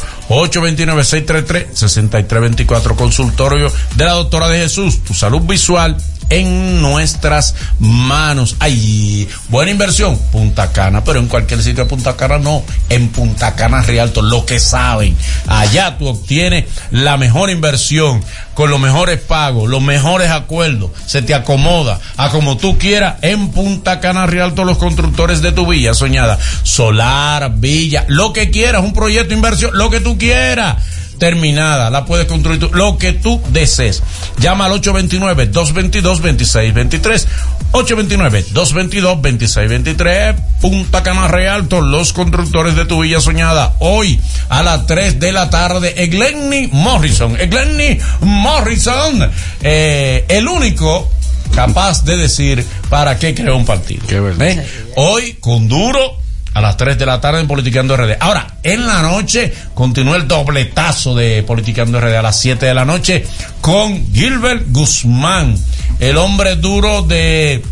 829-633-6324. 1.01 2.95
Consultorio 2.95 3.71
de 3.95 4.05
la 4.05 4.13
doctora 4.13 4.47
de 4.47 4.59
Jesús. 4.59 5.03
Tu 5.03 5.13
salud 5.13 5.41
visual 5.41 5.97
en 6.31 6.81
nuestras 6.81 7.55
manos. 7.79 8.55
Ay, 8.59 9.27
buena 9.49 9.69
inversión, 9.69 10.17
Punta 10.31 10.71
Cana, 10.71 11.03
pero 11.03 11.19
en 11.19 11.27
cualquier 11.27 11.61
sitio 11.61 11.83
de 11.83 11.89
Punta 11.89 12.15
Cana 12.15 12.39
no, 12.39 12.63
en 12.89 13.09
Punta 13.09 13.55
Cana 13.55 13.81
Rialto, 13.81 14.21
lo 14.21 14.45
que 14.45 14.59
saben. 14.59 15.15
Allá 15.47 15.97
tú 15.97 16.07
obtienes 16.07 16.65
la 16.89 17.17
mejor 17.17 17.49
inversión, 17.49 18.23
con 18.53 18.69
los 18.69 18.79
mejores 18.79 19.19
pagos, 19.19 19.69
los 19.69 19.81
mejores 19.81 20.29
acuerdos, 20.29 20.91
se 21.05 21.21
te 21.21 21.33
acomoda 21.33 21.99
a 22.17 22.29
como 22.29 22.57
tú 22.57 22.77
quieras 22.77 23.15
en 23.21 23.49
Punta 23.49 23.99
Cana 23.99 24.25
Rialto, 24.25 24.63
los 24.63 24.77
constructores 24.77 25.41
de 25.41 25.51
tu 25.51 25.67
villa 25.67 25.93
soñada, 25.93 26.39
solar, 26.63 27.53
villa, 27.55 28.05
lo 28.07 28.33
que 28.33 28.51
quieras, 28.51 28.83
un 28.83 28.93
proyecto 28.93 29.29
de 29.29 29.35
inversión, 29.35 29.71
lo 29.73 29.89
que 29.89 29.99
tú 29.99 30.17
quieras 30.17 30.77
terminada, 31.21 31.89
la 31.91 32.05
puedes 32.05 32.25
construir 32.25 32.59
tú, 32.59 32.71
lo 32.73 32.97
que 32.97 33.13
tú 33.13 33.39
desees. 33.49 34.01
Llama 34.39 34.65
al 34.65 34.71
829-222-2623. 34.81 37.27
829-222-2623. 37.73 40.35
Punta 40.59 41.03
Cana 41.03 41.27
Realto, 41.27 41.79
los 41.79 42.11
constructores 42.11 42.75
de 42.75 42.85
tu 42.85 43.03
villa 43.03 43.21
soñada. 43.21 43.75
Hoy 43.81 44.19
a 44.49 44.63
las 44.63 44.87
3 44.87 45.19
de 45.19 45.31
la 45.31 45.51
tarde, 45.51 45.93
Eglenny 45.95 46.69
Morrison. 46.71 47.39
Eglenny 47.39 47.99
Morrison, 48.21 49.29
eh, 49.61 50.25
el 50.27 50.47
único 50.47 51.07
capaz 51.53 52.03
de 52.03 52.17
decir 52.17 52.65
para 52.89 53.19
qué 53.19 53.35
creó 53.35 53.57
un 53.57 53.65
partido. 53.65 54.01
¿Eh? 54.09 54.65
Hoy, 54.95 55.37
con 55.39 55.67
duro, 55.67 56.17
a 56.53 56.61
las 56.61 56.77
3 56.77 56.97
de 56.97 57.05
la 57.05 57.21
tarde 57.21 57.41
en 57.41 57.47
Politicando 57.47 57.95
RD. 57.95 58.17
Ahora, 58.19 58.55
en 58.63 58.85
la 58.85 59.01
noche 59.01 59.53
continúa 59.73 60.17
el 60.17 60.27
dobletazo 60.27 61.15
de 61.15 61.43
Politicando 61.43 61.99
RD 61.99 62.15
a 62.15 62.21
las 62.21 62.39
7 62.39 62.65
de 62.65 62.73
la 62.73 62.85
noche 62.85 63.25
con 63.61 64.11
Gilbert 64.13 64.65
Guzmán, 64.69 65.55
el 65.99 66.17
hombre 66.17 66.55
duro 66.55 67.03
de 67.03 67.63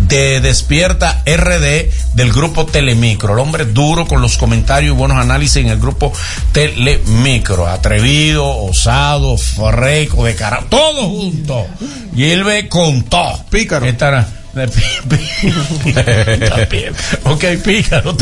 de 0.00 0.40
Despierta 0.40 1.22
RD 1.26 2.14
del 2.14 2.32
grupo 2.32 2.66
Telemicro. 2.66 3.32
El 3.32 3.40
hombre 3.40 3.64
duro 3.64 4.06
con 4.06 4.20
los 4.20 4.36
comentarios 4.36 4.94
y 4.94 4.98
buenos 4.98 5.18
análisis 5.18 5.56
en 5.56 5.68
el 5.68 5.78
grupo 5.78 6.12
Telemicro. 6.52 7.66
Atrevido, 7.66 8.46
osado, 8.46 9.36
freco, 9.36 10.24
de 10.24 10.34
cara, 10.34 10.64
todo 10.68 11.08
junto. 11.08 11.66
Gilbert 12.14 12.68
contó. 12.68 13.44
Pícaro. 13.50 13.86
Estará. 13.86 14.26
ok, 17.24 17.44
pícaro. 17.62 18.16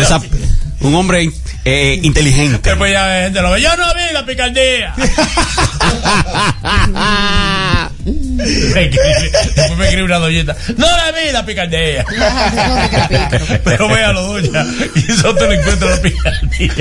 un 0.81 0.95
hombre 0.95 1.31
eh, 1.65 2.01
inteligente. 2.03 2.71
Después 2.71 2.93
ya 2.93 3.23
gente 3.23 3.41
lo 3.41 3.53
ve. 3.53 3.63
Yo 3.63 3.77
no 3.77 3.85
vi 3.95 4.13
la 4.13 4.27
picardía. 4.27 4.93
Después 8.05 9.79
me 9.79 9.85
escribe 9.85 10.05
una 10.05 10.19
doñita. 10.19 10.57
No 10.77 10.87
la 10.87 11.13
vi 11.13 11.33
la 11.33 11.47
picardía. 11.47 12.05
Pero 13.65 13.89
véalo, 13.89 14.23
doña. 14.23 14.67
Y 14.95 15.13
eso 15.13 15.35
te 15.35 15.47
lo 15.47 15.53
encuentro 15.53 15.89
la 15.89 16.03
picardía. 16.03 16.73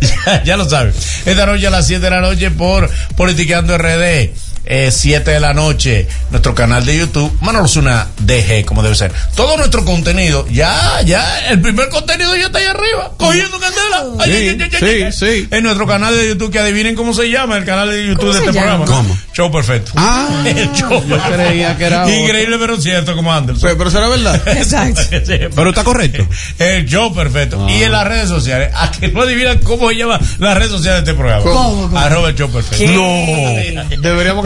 ya, 0.26 0.42
ya 0.44 0.56
lo 0.56 0.68
sabes. 0.68 1.26
Esta 1.26 1.46
noche 1.46 1.66
a 1.66 1.70
las 1.70 1.86
7 1.86 2.04
de 2.04 2.10
la 2.10 2.20
noche 2.20 2.50
por 2.50 2.90
Politiqueando 3.16 3.76
RD. 3.78 4.30
7 4.64 5.30
de 5.30 5.40
la 5.40 5.52
noche, 5.54 6.06
nuestro 6.30 6.54
canal 6.54 6.84
de 6.84 6.96
YouTube, 6.96 7.32
Manolo 7.40 7.68
Zuna 7.68 8.08
DG, 8.18 8.64
como 8.64 8.82
debe 8.82 8.94
ser. 8.94 9.12
Todo 9.34 9.56
nuestro 9.56 9.84
contenido, 9.84 10.46
ya, 10.48 11.00
ya, 11.04 11.48
el 11.48 11.60
primer 11.60 11.88
contenido 11.88 12.34
ya 12.36 12.46
está 12.46 12.58
ahí 12.58 12.66
arriba, 12.66 13.12
cogiendo 13.16 13.58
candela. 13.58 14.04
Ay, 14.20 14.32
ay, 14.32 14.48
ay, 14.60 14.70
ay, 14.80 15.02
ay. 15.02 15.12
sí. 15.12 15.48
En 15.50 15.64
nuestro 15.64 15.86
canal 15.86 16.14
de 16.16 16.28
YouTube, 16.28 16.50
que 16.50 16.58
adivinen 16.58 16.94
cómo 16.94 17.12
se 17.12 17.30
llama 17.30 17.56
el 17.56 17.64
canal 17.64 17.90
de 17.90 18.06
YouTube 18.06 18.20
¿Cómo 18.20 18.32
de 18.32 18.38
este 18.38 18.52
llama? 18.52 18.84
programa. 18.84 19.08
¿Cómo? 19.08 19.18
Show 19.34 19.50
perfecto. 19.50 19.92
Ah, 19.96 20.42
el 20.46 20.72
show 20.72 21.04
Yo 21.06 21.18
creía 21.18 21.76
que 21.76 21.84
era 21.84 22.02
otro. 22.04 22.14
Increíble, 22.14 22.56
pero 22.58 22.80
cierto, 22.80 23.16
como 23.16 23.32
Anderson. 23.32 23.62
Pero, 23.62 23.78
pero 23.78 23.90
será 23.90 24.08
verdad. 24.08 24.40
Exacto. 24.56 25.02
Sí, 25.02 25.38
pero 25.54 25.70
está 25.70 25.84
correcto. 25.84 26.26
el 26.58 26.86
show 26.86 27.14
perfecto. 27.14 27.66
Y 27.68 27.82
en 27.82 27.92
las 27.92 28.06
redes 28.06 28.28
sociales, 28.28 28.72
a 28.74 28.90
que 28.90 29.08
no 29.08 29.22
adivinan 29.22 29.58
cómo 29.58 29.88
se 29.90 29.96
llama 29.96 30.20
las 30.38 30.56
redes 30.56 30.70
sociales 30.70 31.04
de 31.04 31.10
este 31.10 31.20
programa. 31.20 31.42
¿Cómo, 31.42 31.82
cómo? 31.82 31.98
Arroba 31.98 32.28
el 32.28 32.34
show 32.34 32.50
perfecto. 32.50 32.92
No. 32.92 33.96
Deberíamos 34.00 34.44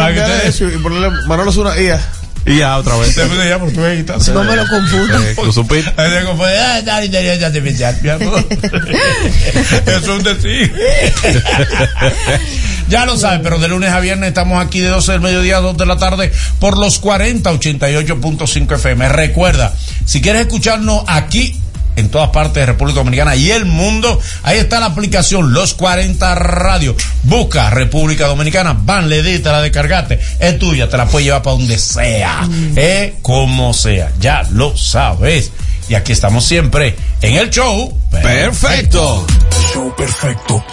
Manolo 1.26 1.52
Zuna 1.52 1.80
IA. 1.80 2.00
Y 2.46 2.58
ya 2.58 2.78
otra 2.78 2.96
vez. 2.96 3.08
No 4.32 4.44
me 4.44 4.54
lo 4.54 4.68
confundo. 4.68 5.18
¿Lo 5.44 5.52
supiste? 5.52 5.90
Pues, 5.90 5.98
ah. 5.98 6.06
Eso 9.86 9.98
es 9.98 10.08
un 10.08 10.22
decir. 10.22 10.72
ya 12.88 13.04
lo 13.04 13.18
saben, 13.18 13.42
pero 13.42 13.58
de 13.58 13.66
lunes 13.66 13.90
a 13.90 13.98
viernes 13.98 14.28
estamos 14.28 14.64
aquí 14.64 14.78
de 14.78 14.88
12 14.88 15.12
del 15.12 15.20
mediodía 15.22 15.56
a 15.56 15.60
2 15.60 15.76
de 15.76 15.86
la 15.86 15.98
tarde 15.98 16.32
por 16.60 16.78
los 16.78 17.00
40 17.00 17.52
88.5 17.52 18.74
FM. 18.76 19.08
Recuerda, 19.08 19.74
si 20.04 20.20
quieres 20.20 20.42
escucharnos 20.42 21.02
aquí 21.08 21.60
en 21.96 22.10
todas 22.10 22.30
partes 22.30 22.54
de 22.54 22.66
República 22.66 23.00
Dominicana 23.00 23.34
y 23.34 23.50
el 23.50 23.64
mundo, 23.64 24.20
ahí 24.42 24.58
está 24.58 24.80
la 24.80 24.86
aplicación 24.86 25.52
Los 25.52 25.74
40 25.74 26.34
Radio. 26.34 26.94
Busca 27.24 27.70
República 27.70 28.26
Dominicana, 28.26 28.76
van, 28.78 29.08
le 29.08 29.22
di, 29.22 29.38
te 29.38 29.50
la 29.50 29.62
descargaste, 29.62 30.20
es 30.38 30.58
tuya, 30.58 30.88
te 30.88 30.96
la 30.96 31.06
puedes 31.06 31.26
llevar 31.26 31.42
para 31.42 31.56
donde 31.56 31.78
sea, 31.78 32.48
eh, 32.76 33.14
como 33.22 33.72
sea, 33.72 34.12
ya 34.20 34.42
lo 34.52 34.76
sabes. 34.76 35.50
Y 35.88 35.94
aquí 35.94 36.12
estamos 36.12 36.44
siempre 36.44 36.96
en 37.22 37.34
el 37.34 37.50
show. 37.50 37.96
Perfecto. 38.10 39.26
Show 39.72 39.94
perfecto. 39.96 40.64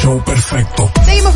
Show 0.00 0.24
perfecto. 0.24 0.93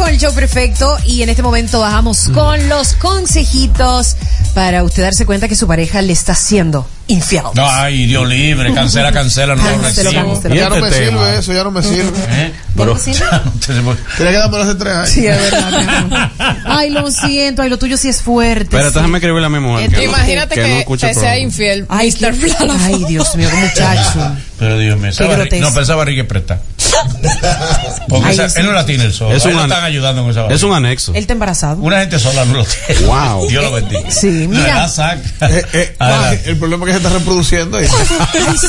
Con 0.09 0.14
el 0.14 0.20
show 0.22 0.32
perfecto 0.35 0.97
y 1.05 1.20
en 1.20 1.28
este 1.28 1.43
momento 1.43 1.80
bajamos 1.80 2.30
con 2.32 2.66
los 2.70 2.94
consejitos 2.94 4.16
para 4.55 4.82
usted 4.82 5.02
darse 5.02 5.26
cuenta 5.26 5.48
que 5.48 5.55
su 5.55 5.66
pareja 5.66 6.01
le 6.01 6.14
está 6.14 6.32
haciendo 6.32 6.89
infiel. 7.09 7.43
Ay, 7.56 8.06
Dios 8.06 8.26
libre, 8.26 8.72
cancela, 8.72 9.12
cancela, 9.12 9.55
no 9.55 9.62
lo 9.70 9.78
recibo. 9.82 10.10
Ya 10.10 10.22
no 10.22 10.32
este 10.35 10.48
me 10.48 10.90
tema? 10.90 10.90
sirve 10.90 11.39
eso, 11.39 11.52
ya 11.52 11.64
no 11.64 11.70
me 11.70 11.82
sirve. 11.82 12.18
¿Eh? 12.30 12.52
Pero, 12.74 12.97
Tenía 12.97 14.32
que 14.32 14.39
dármelo 14.39 14.62
hace 14.62 14.74
tres 14.76 14.94
años. 14.94 15.09
Sí, 15.10 15.26
es 15.26 15.39
verdad. 15.51 16.30
Ay, 16.64 16.89
lo 16.90 17.10
siento, 17.10 17.62
ay, 17.62 17.68
lo 17.68 17.78
tuyo 17.78 17.98
sí 17.98 18.09
es 18.09 18.22
fuerte. 18.22 18.68
Pero 18.70 18.89
sí. 18.89 18.94
déjame 18.94 19.18
escribirle 19.18 19.47
a 19.47 19.51
mi 19.51 19.60
mujer. 19.60 19.90
que 19.90 19.97
no- 19.97 20.02
Imagínate 20.05 20.55
que, 20.55 20.86
te 20.98 21.14
sea 21.14 21.39
infiel, 21.39 21.85
Ay, 21.89 22.14
Mr. 22.18 22.35
ay, 22.80 23.05
Dios 23.06 23.36
mío, 23.36 23.48
muchacho. 23.60 24.36
Pero 24.59 24.78
Dios 24.78 24.98
mío, 24.98 25.10
esa 25.10 25.24
barriga- 25.26 25.60
no, 25.60 25.68
pero 25.70 25.82
esa 25.82 25.94
barriga 25.94 26.22
es 26.22 26.28
presta. 26.28 26.60
Porque 28.09 28.31
esa- 28.31 28.47
él 28.61 28.66
no 28.66 28.73
la 28.73 28.87
tiene 28.87 29.05
el 29.05 29.12
solo. 29.12 29.35
Es 29.37 29.45
un 29.45 29.53
an- 29.57 29.65
están 29.70 29.85
ayudando 29.85 30.23
con 30.23 30.31
esa. 30.31 30.47
Es 30.47 30.62
un 30.62 30.73
anexo. 30.75 31.12
Él 31.12 31.20
está 31.20 31.33
embarazado. 31.35 31.77
Una 31.83 32.01
gente 32.01 32.19
sola 32.19 32.45
no 32.45 32.55
lo 32.59 32.65
tiene. 32.65 33.01
Wow. 33.07 33.49
Dios 33.49 33.65
lo 33.65 33.73
bendiga. 33.73 34.11
Sí, 34.11 34.47
mira. 34.49 34.89
Eh, 35.41 35.65
eh, 35.73 36.43
el 36.47 36.57
problema 36.57 36.85
es 36.85 36.89
que 36.89 36.93
se 37.01 37.07
está 37.07 37.19
reproduciendo. 37.19 37.77
Ay, 37.79 37.87
sí. 37.87 38.69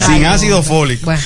Sin 0.00 0.14
Ay, 0.14 0.20
no. 0.20 0.30
ácido 0.30 0.62
fólico. 0.62 1.04
Bueno, 1.06 1.20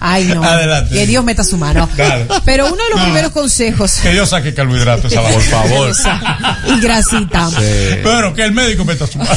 ay 0.00 0.24
no. 0.26 0.42
Adelante. 0.44 0.94
Que 0.94 1.06
Dios 1.06 1.24
meta 1.24 1.44
su 1.44 1.56
mano. 1.56 1.88
Dale. 1.96 2.26
Pero 2.44 2.66
uno 2.66 2.76
de 2.76 2.90
los 2.90 2.98
No. 2.98 3.04
primeros 3.04 3.32
consejos. 3.32 3.92
Que 4.02 4.10
Dios 4.12 4.28
saque 4.30 4.54
carbohidratos 4.54 5.10
esa 5.12 5.20
vaina. 5.20 5.34
Por 5.36 5.44
favor. 5.44 5.92
y 6.76 6.80
grasita. 6.80 7.48
Pero 8.02 8.34
que 8.34 8.44
el 8.44 8.52
médico 8.52 8.84
meta 8.84 9.06
su 9.06 9.18
mano. 9.18 9.30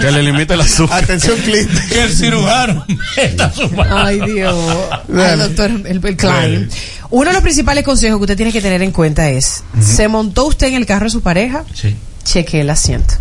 Que 0.00 0.10
le 0.10 0.22
limite 0.22 0.54
el 0.54 0.60
azúcar. 0.62 1.02
Atención, 1.04 1.36
Clint. 1.38 1.70
que 1.88 2.02
el 2.04 2.16
cirujano 2.16 2.84
meta 3.16 3.52
su 3.52 3.68
mano. 3.70 3.98
Ay, 4.06 4.20
Dios. 4.20 4.56
Ay, 4.90 4.98
Dale. 5.08 5.41
Doctor, 5.42 5.70
el, 5.86 6.00
el 6.04 6.16
Klein. 6.16 6.68
Uno 7.10 7.28
de 7.28 7.32
los 7.34 7.42
principales 7.42 7.84
consejos 7.84 8.18
que 8.18 8.22
usted 8.22 8.36
tiene 8.36 8.52
que 8.52 8.60
tener 8.62 8.82
en 8.82 8.90
cuenta 8.92 9.28
es, 9.30 9.62
¿se 9.80 10.08
montó 10.08 10.46
usted 10.46 10.68
en 10.68 10.74
el 10.74 10.86
carro 10.86 11.04
de 11.04 11.10
su 11.10 11.20
pareja? 11.22 11.64
Sí. 11.74 11.94
Cheque 12.24 12.60
el 12.60 12.70
asiento. 12.70 13.14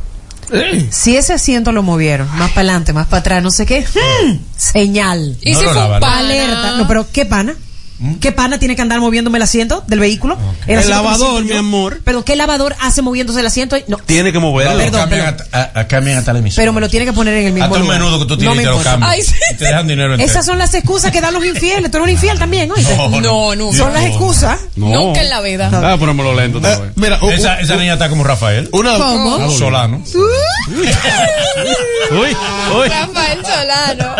Si 0.90 1.16
ese 1.16 1.32
asiento 1.34 1.72
lo 1.72 1.82
movieron, 1.82 2.28
más 2.38 2.50
para 2.50 2.62
adelante, 2.62 2.92
más 2.92 3.08
para 3.08 3.20
atrás, 3.22 3.42
no 3.44 3.52
sé 3.52 3.66
qué, 3.66 3.82
hmm, 3.86 4.32
señal. 4.58 5.38
Y 5.42 5.54
No 5.54 5.60
si 5.60 5.64
fue 5.66 5.74
un 5.74 5.80
lavan. 5.80 6.00
pana. 6.02 6.18
Alerta. 6.20 6.78
No, 6.78 6.88
pero 6.88 7.08
¿qué 7.12 7.26
pana? 7.26 7.56
¿Qué 8.20 8.32
pana 8.32 8.58
tiene 8.58 8.76
que 8.76 8.82
andar 8.82 9.00
moviéndome 9.00 9.38
el 9.38 9.44
asiento 9.44 9.84
del 9.88 10.00
vehículo? 10.00 10.38
El 10.68 10.90
lavador, 10.90 11.44
mi 11.44 11.54
amor. 11.54 12.02
Pero 12.04 12.26
¿qué 12.26 12.36
lavador 12.36 12.76
hace 12.80 13.02
moviéndose 13.02 13.40
el 13.42 13.46
asiento? 13.46 13.78
No, 13.88 13.98
Tiene 13.98 14.32
que 14.32 14.40
moverlo. 14.40 14.78
Perdón, 14.78 15.02
cambian, 15.02 15.36
perdón. 15.36 15.48
hasta- 15.54 15.80
a- 15.80 15.82
a- 15.82 15.88
cambian 15.88 16.18
hasta 16.18 16.34
la 16.34 16.40
emisión. 16.40 16.62
pero 16.62 16.74
me 16.74 16.82
lo 16.82 16.90
tiene 16.90 17.06
que 17.06 17.14
poner 17.14 17.36
en 17.36 17.48
el 17.48 17.54
mismo 17.54 17.66
Hasta 17.68 17.80
lugar. 17.80 18.00
menudo 18.00 18.20
que 18.20 18.26
tú 18.26 18.32
No 18.34 18.38
tienes 18.38 18.56
me 18.58 18.64
y 18.64 18.66
te 18.66 18.72
lo 18.72 18.82
cambian. 18.84 19.12
Ay, 19.12 19.22
sí. 19.22 19.34
Te 19.58 19.66
dejan 19.66 19.88
dinero 19.88 20.14
entero. 20.14 20.30
Esas 20.30 20.46
son 20.46 20.58
las 20.58 20.74
excusas 20.74 21.12
que 21.12 21.22
dan 21.22 21.34
los 21.34 21.46
infieles. 21.46 21.92
Tú 21.92 21.98
eres 21.98 22.04
un 22.06 22.10
infiel 22.10 22.40
también, 22.40 22.72
¿oíste? 22.72 22.96
No, 22.98 23.10
No, 23.22 23.56
no. 23.56 23.74
Son 23.74 23.94
las 23.94 24.06
excusas. 24.06 24.60
No. 24.76 24.88
Nunca 24.90 25.22
en 25.22 25.30
la 25.30 25.42
vida. 25.42 25.70
Ah, 25.72 25.96
ponémoslo 26.00 26.34
lento 26.34 26.60
Eh, 26.68 26.92
mira, 26.96 27.20
Esa, 27.32 27.76
niña 27.76 27.94
está 27.94 28.10
como 28.10 28.24
Rafael. 28.24 28.68
una, 28.72 28.98
¿Cómo? 28.98 29.52
Solano. 29.52 30.02
Uy, 30.16 30.22
uy. 32.76 32.90
Rafael 32.90 33.40
Solano. 33.46 34.16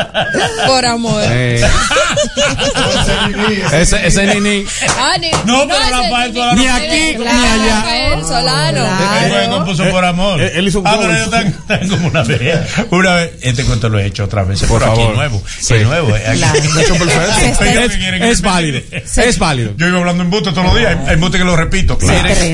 Por 0.68 0.86
amor. 0.86 1.24
Eh. 3.74 3.82
ese, 3.82 4.06
ese 4.08 4.26
nini. 4.40 4.66
Ah, 4.98 5.14
ni, 5.20 5.30
No, 5.46 5.68
pero 5.68 5.82
ese 5.82 5.92
Rafael 5.92 6.32
ni- 6.34 6.38
Solano. 6.40 6.62
Ni 6.62 6.68
aquí, 6.68 7.16
Claro, 7.16 7.38
ni 7.38 7.46
allá. 7.48 7.76
Rafael 7.76 8.22
Solano. 8.22 8.82
Claro. 8.86 9.26
Él 9.26 9.32
fue 9.32 9.50
compuso 9.58 9.90
por 9.90 10.06
amor. 10.06 10.42
eh, 10.42 10.52
él 10.56 10.68
hizo 10.68 10.80
un 10.80 10.88
ah, 10.88 10.96
pero 11.00 11.12
ellos 11.14 11.26
están, 11.26 11.48
están 11.48 11.88
como 11.90 12.08
una 12.08 12.24
vez. 12.26 12.60
Una 12.92 13.16
vez, 13.16 13.32
este 13.42 13.64
cuento 13.66 13.90
lo 13.90 14.00
he 14.00 14.06
hecho 14.06 14.24
otra 14.26 14.44
vez. 14.44 14.62
Por 14.64 14.80
pero 14.80 14.92
aquí 14.92 15.00
favor. 15.02 15.12
es 15.12 15.18
nuevo. 15.18 15.44
Sí. 15.60 15.74
Es 15.76 15.84
nuevo. 15.88 16.16
eh, 16.16 16.24
aquí- 16.28 16.38
Claro. 16.40 16.62
de 16.62 16.82
hecho, 16.82 16.96
perfecto. 16.96 17.34
Se 17.40 17.50
está- 17.50 17.64
Oiga, 17.66 17.82
¿qué 17.90 17.98
quieren 17.98 18.22
que 18.22 18.30
Es 18.30 18.42
válido. 18.42 18.80
Es 18.92 19.40
válido. 19.40 19.74
Yo 19.78 19.88
iba 19.88 20.00
hablando 20.00 20.24
en 20.24 20.30
buste 20.30 20.52
todos 20.52 20.66
los 20.66 20.78
días. 20.78 20.98
Hay, 21.08 21.16
buste 21.18 21.38
que 21.38 21.44
lo 21.44 21.56
repito. 21.56 21.98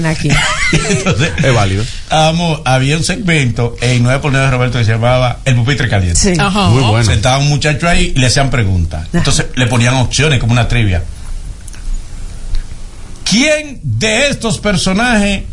Aquí. 0.08 0.30
Entonces, 0.90 1.32
Es 1.44 1.54
válido. 1.54 1.84
amo, 2.10 2.62
había 2.66 2.98
un 2.98 3.04
segmento 3.04 3.76
en 3.82 4.04
9 4.04 4.20
por 4.20 4.32
9 4.32 4.46
de 4.46 4.52
Roberto 4.52 4.78
que 4.80 4.86
se 4.86 4.92
llamaba 4.92 5.40
El 5.46 5.56
pupitre 5.56 5.88
caliente. 5.90 6.20
Sí. 6.20 6.34
Ajá. 6.40 6.70
Muy 6.70 6.84
bueno. 6.84 7.06
Sentaba 7.06 7.38
un 7.38 7.50
muchacho 7.50 7.88
ahí 7.88 8.14
y 8.16 8.20
le 8.20 8.28
hacían 8.28 8.50
preguntas. 8.50 9.08
Entonces 9.14 9.48
le 9.56 9.68
ponían 9.68 9.96
opciones 9.96 10.40
como 10.40 10.52
una 10.54 10.68
trivia. 10.68 11.04
¿Quién 13.30 13.80
de 13.84 14.30
estos 14.30 14.60
personajes 14.60 15.44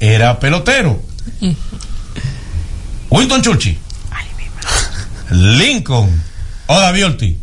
era 0.00 0.38
pelotero? 0.38 1.02
Winston 3.10 3.42
Churchill. 3.42 3.78
Lincoln 5.30 6.22
o 6.66 6.80
David 6.80 7.06
Ortiz. 7.06 7.36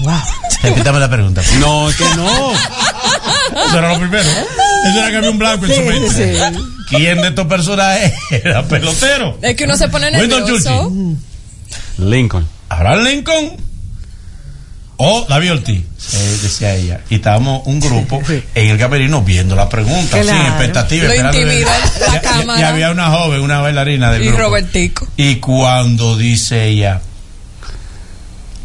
Wow. 0.00 0.14
Repítame 0.62 0.98
la 0.98 1.10
pregunta. 1.10 1.42
No, 1.58 1.90
es 1.90 1.96
que 1.96 2.04
no. 2.16 2.52
Eso 3.66 3.78
era 3.78 3.92
lo 3.92 3.98
primero. 3.98 4.22
Eso 4.28 4.98
era 4.98 5.10
que 5.10 5.16
había 5.16 5.30
un 5.30 5.38
blanco 5.38 5.66
en 5.66 5.74
su 5.74 5.82
mente. 5.82 6.10
Sí. 6.10 6.62
¿Quién 6.88 7.20
de 7.20 7.28
estos 7.28 7.46
personajes 7.46 8.12
era 8.30 8.62
pelotero? 8.64 9.38
Es 9.42 9.56
que 9.56 9.64
uno 9.64 9.76
se 9.76 9.88
pone 9.88 10.10
Winston 10.10 10.40
nervioso. 10.40 10.90
Churchill. 10.90 11.16
Lincoln. 12.10 12.48
¿Abraham 12.68 13.04
Lincoln 13.04 13.56
o 15.02 15.24
David 15.28 15.52
Ortiz? 15.52 15.78
Eh, 16.12 16.38
decía 16.42 16.74
ella. 16.74 17.00
Y 17.08 17.14
estábamos 17.16 17.62
un 17.66 17.80
grupo 17.80 18.20
en 18.54 18.68
el 18.70 18.78
camerino 18.78 19.22
viendo 19.22 19.56
la 19.56 19.68
pregunta, 19.68 20.20
Claro. 20.20 20.38
sin 20.38 20.46
expectativa. 20.46 21.06
Lo 21.08 21.14
intimida 21.14 21.70
la 22.12 22.20
cámara. 22.20 22.60
Y 22.60 22.62
había 22.64 22.90
una 22.90 23.08
joven, 23.10 23.40
una 23.40 23.60
bailarina 23.60 24.12
del 24.12 24.22
Y 24.22 24.26
grupo. 24.26 24.42
Robertico. 24.42 25.08
Y 25.16 25.36
cuando 25.36 26.16
dice 26.18 26.66
ella, 26.68 27.00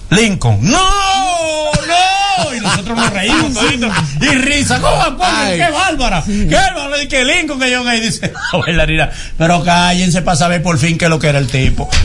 Lincoln, 0.10 0.60
¡No! 0.62 0.78
¡No! 0.78 2.15
Y 2.56 2.60
nosotros 2.60 2.98
nos 2.98 3.10
reímos 3.12 3.54
toditos. 3.54 3.92
Y 4.22 4.28
risa, 4.36 4.80
¿cómo. 4.80 5.04
¡Qué 5.18 5.70
bárbara! 5.72 6.24
¡Qué 6.26 6.56
bárbara! 6.56 7.04
Y 7.04 7.08
que 7.08 7.24
Lincoln 7.24 7.60
que 7.60 7.70
yo 7.72 7.88
ahí 7.88 8.00
dice 8.00 8.32
la 8.54 8.60
bailarina, 8.60 9.10
pero 9.38 9.64
cállense 9.64 10.22
para 10.22 10.38
saber 10.38 10.62
por 10.64 10.78
fin 10.78 10.98
qué 10.98 11.06
es 11.06 11.10
lo 11.10 11.20
que 11.20 11.28
era 11.28 11.40
el 11.40 11.48
tipo. 11.48 11.90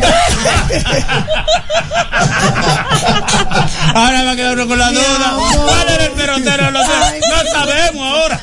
Ahora 3.94 4.22
va 4.24 4.30
a 4.32 4.36
quedar 4.36 4.54
uno 4.54 4.66
con 4.68 4.78
la 4.78 4.90
duda. 4.90 5.34
¿Cuál 5.66 5.88
era 5.88 6.04
el 6.04 6.10
pelotero? 6.12 6.70
No, 6.70 6.80
sé. 6.80 7.20
no 7.28 7.50
sabemos 7.50 8.06
ahora. 8.16 8.40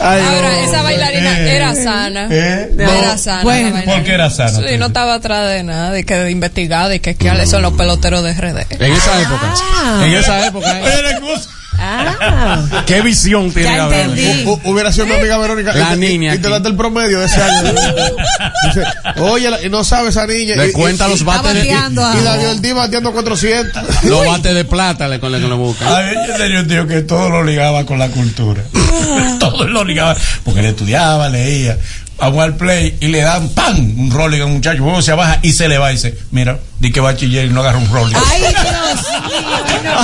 Ahora, 0.00 0.60
esa 0.60 0.82
bailarina 0.82 1.38
Eh. 1.40 1.56
era 1.56 1.74
sana. 1.74 2.28
Eh. 2.30 2.70
Era 2.78 3.16
sana. 3.18 3.42
Bueno. 3.42 3.68
esa 3.68 3.72
bailarina. 3.72 3.92
¿Por 3.94 4.04
qué 4.04 4.14
era 4.14 4.30
sana? 4.30 4.50
Sí, 4.50 4.76
no 4.78 4.86
estaba 4.86 5.14
atrás 5.14 5.48
de 5.48 5.62
nada, 5.62 5.90
de 5.90 6.04
que 6.04 6.14
de 6.14 6.30
investigada 6.30 6.94
y 6.94 7.00
que 7.00 7.14
cuáles 7.16 7.50
son 7.50 7.62
los 7.62 7.72
peloteros 7.74 8.22
de 8.22 8.34
RD. 8.34 8.66
En 8.80 8.92
esa 8.92 9.20
época. 9.20 9.54
Ah. 9.76 10.00
En 10.04 10.12
esa 10.14 10.33
época. 10.46 10.78
eh. 10.80 10.82
Oye, 10.84 11.02
la 11.02 11.10
excusa. 11.10 11.50
Ah. 11.76 12.84
¿Qué 12.86 13.00
visión 13.02 13.50
tiene. 13.52 14.44
U- 14.46 14.60
hubiera 14.64 14.92
sido 14.92 15.06
mi 15.06 15.14
amiga 15.14 15.36
Verónica. 15.38 15.72
La 15.74 15.88
y 15.88 15.90
te- 15.90 15.96
niña 15.96 16.34
Y 16.34 16.38
te 16.38 16.46
aquí. 16.46 16.56
das 16.62 16.64
el 16.70 16.76
promedio 16.76 17.18
de 17.18 17.26
ese 17.26 17.42
año. 17.42 17.72
Dice, 18.66 18.82
oye, 19.20 19.50
la- 19.50 19.60
y 19.60 19.68
no 19.70 19.82
sabe 19.82 20.10
esa 20.10 20.24
niña. 20.26 20.54
Le 20.54 20.68
y, 20.68 20.72
cuenta 20.72 21.06
y- 21.08 21.10
los 21.10 21.20
y- 21.22 21.24
bates 21.24 21.52
de, 21.52 21.58
bateando 21.60 22.00
Y, 22.00 22.04
a- 22.04 22.20
y 22.20 22.22
David 22.24 22.48
Ortiz 22.50 22.74
bateando 22.74 23.12
400. 23.12 23.82
los 24.04 24.24
bates 24.26 24.54
de 24.54 24.64
plata 24.64 25.08
le, 25.08 25.18
con 25.18 25.32
le, 25.32 25.40
con 25.40 25.50
le 25.50 25.56
busca. 25.56 25.96
A 25.96 26.00
ver, 26.00 26.16
yo 26.28 26.34
tenía 26.36 26.60
un 26.60 26.68
tío 26.68 26.86
que 26.86 27.02
todo 27.02 27.28
lo 27.28 27.42
ligaba 27.42 27.84
con 27.84 27.98
la 27.98 28.08
cultura. 28.08 28.62
todo 29.40 29.66
lo 29.66 29.84
ligaba. 29.84 30.14
Porque 30.44 30.60
él 30.60 30.66
estudiaba, 30.66 31.28
leía. 31.28 31.76
Vamos 32.18 32.44
al 32.44 32.56
play 32.56 32.96
y 33.00 33.08
le 33.08 33.20
dan 33.22 33.48
¡pam! 33.50 33.76
un 33.98 34.10
rolling 34.10 34.40
a 34.40 34.46
un 34.46 34.54
muchacho. 34.54 34.78
Luego 34.78 35.02
se 35.02 35.12
baja 35.12 35.40
y 35.42 35.52
se 35.52 35.68
le 35.68 35.78
va 35.78 35.90
y 35.90 35.96
dice: 35.96 36.16
Mira, 36.30 36.58
di 36.78 36.90
que 36.92 37.00
bachiller 37.00 37.46
y 37.46 37.48
no 37.50 37.60
agarra 37.60 37.78
un 37.78 37.90
rolling. 37.90 38.14
Ay, 38.30 38.40
Dios 38.40 38.52
mío, 38.62 39.94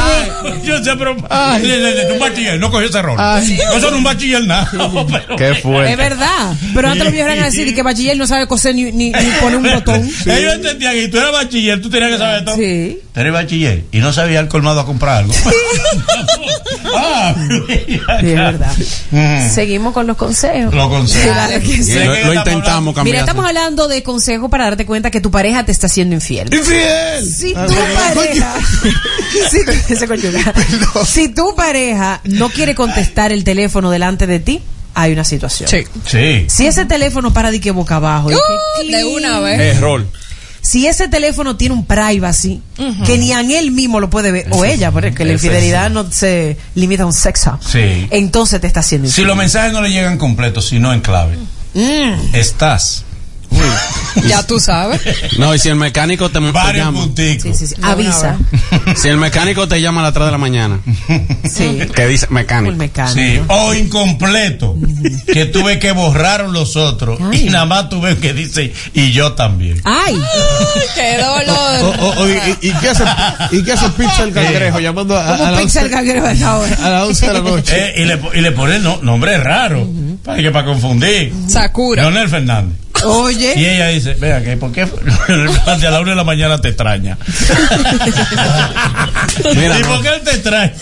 Ay, 0.00 0.60
yo 0.64 0.82
sé, 0.84 0.90
pero. 0.96 1.14
le- 1.14 1.78
le- 1.78 1.94
le- 1.94 2.12
Un 2.12 2.18
bachiller, 2.18 2.58
no 2.58 2.70
cogió 2.70 2.88
ese 2.88 3.02
rol. 3.02 3.16
Ay. 3.18 3.58
No 3.74 3.80
son 3.80 3.94
un 3.94 4.04
bachiller 4.04 4.46
nada. 4.46 4.68
Qué 5.38 5.48
no. 5.50 5.54
fuerte. 5.56 5.92
Es 5.92 5.98
verdad. 5.98 6.52
Pero 6.74 6.88
antes 6.88 7.04
los 7.04 7.12
viejos 7.12 7.32
eran 7.32 7.42
a 7.44 7.46
decir 7.46 7.74
que 7.74 7.82
bachiller 7.82 8.16
no 8.16 8.26
sabe 8.26 8.46
coser 8.46 8.74
ni, 8.74 8.84
ni, 8.92 9.10
ni 9.10 9.30
poner 9.40 9.56
un 9.56 9.62
botón. 9.74 10.02
Ellos 10.26 10.54
entendían 10.54 10.94
que 10.94 11.08
tú 11.08 11.18
eras 11.18 11.32
bachiller, 11.32 11.80
tú 11.80 11.90
tenías 11.90 12.10
que 12.12 12.18
saber 12.18 12.44
todo. 12.44 12.56
Sí. 12.56 12.98
Tú 13.12 13.20
eres 13.20 13.32
bachiller 13.32 13.84
y 13.92 13.98
no 13.98 14.12
sabía 14.12 14.40
al 14.40 14.48
colmado 14.48 14.80
a 14.80 14.86
comprar 14.86 15.18
algo. 15.18 15.34
ah, 16.96 17.34
Sí, 17.46 18.00
es 18.22 18.34
verdad. 18.36 18.72
Mm. 19.10 19.48
Seguimos 19.54 19.92
con 19.94 20.06
los 20.06 20.16
consejos. 20.16 20.74
Lo 20.74 20.88
consejo. 20.88 21.24
Claro 21.32 21.60
que 21.60 21.82
sí. 21.82 21.94
Lo, 21.94 22.34
intentamos 22.34 22.94
cambiar. 22.94 23.04
Mira, 23.04 23.20
estamos 23.20 23.46
hablando 23.46 23.88
de 23.88 24.02
consejos 24.02 24.50
para 24.50 24.64
darte 24.64 24.86
cuenta 24.86 25.10
que 25.10 25.20
tu 25.20 25.30
pareja 25.30 25.64
te 25.64 25.72
está 25.72 25.86
haciendo 25.86 26.14
infiel. 26.14 26.52
¡Infiel! 26.52 27.24
Si 27.24 27.54
Ah, 27.56 27.66
tu 27.66 27.74
pareja, 27.74 28.54
si, 29.50 29.64
tu- 29.64 29.72
si 31.06 31.28
pareja 31.54 32.20
no 32.24 32.50
quiere 32.50 32.74
contestar 32.74 33.32
el 33.32 33.44
teléfono 33.44 33.90
delante 33.90 34.26
de 34.26 34.40
ti, 34.40 34.62
hay 34.94 35.12
una 35.12 35.24
situación. 35.24 35.68
Sí. 35.68 35.84
Sí. 36.06 36.46
Si 36.48 36.66
ese 36.66 36.84
teléfono 36.86 37.32
para 37.32 37.50
de 37.50 37.60
que 37.60 37.70
boca 37.70 37.96
abajo, 37.96 38.30
y 38.30 38.34
que 38.86 38.96
de 38.96 39.04
una 39.04 39.40
vez. 39.40 39.76
Error. 39.76 40.06
Si 40.64 40.86
ese 40.86 41.08
teléfono 41.08 41.56
tiene 41.56 41.74
un 41.74 41.84
privacy 41.84 42.62
que 43.04 43.18
ni 43.18 43.32
a 43.32 43.40
él 43.42 43.70
mismo 43.70 44.00
lo 44.00 44.08
puede 44.08 44.32
ver, 44.32 44.46
o 44.50 44.64
ella, 44.64 44.90
porque 44.90 45.24
la 45.24 45.32
ese 45.34 45.46
infidelidad 45.46 45.90
no 45.90 46.10
se 46.10 46.56
limita 46.74 47.02
a 47.02 47.06
un 47.06 47.12
sexo, 47.12 47.58
Sí. 47.64 48.08
entonces 48.10 48.60
te 48.62 48.66
está 48.66 48.80
haciendo 48.80 49.08
Si 49.10 49.22
los 49.24 49.36
mensajes 49.36 49.72
no 49.74 49.82
le 49.82 49.90
llegan 49.90 50.16
completos, 50.16 50.66
sino 50.68 50.92
en 50.94 51.00
clave, 51.00 51.36
Mm. 51.74 52.34
estás. 52.34 53.03
Ya 54.28 54.46
tú 54.46 54.60
sabes. 54.60 55.00
No, 55.38 55.54
y 55.54 55.58
si 55.58 55.68
el 55.68 55.74
mecánico 55.74 56.30
te, 56.30 56.40
te 56.40 56.52
Varios 56.52 56.84
llama. 56.86 57.08
Sí, 57.16 57.38
sí, 57.52 57.66
sí. 57.66 57.74
Avisa. 57.82 58.36
Si 58.96 59.08
el 59.08 59.16
mecánico 59.16 59.66
te 59.66 59.80
llama 59.80 60.00
a 60.02 60.04
las 60.04 60.12
3 60.14 60.26
de 60.26 60.32
la 60.32 60.38
mañana. 60.38 60.78
Sí. 61.44 61.80
Que 61.94 62.06
dice 62.06 62.26
mecánico. 62.30 62.76
mecánico. 62.76 63.14
Sí, 63.18 63.40
o 63.48 63.74
incompleto, 63.74 64.76
que 65.32 65.46
tuve 65.46 65.78
que 65.80 65.90
borrar 65.92 66.48
los 66.48 66.76
otros 66.76 67.18
Ay. 67.32 67.46
y 67.48 67.50
nada 67.50 67.66
más 67.66 67.88
tuve 67.88 68.16
que 68.18 68.32
dice 68.32 68.72
y 68.92 69.10
yo 69.12 69.32
también. 69.32 69.80
Ay, 69.84 70.16
Qué 70.94 71.16
dolor. 71.18 71.96
o- 72.00 72.22
o- 72.22 72.28
y, 72.28 72.32
y- 72.32 72.68
y 72.68 72.72
qué 72.74 72.88
hace, 72.90 73.04
¿Y 73.50 73.62
qué 73.64 73.72
hace 73.72 73.88
Pizza 73.90 74.22
el 74.22 74.32
cangrejo 74.32 74.78
llamando 74.80 75.16
a, 75.16 75.34
a, 75.34 75.38
como 75.38 75.50
las 75.50 75.60
Pixel 75.62 75.84
11 75.84 75.94
Cangrejo 75.94 76.26
a 76.26 76.88
las 76.90 77.02
11 77.08 77.26
de 77.26 77.32
la 77.32 77.40
noche? 77.40 77.74
Eh, 77.76 78.02
y, 78.02 78.04
le, 78.04 78.20
y 78.34 78.40
le 78.40 78.52
ponen 78.52 78.82
no, 78.82 78.98
nombre 79.02 79.36
raro, 79.38 79.86
para 80.24 80.40
que 80.40 80.50
para 80.50 80.64
confundir. 80.66 81.32
Sakura. 81.48 82.02
Leonel 82.02 82.28
Fernández. 82.28 82.78
Oye. 83.06 83.54
Y 83.56 83.66
ella 83.66 83.88
dice, 83.88 84.14
vea 84.14 84.42
que 84.42 84.56
¿por 84.56 84.72
qué 84.72 84.82
a 85.66 85.90
la 85.90 86.00
una 86.00 86.10
de 86.10 86.16
la 86.16 86.24
mañana 86.24 86.60
te 86.60 86.68
extraña? 86.68 87.16
Mira, 89.56 89.78
¿Y 89.78 89.82
por 89.82 90.02
qué 90.02 90.08
él 90.08 90.20
te 90.22 90.30
extraña? 90.32 90.72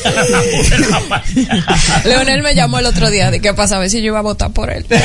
Leonel 2.05 2.43
me 2.43 2.55
llamó 2.55 2.79
el 2.79 2.87
otro 2.87 3.11
día 3.11 3.31
de 3.31 3.41
qué 3.41 3.55
pasa, 3.55 3.77
a 3.77 3.81
ver 3.81 3.91
si 3.91 4.01
yo 4.01 4.07
iba 4.09 4.19
a 4.19 4.23
votar 4.23 4.51
por 4.53 4.71
él. 4.71 4.85
Es 4.91 5.01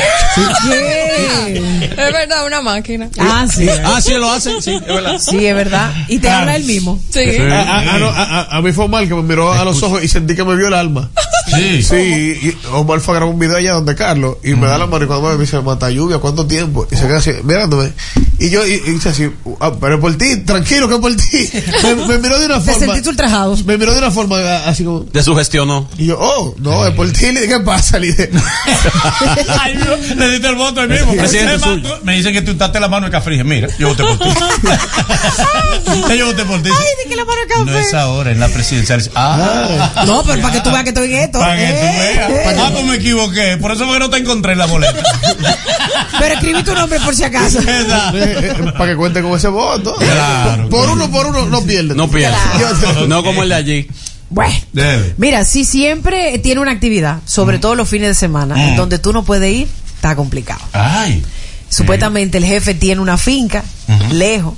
verdad, 1.95 2.45
una 2.45 2.61
máquina. 2.61 3.09
Ah, 3.19 3.45
sí. 3.53 3.67
Ah, 3.85 3.99
sí, 4.01 4.13
lo 4.15 4.31
hacen, 4.31 4.61
sí, 4.61 4.75
es 4.75 4.85
verdad. 4.87 5.17
Sí, 5.19 5.45
es 5.45 5.55
verdad. 5.55 5.91
Y 6.07 6.19
te 6.19 6.29
Ah. 6.29 6.39
habla 6.39 6.55
él 6.55 6.63
mismo. 6.65 7.01
Sí. 7.11 7.21
A, 7.49 7.61
a- 7.61 7.79
a- 7.79 8.41
a- 8.51 8.57
a- 8.57 8.61
mí 8.61 8.71
fue 8.71 8.85
Omar 8.85 9.07
que 9.07 9.13
me 9.15 9.23
miró 9.23 9.51
a 9.53 9.63
los 9.63 9.81
ojos 9.83 10.03
y 10.03 10.07
sentí 10.07 10.35
que 10.35 10.43
me 10.43 10.55
vio 10.55 10.67
el 10.67 10.73
alma. 10.73 11.09
Sí. 11.47 11.81
Sí, 11.83 11.95
y 11.95 12.57
Omar 12.73 12.99
fue 12.99 13.15
a 13.15 13.19
grabar 13.19 13.33
un 13.33 13.39
video 13.39 13.55
allá 13.57 13.73
donde 13.73 13.95
Carlos 13.95 14.37
y 14.43 14.53
me 14.55 14.67
da 14.67 14.77
la 14.77 14.85
mano 14.87 15.05
y 15.05 15.07
cuando 15.07 15.29
me 15.29 15.37
dice, 15.37 15.59
mata 15.61 15.89
lluvia, 15.89 16.17
¿cuánto 16.19 16.45
tiempo? 16.45 16.87
Y 16.91 16.95
se 16.95 17.07
queda 17.07 17.17
así, 17.17 17.31
mirándome. 17.43 17.93
Y 18.39 18.49
yo, 18.49 18.65
y, 18.67 18.73
y 18.73 18.91
dice 18.91 19.09
así, 19.09 19.31
"Ah, 19.59 19.71
pero 19.79 19.99
por 19.99 20.15
ti, 20.15 20.37
tranquilo 20.45 20.87
que 20.87 20.95
es 20.95 20.99
por 21.01 21.15
ti. 21.15 21.49
Me, 21.83 21.95
me 22.07 22.17
miró 22.19 22.37
de 22.39 22.45
una 22.47 22.59
Te 22.59 22.71
forma. 22.71 22.79
sentiste 22.85 23.09
ultrajado. 23.09 23.55
Me 23.65 23.77
miró 23.77 23.93
de 23.93 23.97
una 23.99 24.11
forma 24.11 24.37
así 24.65 24.83
como. 24.83 25.01
Te 25.05 25.23
sugestionó. 25.23 25.89
Y 25.97 26.05
yo, 26.07 26.17
oh, 26.19 26.53
no, 26.59 26.85
es 26.85 26.93
por 26.93 27.09
ti. 27.11 27.31
Le 27.31 27.41
dije, 27.41 27.53
¿qué 27.57 27.59
pasa? 27.61 27.97
Le 27.97 28.07
dije, 28.07 28.29
Ay, 29.59 29.75
no, 29.75 29.95
le 30.15 30.29
diste 30.31 30.47
el 30.49 30.55
voto 30.55 30.81
ahí 30.81 30.87
mismo. 30.89 31.13
Presidente 31.15 31.59
suyo. 31.59 31.99
me 32.03 32.15
dicen 32.15 32.33
que 32.33 32.41
tú 32.43 32.51
untaste 32.51 32.79
la 32.79 32.87
mano 32.89 33.05
de 33.07 33.11
café. 33.11 33.29
Y 33.29 33.33
dije, 33.33 33.43
mira, 33.43 33.67
yo 33.79 33.87
voté 33.89 34.03
por 34.03 34.19
ti. 34.19 34.29
yo 36.17 36.25
voté 36.27 36.45
por 36.45 36.61
ti. 36.61 36.69
Ay, 36.69 37.03
de 37.03 37.09
que 37.09 37.15
la 37.15 37.25
mano 37.25 37.41
de 37.41 37.47
café. 37.47 37.65
No 37.65 37.79
es 37.79 37.93
ahora, 37.93 38.31
en 38.31 38.39
la 38.39 38.47
presidencial. 38.49 39.09
Ah, 39.15 40.03
No, 40.05 40.23
pero 40.23 40.41
para 40.41 40.53
que 40.53 40.61
tú 40.61 40.69
veas 40.71 40.83
que 40.83 40.89
estoy 40.89 41.13
en 41.13 41.21
esto. 41.23 41.36
Para 41.39 41.55
que 41.57 41.65
tú 41.67 41.73
Eh, 41.73 42.15
veas. 42.45 42.57
Ah, 42.59 42.69
pues 42.71 42.85
me 42.85 42.95
equivoqué. 42.95 43.57
Por 43.57 43.71
eso 43.71 43.85
fue 43.85 43.93
que 43.95 43.99
no 43.99 44.09
te 44.09 44.17
encontré 44.17 44.53
en 44.53 44.57
la 44.59 44.65
boleta. 44.65 45.01
Pero 46.19 46.33
escribí 46.35 46.63
tu 46.63 46.73
nombre 46.73 46.99
por 47.01 47.15
si 47.15 47.23
acaso. 47.23 47.59
Eh, 47.67 48.71
para 48.77 48.91
que 48.91 48.95
cuente 48.95 49.21
con 49.21 49.33
ese 49.37 49.47
voto. 49.47 49.95
Claro. 49.95 50.69
Por 50.69 50.89
uno, 50.89 51.09
por 51.11 51.27
uno, 51.27 51.45
no 51.45 51.61
pierden. 51.61 51.95
No 51.97 52.09
pierdas. 52.09 52.39
Yo- 52.59 53.07
No 53.07 53.23
como 53.23 53.43
el 53.43 53.49
de 53.49 53.55
allí. 53.55 53.87
Bueno. 54.29 54.53
Debe. 54.73 55.13
Mira, 55.17 55.45
si 55.45 55.63
siempre 55.65 56.37
tiene 56.39 56.59
una 56.61 56.71
actividad, 56.71 57.19
sobre 57.25 57.59
todo 57.59 57.75
los 57.75 57.87
fines 57.87 58.09
de 58.09 58.13
semana, 58.15 58.55
Mm. 58.55 58.75
donde 58.75 58.99
tú 58.99 59.13
no 59.13 59.23
puedes 59.23 59.53
ir, 59.53 59.67
está 59.95 60.15
complicado. 60.15 60.61
Ay. 60.73 61.23
Supuestamente 61.69 62.37
el 62.37 62.45
jefe 62.45 62.73
tiene 62.73 63.01
una 63.01 63.17
finca 63.17 63.63
lejos 64.11 64.53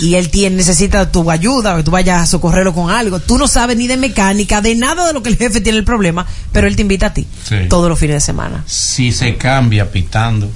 y 0.00 0.14
él 0.14 0.30
tiene, 0.30 0.56
necesita 0.56 1.10
tu 1.10 1.30
ayuda, 1.30 1.76
que 1.76 1.82
tú 1.82 1.90
vayas 1.90 2.22
a 2.22 2.26
socorrerlo 2.26 2.72
con 2.74 2.90
algo. 2.90 3.20
Tú 3.20 3.38
no 3.38 3.48
sabes 3.48 3.76
ni 3.76 3.86
de 3.86 3.96
mecánica, 3.96 4.60
de 4.60 4.74
nada 4.74 5.06
de 5.06 5.12
lo 5.12 5.22
que 5.22 5.30
el 5.30 5.36
jefe 5.36 5.60
tiene 5.60 5.78
el 5.78 5.84
problema, 5.84 6.26
pero 6.52 6.66
él 6.66 6.76
te 6.76 6.82
invita 6.82 7.06
a 7.06 7.14
ti 7.14 7.26
Sí. 7.48 7.56
todos 7.68 7.88
los 7.88 7.98
fines 7.98 8.16
de 8.16 8.20
semana. 8.20 8.64
Si 8.66 9.12
se 9.12 9.36
cambia 9.36 9.90
pitando 9.90 10.50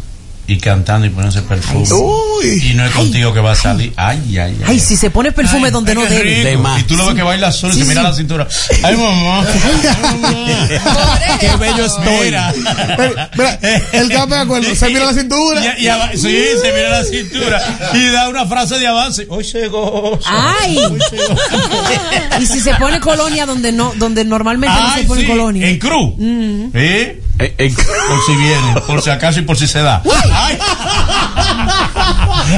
y 0.47 0.59
cantando 0.59 1.07
y 1.07 1.11
poniéndose 1.11 1.43
perfume. 1.43 1.87
Uy. 1.93 2.71
Y 2.71 2.75
no 2.75 2.85
es 2.85 2.91
contigo 2.93 3.33
que 3.33 3.41
va 3.41 3.53
a 3.53 3.57
salir. 3.57 3.93
Ay, 3.97 4.19
ay, 4.31 4.39
ay. 4.39 4.57
Ay, 4.67 4.81
si 4.81 4.97
se 4.97 5.09
pone 5.11 5.31
perfume 5.33 5.67
Ay, 5.67 5.71
donde 5.73 5.93
ay, 5.93 5.99
no 5.99 6.05
debe. 6.05 6.45
De 6.45 6.57
más. 6.57 6.81
Y 6.81 6.85
tú 6.85 6.97
lo 6.97 7.07
ves 7.07 7.15
que 7.15 7.23
baila 7.23 7.53
solo 7.53 7.73
y 7.73 7.77
Sí, 7.77 7.83
se 7.83 7.89
mira 7.89 8.01
sí. 8.03 8.09
la 8.09 8.15
cintura. 8.15 8.49
Ay, 8.83 8.97
mamá. 8.97 9.45
Ay, 9.47 10.19
mamá. 10.21 11.19
Qué 11.41 11.57
bello 11.57 11.85
estoy. 11.87 12.25
Mira. 12.25 12.53
Mira, 12.57 13.31
mira, 13.37 13.59
el 13.93 14.09
que 14.09 14.27
me 14.27 14.37
acuerdo, 14.37 14.75
se 14.75 14.89
mira 14.89 15.07
la 15.07 15.15
cintura. 15.15 15.63
Y- 15.79 15.87
y 15.87 16.19
sí, 16.19 16.45
se 16.61 16.73
mira 16.73 16.89
la 16.91 17.05
cintura. 17.05 17.91
Y 17.95 18.07
da 18.11 18.29
una 18.29 18.45
frase 18.47 18.79
de 18.79 18.87
avance. 18.87 19.27
Hoy 19.29 19.45
se 19.45 19.69
goza. 19.69 20.29
Ay. 20.29 20.77
Hoy 20.77 20.99
se 21.09 21.17
goza. 21.17 22.39
Y 22.41 22.47
si 22.47 22.61
se 22.61 22.75
pone 22.75 22.99
colonia 23.01 23.47
donde 23.47 23.71
no, 23.73 23.93
donde 23.97 24.25
normalmente 24.25 24.75
no 24.77 24.95
se 24.95 25.05
pone 25.05 25.21
sí, 25.23 25.27
colonia. 25.29 25.69
En 25.69 25.79
cruz. 25.79 26.15
¿Sí? 26.19 27.19
Eh, 27.39 27.55
eh, 27.59 27.75
Por 27.75 28.25
si 28.27 28.37
viene, 28.37 28.81
por 28.87 29.03
si 29.03 29.11
acaso 29.11 29.41
y 29.41 29.43
por 29.43 29.57
si 29.57 29.67
se 29.67 29.81
da. 29.81 30.03
Ay. 30.35 30.59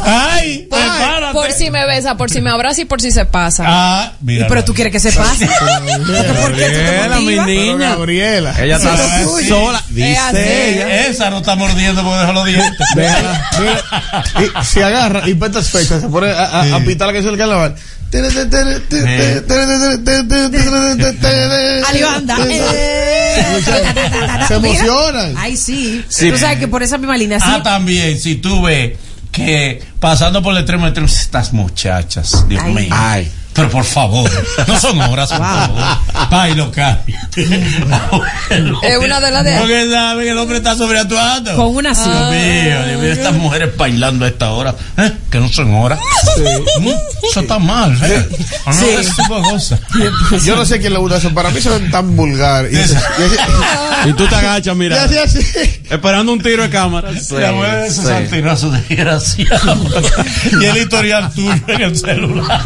Ay, 0.04 0.66
prepárate. 0.70 1.32
Por 1.32 1.52
si 1.52 1.70
me 1.70 1.86
besa, 1.86 2.16
por 2.16 2.30
si 2.30 2.40
me 2.40 2.50
abraza 2.50 2.82
y 2.82 2.84
por 2.84 3.00
si 3.00 3.10
se 3.10 3.24
pasa. 3.24 3.64
Ah, 3.66 4.12
mira. 4.20 4.46
Pero 4.48 4.64
tú 4.64 4.74
quieres 4.74 4.92
que 4.92 5.00
se 5.00 5.12
pase. 5.12 5.46
¿Por 6.40 6.54
qué 6.54 6.68
Gabriela, 7.08 7.16
mi 7.20 7.38
niña. 7.54 7.90
Gabriela. 7.90 8.54
Ella 8.62 8.76
está 8.76 8.96
Sí, 9.38 9.48
sola. 9.48 9.82
Dice 9.88 10.70
ella. 10.70 11.06
Esa 11.06 11.30
no 11.30 11.38
está 11.38 11.54
mordiendo 11.56 12.02
porque 12.02 12.18
deja 12.20 12.32
los 12.32 12.46
dientes. 12.46 12.86
Déjala, 12.94 13.50
mira, 13.60 13.82
y 14.60 14.64
se 14.64 14.84
agarra 14.84 15.28
y 15.28 15.34
para 15.34 15.50
estas 15.58 15.70
fechas 15.70 16.00
se 16.02 16.08
pone 16.08 16.30
a, 16.30 16.44
a, 16.44 16.76
a 16.76 16.80
pitar 16.80 17.06
la 17.08 17.12
canción 17.12 17.36
del 17.36 17.38
carnaval. 17.38 17.74
Alibanda. 21.88 22.36
Se 24.48 24.54
emocionan. 24.54 25.34
Ay, 25.36 25.56
sí. 25.56 26.04
Tú 26.08 26.38
sabes 26.38 26.58
que 26.58 26.68
por 26.68 26.82
esa 26.82 26.98
misma 26.98 27.16
línea. 27.16 27.38
Ah, 27.42 27.60
también, 27.62 28.18
si 28.18 28.36
tú 28.36 28.62
ves 28.62 28.92
que 29.34 29.82
pasando 30.00 30.42
por 30.42 30.52
el 30.52 30.58
extremo, 30.60 30.84
el 30.86 30.90
extremo, 30.92 31.08
estas 31.08 31.52
muchachas, 31.52 32.46
Dios 32.48 32.62
Ay. 32.64 32.72
mío. 32.74 32.88
Ay. 32.90 33.30
Pero 33.52 33.70
por 33.70 33.84
favor, 33.84 34.28
no 34.66 34.80
son 34.80 35.00
horas, 35.00 35.28
por 35.30 35.38
favor. 35.38 35.82
Bailo. 36.30 36.72
Es 38.82 38.98
una 38.98 39.20
de 39.20 39.30
las 39.30 39.44
de- 39.44 39.58
Porque 39.58 39.88
saben 39.90 40.24
que 40.24 40.30
el 40.30 40.38
hombre 40.38 40.56
está 40.58 40.74
sobreactuando. 40.76 41.54
Con 41.56 41.76
una 41.76 41.94
sí. 41.94 42.02
Dios 42.08 42.30
mío, 42.30 42.86
Dios 42.86 43.00
mío, 43.00 43.12
estas 43.12 43.32
mujeres 43.34 43.76
bailando 43.76 44.24
a 44.24 44.28
esta 44.28 44.50
hora, 44.50 44.74
¿eh? 44.96 45.12
Que 45.34 45.40
no 45.40 45.48
son 45.52 45.74
horas. 45.74 45.98
Mm, 46.78 46.88
Eso 47.28 47.40
está 47.40 47.58
mal, 47.58 47.92
¿eh? 48.04 48.24
No, 48.66 48.72
Sí. 48.72 48.86
ese 49.00 49.10
tipo 49.20 49.34
de 49.34 49.42
cosas. 49.50 49.80
Yo 50.44 50.54
no 50.54 50.64
sé 50.64 50.78
quién 50.78 50.92
le 50.92 51.00
gusta 51.00 51.16
eso. 51.16 51.34
Para 51.34 51.50
mí 51.50 51.60
se 51.60 51.70
ven 51.70 51.90
tan 51.90 52.14
vulgar. 52.14 52.72
Y, 52.72 52.76
así- 52.76 52.94
y 52.94 53.22
así- 53.24 54.10
Y 54.10 54.12
tú 54.12 54.28
te 54.28 54.34
agachas, 54.36 54.76
mira. 54.76 55.02
así, 55.02 55.16
así. 55.18 55.40
Esperando 55.90 56.32
un 56.32 56.40
tiro 56.40 56.62
de 56.62 56.70
cámara. 56.70 57.10
La 57.32 57.50
mujer 57.52 57.80
de 57.80 57.86
esos 57.88 58.04
sí. 58.06 58.12
antinazos 58.12 58.72
desgraciados. 58.74 59.88
y 60.60 60.64
el 60.66 60.76
historial 60.76 61.32
tuyo 61.34 61.52
en 61.66 61.80
el 61.82 61.96
celular. 61.98 62.64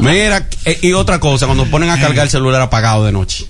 Mira, 0.00 0.46
eh, 0.66 0.78
y 0.82 0.92
otra 0.92 1.18
cosa, 1.18 1.46
cuando 1.46 1.64
ponen 1.64 1.88
a 1.88 1.98
cargar 1.98 2.24
el 2.26 2.30
celular 2.30 2.60
apagado 2.60 3.06
de 3.06 3.12
noche. 3.12 3.46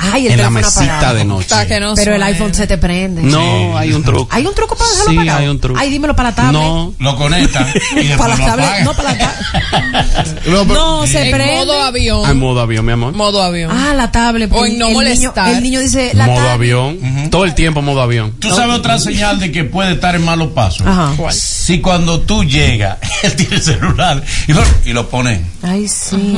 Ay, 0.00 0.26
el 0.26 0.32
En 0.32 0.38
la 0.38 0.44
teléfono 0.48 0.66
mesita 0.66 0.94
apagado. 0.96 1.14
de 1.16 1.24
noche. 1.24 1.80
No 1.80 1.94
Pero 1.96 2.14
el 2.14 2.22
iPhone 2.22 2.54
se 2.54 2.66
te 2.68 2.78
prende. 2.78 3.22
No, 3.22 3.76
hay 3.76 3.92
un 3.92 4.04
truco. 4.04 4.28
¿Hay 4.30 4.46
un 4.46 4.54
truco 4.54 4.76
para 4.76 4.90
dejarlo 4.90 5.10
Sí, 5.10 5.16
apagado? 5.18 5.38
hay 5.40 5.48
un 5.48 5.60
truco. 5.60 5.80
Ay, 5.80 5.90
dímelo 5.90 6.14
para 6.14 6.30
la 6.30 6.34
tablet. 6.36 6.52
No. 6.62 6.94
Lo 7.00 7.18
y 7.28 7.42
después 7.42 8.16
Para 8.16 8.36
la 8.36 8.44
tablet. 8.46 8.84
No, 8.84 8.94
para 8.94 9.12
la 9.12 9.18
tablet. 9.18 10.44
No, 10.68 11.06
se 11.06 11.24
En 11.28 11.30
prende. 11.34 11.54
modo 11.56 11.82
avión. 11.82 12.22
Ah, 12.24 12.30
en 12.30 12.38
modo 12.38 12.60
avión, 12.60 12.86
mi 12.86 12.92
amor. 12.92 13.12
Modo 13.12 13.42
avión. 13.42 13.70
Ah, 13.74 13.92
la 13.94 14.10
tablet. 14.12 14.50
O 14.52 14.64
en 14.64 14.78
no 14.78 14.88
el 15.00 15.08
niño, 15.18 15.32
el 15.46 15.62
niño 15.62 15.80
dice 15.80 16.12
la 16.14 16.26
modo 16.26 16.36
tablet. 16.36 16.52
avión. 16.54 17.30
Todo 17.30 17.44
el 17.44 17.54
tiempo 17.54 17.82
modo 17.82 18.00
avión. 18.00 18.32
Tú 18.38 18.50
sabes 18.54 18.76
otra 18.76 18.98
señal 18.98 19.40
de 19.40 19.50
que 19.50 19.64
puede 19.64 19.92
estar 19.94 20.14
en 20.14 20.24
malos 20.24 20.52
pasos. 20.52 20.86
Ajá. 20.86 21.12
Si 21.30 21.80
cuando 21.80 22.20
tú 22.20 22.44
llegas, 22.44 22.98
él 23.22 23.34
tiene 23.36 23.56
el 23.56 23.62
celular 23.62 24.22
y 24.46 24.52
lo, 24.52 24.62
y 24.84 24.92
lo 24.92 25.08
pone. 25.08 25.42
Ay, 25.62 25.88
sí. 25.88 26.36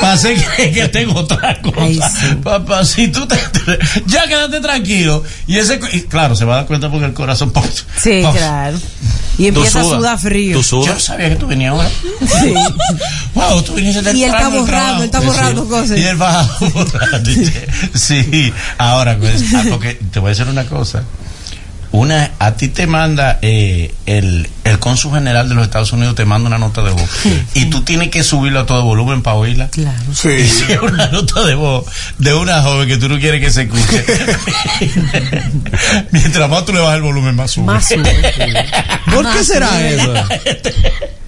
Pasé 0.00 0.34
que, 0.56 0.72
que 0.72 0.88
tengo 0.88 1.20
otra 1.20 1.60
cosa. 1.62 1.76
Ay, 1.80 1.94
sí. 2.20 2.34
Papá, 2.42 2.81
si 2.84 3.08
tú 3.08 3.26
te, 3.26 3.36
ya 4.06 4.26
quédate 4.26 4.60
tranquilo. 4.60 5.22
Y 5.46 5.58
ese, 5.58 5.80
y 5.92 6.02
claro, 6.02 6.34
se 6.34 6.44
va 6.44 6.54
a 6.54 6.56
dar 6.58 6.66
cuenta 6.66 6.90
porque 6.90 7.06
el 7.06 7.14
corazón. 7.14 7.50
pum, 7.52 7.62
Sí, 7.96 8.22
claro. 8.32 8.78
Y 9.38 9.46
empieza 9.48 9.80
a 9.80 9.84
sudar 9.84 10.18
frío. 10.18 10.60
Tú 10.60 10.84
Yo 10.84 10.98
sabía 10.98 11.30
que 11.30 11.36
tú 11.36 11.46
venías 11.46 11.72
ahora. 11.72 11.88
Sí. 12.40 12.54
Wow, 13.34 13.62
tú 13.62 13.72
viniste 13.72 14.12
Y 14.12 14.24
él 14.24 14.30
está 14.30 14.50
del 14.50 14.60
borrando, 14.60 14.98
él 14.98 15.04
está 15.06 15.20
borrando 15.20 15.66
cosas. 15.66 15.98
Y 15.98 16.02
él 16.02 16.20
va 16.20 16.46
borrando. 16.60 17.30
Sí, 17.94 18.52
ahora, 18.76 19.16
pues, 19.18 19.42
ah, 19.54 19.64
porque 19.70 19.94
te 19.94 20.20
voy 20.20 20.28
a 20.28 20.34
decir 20.34 20.46
una 20.48 20.66
cosa. 20.66 21.02
Una, 21.92 22.30
a 22.38 22.52
ti 22.52 22.68
te 22.68 22.86
manda 22.86 23.38
eh, 23.42 23.94
el, 24.06 24.48
el 24.64 24.78
cónsul 24.78 25.12
general 25.12 25.48
de 25.50 25.54
los 25.54 25.64
Estados 25.64 25.92
Unidos 25.92 26.14
te 26.14 26.24
manda 26.24 26.48
una 26.48 26.56
nota 26.58 26.82
de 26.82 26.90
voz 26.90 27.02
y 27.54 27.66
tú 27.66 27.82
tienes 27.82 28.08
que 28.08 28.24
subirlo 28.24 28.60
a 28.60 28.66
todo 28.66 28.82
volumen 28.82 29.22
para 29.22 29.36
oírla. 29.36 29.68
Claro. 29.68 29.98
Y 30.10 30.14
Sí. 30.14 30.48
si 30.48 30.72
es 30.72 30.80
una 30.80 31.08
nota 31.08 31.44
de 31.44 31.54
voz 31.54 31.84
de 32.18 32.32
una 32.32 32.62
joven 32.62 32.88
que 32.88 32.96
tú 32.96 33.08
no 33.10 33.18
quieres 33.18 33.42
que 33.42 33.50
se 33.50 33.62
escuche, 33.62 34.02
mientras 36.12 36.48
más 36.48 36.64
tú 36.64 36.72
le 36.72 36.80
bajas 36.80 36.96
el 36.96 37.02
volumen, 37.02 37.36
más 37.36 37.50
sube. 37.50 37.66
Más 37.66 37.86
sube. 37.88 38.32
¿Por 39.12 39.30
qué 39.30 39.44
será 39.44 39.86
eso? 39.88 40.14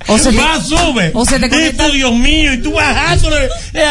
O 0.07 0.19
se 0.19 0.31
te- 0.31 0.37
más 0.37 0.67
sube. 0.67 1.11
o 1.15 1.25
se 1.25 1.39
te 1.39 1.47
y 1.47 1.51
conecta- 1.51 1.87
tú, 1.87 1.93
Dios 1.93 2.13
mío, 2.15 2.53
y 2.55 2.63
tú 2.63 2.73
bajándole. 2.73 3.49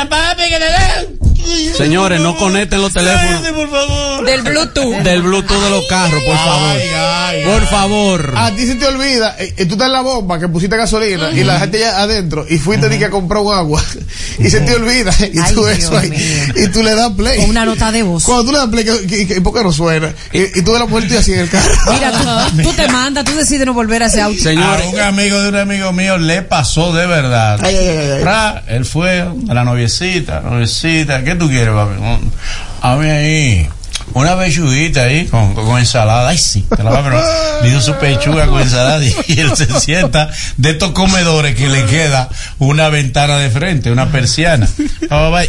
Papi, 0.09 0.43
que 0.49 0.57
te 0.59 0.65
den. 0.65 1.33
Señores, 1.77 2.21
no 2.21 2.37
conecten 2.37 2.79
los 2.81 2.93
teléfonos. 2.93 3.41
Cállate, 3.41 3.51
por 3.53 3.69
favor. 3.69 4.25
Del 4.25 4.41
Bluetooth. 4.43 4.95
Del 5.03 5.21
Bluetooth 5.21 5.61
de 5.61 5.69
los 5.69 5.85
carros, 5.87 6.23
por 6.23 6.37
favor. 6.37 6.69
Ay, 6.71 6.89
ay, 6.95 7.43
Por 7.43 7.65
favor. 7.67 8.33
A 8.37 8.51
ti 8.51 8.65
se 8.65 8.75
te 8.75 8.85
olvida, 8.85 9.35
eh, 9.39 9.53
eh, 9.57 9.65
tú 9.65 9.73
estás 9.73 9.87
en 9.87 9.93
la 9.93 10.01
bomba 10.01 10.39
que 10.39 10.47
pusiste 10.47 10.77
gasolina 10.77 11.31
y 11.31 11.43
la 11.43 11.59
gente 11.59 11.79
ya 11.79 11.99
adentro 12.01 12.45
y 12.49 12.57
fuiste 12.57 12.87
ni 12.89 12.97
que 12.97 13.05
a 13.05 13.09
comprar 13.09 13.41
un 13.43 13.53
agua 13.53 13.83
y 14.39 14.49
se 14.49 14.61
te 14.61 14.73
olvida 14.75 15.13
y 15.33 15.37
Ay, 15.39 15.53
tú 15.53 15.65
Dios 15.65 15.77
eso 15.79 15.97
ahí 15.97 16.13
y 16.55 16.67
tú 16.69 16.81
le 16.81 16.95
das 16.95 17.11
play. 17.11 17.37
Con 17.39 17.49
una 17.49 17.65
nota 17.65 17.91
de 17.91 18.03
voz. 18.03 18.23
Cuando 18.23 18.45
tú 18.45 18.51
le 18.53 18.57
das 18.59 18.67
play, 18.69 18.85
que, 18.85 19.07
que- 19.07 19.27
que- 19.27 19.41
¿por 19.41 19.53
qué 19.53 19.63
no 19.63 19.73
suena? 19.73 20.13
Y, 20.31 20.59
y 20.59 20.61
tú 20.63 20.71
ves 20.71 20.79
la 20.79 20.85
muerte 20.87 21.17
así 21.17 21.33
en 21.33 21.39
el 21.39 21.49
carro. 21.49 21.73
Mira, 21.91 22.11
tú, 22.51 22.61
tú 22.63 22.73
te 22.73 22.87
mandas, 22.87 23.25
tú 23.25 23.35
decides 23.35 23.65
no 23.65 23.73
volver 23.73 24.03
a 24.03 24.05
ese 24.05 24.21
auto. 24.21 24.41
Señores, 24.41 24.85
A 24.85 24.89
un 24.89 24.99
amigo 25.01 25.41
de 25.41 25.49
un 25.49 25.55
amigo 25.57 25.91
mío 25.91 26.02
le 26.17 26.41
pasó 26.41 26.93
de 26.93 27.05
verdad. 27.07 27.59
Ay, 27.63 27.75
ay, 27.75 27.87
ay, 27.87 28.11
ay. 28.11 28.23
Ra, 28.23 28.63
él 28.67 28.85
fue 28.85 29.21
a 29.21 29.53
la 29.53 29.63
noviecita, 29.63 30.41
noviecita, 30.41 31.23
¿qué 31.23 31.35
tú 31.35 31.47
quieres, 31.47 31.73
papi? 31.73 31.93
A 32.81 32.95
mí 32.95 33.09
ahí, 33.09 33.69
una 34.13 34.37
pechuguita 34.37 35.03
ahí 35.03 35.25
con, 35.27 35.53
con 35.55 35.79
ensalada. 35.79 36.29
Ay, 36.29 36.37
sí, 36.37 36.65
te 36.75 36.83
la 36.83 36.91
va 36.91 36.99
a 36.99 37.03
pero 37.03 37.23
le 37.63 37.69
dio 37.69 37.81
su 37.81 37.93
pechuga 37.95 38.47
con 38.47 38.61
ensalada 38.61 39.03
y, 39.03 39.15
y 39.27 39.39
él 39.39 39.55
se 39.55 39.67
sienta 39.79 40.29
de 40.57 40.71
estos 40.71 40.91
comedores 40.91 41.55
que 41.55 41.69
le 41.69 41.85
queda 41.85 42.29
una 42.59 42.89
ventana 42.89 43.37
de 43.37 43.49
frente, 43.49 43.91
una 43.91 44.11
persiana. 44.11 44.67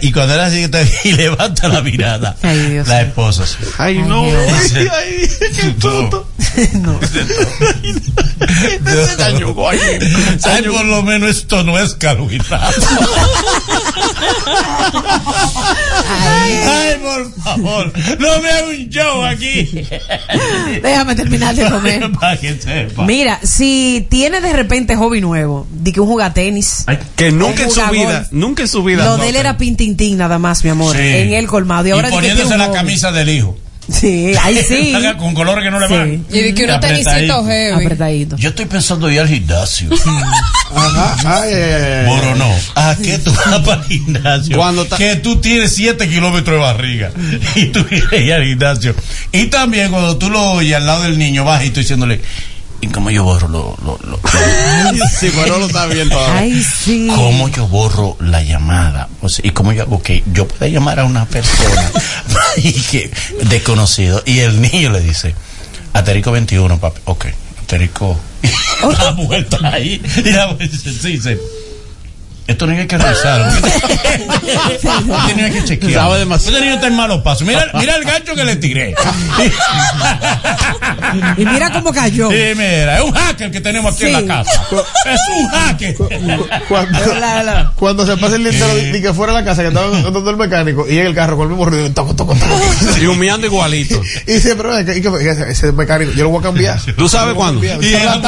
Y 0.02 0.12
cuando 0.12 0.34
él 0.34 0.40
así 0.40 0.62
está 0.62 0.80
y 1.04 1.12
levanta 1.12 1.68
la 1.68 1.80
mirada, 1.82 2.36
Ay, 2.42 2.58
Dios 2.70 2.88
la 2.88 3.02
esposa. 3.02 3.46
sí. 3.46 3.56
Ay, 3.78 3.98
no. 3.98 4.24
Dice, 4.24 4.88
Ay, 4.90 5.28
qué 5.54 5.70
tonto. 5.80 6.28
no. 6.74 6.98
Ay, 10.44 10.62
por 10.62 10.84
lo 10.84 11.02
menos 11.02 11.30
esto 11.30 11.64
no 11.64 11.78
es 11.78 11.94
carbohidrato. 11.94 12.80
Ay, 16.06 17.00
por 17.02 17.42
favor, 17.42 17.92
no 18.18 18.40
un 18.68 18.88
show 18.88 19.24
aquí. 19.24 19.64
Déjame 20.82 21.14
terminar 21.14 21.54
de 21.54 21.70
comer. 21.70 22.10
Para 22.20 22.36
que 22.38 22.54
sepa. 22.60 23.04
Mira, 23.04 23.38
si 23.42 24.06
tiene 24.10 24.40
de 24.40 24.52
repente 24.52 24.96
hobby 24.96 25.20
nuevo, 25.20 25.66
di 25.70 25.92
que 25.92 26.00
un 26.00 26.08
juega 26.08 26.32
tenis. 26.32 26.84
Que 27.16 27.30
nunca 27.32 27.64
en 27.64 27.70
su 27.70 27.80
vida, 27.90 28.18
golf. 28.18 28.28
nunca 28.32 28.62
en 28.62 28.68
su 28.68 28.82
vida. 28.84 29.04
Lo 29.04 29.16
no, 29.16 29.22
de 29.22 29.30
él 29.30 29.36
era 29.36 29.56
pintintín 29.56 30.18
nada 30.18 30.38
más, 30.38 30.64
mi 30.64 30.70
amor, 30.70 30.96
Sí. 30.96 31.02
en 31.02 31.32
el 31.34 31.46
colmado. 31.46 31.88
Y 31.88 31.90
ahora 31.92 32.10
poniéndose 32.10 32.56
la 32.56 32.66
hobby. 32.66 32.74
camisa 32.76 33.12
del 33.12 33.28
hijo. 33.28 33.56
Sí, 33.92 34.32
ahí 34.42 34.56
sí. 34.66 34.92
Con 35.18 35.34
colores 35.34 35.62
que 35.64 35.70
no 35.70 35.78
le 35.78 35.88
Sí. 35.88 35.94
van. 35.94 36.26
Y 36.30 36.40
de 36.40 36.54
que 36.54 36.64
unos 36.64 36.80
tenisitos 36.80 37.46
heavy. 37.46 37.84
Apretadito. 37.84 38.36
Yo 38.36 38.48
estoy 38.50 38.64
pensando 38.66 39.10
ir 39.10 39.20
al 39.20 39.28
gimnasio. 39.28 39.88
Ajá. 40.74 41.42
Ay, 41.42 41.52
ay, 41.54 41.62
ay, 41.62 41.82
ay. 42.00 42.06
Moro 42.06 42.34
no. 42.34 42.50
¿A 42.74 42.96
qué 42.96 43.18
tú 43.18 43.32
vas 43.32 43.60
para 43.60 43.82
el 43.82 43.88
gimnasio? 43.88 44.56
Cuando 44.56 44.84
ta- 44.86 44.96
que 44.96 45.16
tú 45.16 45.36
tienes 45.40 45.72
7 45.74 46.08
kilómetros 46.08 46.56
de 46.56 46.60
barriga 46.62 47.10
y 47.54 47.66
tú 47.66 47.84
quieres 47.86 48.12
ir 48.24 48.32
al 48.32 48.44
gimnasio. 48.44 48.94
Y 49.32 49.46
también 49.46 49.90
cuando 49.90 50.16
tú 50.16 50.30
lo 50.30 50.42
oyes 50.52 50.74
al 50.76 50.86
lado 50.86 51.02
del 51.04 51.18
niño 51.18 51.44
bajito 51.44 51.80
diciéndole, 51.80 52.20
¿y 52.84 52.88
cómo 52.88 53.10
yo 53.10 53.24
borro 53.24 53.48
lo, 53.48 53.76
lo, 53.84 53.98
lo- 54.06 54.20
Sí, 55.18 55.30
pero 55.34 55.54
no 55.54 55.58
lo 55.60 55.66
está 55.66 55.86
viendo. 55.86 56.18
Ay, 56.26 56.62
sí. 56.62 57.08
¿Cómo 57.14 57.48
yo 57.48 57.66
borro 57.68 58.16
la 58.20 58.42
llamada? 58.42 59.08
O 59.22 59.28
sea, 59.28 59.46
¿Y 59.46 59.50
cómo 59.50 59.72
yo 59.72 59.82
hago 59.82 60.02
que 60.02 60.22
yo 60.32 60.46
pueda 60.46 60.68
llamar 60.70 61.00
a 61.00 61.04
una 61.04 61.24
persona 61.26 61.90
y 62.56 62.72
que, 62.72 63.10
desconocido? 63.48 64.22
Y 64.26 64.40
el 64.40 64.60
niño 64.60 64.90
le 64.90 65.00
dice, 65.00 65.34
Aterico 65.92 66.30
21, 66.32 66.78
papi. 66.78 67.00
Ok, 67.06 67.26
Aterico. 67.62 68.18
la 69.02 69.12
mujer 69.12 69.48
está 69.50 69.68
ahí. 69.72 70.00
Y 70.24 70.30
la 70.30 70.52
dice, 70.54 70.92
sí, 70.92 71.12
dice, 71.12 71.38
esto 72.46 72.66
no 72.66 72.72
hay 72.76 72.86
que 72.86 72.98
revisar. 72.98 73.52
Niño 75.28 75.44
hay 75.46 75.50
que 75.52 75.64
chequear. 75.64 75.92
Sabe 75.92 76.18
demasiado. 76.20 76.60
Niño 76.60 76.74
está 76.74 76.86
en 76.88 76.96
malos 76.96 77.22
pasos. 77.22 77.46
Mira, 77.46 77.66
mira 77.74 77.96
el 77.96 78.04
gancho 78.04 78.34
que 78.34 78.44
le 78.44 78.56
tiré. 78.56 78.94
Y 81.36 81.44
mira 81.46 81.70
cómo 81.72 81.92
cayó. 81.92 82.28
Sí, 82.30 82.36
mira, 82.56 82.98
es 82.98 83.04
un 83.04 83.12
hacker 83.12 83.50
que 83.50 83.60
tenemos 83.60 83.94
aquí 83.94 84.04
en 84.04 84.12
la 84.12 84.24
casa. 84.44 84.62
Es 85.06 85.20
un 85.36 85.48
hacker. 85.48 85.94
Cuando, 86.68 87.14
La- 87.20 87.42
la- 87.42 87.72
cuando 87.76 88.06
se 88.06 88.16
pasa 88.16 88.36
el 88.36 88.42
día 88.44 88.52
entero 88.52 88.74
Sí. 88.78 88.90
de 88.92 89.02
que 89.02 89.12
fuera 89.12 89.32
de 89.32 89.40
la 89.40 89.44
casa 89.44 89.62
que 89.62 89.68
estaba 89.68 89.86
donde 89.86 90.30
el 90.30 90.36
mecánico 90.36 90.86
y 90.88 90.98
en 90.98 91.06
el 91.06 91.14
carro 91.14 91.36
con 91.36 91.44
el 91.44 91.50
mismo 91.50 91.64
ruido 91.64 91.90
toco 91.92 92.14
toco 92.14 92.34
toco 92.34 92.60
Y 93.00 93.06
humeando 93.06 93.46
igualito. 93.46 94.00
y 94.26 94.38
siempre 94.40 94.80
y 94.82 95.00
que- 95.00 95.30
ese, 95.30 95.50
ese 95.50 95.72
mecánico 95.72 96.12
yo 96.12 96.24
lo 96.24 96.30
voy 96.30 96.40
a 96.40 96.42
cambiar 96.42 96.80
¿Tú 96.96 97.08
sabes 97.08 97.34
cuándo? 97.34 97.62
Y 97.64 97.90
la 97.90 98.16
no 98.16 98.22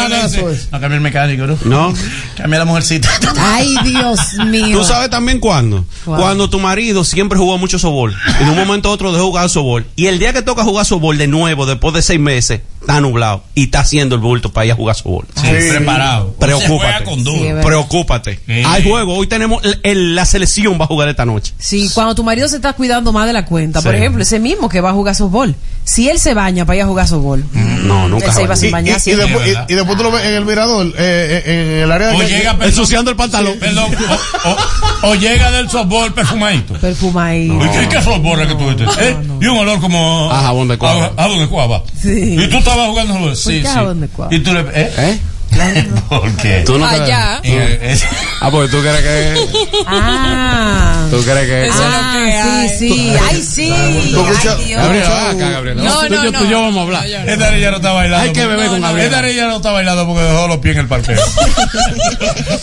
cambia 0.81 0.95
el 0.97 1.01
mecánico, 1.01 1.47
¿no? 1.47 1.59
No. 1.65 1.95
Cambia 2.37 2.59
la 2.61 2.65
mujercita. 2.65 3.09
Ay, 3.39 3.75
Dios 3.85 4.06
mío. 4.47 4.79
¿Tú 4.79 4.85
sabes 4.85 5.11
también 5.11 5.41
cuándo? 5.41 5.85
Cuando 6.05 6.49
tu 6.51 6.59
marido 6.61 7.05
siempre 7.05 7.39
jugó 7.39 7.59
mucho 7.59 7.79
sobol. 7.79 8.15
En 8.41 8.49
un 8.49 8.57
momento 8.57 8.91
u 8.91 8.93
otro 8.93 9.13
dejó 9.13 9.27
jugar 9.27 9.49
sobol. 9.49 9.87
Y 9.97 10.07
el 10.07 10.19
día 10.19 10.33
que 10.33 10.43
toca 10.43 10.63
jugar 10.65 10.85
sobol 10.87 11.19
de 11.19 11.27
nuevo, 11.27 11.67
después 11.67 11.95
de 11.95 12.03
seis 12.03 12.21
meses, 12.21 12.61
está 12.81 13.01
nublado. 13.01 13.43
Y 13.55 13.65
está 13.65 13.81
haciendo 13.81 14.15
el 14.15 14.21
bulto 14.21 14.53
para 14.53 14.67
ir 14.67 14.73
a 14.73 14.77
jugar 14.77 14.95
sobol. 14.97 15.27
Sí, 15.35 15.49
preparado. 15.71 16.35
Preocúpate. 16.39 16.67
Se 16.67 16.79
juega 16.79 17.05
con 17.05 17.25
duro. 17.25 17.39
Sí, 17.39 17.47
es 17.47 17.55
verdad. 17.55 17.67
Preocúpate. 17.67 18.41
Sí. 18.47 18.63
Hay 18.67 18.83
juego. 18.85 19.15
Hoy 19.17 19.27
tenemos 19.27 19.65
el- 19.65 19.81
el- 19.83 20.15
la 20.15 20.25
selección 20.25 20.79
va 20.81 20.85
a 20.85 20.89
jugar 20.89 21.09
esta 21.09 21.25
noche. 21.25 21.53
Sí, 21.59 21.91
cuando 21.95 22.15
tu 22.15 22.23
marido 22.25 22.49
se 22.49 22.57
está 22.57 22.73
cuidando 22.75 23.13
más 23.13 23.27
de 23.27 23.33
la 23.33 23.45
cuenta, 23.45 23.83
por 23.83 23.95
ejemplo, 23.95 24.23
ese 24.23 24.39
mismo 24.39 24.69
que 24.69 24.81
va 24.81 24.91
a 24.91 24.93
jugar 24.93 25.15
softball, 25.15 25.55
si 25.85 26.09
él 26.09 26.19
se 26.19 26.35
baña 26.35 26.65
para 26.65 26.77
ir 26.77 26.83
a 26.83 26.87
jugar 26.87 27.07
softball, 27.09 27.45
No, 27.85 28.09
nunca. 28.09 28.27
él 28.27 28.33
se 28.33 28.43
iba 28.43 28.57
sin 28.57 28.67
y, 28.67 28.69
y- 28.69 28.73
bañar 28.73 29.01
y 29.05 29.11
después, 29.13 29.47
y- 29.69 29.73
y 29.73 29.77
después 29.77 29.97
tú 29.97 30.03
lo 30.03 30.11
ves 30.11 30.25
en 30.25 30.35
el 30.35 30.45
mirador 30.45 30.87
eh, 30.87 30.93
eh, 30.99 31.43
en 31.77 31.83
el 31.85 31.93
área 31.93 32.09
de 32.09 32.17
O 32.17 32.23
llega 32.23 32.57
Ensuciando 32.61 33.11
el 33.11 33.17
pantalón. 33.17 33.57
Perdón, 33.59 33.91
o, 34.05 34.49
o- 34.51 35.11
o 35.11 35.15
llega 35.15 35.51
del 35.51 35.69
softball 35.71 36.13
perfumadito. 36.13 36.75
Perfumadito. 36.75 37.65
¿Y 37.65 37.69
qué, 37.71 37.89
qué 37.89 38.03
softball 38.03 38.41
es 38.41 38.49
que 38.49 38.55
tú 38.55 38.67
viste? 38.69 38.85
¿Eh? 39.11 39.17
Y 39.41 39.47
un 39.47 39.59
olor 39.59 39.81
como 39.81 40.31
A 40.31 40.43
jabón 40.43 40.69
de 40.69 40.79
cuava. 40.79 41.13
A, 41.17 41.23
jabón 41.23 41.39
de 41.41 41.47
cuava. 41.49 41.83
Sí. 42.01 42.37
Y 42.39 42.49
tú 42.49 42.57
estabas 42.59 42.89
jugando 42.89 43.15
softball. 43.15 43.37
Sí, 43.37 43.61
sí. 43.61 43.67
jabón 43.67 44.01
de 44.01 44.09
cuava? 44.09 44.35
Y 44.35 44.39
tú 44.41 44.53
le 44.53 44.61
¿eh? 44.61 44.93
¿Eh? 44.99 45.21
¿Por 46.09 46.37
qué? 46.37 46.63
Tú 46.67 46.79
no 46.79 46.87
Allá. 46.87 47.41
Eh, 47.43 47.79
eh, 47.83 47.99
Ah, 48.41 48.51
porque 48.51 48.71
tú 48.71 48.81
crees 48.83 49.01
que. 49.01 49.35
Ah. 49.87 51.07
Tú 51.11 51.23
crees 51.23 51.47
que. 51.47 51.67
Eso 51.67 51.75
es 51.75 51.81
lo 51.91 51.97
Ah, 51.97 52.13
que 52.15 52.33
hay. 52.35 52.69
sí, 52.69 52.77
sí. 52.79 53.13
Ay, 53.29 53.43
sí. 53.43 53.73
Ay. 53.73 54.75
Gabriela, 54.75 55.09
va 55.11 55.31
acá, 55.31 55.51
Gabriela. 55.51 55.83
No, 55.83 56.09
no, 56.09 56.25
no. 56.25 56.33
tú 56.39 56.45
y 56.45 56.49
yo 56.51 56.61
vamos 56.61 56.77
a 56.79 56.83
hablar. 56.83 57.07
No, 57.09 57.25
no. 57.25 57.33
Esta 57.33 57.51
niña 57.51 57.71
no 57.71 57.77
está 57.77 57.93
bailando. 57.93 58.25
Hay 58.27 58.33
que 58.33 58.47
beber 58.47 58.67
con 58.69 58.81
no, 58.81 58.87
Gabriela. 58.89 59.17
Esta 59.17 59.29
niña 59.29 59.47
no 59.49 59.57
está 59.57 59.71
bailando 59.73 60.07
porque 60.07 60.23
dejó 60.23 60.49
los 60.49 60.59
pies 60.59 60.75
en 60.75 60.81
el 60.83 60.89
parqueo. 60.89 61.21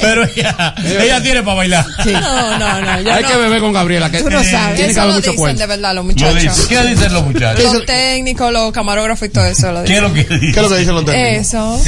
Pero 0.01 0.23
ella, 0.25 0.75
ella 0.77 1.21
tiene 1.23 1.43
para 1.43 1.55
bailar. 1.57 1.85
No, 2.05 2.57
no, 2.59 2.81
no. 2.81 3.01
Yo 3.01 3.13
Hay 3.13 3.23
no. 3.23 3.29
que 3.29 3.35
beber 3.37 3.61
con 3.61 3.73
Gabriela. 3.73 4.11
Que 4.11 4.19
Tú 4.21 4.29
no 4.29 4.43
sabes. 4.43 4.75
Tiene 4.75 4.85
que 4.87 4.91
Eso 4.91 5.01
haber 5.01 5.09
lo 5.13 5.15
mucho 5.19 5.31
dicen 5.31 5.35
cuento. 5.43 5.59
de 5.61 5.67
verdad 5.67 5.95
los 5.95 6.05
muchachos. 6.05 6.65
¿Qué 6.67 6.81
dicen 6.87 7.13
los 7.13 7.23
muchachos? 7.25 7.73
Los 7.73 7.85
técnicos, 7.85 8.51
los 8.53 8.71
camarógrafos 8.71 9.27
y 9.27 9.31
todo 9.31 9.45
eso 9.45 9.71
lo 9.71 9.83
¿Qué 9.83 9.95
es 9.95 10.01
lo 10.01 10.13
que 10.13 10.25
¿Qué 10.25 10.37
dicen? 10.37 10.49
es 10.49 10.61
lo 10.63 10.69
que 10.69 10.77
dicen 10.77 10.95
los 10.95 11.05
técnicos? 11.05 11.47
Eso. 11.47 11.81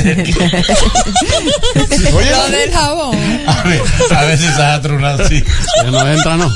Oye, 2.14 2.32
Lo 2.32 2.48
del 2.50 2.72
jabón. 2.74 3.18
A 3.48 3.64
ver, 3.64 3.82
a 4.16 4.24
ver 4.24 4.38
si 4.38 4.48
se 4.48 4.62
ha 4.64 4.82
tronado 4.82 5.24
así. 5.24 5.44
Ella 5.82 5.92
no 5.92 6.08
entra, 6.12 6.36
no. 6.38 6.50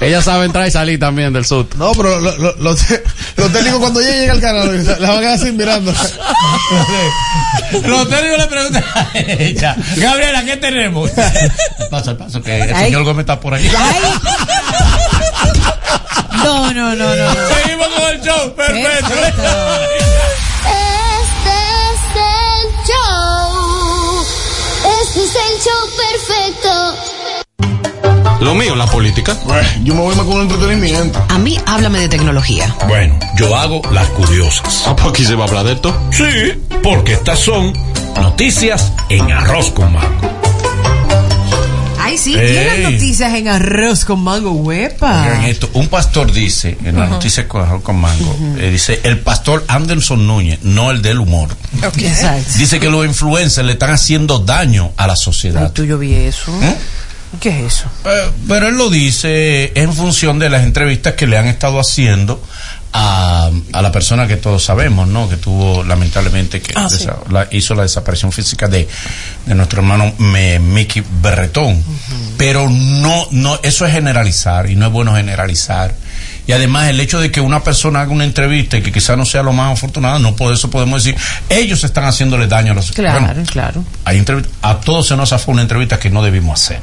Ella 0.00 0.22
sabe 0.22 0.44
entrar 0.46 0.66
y 0.68 0.70
salir 0.70 0.98
también 1.00 1.32
del 1.32 1.44
sur. 1.46 1.66
no, 1.76 1.92
pero 1.92 2.20
lo- 2.20 2.36
lo- 2.38 2.54
los, 2.58 2.86
te- 2.86 3.02
los 3.36 3.52
técnicos 3.52 3.80
cuando 3.80 4.00
ella 4.00 4.10
llega 4.12 4.32
al 4.34 4.40
canal 4.40 4.84
la 5.00 5.08
van 5.08 5.16
a 5.18 5.20
quedar 5.20 5.34
así 5.34 5.50
mirando. 5.52 5.92
Los 5.92 6.12
técnicos 8.08 8.38
le 8.38 8.46
preguntan 8.46 8.84
a 8.94 9.08
ella, 9.14 9.76
Gabriela, 9.96 10.44
¿qué 10.44 10.56
tenemos? 10.58 11.10
Pasa, 11.90 12.16
pasa, 12.16 12.40
que 12.40 12.60
el 12.62 12.74
Ay. 12.74 12.84
señor 12.86 13.04
Gómez 13.04 13.20
está 13.20 13.38
por 13.40 13.54
aquí. 13.54 13.68
Ay. 13.76 13.96
No, 16.44 16.72
no, 16.72 16.94
no, 16.94 16.96
no. 16.96 17.16
no. 17.16 17.30
Seguimos 17.62 17.88
con 17.88 18.10
el 18.10 18.20
show, 18.22 18.54
perfecto. 18.54 19.08
Perfecto. 19.08 19.42
Es 25.16 25.34
el 25.34 25.60
show 25.60 25.88
perfecto. 25.96 26.70
Lo 28.40 28.54
mío, 28.54 28.74
la 28.74 28.86
política. 28.86 29.36
Bueno, 29.44 29.68
yo 29.82 29.94
me 29.94 30.00
voy 30.00 30.14
más 30.14 30.24
con 30.24 30.36
el 30.36 30.42
entretenimiento. 30.42 31.22
A 31.28 31.38
mí 31.38 31.58
háblame 31.66 32.00
de 32.00 32.08
tecnología. 32.08 32.74
Bueno, 32.88 33.18
yo 33.36 33.54
hago 33.54 33.82
las 33.92 34.08
curiosas. 34.10 34.84
Ah, 34.86 34.96
pues 34.96 35.08
aquí 35.08 35.24
se 35.24 35.34
va 35.34 35.44
a 35.44 35.48
hablar 35.48 35.66
de 35.66 35.72
esto. 35.72 35.94
Sí, 36.10 36.54
porque 36.82 37.12
estas 37.14 37.38
son 37.38 37.72
noticias 38.20 38.92
en 39.10 39.30
arroz 39.30 39.70
con 39.72 39.92
mango. 39.92 40.30
Ay, 42.02 42.18
sí, 42.18 42.34
Ey. 42.34 42.52
tienen 42.52 42.82
noticias 42.92 43.34
en 43.34 43.48
arroz 43.48 44.04
con 44.04 44.22
mango, 44.22 44.52
huepa. 44.52 45.46
Esto, 45.48 45.68
un 45.74 45.88
pastor 45.88 46.32
dice, 46.32 46.76
en 46.84 46.98
la 46.98 47.06
noticia 47.06 47.46
con 47.46 47.62
Arroz 47.62 47.82
con 47.82 48.00
mango, 48.00 48.36
eh, 48.58 48.70
dice, 48.70 49.00
el 49.04 49.18
pastor 49.18 49.64
Anderson 49.68 50.26
Núñez, 50.26 50.60
no 50.62 50.90
el 50.90 51.02
del 51.02 51.18
humor. 51.18 51.56
Exacto. 51.82 52.52
Dice 52.56 52.80
que 52.80 52.88
los 52.88 53.04
influencers 53.06 53.66
le 53.66 53.74
están 53.74 53.90
haciendo 53.90 54.38
daño 54.38 54.92
a 54.96 55.06
la 55.06 55.16
sociedad. 55.16 55.64
Ay, 55.64 55.70
tú 55.72 55.84
yo 55.84 55.98
vi 55.98 56.14
eso. 56.14 56.52
¿Eh? 56.62 56.76
¿Qué 57.38 57.66
es 57.66 57.74
eso? 57.74 57.84
Eh, 58.06 58.30
pero 58.48 58.68
él 58.68 58.74
lo 58.74 58.90
dice 58.90 59.72
en 59.74 59.92
función 59.92 60.38
de 60.38 60.50
las 60.50 60.64
entrevistas 60.64 61.14
que 61.14 61.26
le 61.26 61.38
han 61.38 61.46
estado 61.46 61.78
haciendo 61.78 62.42
a, 62.92 63.50
a 63.72 63.82
la 63.82 63.92
persona 63.92 64.26
que 64.26 64.36
todos 64.36 64.64
sabemos, 64.64 65.06
¿no? 65.08 65.28
Que 65.28 65.36
tuvo 65.36 65.84
lamentablemente 65.84 66.60
que 66.60 66.72
Ah, 66.76 66.88
sí. 66.88 67.06
la- 67.30 67.46
hizo 67.52 67.74
la 67.74 67.82
desaparición 67.82 68.32
física 68.32 68.66
de, 68.68 68.88
de 69.46 69.54
nuestro 69.54 69.80
hermano 69.80 70.12
me- 70.18 70.58
Mickey 70.58 71.02
Berretón. 71.22 71.82
Pero 72.36 72.68
no, 72.68 73.28
no, 73.30 73.60
eso 73.62 73.86
es 73.86 73.92
generalizar 73.92 74.68
y 74.68 74.74
no 74.76 74.86
es 74.86 74.92
bueno 74.92 75.14
generalizar. 75.14 75.94
Y 76.46 76.52
además 76.52 76.88
el 76.88 76.98
hecho 76.98 77.20
de 77.20 77.30
que 77.30 77.40
una 77.40 77.62
persona 77.62 78.00
haga 78.00 78.10
una 78.10 78.24
entrevista 78.24 78.76
y 78.76 78.82
que 78.82 78.90
quizás 78.90 79.16
no 79.16 79.24
sea 79.24 79.42
lo 79.44 79.52
más 79.52 79.72
afortunado, 79.72 80.18
no 80.18 80.34
por 80.34 80.52
eso 80.52 80.68
podemos 80.68 81.04
decir, 81.04 81.20
ellos 81.48 81.84
están 81.84 82.04
haciéndole 82.04 82.48
daño 82.48 82.72
a 82.72 82.74
los 82.74 82.90
Claro, 82.90 83.20
Bueno, 83.24 83.42
claro. 83.46 83.84
hay 84.04 84.24
a 84.62 84.80
todos 84.80 85.06
se 85.06 85.16
nos 85.16 85.30
fue 85.42 85.52
una 85.52 85.62
entrevista 85.62 85.98
que 86.00 86.10
no 86.10 86.22
debimos 86.22 86.60
hacer. 86.60 86.80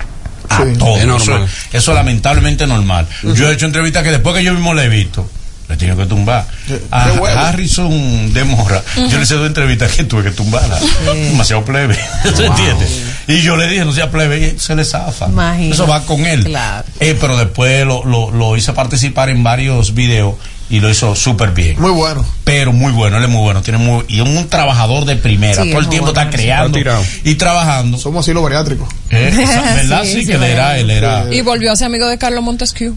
A 0.49 0.63
Sí. 0.63 0.73
todos. 0.79 0.99
Es 0.99 1.05
normal. 1.05 1.43
Eso, 1.43 1.45
eso 1.73 1.91
es 1.91 1.95
lamentablemente 1.97 2.65
normal. 2.65 3.05
Yo 3.35 3.49
he 3.49 3.53
hecho 3.53 3.65
entrevistas 3.65 4.03
que 4.03 4.11
después 4.11 4.33
que 4.35 4.43
yo 4.45 4.53
mismo 4.53 4.73
le 4.73 4.85
he 4.85 4.89
visto, 4.89 5.29
le 5.67 5.75
he 5.75 5.77
tenido 5.77 5.97
que 5.97 6.05
tumbar. 6.05 6.47
A. 6.91 7.03
Harrison 7.49 8.33
de 8.33 8.43
Morra, 8.45 8.81
yo 8.95 9.17
le 9.17 9.23
hice 9.23 9.35
dos 9.35 9.47
entrevistas 9.47 9.91
que 9.93 10.03
tuve 10.05 10.23
que 10.23 10.31
tumbarla. 10.31 10.79
Demasiado 11.13 11.63
plebe. 11.65 11.97
¿Se 12.35 12.45
entiende? 12.45 12.87
Y 13.27 13.41
yo 13.41 13.57
le 13.57 13.67
dije, 13.67 13.83
no 13.83 13.91
sea 13.91 14.09
plebe, 14.09 14.55
y 14.55 14.59
se 14.59 14.75
le 14.75 14.85
zafa. 14.85 15.27
Imagínate. 15.27 15.73
Eso 15.73 15.87
va 15.87 16.01
con 16.05 16.25
él. 16.25 16.45
Claro. 16.45 16.85
Eh, 16.99 17.17
pero 17.19 17.37
después 17.37 17.85
lo, 17.85 18.05
lo, 18.05 18.31
lo 18.31 18.55
hice 18.55 18.71
participar 18.73 19.29
en 19.29 19.43
varios 19.43 19.93
videos 19.93 20.35
y 20.69 20.79
lo 20.79 20.89
hizo 20.89 21.15
súper 21.15 21.51
bien. 21.51 21.79
Muy 21.81 21.91
bueno. 21.91 22.25
Pero 22.43 22.71
muy 22.73 22.91
bueno, 22.91 23.17
él 23.17 23.23
es 23.23 23.29
muy 23.29 23.41
bueno. 23.41 23.61
Tiene 23.61 23.79
muy, 23.79 24.03
y 24.07 24.21
es 24.21 24.27
un 24.27 24.47
trabajador 24.49 25.03
de 25.05 25.15
primera. 25.17 25.61
Sí, 25.63 25.69
Todo 25.69 25.79
el 25.81 25.89
tiempo 25.89 26.11
bueno, 26.13 26.21
está 26.21 26.35
creando 26.37 26.79
y 27.25 27.35
trabajando. 27.35 27.97
Somos 27.97 28.25
así 28.25 28.33
los 28.33 28.43
bariátricos. 28.43 28.87
Eh, 29.09 29.33
esa- 29.41 29.61
¿Verdad? 29.75 30.01
Sí, 30.03 30.11
Sí, 30.13 30.19
sí, 30.21 30.25
que 30.27 30.33
él 30.33 30.43
era, 30.43 30.77
él 30.77 30.89
era. 30.89 31.25
Y 31.31 31.41
volvió 31.41 31.71
a 31.71 31.75
ser 31.75 31.87
amigo 31.87 32.07
de 32.07 32.17
Carlos 32.17 32.43
Montesquieu. 32.43 32.95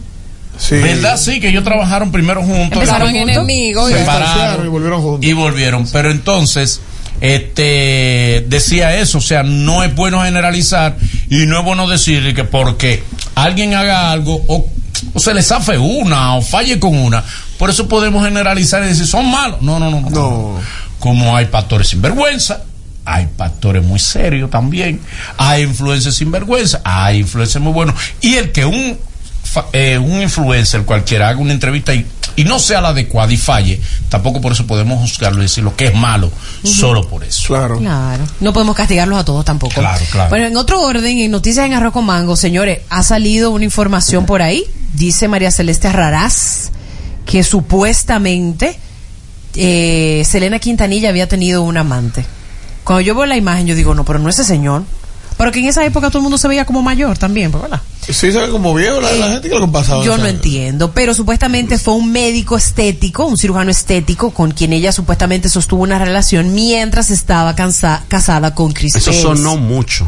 Sí. 0.61 0.75
¿Verdad? 0.75 1.17
Sí, 1.17 1.39
que 1.39 1.49
ellos 1.49 1.63
trabajaron 1.63 2.11
primero 2.11 2.43
juntos. 2.43 2.73
Empezaron 2.73 3.15
enemigos 3.15 3.89
y 3.89 3.93
se 3.93 3.99
después- 3.99 4.17
separaron 4.17 4.65
y 4.65 4.69
volvieron 4.69 5.01
juntos. 5.01 5.27
y 5.29 5.33
volvieron. 5.33 5.87
Pero 5.91 6.11
entonces, 6.11 6.81
este, 7.19 8.45
decía 8.47 8.95
eso, 8.97 9.17
o 9.17 9.21
sea, 9.21 9.41
no 9.43 9.83
es 9.83 9.93
bueno 9.95 10.21
generalizar 10.23 10.97
y 11.29 11.45
no 11.47 11.59
es 11.59 11.65
bueno 11.65 11.87
decir 11.89 12.33
que 12.35 12.43
porque 12.43 13.03
alguien 13.35 13.73
haga 13.73 14.11
algo 14.11 14.43
o, 14.47 14.67
o 15.13 15.19
se 15.19 15.33
le 15.33 15.41
zafe 15.41 15.77
una 15.79 16.35
o 16.35 16.41
falle 16.41 16.79
con 16.79 16.95
una, 16.95 17.23
por 17.57 17.69
eso 17.69 17.87
podemos 17.87 18.23
generalizar 18.23 18.83
y 18.83 18.87
decir 18.87 19.07
son 19.07 19.29
malos. 19.31 19.61
No, 19.61 19.79
no, 19.79 19.89
no, 19.89 20.01
no. 20.01 20.09
no. 20.09 20.59
Como 20.99 21.35
hay 21.35 21.45
pastores 21.45 21.87
sinvergüenza. 21.87 22.63
Hay 23.03 23.27
pastores 23.35 23.83
muy 23.83 23.97
serios 23.97 24.51
también. 24.51 25.01
Hay 25.37 25.63
influencers 25.63 26.15
sinvergüenza. 26.15 26.81
Hay 26.83 27.17
influencers 27.21 27.63
muy 27.63 27.73
buenos. 27.73 27.95
Y 28.21 28.35
el 28.35 28.51
que 28.51 28.63
un 28.63 28.95
eh, 29.73 29.97
un 29.97 30.21
influencer 30.21 30.83
cualquiera 30.83 31.29
haga 31.29 31.39
una 31.39 31.53
entrevista 31.53 31.93
y, 31.93 32.05
y 32.35 32.43
no 32.43 32.59
sea 32.59 32.81
la 32.81 32.89
adecuada 32.89 33.31
y 33.31 33.37
falle, 33.37 33.81
tampoco 34.09 34.41
por 34.41 34.51
eso 34.53 34.65
podemos 34.67 34.99
juzgarlo 34.99 35.39
y 35.39 35.43
decir 35.43 35.63
lo 35.63 35.75
que 35.75 35.87
es 35.87 35.95
malo, 35.95 36.31
solo 36.63 37.07
por 37.07 37.23
eso. 37.23 37.47
Claro. 37.47 37.77
Claro. 37.77 38.23
No 38.39 38.53
podemos 38.53 38.75
castigarlos 38.75 39.19
a 39.19 39.25
todos 39.25 39.43
tampoco. 39.45 39.75
Claro, 39.75 40.03
claro. 40.11 40.29
Bueno, 40.29 40.47
en 40.47 40.57
otro 40.57 40.81
orden, 40.81 41.17
en 41.17 41.31
Noticias 41.31 41.65
en 41.65 41.73
Arroz 41.73 41.93
con 41.93 42.05
Mango, 42.05 42.35
señores, 42.35 42.79
ha 42.89 43.03
salido 43.03 43.51
una 43.51 43.65
información 43.65 44.25
por 44.25 44.41
ahí. 44.41 44.65
Dice 44.93 45.27
María 45.27 45.51
Celeste 45.51 45.91
Raraz 45.91 46.71
que 47.25 47.43
supuestamente 47.43 48.77
eh, 49.55 50.23
Selena 50.25 50.59
Quintanilla 50.59 51.09
había 51.09 51.27
tenido 51.27 51.61
un 51.63 51.77
amante. 51.77 52.25
Cuando 52.83 53.01
yo 53.01 53.15
veo 53.15 53.25
la 53.25 53.37
imagen, 53.37 53.67
yo 53.67 53.75
digo, 53.75 53.93
no, 53.93 54.03
pero 54.03 54.19
no 54.19 54.29
ese 54.29 54.43
señor. 54.43 54.83
Pero 55.41 55.51
que 55.51 55.59
en 55.59 55.65
esa 55.65 55.83
época 55.83 56.09
todo 56.09 56.19
el 56.19 56.23
mundo 56.23 56.37
se 56.37 56.47
veía 56.47 56.65
como 56.65 56.83
mayor 56.83 57.17
también, 57.17 57.49
pues, 57.51 57.63
¿verdad? 57.63 57.81
Sí, 58.05 58.13
se 58.13 58.29
ve 58.31 58.49
como 58.51 58.75
viejo 58.75 59.01
la, 59.01 59.11
la 59.13 59.29
gente 59.31 59.49
que 59.49 59.57
lo 59.59 59.71
pasaba. 59.71 60.03
Yo 60.05 60.15
no 60.19 60.27
entiendo, 60.27 60.91
pero 60.91 61.15
supuestamente 61.15 61.79
fue 61.79 61.95
un 61.95 62.11
médico 62.11 62.55
estético, 62.57 63.25
un 63.25 63.37
cirujano 63.39 63.71
estético, 63.71 64.29
con 64.31 64.51
quien 64.51 64.71
ella 64.71 64.91
supuestamente 64.91 65.49
sostuvo 65.49 65.81
una 65.81 65.97
relación 65.97 66.53
mientras 66.53 67.09
estaba 67.09 67.55
cansa- 67.55 68.03
casada 68.07 68.53
con 68.53 68.71
Chris 68.71 68.95
Eso 68.95 69.09
Pérez. 69.09 69.23
sonó 69.23 69.57
mucho. 69.57 70.07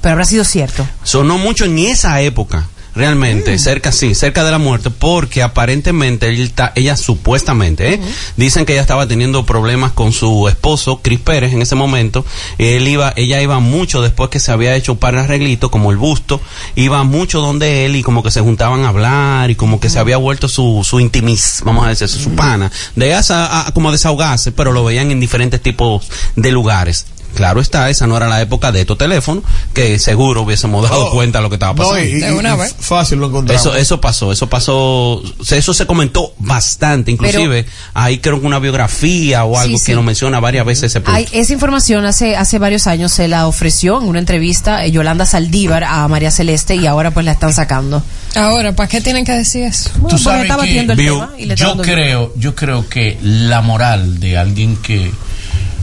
Pero 0.00 0.12
habrá 0.12 0.24
sido 0.24 0.44
cierto. 0.44 0.86
Sonó 1.02 1.38
mucho 1.38 1.64
en 1.64 1.78
esa 1.78 2.20
época. 2.20 2.68
Mm. 2.94 2.98
Realmente, 2.98 3.58
cerca, 3.58 3.90
sí, 3.92 4.14
cerca 4.14 4.44
de 4.44 4.50
la 4.50 4.58
muerte, 4.58 4.90
porque 4.90 5.42
aparentemente 5.42 6.28
él 6.28 6.52
ta- 6.52 6.72
ella 6.74 6.96
supuestamente, 6.96 7.94
¿eh? 7.94 8.00
dicen 8.36 8.66
que 8.66 8.72
ella 8.74 8.82
estaba 8.82 9.06
teniendo 9.08 9.46
problemas 9.46 9.92
con 9.92 10.12
su 10.12 10.46
esposo, 10.48 11.00
Chris 11.02 11.20
Pérez, 11.20 11.52
en 11.54 11.62
ese 11.62 11.74
momento. 11.74 12.24
Él 12.58 12.86
iba, 12.88 13.12
ella 13.16 13.40
iba 13.40 13.58
mucho 13.60 14.02
después 14.02 14.28
que 14.30 14.40
se 14.40 14.52
había 14.52 14.74
hecho 14.76 14.92
un 14.92 14.98
par 14.98 15.14
de 15.14 15.20
arreglitos, 15.20 15.70
como 15.70 15.90
el 15.90 15.96
busto, 15.96 16.40
iba 16.76 17.02
mucho 17.04 17.40
donde 17.40 17.86
él 17.86 17.96
y 17.96 18.02
como 18.02 18.22
que 18.22 18.30
se 18.30 18.40
juntaban 18.40 18.84
a 18.84 18.88
hablar 18.88 19.50
y 19.50 19.54
como 19.54 19.80
que 19.80 19.88
se 19.88 19.98
había 19.98 20.18
vuelto 20.18 20.48
su, 20.48 20.82
su 20.84 21.00
intimis, 21.00 21.62
vamos 21.64 21.86
a 21.86 21.88
decir, 21.88 22.08
su 22.08 22.30
pana, 22.30 22.70
de 22.94 23.12
esa, 23.16 23.66
a- 23.68 23.72
como 23.72 23.90
desahogarse, 23.90 24.52
pero 24.52 24.72
lo 24.72 24.84
veían 24.84 25.10
en 25.10 25.18
diferentes 25.20 25.62
tipos 25.62 26.08
de 26.36 26.52
lugares. 26.52 27.06
Claro 27.34 27.60
está, 27.60 27.88
esa 27.90 28.06
no 28.06 28.16
era 28.16 28.28
la 28.28 28.40
época 28.40 28.72
de 28.72 28.80
estos 28.82 28.98
teléfonos, 28.98 29.42
que 29.72 29.98
seguro 29.98 30.42
hubiésemos 30.42 30.88
dado 30.88 31.06
Oh, 31.06 31.10
cuenta 31.12 31.38
de 31.38 31.42
lo 31.42 31.48
que 31.48 31.56
estaba 31.56 31.72
No, 31.72 31.78
pasando. 31.78 32.00
y, 32.04 32.12
y- 32.12 32.18
y 32.18 32.82
fácil 32.82 33.18
lo 33.18 33.26
encontramos. 33.28 33.60
Eso, 33.66 33.74
eso 33.76 34.00
pasó, 34.00 34.32
eso 34.32 34.48
pasó, 34.48 35.22
eso 35.50 35.74
se 35.74 35.86
comentó 35.86 36.34
bastante, 36.38 37.10
inclusive 37.10 37.66
ahí 37.94 38.18
creo 38.18 38.40
que 38.40 38.46
una 38.46 38.58
biografía 38.58 39.44
o 39.44 39.58
algo 39.58 39.78
Sí, 39.78 39.84
que 39.84 39.92
sí. 39.92 39.94
nos 39.96 40.04
menciona 40.04 40.40
varias 40.40 40.66
veces 40.66 40.84
ese 40.84 41.00
punto. 41.00 41.16
Hay, 41.16 41.26
esa 41.32 41.52
información 41.52 42.04
hace, 42.04 42.36
hace 42.36 42.58
varios 42.58 42.86
años 42.86 43.12
se 43.12 43.28
la 43.28 43.46
ofreció 43.46 44.00
en 44.00 44.08
una 44.08 44.18
entrevista 44.18 44.84
eh, 44.84 44.90
Yolanda 44.90 45.26
Saldívar 45.26 45.84
a 45.84 46.06
María 46.08 46.30
Celeste 46.30 46.76
y 46.76 46.86
ahora 46.86 47.10
pues 47.10 47.24
la 47.24 47.32
están 47.32 47.52
sacando. 47.52 48.02
Ahora, 48.34 48.74
¿para 48.74 48.88
qué 48.88 49.00
tienen 49.00 49.24
que 49.24 49.32
decir 49.32 49.64
eso? 49.64 49.90
Tú 49.94 50.00
porque 50.02 50.18
sabes 50.18 50.50
que 50.62 50.78
el 50.80 50.86
tema 50.96 51.30
y 51.38 51.46
le 51.46 51.54
está 51.54 51.66
yo 51.66 51.76
creo, 51.82 52.32
yo 52.36 52.54
creo 52.54 52.88
que 52.88 53.18
la 53.22 53.60
moral 53.62 54.20
de 54.20 54.38
alguien 54.38 54.76
que 54.76 55.12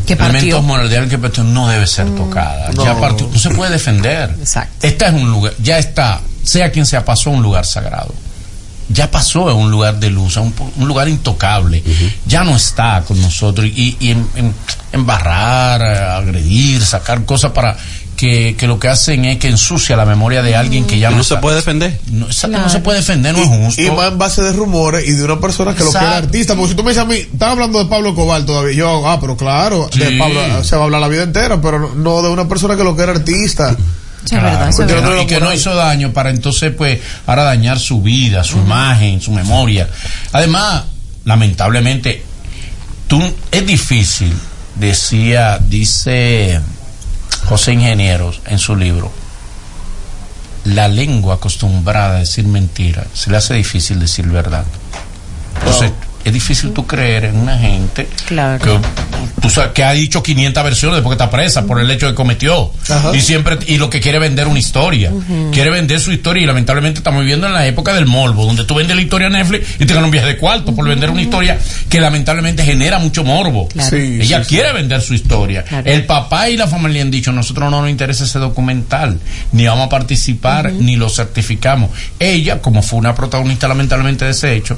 Que 0.10 0.16
partió. 0.16 0.34
Mm. 0.34 0.38
elementos 0.38 0.64
morales 0.66 1.10
que 1.10 1.18
partió 1.18 1.44
no 1.44 1.68
debe 1.68 1.88
ser 1.88 2.10
tocada. 2.16 2.72
Ya 2.72 2.94
No. 2.94 3.00
partió, 3.00 3.30
no 3.32 3.40
se 3.40 3.50
puede 3.52 3.72
defender. 3.72 4.36
Exacto. 4.40 4.88
Esta 4.88 5.08
es 5.08 5.14
un 5.14 5.30
lugar, 5.32 5.54
ya 5.62 5.78
está, 5.80 6.22
sea 6.44 6.72
quien 6.72 6.86
sea, 6.86 7.06
pasó 7.06 7.30
a 7.30 7.34
un 7.34 7.44
lugar 7.44 7.66
sagrado. 7.66 8.14
Ya 8.92 9.12
pasó 9.12 9.48
a 9.48 9.54
un 9.54 9.70
lugar 9.70 10.00
de 10.00 10.10
luz, 10.10 10.36
a 10.38 10.42
un, 10.42 10.52
un 10.78 10.88
lugar 10.88 11.08
intocable. 11.08 11.84
Ya 12.26 12.44
no 12.44 12.56
está 12.56 13.04
con 13.08 13.22
nosotros. 13.22 13.68
Y, 13.68 13.96
y 14.00 14.10
en- 14.10 14.28
en- 14.36 14.56
embarrar, 14.92 15.82
agredir, 15.84 16.84
sacar 16.84 17.24
cosas 17.26 17.52
para 17.52 17.78
que, 18.20 18.56
que 18.58 18.68
lo 18.68 18.78
que 18.80 18.90
hacen 18.90 19.24
es 19.24 19.38
que 19.38 19.48
ensucia 19.48 19.96
la 19.96 20.04
memoria 20.06 20.42
de 20.42 20.54
alguien 20.54 20.86
que 20.86 21.00
ya 21.00 21.10
no, 21.10 21.18
no 21.18 21.24
se 21.24 21.38
puede 21.38 21.56
defender. 21.56 21.98
No, 22.12 22.26
exacto, 22.26 22.48
no 22.50 22.58
Claro. 22.58 22.70
se 22.70 22.80
puede 22.80 22.98
defender, 23.00 23.34
no 23.34 23.42
es 23.42 23.48
justo. 23.48 23.82
Y 23.82 23.90
más 23.92 24.12
en 24.12 24.18
base 24.18 24.42
de 24.44 24.52
rumores 24.52 25.08
y 25.08 25.12
de 25.14 25.24
una 25.24 25.40
persona 25.40 25.74
que 25.74 25.84
lo 25.86 25.92
que 25.92 25.98
era 25.98 26.18
artista. 26.18 26.54
Porque 26.56 26.72
si 26.72 26.76
tú 26.76 26.84
me 26.84 26.90
dices 26.92 27.04
a 27.04 27.08
mí, 27.08 27.16
están 27.16 27.52
hablando 27.52 27.80
de 27.82 27.90
Pablo 27.90 28.14
Cobal 28.14 28.46
todavía. 28.46 28.76
Yo, 28.76 29.08
ah, 29.08 29.20
pero 29.22 29.38
claro, 29.38 29.90
Sí. 29.94 30.00
de 30.00 30.18
Pablo 30.18 30.42
se 30.66 30.76
va 30.76 30.82
a 30.82 30.86
hablar 30.86 31.00
la 31.00 31.08
vida 31.08 31.24
entera, 31.24 31.62
pero 31.62 31.80
no- 31.80 31.96
no 31.96 32.22
de 32.22 32.28
una 32.30 32.48
persona 32.50 32.76
que 32.76 32.84
lo 32.84 32.94
que 32.96 33.04
era 33.04 33.14
artista. 33.14 33.70
Es 34.26 34.32
verdad, 34.32 34.70
porque 34.76 34.94
verdad. 34.94 35.10
no- 35.16 35.22
y 35.22 35.26
que 35.26 35.40
no 35.40 35.54
hizo 35.54 35.74
daño 35.74 36.12
para 36.12 36.30
entonces 36.30 36.74
pues 36.78 37.00
ahora 37.26 37.44
dañar 37.44 37.80
su 37.80 38.02
vida, 38.02 38.44
su 38.44 38.58
imagen, 38.58 39.22
su 39.22 39.32
memoria. 39.32 39.88
Además, 40.34 40.84
lamentablemente, 41.24 42.22
tú 43.08 43.22
es 43.50 43.66
difícil, 43.66 44.34
decía, 44.76 45.58
dice 45.66 46.60
José 47.50 47.74
Ingenieros 47.74 48.42
en 48.46 48.60
su 48.60 48.76
libro, 48.76 49.12
la 50.66 50.88
lengua 50.88 51.36
acostumbrada 51.36 52.18
a 52.18 52.20
decir 52.20 52.46
mentira, 52.46 53.08
se 53.14 53.32
le 53.32 53.38
hace 53.38 53.56
difícil 53.56 54.00
decir 54.00 54.28
verdad. 54.28 54.66
Entonces, 55.58 55.92
es 56.30 56.34
difícil 56.34 56.72
tú 56.72 56.86
creer 56.88 57.26
en 57.26 57.36
una 57.38 57.58
gente 57.58 58.08
Claro. 58.28 58.64
que, 58.64 58.80
tú 59.42 59.50
sabes, 59.50 59.72
que 59.74 59.84
ha 59.84 59.92
dicho 59.94 60.24
500 60.24 60.64
versiones 60.64 60.96
después 60.98 61.18
que 61.18 61.24
está 61.24 61.32
presa 61.36 61.66
por 61.66 61.80
el 61.80 61.90
hecho 61.92 62.08
que 62.08 62.16
cometió. 62.16 62.72
Ajá. 62.90 63.16
Y 63.16 63.22
siempre, 63.22 63.58
y 63.68 63.78
lo 63.78 63.90
que 63.90 64.00
quiere 64.00 64.20
vender 64.20 64.48
una 64.48 64.60
historia. 64.60 65.12
Quiere 65.52 65.70
vender 65.70 66.00
su 66.00 66.12
historia 66.12 66.44
y 66.44 66.46
lamentablemente 66.46 67.00
estamos 67.00 67.22
viviendo 67.22 67.48
en 67.48 67.54
la 67.54 67.66
época 67.68 67.94
del 67.94 68.06
morbo, 68.06 68.46
donde 68.46 68.64
tú 68.64 68.76
vendes 68.76 68.96
la 68.96 69.02
historia 69.02 69.28
a 69.28 69.30
Netflix 69.30 69.68
y 69.80 69.86
te 69.86 69.94
ganas 69.94 70.06
un 70.06 70.12
viaje 70.12 70.28
de 70.28 70.38
cuarto 70.38 70.74
por 70.76 70.88
vender 70.88 71.10
una 71.10 71.22
historia 71.22 71.58
que 71.90 72.00
lamentablemente 72.00 72.64
genera 72.64 73.00
mucho 73.00 73.24
morbo. 73.24 73.68
Claro. 73.68 73.90
Sí, 73.90 74.20
Ella 74.22 74.44
sí, 74.44 74.50
quiere 74.50 74.72
vender 74.74 75.02
su 75.02 75.14
historia. 75.14 75.64
Claro. 75.64 75.90
El 75.90 76.06
papá 76.06 76.50
y 76.50 76.58
la 76.58 76.68
familia 76.68 77.02
han 77.02 77.12
dicho, 77.12 77.32
nosotros 77.32 77.70
no 77.72 77.82
nos 77.82 77.90
interesa 77.90 78.24
ese 78.24 78.40
documental, 78.40 79.20
ni 79.52 79.66
vamos 79.66 79.88
a 79.88 79.90
participar, 79.90 80.72
ni 80.72 80.96
lo 80.96 81.10
certificamos. 81.10 81.90
Ella, 82.20 82.62
como 82.62 82.82
fue 82.82 83.00
una 83.00 83.16
protagonista 83.16 83.68
lamentablemente 83.68 84.26
de 84.26 84.32
ese 84.32 84.56
hecho, 84.56 84.78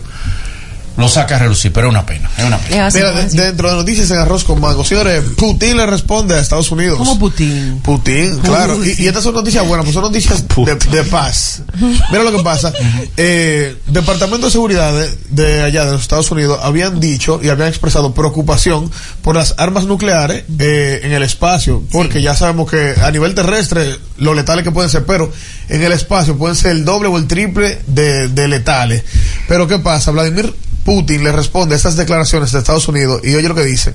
lo 0.97 1.07
saca 1.07 1.35
a 1.37 1.39
relucir, 1.39 1.71
pero 1.71 1.87
es 1.87 1.91
una 1.91 2.05
pena, 2.05 2.29
es 2.37 2.43
una 2.45 2.57
pena. 2.57 2.89
Mira, 2.93 3.11
de- 3.13 3.29
dentro 3.29 3.69
de 3.69 3.75
noticias 3.75 4.11
en 4.11 4.17
arroz 4.17 4.43
con 4.43 4.59
mango, 4.59 4.83
señores, 4.83 5.23
Putin 5.37 5.77
le 5.77 5.85
responde 5.85 6.35
a 6.35 6.39
Estados 6.39 6.69
Unidos. 6.71 6.97
¿Cómo 6.97 7.17
Putin? 7.17 7.79
Putin, 7.83 8.39
claro. 8.39 8.83
Y, 8.83 9.03
y 9.03 9.07
estas 9.07 9.23
son 9.23 9.33
noticias 9.33 9.65
buenas, 9.65 9.85
pues 9.85 9.93
son 9.93 10.03
noticias 10.03 10.43
de, 10.47 10.75
de 10.75 11.03
paz. 11.05 11.61
Mira 12.11 12.23
lo 12.23 12.31
que 12.31 12.43
pasa. 12.43 12.73
Eh, 13.17 13.77
Departamento 13.87 14.47
de 14.47 14.51
Seguridad 14.51 14.93
de, 14.93 15.09
de 15.29 15.61
allá 15.63 15.85
de 15.85 15.91
los 15.93 16.01
Estados 16.01 16.29
Unidos 16.31 16.59
habían 16.61 16.99
dicho 16.99 17.39
y 17.41 17.49
habían 17.49 17.69
expresado 17.69 18.13
preocupación 18.13 18.91
por 19.21 19.35
las 19.35 19.55
armas 19.57 19.85
nucleares 19.85 20.43
eh, 20.59 20.99
en 21.03 21.11
el 21.13 21.23
espacio, 21.23 21.83
porque 21.91 22.21
ya 22.21 22.35
sabemos 22.35 22.69
que 22.69 22.93
a 23.01 23.09
nivel 23.11 23.33
terrestre 23.33 23.97
lo 24.17 24.33
letales 24.33 24.63
que 24.63 24.71
pueden 24.71 24.89
ser, 24.89 25.05
pero 25.05 25.31
en 25.69 25.81
el 25.83 25.91
espacio 25.93 26.37
pueden 26.37 26.55
ser 26.55 26.71
el 26.71 26.85
doble 26.85 27.07
o 27.07 27.17
el 27.17 27.27
triple 27.27 27.79
de, 27.87 28.27
de 28.27 28.47
letales. 28.47 29.03
Pero 29.47 29.67
¿qué 29.67 29.79
pasa? 29.79 30.11
Vladimir 30.11 30.53
Putin 30.83 31.23
le 31.23 31.31
responde 31.31 31.75
a 31.75 31.77
estas 31.77 31.95
declaraciones 31.95 32.51
de 32.51 32.59
Estados 32.59 32.87
Unidos 32.87 33.21
y 33.23 33.35
oye 33.35 33.47
lo 33.47 33.55
que 33.55 33.65
dice. 33.65 33.93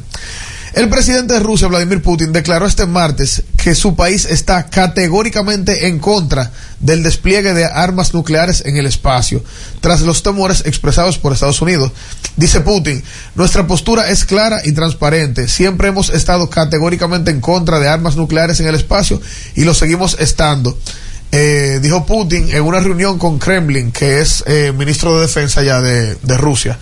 El 0.76 0.90
presidente 0.90 1.32
de 1.32 1.40
Rusia, 1.40 1.68
Vladimir 1.68 2.02
Putin, 2.02 2.34
declaró 2.34 2.66
este 2.66 2.84
martes 2.84 3.44
que 3.56 3.74
su 3.74 3.96
país 3.96 4.26
está 4.26 4.66
categóricamente 4.68 5.86
en 5.86 5.98
contra 6.00 6.52
del 6.80 7.02
despliegue 7.02 7.54
de 7.54 7.64
armas 7.64 8.12
nucleares 8.12 8.62
en 8.66 8.76
el 8.76 8.84
espacio, 8.84 9.42
tras 9.80 10.02
los 10.02 10.22
temores 10.22 10.64
expresados 10.66 11.16
por 11.16 11.32
Estados 11.32 11.62
Unidos. 11.62 11.92
Dice 12.36 12.60
Putin, 12.60 13.02
nuestra 13.36 13.66
postura 13.66 14.10
es 14.10 14.26
clara 14.26 14.60
y 14.66 14.72
transparente. 14.72 15.48
Siempre 15.48 15.88
hemos 15.88 16.10
estado 16.10 16.50
categóricamente 16.50 17.30
en 17.30 17.40
contra 17.40 17.78
de 17.78 17.88
armas 17.88 18.16
nucleares 18.16 18.60
en 18.60 18.66
el 18.66 18.74
espacio 18.74 19.18
y 19.54 19.64
lo 19.64 19.72
seguimos 19.72 20.18
estando. 20.20 20.76
Eh, 21.38 21.80
dijo 21.82 22.06
Putin 22.06 22.48
en 22.50 22.62
una 22.62 22.80
reunión 22.80 23.18
con 23.18 23.38
Kremlin, 23.38 23.92
que 23.92 24.20
es 24.20 24.42
eh, 24.46 24.72
ministro 24.74 25.16
de 25.16 25.22
defensa 25.26 25.62
ya 25.62 25.82
de, 25.82 26.14
de 26.14 26.36
Rusia. 26.38 26.78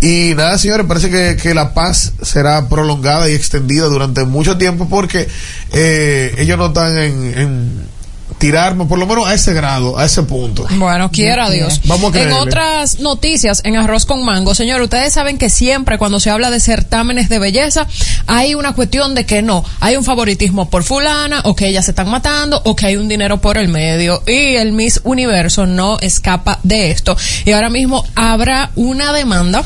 Y 0.00 0.32
nada, 0.34 0.56
señores, 0.56 0.86
parece 0.86 1.10
que, 1.10 1.36
que 1.36 1.52
la 1.52 1.74
paz 1.74 2.14
será 2.22 2.66
prolongada 2.70 3.28
y 3.28 3.34
extendida 3.34 3.84
durante 3.86 4.24
mucho 4.24 4.56
tiempo 4.56 4.88
porque 4.88 5.28
eh, 5.74 6.34
ellos 6.38 6.56
no 6.56 6.68
están 6.68 6.96
en, 6.96 7.38
en- 7.38 7.99
tirarme 8.40 8.86
por 8.86 8.98
lo 8.98 9.06
menos 9.06 9.28
a 9.28 9.34
ese 9.34 9.52
grado, 9.52 9.98
a 9.98 10.06
ese 10.06 10.22
punto. 10.22 10.66
Bueno, 10.70 11.10
quiera 11.12 11.50
Dios. 11.50 11.82
Vamos 11.84 12.04
a 12.14 12.18
En 12.18 12.24
creerle. 12.24 12.40
otras 12.40 12.98
noticias, 12.98 13.60
en 13.64 13.76
Arroz 13.76 14.06
con 14.06 14.24
Mango, 14.24 14.54
señor, 14.54 14.80
ustedes 14.80 15.12
saben 15.12 15.36
que 15.36 15.50
siempre 15.50 15.98
cuando 15.98 16.18
se 16.18 16.30
habla 16.30 16.50
de 16.50 16.58
certámenes 16.58 17.28
de 17.28 17.38
belleza, 17.38 17.86
hay 18.26 18.54
una 18.54 18.72
cuestión 18.72 19.14
de 19.14 19.26
que 19.26 19.42
no, 19.42 19.62
hay 19.78 19.96
un 19.96 20.04
favoritismo 20.04 20.70
por 20.70 20.82
fulana, 20.84 21.42
o 21.44 21.54
que 21.54 21.68
ellas 21.68 21.84
se 21.84 21.90
están 21.90 22.08
matando, 22.08 22.62
o 22.64 22.74
que 22.74 22.86
hay 22.86 22.96
un 22.96 23.08
dinero 23.08 23.42
por 23.42 23.58
el 23.58 23.68
medio, 23.68 24.22
y 24.26 24.56
el 24.56 24.72
Miss 24.72 25.02
Universo 25.04 25.66
no 25.66 25.98
escapa 26.00 26.58
de 26.62 26.90
esto. 26.90 27.14
Y 27.44 27.52
ahora 27.52 27.68
mismo 27.68 28.04
habrá 28.14 28.70
una 28.74 29.12
demanda 29.12 29.62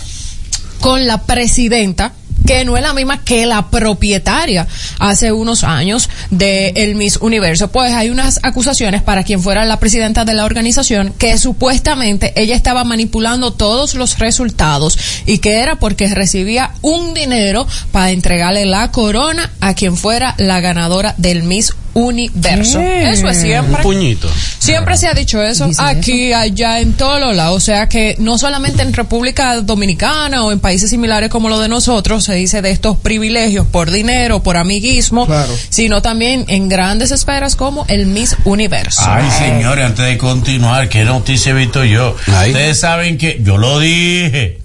con 0.81 1.07
la 1.07 1.23
presidenta 1.23 2.13
que 2.47 2.65
no 2.65 2.77
es 2.77 2.83
la 2.83 2.95
misma 2.95 3.25
que 3.25 3.47
la 3.47 3.71
propietaria 3.71 4.67
hace 4.99 5.33
unos 5.33 5.65
años 5.65 6.09
de 6.31 6.73
el 6.77 6.95
Miss 6.95 7.17
Universo. 7.17 7.69
Pues 7.69 7.93
hay 7.93 8.11
unas 8.11 8.41
acusaciones 8.43 9.03
para 9.03 9.25
quien 9.25 9.43
fuera 9.43 9.65
la 9.65 9.81
presidenta 9.81 10.25
de 10.25 10.35
la 10.35 10.45
organización 10.45 11.15
que 11.19 11.39
supuestamente 11.39 12.33
ella 12.37 12.57
estaba 12.57 12.85
manipulando 12.85 13.53
todos 13.53 13.95
los 13.95 14.19
resultados 14.19 14.99
y 15.27 15.39
que 15.39 15.61
era 15.61 15.77
porque 15.77 16.13
recibía 16.15 16.73
un 16.83 17.15
dinero 17.15 17.67
para 17.93 18.11
entregarle 18.11 18.67
la 18.67 18.91
corona 18.91 19.51
a 19.61 19.75
quien 19.75 19.97
fuera 19.97 20.35
la 20.39 20.61
ganadora 20.61 21.15
del 21.19 21.43
Miss 21.43 21.75
Universo. 21.95 22.79
¿Qué? 22.79 23.11
Eso 23.11 23.29
es 23.29 23.37
Un 23.39 23.43
siempre. 23.43 23.83
puñito. 23.83 24.29
Siempre 24.59 24.97
se 24.97 25.07
ha 25.09 25.15
dicho 25.15 25.43
eso, 25.43 25.67
Dice 25.67 25.83
aquí, 25.83 26.33
allá, 26.33 26.81
en 26.81 26.95
todos 26.95 27.21
los 27.21 27.35
lados. 27.35 27.57
O 27.57 27.61
sea 27.61 27.89
que 27.89 28.17
no 28.19 28.37
solamente 28.39 28.83
en 28.83 28.93
República 28.93 29.57
Dominicana 29.61 30.45
o 30.45 30.53
en 30.53 30.61
países 30.61 30.91
similares 30.91 31.31
como 31.31 31.49
lo 31.49 31.59
de 31.61 31.69
nosotros 31.69 32.25
se 32.25 32.35
dice 32.35 32.63
de 32.63 32.71
estos 32.71 32.97
privilegios 32.99 33.67
por 33.67 33.91
dinero, 33.91 34.43
por 34.43 34.57
amiguismo, 34.57 35.27
Claro. 35.27 35.53
sino 35.69 36.03
también 36.03 36.45
en 36.49 36.69
grandes 36.69 37.11
esferas 37.11 37.57
como 37.57 37.85
el 37.89 38.07
Miss 38.07 38.37
Universo. 38.45 39.03
Ay, 39.07 39.29
señores, 39.39 39.85
antes 39.87 40.05
de 40.07 40.19
continuar, 40.19 40.89
¿qué 40.89 41.05
noticia 41.05 41.51
he 41.53 41.55
visto 41.55 41.85
yo? 41.85 42.17
Ay. 42.27 42.51
Ustedes 42.51 42.81
saben 42.81 43.19
que 43.19 43.41
yo 43.43 43.57
lo 43.59 43.79
dije, 43.79 44.59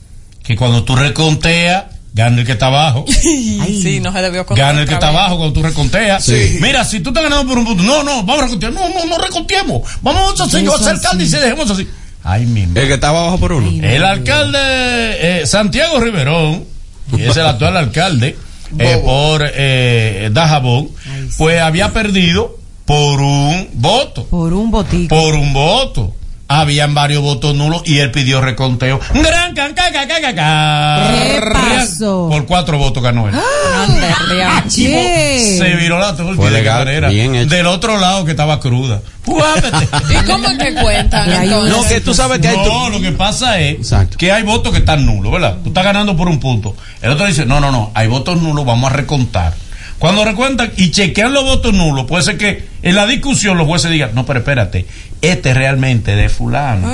que 0.43 0.55
cuando 0.55 0.83
tú 0.83 0.95
reconteas, 0.95 1.83
gana 2.19 2.39
el 2.41 2.45
que 2.45 2.51
está 2.51 2.67
abajo. 2.67 3.05
sí, 3.09 3.99
no 4.01 4.11
se 4.11 4.21
debió 4.21 4.45
contar 4.45 4.67
Gana 4.67 4.81
el 4.81 4.87
que 4.87 4.93
está 4.93 5.07
abajo 5.07 5.37
cuando 5.37 5.53
tú 5.53 5.63
reconteas. 5.63 6.23
Sí. 6.23 6.57
Mira, 6.61 6.83
si 6.83 6.99
tú 6.99 7.09
estás 7.09 7.23
ganando 7.23 7.47
por 7.47 7.57
un 7.57 7.65
punto, 7.65 7.83
no, 7.83 8.03
no, 8.03 8.23
vamos 8.23 8.39
a 8.39 8.43
recontear. 8.43 8.73
No, 8.73 8.89
no, 8.89 9.05
no 9.05 9.17
reconteemos. 9.17 9.89
Vamos 10.01 10.39
a 10.39 10.43
hacer, 10.43 10.63
yo 10.63 10.75
alcalde 10.75 11.23
y 11.23 11.27
se 11.27 11.39
dejemos 11.39 11.69
así. 11.71 11.87
Ay, 12.23 12.45
mi 12.45 12.67
madre. 12.67 12.81
El 12.81 12.87
que 12.89 12.93
estaba 12.95 13.21
abajo 13.21 13.39
por 13.39 13.53
uno. 13.53 13.69
El 13.83 14.03
alcalde 14.03 14.59
eh, 14.61 15.47
Santiago 15.47 15.99
Riverón, 15.99 16.65
que 17.15 17.27
es 17.27 17.37
el 17.37 17.45
actual 17.45 17.77
alcalde 17.77 18.37
eh, 18.77 19.01
por 19.03 19.49
eh, 19.55 20.29
Dajabón, 20.33 20.89
pues 21.37 21.61
había 21.61 21.93
perdido 21.93 22.57
por 22.85 23.21
un 23.21 23.69
voto. 23.73 24.25
Por 24.25 24.53
un 24.53 24.69
botico. 24.71 25.15
Por 25.15 25.35
un 25.35 25.53
voto. 25.53 26.15
Habían 26.51 26.95
varios 26.95 27.21
votos 27.21 27.53
nulos 27.53 27.83
y 27.85 27.99
él 27.99 28.09
pidió 28.09 28.41
reconteo. 28.41 28.99
Gran 29.13 29.53
can, 29.53 29.75
ca, 29.75 29.91
ca, 29.91 30.07
ca, 30.07 30.19
ca, 30.19 30.33
ca. 30.33 31.11
¿Qué 31.13 31.41
pasó? 31.51 32.27
Por 32.27 32.47
cuatro 32.47 32.79
votos 32.79 33.03
ganó 33.03 33.29
él. 33.29 33.35
Ande, 33.35 34.15
ria. 34.29 34.63
Che. 34.67 35.57
Se 35.59 35.75
viró 35.75 35.99
la 35.99 36.15
Fue 36.15 36.49
de 36.49 36.61
hecho. 36.61 37.49
Del 37.55 37.67
otro 37.67 37.99
lado 37.99 38.25
que 38.25 38.31
estaba 38.31 38.59
cruda. 38.59 39.01
¿Y 39.29 40.25
cómo 40.25 40.47
es 40.47 40.57
que 40.57 40.73
cuentan 40.73 41.31
entonces? 41.31 41.77
No, 41.77 41.87
que 41.87 42.01
tú 42.01 42.15
sabes 42.15 42.39
que 42.39 42.47
hay. 42.47 42.57
No, 42.57 42.89
lo 42.89 42.99
que 42.99 43.11
pasa 43.11 43.59
es 43.59 43.75
Exacto. 43.75 44.17
que 44.17 44.31
hay 44.31 44.41
votos 44.41 44.71
que 44.71 44.79
están 44.79 45.05
nulos, 45.05 45.31
¿verdad? 45.31 45.57
Tú 45.63 45.69
estás 45.69 45.83
ganando 45.83 46.17
por 46.17 46.27
un 46.27 46.39
punto. 46.39 46.75
El 47.01 47.11
otro 47.11 47.27
dice, 47.27 47.45
no, 47.45 47.59
no, 47.59 47.71
no, 47.71 47.91
hay 47.93 48.07
votos 48.07 48.41
nulos, 48.41 48.65
vamos 48.65 48.91
a 48.91 48.95
recontar. 48.95 49.53
Cuando 49.99 50.23
recuentan 50.23 50.71
y 50.77 50.91
chequean 50.91 51.33
los 51.33 51.43
votos 51.43 51.73
nulos, 51.73 52.05
puede 52.05 52.23
ser 52.23 52.37
que 52.37 52.63
en 52.81 52.95
la 52.95 53.05
discusión 53.05 53.57
los 53.57 53.67
jueces 53.67 53.91
digan, 53.91 54.11
no, 54.15 54.25
pero 54.25 54.39
espérate, 54.39 54.85
este 55.21 55.53
realmente 55.53 56.15
de 56.15 56.29
fulano. 56.29 56.89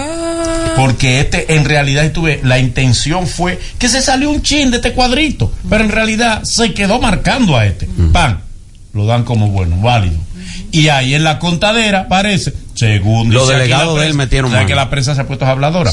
Porque 0.76 1.22
este, 1.22 1.56
en 1.56 1.64
realidad, 1.66 2.04
estuve, 2.04 2.42
la 2.44 2.60
intención 2.60 3.28
fue 3.28 3.60
que 3.78 3.88
se 3.88 4.02
salió 4.02 4.30
un 4.30 4.42
chin 4.42 4.72
de 4.72 4.78
este 4.78 4.92
cuadrito, 4.94 5.54
pero 5.70 5.84
en 5.84 5.92
realidad 5.92 6.44
se 6.44 6.74
quedó 6.74 7.00
marcando 7.00 7.56
a 7.56 7.66
este. 7.66 7.88
Pan, 8.12 8.42
lo 8.94 9.06
dan 9.06 9.24
como 9.24 9.50
bueno, 9.50 9.78
válido. 9.78 10.18
Y 10.72 10.90
ahí 10.90 11.14
en 11.14 11.24
la 11.24 11.40
contadera 11.40 12.08
parece, 12.08 12.54
según 12.74 13.34
Los 13.34 13.48
delegados 13.48 14.00
de 14.00 14.08
él 14.08 14.14
metieron 14.16 14.50
¿sabe 14.52 14.64
mano. 14.64 14.68
que 14.68 14.76
la 14.76 14.90
prensa 14.90 15.16
se 15.16 15.22
ha 15.22 15.28
puesto 15.28 15.46
habladora. 15.46 15.92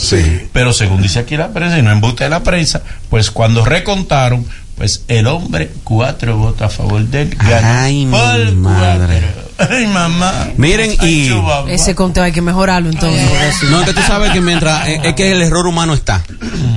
Pero 0.52 0.72
según 0.72 1.02
dice 1.02 1.20
aquí 1.20 1.36
la 1.36 1.52
prensa, 1.52 1.78
y 1.78 1.82
no 1.82 1.92
embuste 1.92 2.24
de 2.24 2.30
la 2.30 2.42
prensa, 2.42 2.82
pues 3.08 3.30
cuando 3.30 3.64
recontaron, 3.64 4.44
pues 4.76 5.04
el 5.08 5.26
hombre, 5.26 5.70
cuatro 5.84 6.36
votos 6.38 6.62
a 6.62 6.68
favor 6.68 7.02
de 7.02 7.22
él. 7.22 7.36
ganó 7.38 7.68
Ay, 7.82 8.06
mi 8.06 8.12
por 8.12 8.52
madre. 8.54 9.20
cuatro. 9.20 9.42
Ay, 9.76 9.86
mamá. 9.86 10.48
Miren, 10.56 10.96
Ay, 10.98 11.30
y-. 11.30 11.72
Ese 11.72 11.94
conteo 11.94 12.24
hay 12.24 12.32
que 12.32 12.42
mejorarlo 12.42 12.88
entonces. 12.90 13.22
eso- 13.48 13.66
No, 13.70 13.80
es 13.82 13.86
que 13.86 13.92
tú 13.94 14.00
sabes 14.06 14.32
que 14.32 14.40
mientras. 14.40 14.88
es, 14.88 15.04
es 15.04 15.14
que 15.14 15.30
el 15.30 15.40
error 15.42 15.66
humano 15.66 15.94
está. 15.94 16.24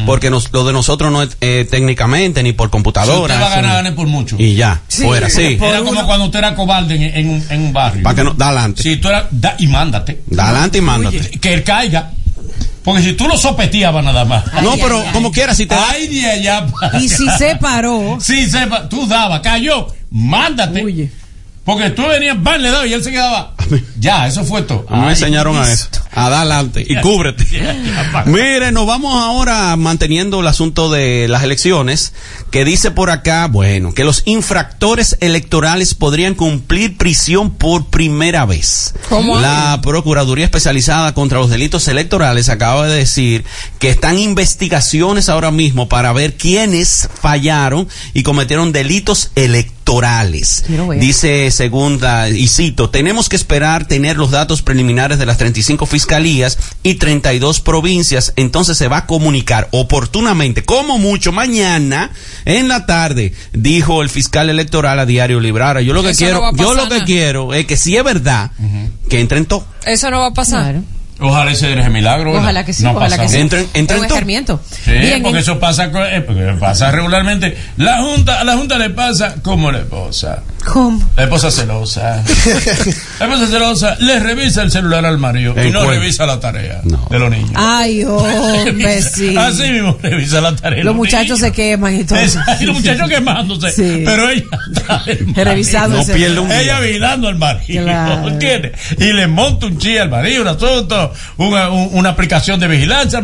Porque 0.06 0.30
nos- 0.30 0.52
lo 0.54 0.64
de 0.66 0.74
nosotros 0.74 1.12
no 1.12 1.24
es 1.24 1.36
eh, 1.42 1.66
técnicamente 1.70 2.44
ni 2.44 2.54
por 2.54 2.68
Si 2.68 2.72
computadora. 2.72 3.34
usted 3.34 3.42
va 3.44 3.48
a 3.52 3.56
ganar, 3.56 3.74
gane 3.78 3.92
por 3.94 4.06
mucho. 4.08 4.36
Y 4.38 4.54
ya, 4.56 4.82
fuera, 4.88 5.30
sí. 5.30 5.58
Era 5.60 5.80
como 5.82 6.06
cuando 6.06 6.26
usted 6.26 6.40
era 6.40 6.54
cobarde 6.54 6.96
en, 6.96 7.04
en 7.04 7.30
un, 7.30 7.46
en 7.50 7.62
un 7.62 7.74
barrio. 7.74 8.04
Para 8.04 8.16
que 8.16 8.24
no. 8.24 8.34
Da 8.34 8.48
adelante. 8.50 8.84
Si 8.84 8.98
tú 8.98 9.08
eras, 9.10 9.26
da- 9.32 9.56
y 9.58 9.66
mándate. 9.68 10.22
Da 10.28 10.50
adelante 10.50 10.78
y 10.78 10.82
mándate. 10.82 11.18
Que 11.40 11.54
él 11.56 11.64
caiga. 11.64 12.12
Porque 12.86 13.02
si 13.02 13.14
tú 13.14 13.28
lo 13.28 13.36
sopeteabas 13.36 14.06
nada 14.06 14.26
más. 14.26 14.46
No, 14.62 14.76
pero 14.76 15.04
como 15.12 15.32
quiera, 15.32 15.56
si 15.56 15.66
te. 15.66 15.74
Ay, 15.74 16.08
de 16.08 16.26
allá. 16.30 16.68
Y 17.02 17.10
si 17.10 17.28
se 17.32 17.56
paró. 17.56 18.20
Sí, 18.22 18.48
sepa, 18.48 18.88
tú 18.88 19.08
dabas, 19.08 19.42
cayó, 19.42 19.88
mándate. 20.12 20.84
Oye. 20.84 21.10
Porque 21.66 21.90
tú 21.90 22.04
venías, 22.08 22.42
van, 22.42 22.62
le 22.62 22.70
dabas 22.70 22.88
y 22.88 22.94
él 22.94 23.04
se 23.04 23.12
quedaba. 23.12 23.54
Ya, 24.00 24.28
eso 24.28 24.44
fue 24.46 24.62
todo. 24.62 24.86
Me 24.88 24.98
Ay, 24.98 25.10
enseñaron 25.10 25.58
a 25.58 25.72
eso. 25.72 25.88
A 26.12 26.30
dar 26.30 26.42
adelante 26.42 26.86
y 26.88 26.96
cúbrete. 27.02 27.44
Mire, 28.28 28.72
nos 28.72 28.86
vamos 28.86 29.20
ahora 29.20 29.76
manteniendo 29.76 30.42
el 30.42 30.48
asunto 30.48 30.92
de 30.92 31.28
las 31.28 31.42
elecciones, 31.42 32.14
que 32.52 32.64
dice 32.66 32.92
por 32.92 33.10
acá, 33.10 33.48
bueno, 33.48 33.96
que 33.96 34.04
los 34.04 34.22
infractores 34.26 35.18
electorales 35.22 35.96
podrían 35.96 36.36
cumplir 36.36 36.98
prisión 36.98 37.50
por 37.50 37.88
primera 37.88 38.46
vez. 38.46 38.94
¿Cómo? 39.10 39.40
La 39.40 39.80
Procuraduría 39.82 40.46
Especializada 40.46 41.16
contra 41.16 41.40
los 41.40 41.50
Delitos 41.50 41.88
Electorales 41.88 42.50
acaba 42.50 42.86
de 42.86 42.98
decir 42.98 43.44
que 43.80 43.90
están 43.90 44.20
investigaciones 44.20 45.30
ahora 45.30 45.50
mismo 45.50 45.90
para 45.90 46.14
ver 46.14 46.38
quiénes 46.38 47.10
fallaron 47.20 47.88
y 48.14 48.22
cometieron 48.22 48.72
delitos 48.72 49.32
electorales. 49.34 49.75
Dice 51.00 51.52
segunda, 51.52 52.30
y 52.30 52.48
cito, 52.48 52.90
tenemos 52.90 53.30
que 53.30 53.36
esperar 53.36 53.88
tener 53.88 54.18
los 54.18 54.32
datos 54.32 54.62
preliminares 54.62 55.20
de 55.20 55.26
las 55.26 55.38
35 55.38 55.86
fiscalías 55.86 56.58
y 56.84 56.96
32 56.96 57.62
provincias, 57.62 58.34
entonces 58.36 58.78
se 58.78 58.88
va 58.88 58.98
a 58.98 59.06
comunicar 59.06 59.68
oportunamente, 59.72 60.66
como 60.66 60.98
mucho, 60.98 61.32
mañana 61.32 62.12
en 62.46 62.68
la 62.68 62.86
tarde, 62.86 63.34
dijo 63.54 64.02
el 64.02 64.10
fiscal 64.10 64.50
electoral 64.50 65.00
a 65.00 65.06
Diario 65.06 65.40
Librara. 65.40 65.82
Yo 65.82 65.94
lo 65.94 66.04
que 66.04 66.10
Eso 66.10 66.26
quiero, 66.26 66.52
yo 66.56 66.74
lo 66.74 66.90
que 66.90 67.04
quiero 67.04 67.54
es 67.54 67.66
que 67.66 67.78
si 67.78 67.96
es 67.96 68.04
verdad, 68.04 68.52
que 69.10 69.20
entren 69.20 69.46
todos. 69.46 69.66
Eso 69.86 70.10
no 70.10 70.20
va 70.20 70.28
a 70.28 70.34
pasar. 70.34 70.64
Claro. 70.64 70.95
Ojalá 71.20 71.52
ese 71.52 71.74
milagro. 71.90 72.32
¿verdad? 72.32 72.44
Ojalá 72.44 72.66
que 72.66 72.74
sí, 72.74 72.84
No 72.84 72.92
ojalá 72.92 73.18
que 73.18 73.30
sí. 73.30 73.38
Entren- 73.38 73.68
entren 73.74 74.04
escarmiento. 74.04 74.62
Sí, 74.84 74.92
Bien, 74.92 75.22
porque 75.24 75.38
en- 75.38 75.44
eso 75.44 75.60
pasa, 75.60 75.90
eh, 76.12 76.22
porque 76.22 76.42
pasa 76.60 76.92
regularmente. 76.92 77.58
La 77.78 78.00
junta, 78.02 78.42
a 78.42 78.44
la 78.44 78.58
junta 78.58 78.78
le 78.78 78.90
pasa 78.90 79.36
como 79.42 79.72
la 79.72 79.80
esposa. 79.80 80.44
¿Cómo? 80.66 81.00
La 81.16 81.24
esposa 81.24 81.52
celosa. 81.52 82.24
la 83.20 83.26
esposa 83.28 83.48
celosa 83.48 83.96
le 84.00 84.20
revisa 84.20 84.64
el 84.64 84.72
celular 84.72 85.06
al 85.06 85.18
marido 85.20 85.54
y 85.64 85.70
no 85.70 85.86
revisa 85.90 86.26
la 86.26 86.40
tarea 86.40 86.82
No. 86.84 87.08
de 87.10 87.20
los 87.20 87.30
niños. 87.30 87.52
Ay, 87.54 88.04
hombre, 88.08 89.02
sí. 89.02 89.36
Así 89.38 89.70
mismo 89.72 89.98
revisa 90.02 90.42
la 90.42 90.56
tarea. 90.56 90.84
Los 90.84 90.96
muchachos 90.96 91.40
se 91.40 91.52
queman 91.52 92.00
y 92.00 92.04
todo. 92.04 92.18
Y 92.60 92.66
los 92.66 92.76
muchachos 92.76 93.08
quemándose. 93.10 93.72
Sí. 93.72 94.02
Pero 94.06 94.30
ella 94.30 94.44
está. 94.76 95.04
Revisando 95.44 95.98
No 95.98 96.06
pierde 96.14 96.40
un 96.40 96.50
día. 96.50 96.62
Ella 96.62 96.80
vigilando 96.80 97.28
al 97.28 97.36
marido. 97.38 97.84
Claro. 97.84 98.28
¿Entiendes? 98.28 98.72
Y 98.98 99.14
le 99.14 99.28
monta 99.28 99.68
un 99.68 99.78
chi 99.78 99.98
al 99.98 100.10
marido, 100.10 100.42
un 100.42 100.48
asunto, 100.48 101.05
una, 101.38 101.70
un- 101.70 101.90
una 101.94 102.10
aplicación 102.10 102.60
de 102.60 102.68
vigilancia. 102.68 103.22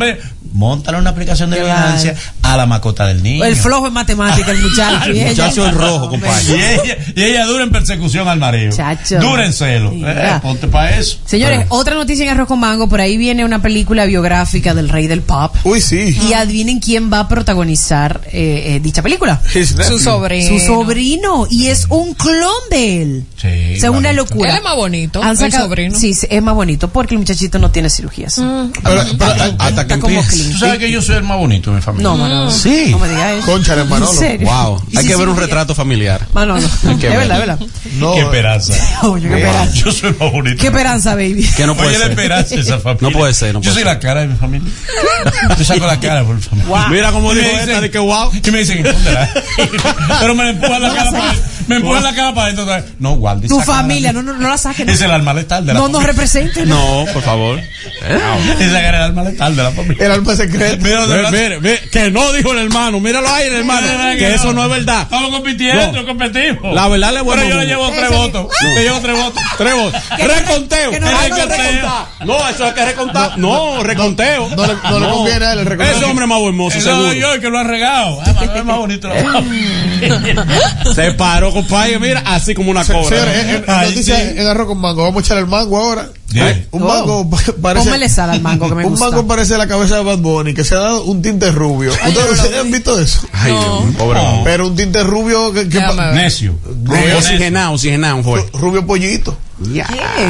Móntale 0.54 0.98
una 0.98 1.12
aplicación 1.12 1.50
de 1.50 1.58
vigilancia 1.60 2.14
a 2.42 2.58
la 2.58 2.66
mascota 2.66 3.06
del 3.08 3.24
niño. 3.24 3.46
El 3.46 3.56
flojo 3.56 3.88
en 3.88 3.94
matemática, 3.94 4.52
el 4.52 4.62
muchacho. 4.62 5.10
El 5.12 5.28
muchacho 5.30 5.66
es 5.68 5.74
rojo, 5.74 6.10
compadre. 6.10 6.44
Y 6.50 6.54
ella, 6.62 6.98
y 7.16 7.24
ella 7.24 7.46
dura 7.46 7.64
en 7.64 7.72
persecución 7.72 8.28
al 8.28 8.38
marido. 8.40 8.76
Chacho. 8.76 9.20
Dura 9.20 9.46
en 9.46 9.54
celo. 9.54 9.92
Mira. 9.92 10.38
Eh, 10.38 10.40
ponte 10.42 10.68
para 10.68 10.98
eso. 10.98 11.20
Señores, 11.26 11.66
otra 11.70 11.96
noticia 11.96 12.24
en 12.26 12.32
Arroz 12.32 12.48
con 12.50 12.60
Mango. 12.60 12.90
Por 12.90 13.00
ahí 13.00 13.16
viene 13.18 13.46
una 13.46 13.62
película 13.62 14.04
biográfica 14.06 14.74
del 14.74 14.90
rey 14.90 15.08
del 15.08 15.22
pop. 15.22 15.56
Uy, 15.64 15.80
sí. 15.80 16.18
Y 16.30 16.34
adivinen 16.34 16.80
quién 16.82 17.12
va 17.12 17.22
a 17.22 17.28
protagonizar 17.30 18.20
eh, 18.34 18.76
eh, 18.76 18.80
dicha 18.82 19.02
película. 19.02 19.42
Su 19.52 20.00
sobrino. 20.00 20.50
Su 20.50 20.60
sobrino. 20.66 21.48
Y 21.50 21.68
es 21.68 21.86
un 21.90 22.14
clon 22.14 22.52
de 22.70 23.02
él. 23.02 23.26
Sí, 23.38 23.76
O 23.78 23.80
sea, 23.80 23.92
una 23.92 24.12
locura. 24.12 24.50
Él 24.52 24.58
es 24.58 24.64
más 24.64 24.76
bonito, 24.76 25.24
Han 25.24 25.32
el 25.32 25.38
sacado- 25.38 25.66
sobrino. 25.68 25.98
Sí, 25.98 26.14
es 26.30 26.44
más 26.44 26.56
bonito 26.56 26.90
porque 26.90 27.14
el 27.16 27.20
muchachito 27.20 27.58
no 27.58 27.71
tiene 27.72 27.90
cirugías. 27.90 28.36
Pero- 28.36 29.04
pero, 29.18 29.56
Hasta 29.60 29.88
que 29.88 30.00
como. 30.00 30.22
Tú 30.24 30.58
sabes 30.60 30.80
que 30.80 30.92
yo 30.92 31.02
soy 31.02 31.16
el 31.16 31.24
más 31.24 31.38
bonito 31.38 31.70
de 31.72 31.78
mi 31.78 31.82
familia. 31.82 32.10
No, 32.10 32.18
Manolo. 32.18 32.52
Sí. 32.52 32.88
No 32.92 33.00
me 33.00 33.10
digas 33.10 33.32
eso. 33.38 33.46
Concha, 33.46 33.76
Manolo. 33.86 34.12
¿En 34.12 34.18
serio? 34.18 34.48
Wow. 34.48 34.84
¿Y 34.92 34.98
Hay 34.98 35.04
si 35.04 35.10
que 35.10 35.16
ver 35.16 35.30
un 35.30 35.36
sí? 35.36 35.42
retrato 35.42 35.74
familiar. 35.76 36.28
Manolo. 36.34 36.68
Hay 36.88 36.96
que 36.98 37.08
Es 37.08 37.14
ver. 37.14 37.28
verdad, 37.28 37.40
es 37.42 37.48
verdad. 37.48 37.60
No, 37.98 38.14
Qué 38.14 38.22
esperanza. 38.22 38.74
Oye, 39.04 39.28
qué 39.30 39.36
esperanza. 39.36 39.74
Yo 39.76 39.92
soy 39.92 40.10
el 40.10 40.18
más 40.18 40.32
bonito. 40.32 40.58
Qué 40.62 40.68
esperanza, 40.68 41.16
baby. 41.16 41.50
Que 41.56 41.66
no 41.66 41.76
puede 41.76 41.90
Oye, 41.90 41.98
la 41.98 42.04
ser. 42.06 42.12
esperanza 42.12 42.56
de 42.56 42.62
esa 42.62 42.80
familia. 42.80 43.10
No 43.10 43.18
puede 43.18 43.34
ser, 43.34 43.54
no 43.54 43.62
Yo 43.62 43.72
puede 43.72 43.74
soy 43.74 43.84
ser. 43.84 43.94
la 43.94 44.00
cara 44.00 44.22
de 44.22 44.28
mi 44.28 44.36
familia. 44.38 44.72
Yo 45.58 45.66
saco 45.66 45.86
la 45.88 46.00
cara 46.00 46.24
por 46.24 46.36
mi 46.36 46.42
familia. 46.42 46.88
Mira 46.90 47.12
cómo 47.12 47.34
dijo 47.34 47.48
esta 47.48 47.82
de 47.82 47.90
que 47.92 48.00
wow. 48.00 48.32
Y 48.46 48.52
me 48.52 48.60
dicen. 48.60 48.84
Pero 50.20 50.36
me 50.36 50.50
empujan 50.50 50.82
la 50.82 50.90
cara 50.94 51.12
para 51.12 51.24
adentro. 51.30 51.50
Me 51.68 51.76
empujan 51.78 52.04
la 52.04 52.14
cara 52.16 52.34
para 52.34 52.44
adentro. 52.46 52.64
otra 52.64 52.76
vez. 52.82 52.86
No, 53.00 53.16
guarde 53.16 53.48
Tu 53.48 53.60
familia, 53.62 54.12
no, 54.14 54.22
no, 54.22 54.34
no 54.34 54.48
la 54.50 54.58
saques. 54.58 54.86
no. 54.86 54.92
Es 54.92 55.02
el 55.02 55.12
alma 55.12 55.34
letal 55.34 55.66
de 55.66 55.74
la 55.74 55.80
No 55.80 55.88
nos 55.88 56.02
familia. 56.02 56.12
represente. 56.14 56.66
No, 56.66 57.06
por 57.14 57.22
favor. 57.24 57.61
Esa 58.02 58.82
cara 58.82 58.90
es 58.90 58.96
el 58.96 58.96
alma 58.96 59.24
letal 59.24 59.56
de 59.56 59.64
la 59.64 59.72
familia. 59.72 60.06
el 60.06 60.12
alma 60.12 60.36
secreta. 60.36 60.78
Mira. 60.84 61.30
Mire, 61.32 61.60
mire, 61.60 61.90
que 61.92 62.12
no 62.12 62.32
dijo 62.34 62.52
el 62.54 62.60
hermano. 62.60 63.00
Míralo 63.00 63.28
ahí, 63.30 63.48
el 63.48 63.56
hermano. 63.58 63.88
Mira, 63.88 64.16
Que 64.16 64.34
eso 64.36 64.54
no 64.54 64.64
es 64.64 64.70
verdad. 64.70 65.04
Estamos 65.04 65.30
compitiendo, 65.32 66.02
No. 66.02 66.06
competimos. 66.06 66.74
La 66.74 66.88
verdad 66.88 67.10
le 67.10 67.14
Pero 67.20 67.24
bueno. 67.26 67.44
yo 67.50 67.56
le 67.60 67.66
llevo 67.66 67.90
tres 67.90 68.10
votos. 68.10 68.48
Le 68.76 68.84
llevo 68.84 69.00
tres 69.00 69.18
votos. 69.18 69.44
Tres 69.58 69.74
votos. 69.74 70.02
Reconteo. 70.18 70.92
no 71.00 71.08
reconteo. 71.22 72.50
eso 72.50 72.66
hay 72.66 72.74
que 72.74 72.86
recontar. 72.86 73.38
No, 73.38 73.84
reconteo. 73.84 74.50
No 74.56 74.66
le, 74.66 75.10
conviene 75.10 75.46
a 75.46 75.54
él 75.54 75.60
el 75.60 75.66
reconocimiento. 75.66 75.98
Ese 75.98 76.06
hombre 76.06 76.26
es 76.26 76.30
más 76.30 76.42
hermoso, 76.42 76.82
seguro. 76.82 77.08
soy 77.10 77.20
yo 77.20 77.34
el 77.34 77.42
que 77.42 77.50
lo 77.50 77.60
ha 77.60 77.64
regado. 77.64 78.20
Ah, 78.26 78.46
es 78.56 78.66
más 78.66 78.78
bonito. 78.78 79.10
Se 80.96 81.12
paró, 81.14 81.52
compadre. 81.52 82.00
Mira, 82.00 82.22
así 82.26 82.54
como 82.54 82.72
una 82.72 82.84
Se- 82.84 82.94
cobra. 82.94 83.10
Señores, 83.10 83.44
en, 83.44 83.50
en- 83.56 83.64
Ay, 83.68 83.90
noticia 83.90 84.16
sí. 84.18 84.34
en 84.38 84.48
arroz 84.48 84.68
con 84.68 84.80
mango. 84.80 85.04
Vamos 85.04 85.24
a 85.24 85.26
echar 85.26 85.38
el 85.38 85.48
mango 85.48 85.78
ahora. 85.78 86.10
Bien. 86.30 86.66
Un 86.72 86.84
mango 86.88 87.30
parece. 87.62 87.86
Póngale 87.86 88.08
sal 88.10 88.30
al 88.30 88.42
mango 88.42 88.70
que 88.70 88.76
me 88.76 88.86
un 88.86 88.92
gusta. 88.92 89.10
mango 89.10 89.28
parece 89.28 89.58
la 89.58 89.68
cabeza 89.68 89.98
de 89.98 90.04
Bad 90.04 90.20
Bunny, 90.20 90.54
que 90.54 90.64
se 90.64 90.76
ha 90.76 90.80
dado 90.80 91.04
un 91.04 91.22
tinte 91.22 91.52
rubio. 91.52 91.92
¿Ustedes, 91.92 92.32
ustedes 92.32 92.60
han 92.60 92.72
visto 92.72 92.98
eso? 93.00 93.28
Ay, 93.34 93.52
Dios 93.52 93.86
mío, 93.86 93.98
pobre 93.98 94.20
No. 94.22 94.30
hombre. 94.30 94.52
Pero 94.52 94.68
un 94.68 94.76
tinte 94.76 95.04
rubio 95.04 95.52
que, 95.52 95.68
que. 95.68 95.80
Necio. 96.14 96.56
Eh, 96.96 97.14
Oxigenado, 97.18 97.74
oxigenado 97.74 98.24
fue. 98.24 98.46
rubio 98.54 98.86
pollito. 98.88 99.38
Ya. 99.74 99.86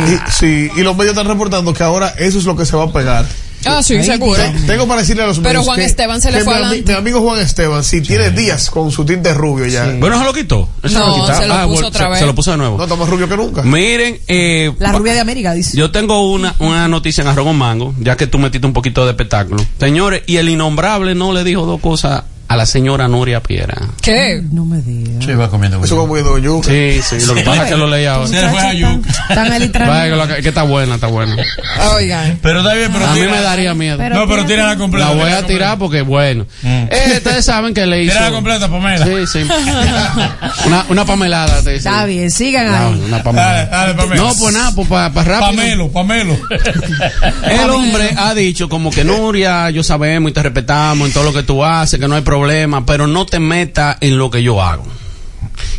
Y, 0.07 0.31
sí, 0.31 0.69
y 0.75 0.81
los 0.81 0.97
medios 0.97 1.15
están 1.15 1.27
reportando 1.27 1.73
que 1.73 1.83
ahora 1.83 2.09
eso 2.17 2.39
es 2.39 2.45
lo 2.45 2.55
que 2.57 2.65
se 2.65 2.75
va 2.75 2.85
a 2.85 2.91
pegar. 2.91 3.25
Ah, 3.65 3.83
sí, 3.83 4.01
seguro. 4.03 4.41
Te- 4.41 4.51
Tengo 4.67 4.87
para 4.87 5.01
decirle 5.01 5.23
a 5.23 5.27
los 5.27 5.39
Pero 5.39 5.63
Juan 5.63 5.77
que- 5.79 5.85
Esteban 5.85 6.21
se 6.21 6.31
le 6.31 6.43
fue 6.43 6.55
mi, 6.55 6.61
adelante. 6.63 6.91
mi 6.91 6.97
amigo 6.97 7.21
Juan 7.21 7.39
Esteban, 7.39 7.83
si 7.83 8.01
tiene 8.01 8.31
días 8.31 8.69
con 8.69 8.91
su 8.91 9.05
tinte 9.05 9.33
rubio 9.33 9.65
ya. 9.67 9.85
Bueno, 9.99 10.17
se 10.17 10.25
lo 10.25 10.33
quitó. 10.33 10.69
Eso 10.83 10.99
No, 10.99 11.07
lo 11.07 11.13
quitó. 11.15 11.27
se 11.37 11.47
lo 11.47 11.53
puso 11.55 11.67
bueno, 11.67 11.87
otra 11.87 12.03
se- 12.05 12.09
vez. 12.09 12.19
Se 12.19 12.25
lo 12.25 12.35
puso 12.35 12.51
de 12.51 12.57
nuevo. 12.57 12.77
No 12.77 12.83
está 12.83 12.95
más 12.95 13.09
rubio 13.09 13.29
que 13.29 13.37
nunca. 13.37 13.61
Miren, 13.63 14.19
eh, 14.27 14.71
La 14.79 14.91
rubia 14.93 15.13
de 15.13 15.19
América, 15.19 15.53
dice. 15.53 15.77
Yo 15.77 15.91
tengo 15.91 16.31
una, 16.31 16.55
una 16.59 16.87
noticia 16.87 17.21
en 17.21 17.27
Arroz 17.27 17.45
con 17.45 17.57
Mango, 17.57 17.93
ya 17.99 18.17
que 18.17 18.27
tú 18.27 18.39
metiste 18.39 18.65
un 18.65 18.73
poquito 18.73 19.03
de 19.05 19.11
espectáculo. 19.11 19.63
Señores, 19.79 20.23
y 20.27 20.37
el 20.37 20.49
innombrable 20.49 21.15
no 21.15 21.31
le 21.33 21.43
dijo 21.43 21.65
dos 21.65 21.79
cosas 21.81 22.23
a 22.51 22.57
la 22.57 22.65
señora 22.65 23.07
Nuria 23.07 23.41
Piera. 23.41 23.77
¿Qué? 24.01 24.43
No 24.51 24.65
me 24.65 24.81
digas. 24.81 25.25
Yo 25.25 25.31
iba 25.31 25.49
comiendo. 25.49 25.81
Eso 25.81 25.95
como 25.95 26.17
yuca. 26.17 26.39
yuca. 26.41 26.67
Sí, 26.69 26.99
sí, 27.01 27.25
lo 27.25 27.33
que 27.33 27.43
pasa 27.43 27.63
es 27.63 27.69
que 27.71 27.77
lo 27.77 27.87
leí 27.87 28.05
ahora. 28.05 28.27
Se 28.27 28.41
le 28.41 28.49
fue 28.49 28.59
a 28.59 28.73
Yuca. 28.73 29.09
Vaya, 29.87 30.41
que, 30.41 30.49
está 30.49 30.63
buena, 30.63 30.95
está 30.95 31.07
buena. 31.07 31.37
Oigan. 31.95 32.39
Pero 32.41 32.59
está 32.59 32.73
bien, 32.73 32.91
pero 32.91 33.07
A 33.07 33.13
mí 33.13 33.21
me 33.21 33.41
daría 33.41 33.73
miedo. 33.73 33.97
No, 34.09 34.27
pero 34.27 34.45
tira 34.45 34.67
la 34.67 34.75
completa. 34.75 35.09
La 35.09 35.15
voy 35.15 35.31
a 35.31 35.45
tirar 35.47 35.77
porque, 35.77 36.01
bueno. 36.01 36.45
Mm. 36.61 36.67
Eh, 36.91 37.13
ustedes 37.17 37.45
saben 37.45 37.73
que 37.73 37.85
le 37.85 38.03
hizo. 38.03 38.11
Tira 38.11 38.25
la 38.25 38.35
completa, 38.35 38.67
Pamela. 38.69 39.05
Sí, 39.05 39.27
sí. 39.27 39.47
Una, 40.65 40.85
una 40.89 41.05
pamelada, 41.05 41.61
te 41.63 41.71
dice. 41.71 41.87
Está 41.87 42.05
bien, 42.05 42.29
sigan 42.29 42.67
No, 42.67 42.75
ahí. 42.75 42.93
una 43.05 43.09
Dale, 43.19 43.23
pamelada. 43.23 43.65
dale, 43.65 43.93
Pamela. 43.93 44.21
No, 44.21 44.35
pues 44.35 44.53
nada, 44.53 44.71
pues 44.75 44.87
para 44.89 45.09
rápido. 45.09 45.39
Pamelo, 45.39 45.91
Pamelo. 45.91 46.37
El 47.49 47.69
hombre 47.69 48.09
ha 48.17 48.33
dicho 48.33 48.67
como 48.67 48.91
que 48.91 49.03
Nuria, 49.05 49.69
yo 49.69 49.83
sabemos 49.83 50.31
y 50.31 50.33
te 50.33 50.43
respetamos 50.43 51.07
en 51.07 51.13
todo 51.13 51.23
lo 51.23 51.33
que 51.33 51.43
tú 51.43 51.63
haces, 51.63 51.99
que 51.99 52.07
no 52.07 52.15
hay 52.15 52.21
problema, 52.21 52.40
pero 52.85 53.07
no 53.07 53.25
te 53.25 53.39
metas 53.39 53.97
en 54.01 54.17
lo 54.17 54.29
que 54.29 54.43
yo 54.43 54.61
hago. 54.61 54.85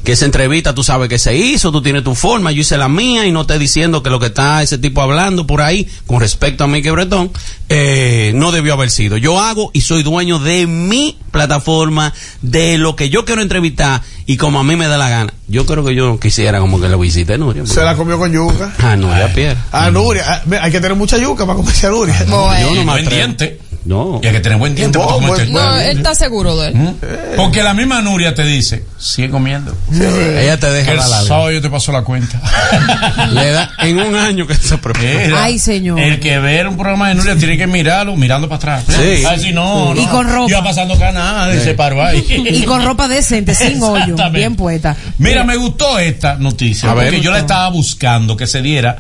Que 0.05 0.13
esa 0.13 0.25
entrevista 0.25 0.75
tú 0.75 0.83
sabes 0.83 1.09
que 1.09 1.19
se 1.19 1.37
hizo, 1.37 1.71
tú 1.71 1.81
tienes 1.81 2.03
tu 2.03 2.15
forma, 2.15 2.51
yo 2.51 2.63
hice 2.63 2.77
la 2.77 2.89
mía 2.89 3.27
y 3.27 3.33
no 3.33 3.47
te 3.47 3.59
diciendo 3.59 4.03
que 4.03 4.11
lo 4.11 4.19
que 4.19 4.27
está 4.27 4.61
ese 4.63 4.77
tipo 4.79 5.01
hablando 5.01 5.47
por 5.47 5.63
ahí 5.63 5.89
con 6.07 6.21
respecto 6.21 6.65
a 6.65 6.67
Mike 6.67 6.91
Bretón 6.91 7.31
eh, 7.69 8.33
no 8.35 8.51
debió 8.51 8.75
haber 8.75 8.91
sido. 8.91 9.17
Yo 9.17 9.41
hago 9.41 9.71
y 9.73 9.83
soy 9.83 10.03
dueño 10.03 10.41
de 10.41 10.67
mi 10.67 11.17
plataforma, 11.31 12.13
de 12.43 12.79
lo 12.79 12.97
que 12.97 13.11
yo 13.11 13.25
quiero 13.25 13.43
entrevistar 13.43 14.03
y 14.27 14.37
como 14.37 14.59
a 14.59 14.65
mí 14.65 14.75
me 14.75 14.89
da 14.89 14.99
la 14.99 15.09
gana. 15.09 15.33
Yo 15.47 15.67
creo 15.67 15.85
que 15.85 15.95
yo 15.95 16.19
quisiera 16.19 16.59
como 16.59 16.81
que 16.81 16.89
lo 16.89 16.99
visite 16.99 17.39
Nuria. 17.39 17.65
Se 17.67 17.83
la 17.83 17.97
comió 17.97 18.19
con 18.19 18.33
yuca. 18.33 18.75
Ah, 18.79 18.97
Nuria 18.97 19.33
Piera. 19.33 19.65
Ah, 19.71 19.91
Nuria. 19.91 20.25
ah, 20.27 20.43
hay 20.63 20.73
que 20.73 20.81
tener 20.81 20.97
mucha 20.97 21.17
yuca 21.17 21.47
para 21.47 21.57
comerse 21.57 21.87
a 21.87 21.91
Nuria. 21.91 22.25
Yo 22.27 22.75
no 22.75 22.85
me 22.85 22.93
atrevo. 23.01 23.62
No. 23.85 24.21
Y 24.23 24.27
hay 24.27 24.33
que 24.33 24.41
tener 24.41 24.59
buen 24.59 24.75
diente 24.75 24.99
para 24.99 25.11
No, 25.21 25.35
el 25.37 25.53
huevo. 25.53 25.77
él 25.77 25.97
está 25.99 26.15
seguro 26.15 26.57
de 26.61 26.69
él. 26.69 26.75
¿Mm? 26.75 26.95
Porque 27.37 27.63
la 27.63 27.75
misma 27.75 28.01
Nuria 28.01 28.35
te 28.35 28.45
dice, 28.45 28.85
sigue 28.99 29.31
comiendo. 29.31 29.77
Ella 29.93 30.59
te 30.59 30.71
deja 30.71 30.93
el 30.93 30.99
la 30.99 31.09
larga. 31.09 31.27
sábado 31.29 31.51
yo 31.51 31.61
te 31.61 31.69
paso 31.71 31.91
la 31.93 32.03
cuenta. 32.03 32.41
Le 33.33 33.51
da 33.51 33.71
en 33.81 33.99
un 33.99 34.15
año 34.15 34.47
que 34.47 34.55
se 34.55 34.79
prepara. 34.79 35.45
Ay, 35.45 35.59
señor. 35.59 35.99
El 35.99 36.21
que 36.21 36.39
ve 36.39 36.67
un 36.67 36.77
programa 36.77 37.09
de 37.09 37.15
Nuria 37.17 37.37
tiene 37.37 37.57
que 37.59 37.67
mirarlo 37.67 38.17
mirando 38.17 38.49
para 38.49 38.79
atrás. 38.79 38.85
Sí. 38.89 39.25
Ay, 39.27 39.41
si 39.41 39.53
no, 39.53 39.95
no. 39.95 40.01
Y 40.01 40.07
con 40.07 40.29
ropa. 40.29 40.51
Iba 40.51 40.63
pasando 40.65 40.99
canal 40.99 41.55
y 41.57 41.61
se 41.61 41.75
paró 41.75 42.03
ahí. 42.05 42.25
Y 42.29 42.63
con 42.65 42.85
ropa 42.85 43.09
decente, 43.09 43.55
sin 43.55 43.83
hoyo, 43.83 44.15
bien 44.33 44.55
puesta. 44.57 44.97
Mira, 45.19 45.45
me 45.45 45.57
gustó 45.57 45.99
esta 45.99 46.37
noticia 46.37 46.91
A 46.91 46.95
ver. 46.95 47.07
porque 47.07 47.21
yo 47.21 47.31
la 47.33 47.39
estaba 47.41 47.69
buscando 47.71 48.37
que 48.37 48.47
se 48.47 48.63
diera 48.63 48.99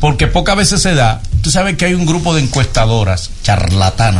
porque 0.00 0.26
pocas 0.26 0.56
veces 0.56 0.80
se 0.82 0.94
da. 0.94 1.20
Tú 1.42 1.50
sabes 1.50 1.76
que 1.76 1.86
hay 1.86 1.94
un 1.94 2.04
grupo 2.04 2.34
de 2.34 2.42
encuestadoras 2.42 3.30
charlatanas, 3.42 4.19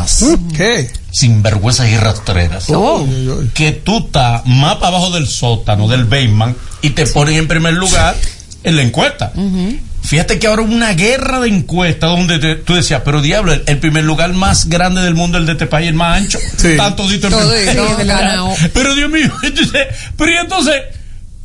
¿Qué? 0.56 0.90
sinvergüenzas 1.12 1.88
y 1.88 1.96
rastreras, 1.96 2.66
Oh. 2.70 3.04
que 3.52 3.72
tú 3.72 3.98
estás 4.06 4.46
más 4.46 4.76
para 4.76 4.88
abajo 4.96 5.10
del 5.10 5.26
sótano, 5.26 5.88
del 5.88 6.04
basement, 6.04 6.56
y 6.82 6.90
te 6.90 7.04
ponen 7.06 7.34
en 7.34 7.48
primer 7.48 7.74
lugar 7.74 8.14
en 8.62 8.76
la 8.76 8.82
encuesta. 8.82 9.32
Fíjate 10.02 10.38
que 10.38 10.46
ahora 10.46 10.62
hubo 10.62 10.72
una 10.72 10.94
guerra 10.94 11.40
de 11.40 11.48
encuestas 11.48 12.10
donde 12.10 12.38
te- 12.38 12.54
tú 12.56 12.74
decías, 12.74 13.02
pero 13.04 13.20
diablo, 13.20 13.52
el, 13.52 13.62
el 13.66 13.78
primer 13.78 14.02
lugar 14.04 14.32
más 14.32 14.68
grande 14.68 15.02
del 15.02 15.14
mundo, 15.14 15.36
el 15.36 15.46
de 15.46 15.52
este 15.52 15.66
país, 15.66 15.88
el 15.88 15.94
más 15.94 16.16
ancho, 16.22 16.38
Sí. 16.56 16.76
todito 16.96 17.28
en 17.28 18.06
ganado. 18.06 18.54
Pero 18.72 18.94
Dios 18.94 19.10
mío, 19.10 19.30
entonces, 19.42 19.86
pero 20.16 20.32
y 20.32 20.36
entonces, 20.36 20.74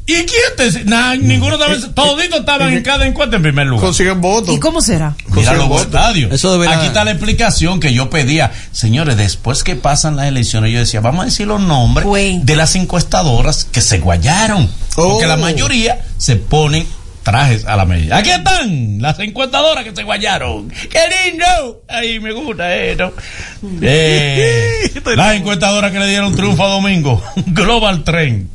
¿y 0.07 0.13
quién 0.13 0.27
te 0.57 0.83
Nah, 0.85 1.15
ninguno 1.15 1.55
estaba, 1.55 1.93
todito 1.93 2.37
estaban 2.37 2.73
en 2.73 2.83
cada 2.83 3.05
encuesta 3.07 3.35
en 3.37 3.41
primer 3.41 3.67
lugar. 3.67 3.85
Consiguen 3.85 4.21
votos. 4.21 4.55
¿Y 4.55 4.59
cómo 4.59 4.81
será? 4.81 5.15
Mira 5.29 5.53
los 5.53 5.67
votos. 5.67 5.85
estadios. 5.87 6.31
Eso 6.31 6.51
debería- 6.53 6.77
Aquí 6.77 6.87
está 6.87 7.03
la 7.03 7.11
explicación 7.11 7.79
que 7.79 7.93
yo 7.93 8.09
pedía. 8.09 8.51
Señores, 8.71 9.17
después 9.17 9.63
que 9.63 9.75
pasan 9.75 10.15
las 10.15 10.27
elecciones, 10.27 10.71
yo 10.71 10.79
decía, 10.79 10.99
vamos 11.01 11.23
a 11.23 11.25
decir 11.25 11.47
los 11.47 11.61
nombres 11.61 12.05
de 12.43 12.55
las 12.55 12.75
encuestadoras 12.75 13.65
que 13.65 13.81
se 13.81 13.99
guayaron. 13.99 14.69
Porque 14.95 15.25
Oh. 15.25 15.27
la 15.27 15.37
mayoría 15.37 15.99
se 16.17 16.35
ponen 16.35 16.87
trajes 17.23 17.65
a 17.65 17.75
la 17.75 17.85
medida. 17.85 18.17
Aquí 18.17 18.29
están 18.29 19.01
las 19.01 19.17
encuestadoras 19.19 19.83
que 19.83 19.95
se 19.95 20.03
guayaron. 20.03 20.69
¡Qué 20.69 20.99
lindo! 21.31 21.81
Ahí 21.89 22.19
me 22.19 22.31
gusta 22.31 22.75
esto. 22.75 23.11
Eh, 23.81 24.91
las 25.15 25.35
encuestadoras 25.35 25.91
que 25.91 25.99
le 25.99 26.07
dieron 26.07 26.35
triunfo 26.35 26.63
a 26.63 26.69
Domingo. 26.69 27.23
Global 27.47 28.03
Trend, 28.03 28.47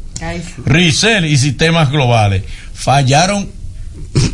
Ricel 0.65 1.25
y 1.27 1.37
Sistemas 1.39 1.91
Globales. 1.91 2.43
Fallaron 2.75 3.49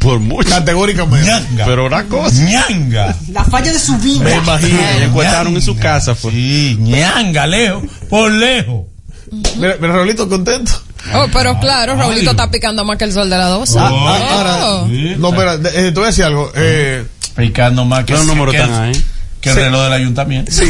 Por 0.00 0.20
mucho. 0.20 0.48
Categóricamente. 0.48 1.26
ñanga. 1.26 1.64
Pero 1.66 1.86
una 1.86 2.04
cosa. 2.04 2.36
ñanga. 2.44 3.16
La 3.32 3.44
falla 3.44 3.72
de 3.72 3.78
su 3.78 3.96
vida. 3.98 4.24
Me 4.24 4.34
imagino. 4.36 4.78
Le 4.98 5.04
encuestaron 5.04 5.54
en 5.54 5.62
su 5.62 5.76
casa, 5.76 6.14
fue. 6.14 6.30
Sí, 6.30 6.76
ñanga, 6.80 7.46
lejos, 7.46 7.82
por 8.08 8.30
lejos. 8.30 8.82
Mira, 9.56 9.76
mira, 9.80 9.92
Raulito 9.94 10.28
contento. 10.28 10.72
Oh, 11.14 11.26
pero 11.32 11.58
claro, 11.58 11.92
Ay. 11.94 11.98
Raulito 11.98 12.30
está 12.30 12.50
picando 12.50 12.84
más 12.84 12.96
que 12.96 13.04
el 13.04 13.12
sol 13.12 13.28
de 13.28 13.36
la 13.36 13.46
12. 13.48 13.78
Ah, 13.78 13.90
Oh. 13.92 14.08
ahora, 14.08 14.58
no, 15.18 15.58
de- 15.58 15.68
eh, 15.88 15.90
te 15.90 15.90
voy 15.92 16.04
a 16.04 16.06
decir 16.06 16.24
algo. 16.24 16.52
Eh, 16.54 17.04
Picando 17.36 17.84
más 17.84 18.04
que, 18.04 18.14
números 18.14 18.54
que, 18.54 18.60
están 18.62 18.82
ahí. 18.82 19.04
que 19.40 19.50
el 19.50 19.56
reloj 19.56 19.82
del 19.84 19.92
ayuntamiento. 19.92 20.50
sí, 20.52 20.64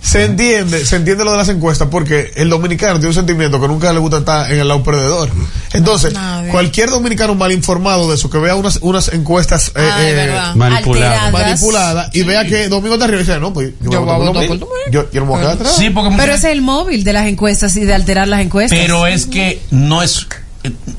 se 0.00 0.24
entiende, 0.24 0.84
se 0.86 0.96
entiende 0.96 1.24
lo 1.24 1.32
de 1.32 1.36
las 1.36 1.48
encuestas 1.48 1.88
porque 1.90 2.32
el 2.36 2.48
dominicano 2.48 2.94
tiene 2.94 3.08
un 3.08 3.14
sentimiento 3.14 3.60
que 3.60 3.68
nunca 3.68 3.92
le 3.92 3.98
gusta 3.98 4.18
estar 4.18 4.50
en 4.50 4.60
el 4.60 4.68
lado 4.68 4.82
perdedor. 4.82 5.30
Entonces, 5.72 6.12
Nadie. 6.14 6.50
cualquier 6.50 6.90
dominicano 6.90 7.34
mal 7.34 7.52
informado 7.52 8.08
de 8.08 8.14
eso, 8.14 8.30
que 8.30 8.38
vea 8.38 8.54
unas, 8.54 8.78
unas 8.82 9.12
encuestas 9.12 9.68
eh, 9.74 9.90
Ah, 9.90 10.52
eh, 10.52 10.56
manipuladas 10.56 12.10
y 12.14 12.22
vea 12.22 12.44
que 12.46 12.68
Domingo 12.68 12.94
está 12.94 13.04
arriba 13.06 13.20
y 13.20 13.24
dice, 13.24 13.40
no, 13.40 13.52
pues 13.52 13.72
yo, 13.80 13.90
Yo 13.90 14.04
voy 14.04 14.14
a 14.14 14.30
votar 14.30 14.46
por 14.46 14.58
yo, 14.90 15.10
yo 15.10 15.20
no 15.20 15.26
me 15.26 15.32
voy 15.32 15.38
a 15.38 15.42
quedar 15.42 15.54
atrás. 15.54 15.76
Sí, 15.76 15.90
porque 15.90 16.10
mucha 16.10 16.22
Pero 16.22 16.34
ese 16.34 16.48
es 16.48 16.52
el 16.52 16.62
móvil 16.62 17.04
de 17.04 17.12
las 17.12 17.26
encuestas 17.26 17.76
y 17.76 17.84
de 17.84 17.94
alterar 17.94 18.28
las 18.28 18.40
encuestas. 18.40 18.78
Pero 18.78 19.06
es 19.06 19.26
que 19.26 19.60
no 19.70 20.02
es 20.02 20.26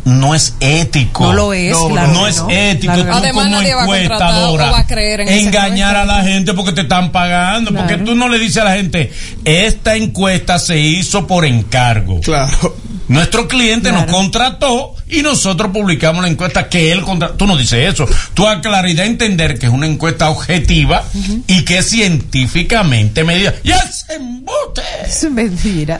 no 0.06 0.36
es 0.36 0.56
ético. 0.60 1.24
No 1.28 1.34
lo 1.34 1.54
es, 1.54 1.72
No, 1.72 1.90
claro 1.90 2.14
no 2.14 2.24
que 2.24 2.30
es 2.30 2.38
no. 2.38 2.50
ético. 2.50 2.94
Claro 2.94 3.02
tú 3.04 3.08
no. 3.10 3.18
Además, 3.18 3.44
como 3.46 3.56
nadie 3.56 3.74
va 3.76 3.84
a 3.84 3.86
contratar 3.86 4.30
encuestadora 4.30 4.70
o 4.70 4.72
va 4.72 4.80
a 4.80 4.88
creer 4.88 5.22
en 5.22 5.28
esa 5.30 5.40
engañar 5.40 5.96
a 5.96 6.06
la 6.06 6.24
gente 6.24 6.54
porque 6.54 6.72
te 6.74 6.82
están 6.82 7.12
pagando. 7.12 7.74
Porque 7.74 7.98
tú 7.98 8.16
no 8.16 8.28
le 8.30 8.40
dices 8.40 8.58
a 8.58 8.66
la 8.66 8.76
gente, 8.76 9.12
esta 9.46 9.96
encuesta 9.96 10.60
se 10.60 10.80
hizo 10.80 11.28
por 11.28 11.46
encargo. 11.46 12.20
Claro. 12.22 12.76
Nuestro 13.10 13.48
cliente 13.48 13.91
nos 13.91 14.06
contrató 14.06 14.95
y 15.07 15.23
nosotros 15.23 15.72
publicamos 15.72 16.22
la 16.22 16.30
encuesta 16.30 16.69
que 16.69 16.91
él 16.91 17.02
contrató. 17.02 17.34
Tú 17.34 17.48
no 17.48 17.57
dices 17.57 17.94
eso. 17.94 18.07
Tú 18.36 18.48
a 18.48 18.61
claridad 18.61 19.06
entender 19.06 19.57
que 19.57 19.65
es 19.65 19.72
una 19.72 19.88
encuesta 19.88 20.30
objetiva 20.30 21.03
y 21.48 21.65
que 21.65 21.80
es 21.80 21.90
científicamente 21.90 23.23
medida. 23.23 23.56
¡Y 23.64 23.72
es 23.72 24.06
embute! 24.10 24.84
Es 25.06 25.30
mentira. 25.30 25.99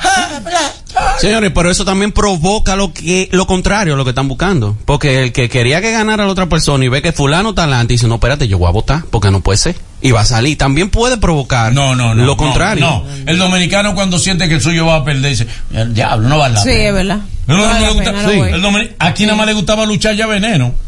Señores, 1.20 1.52
pero 1.54 1.72
eso 1.72 1.84
también 1.84 2.12
provoca 2.12 2.76
lo 2.76 2.94
que 2.94 3.28
lo 3.32 3.48
contrario 3.48 3.96
a 3.96 3.98
lo 3.98 4.04
que 4.04 4.12
están 4.12 4.28
buscando. 4.28 4.78
Porque 4.86 5.24
el 5.24 5.32
que 5.32 5.50
quería 5.50 5.82
que 5.82 5.92
ganara 5.92 6.26
la 6.26 6.32
otra 6.32 6.48
persona 6.48 6.86
y 6.86 6.90
ve 6.90 7.02
que 7.02 7.12
fulano 7.12 7.50
está 7.50 7.64
adelante 7.64 7.94
y 7.94 7.96
dice, 7.96 8.08
no, 8.08 8.16
espérate, 8.16 8.48
yo 8.48 8.60
voy 8.60 8.70
a 8.70 8.72
votar 8.72 9.04
porque 9.10 9.32
no 9.32 9.42
puede 9.42 9.58
ser. 9.58 9.76
Y 10.02 10.12
va 10.12 10.22
a 10.22 10.26
salir. 10.26 10.58
También 10.58 10.90
puede 10.90 11.18
provocar 11.18 11.74
No, 11.74 11.94
no, 11.96 12.16
no. 12.16 12.22
lo 12.22 12.28
no, 12.28 12.38
contrario. 12.38 12.86
No, 12.86 13.04
el 13.26 13.38
dominicano 13.38 13.94
cuando 13.96 14.18
siente 14.18 14.48
que 14.48 14.56
el 14.56 14.62
suyo 14.62 14.86
va 14.86 14.96
a 14.96 15.04
perder 15.04 15.32
dice, 15.32 15.48
el 15.74 15.94
diablo, 15.94 16.30
no 16.30 16.38
vale 16.38 16.54
la 16.56 16.62
Sí, 16.62 16.70
pena". 16.70 16.84
es 16.88 16.94
verdad. 16.94 17.18
No, 17.48 17.58
no, 17.58 17.64
No 17.64 17.70
vale 17.74 17.88
gusta- 17.90 18.12
pena, 18.12 18.30
sí, 18.30 18.40
el 18.40 18.96
aquí 19.00 19.24
nada 19.26 19.36
más 19.38 19.48
le 19.48 19.54
gustaba 19.54 19.86
luchar 19.86 20.16
ya 20.16 20.28
veneno. 20.28 20.74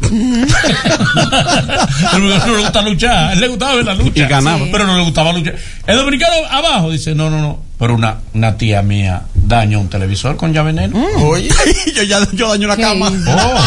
no 2.12 2.18
le 2.18 2.62
gusta 2.62 2.82
luchar, 2.82 3.10
a 3.28 3.32
él 3.32 3.40
le 3.40 3.48
gustaba 3.48 3.74
ver 3.74 3.84
la 3.84 3.94
lucha. 3.94 4.24
Y 4.24 4.28
ganaba. 4.28 4.58
Sí. 4.58 4.68
Pero 4.72 4.86
no 4.86 4.96
le 4.96 5.02
gustaba 5.04 5.32
luchar. 5.32 5.56
El 5.86 5.96
dominicano 5.96 6.32
abajo 6.50 6.90
dice, 6.90 7.14
no, 7.14 7.30
no, 7.30 7.38
no. 7.40 7.58
Pero 7.78 7.94
una, 7.94 8.18
una 8.34 8.56
tía 8.56 8.80
mía 8.82 9.22
dañó 9.34 9.80
un 9.80 9.88
televisor 9.88 10.36
con 10.36 10.52
ya 10.52 10.62
veneno. 10.62 11.04
Oye, 11.24 11.48
yo 11.94 12.02
ya 12.04 12.20
yo 12.32 12.48
daño 12.50 12.68
la 12.68 12.76
¿Qué 12.76 12.82
cama. 12.82 13.10
Oh. 13.10 13.58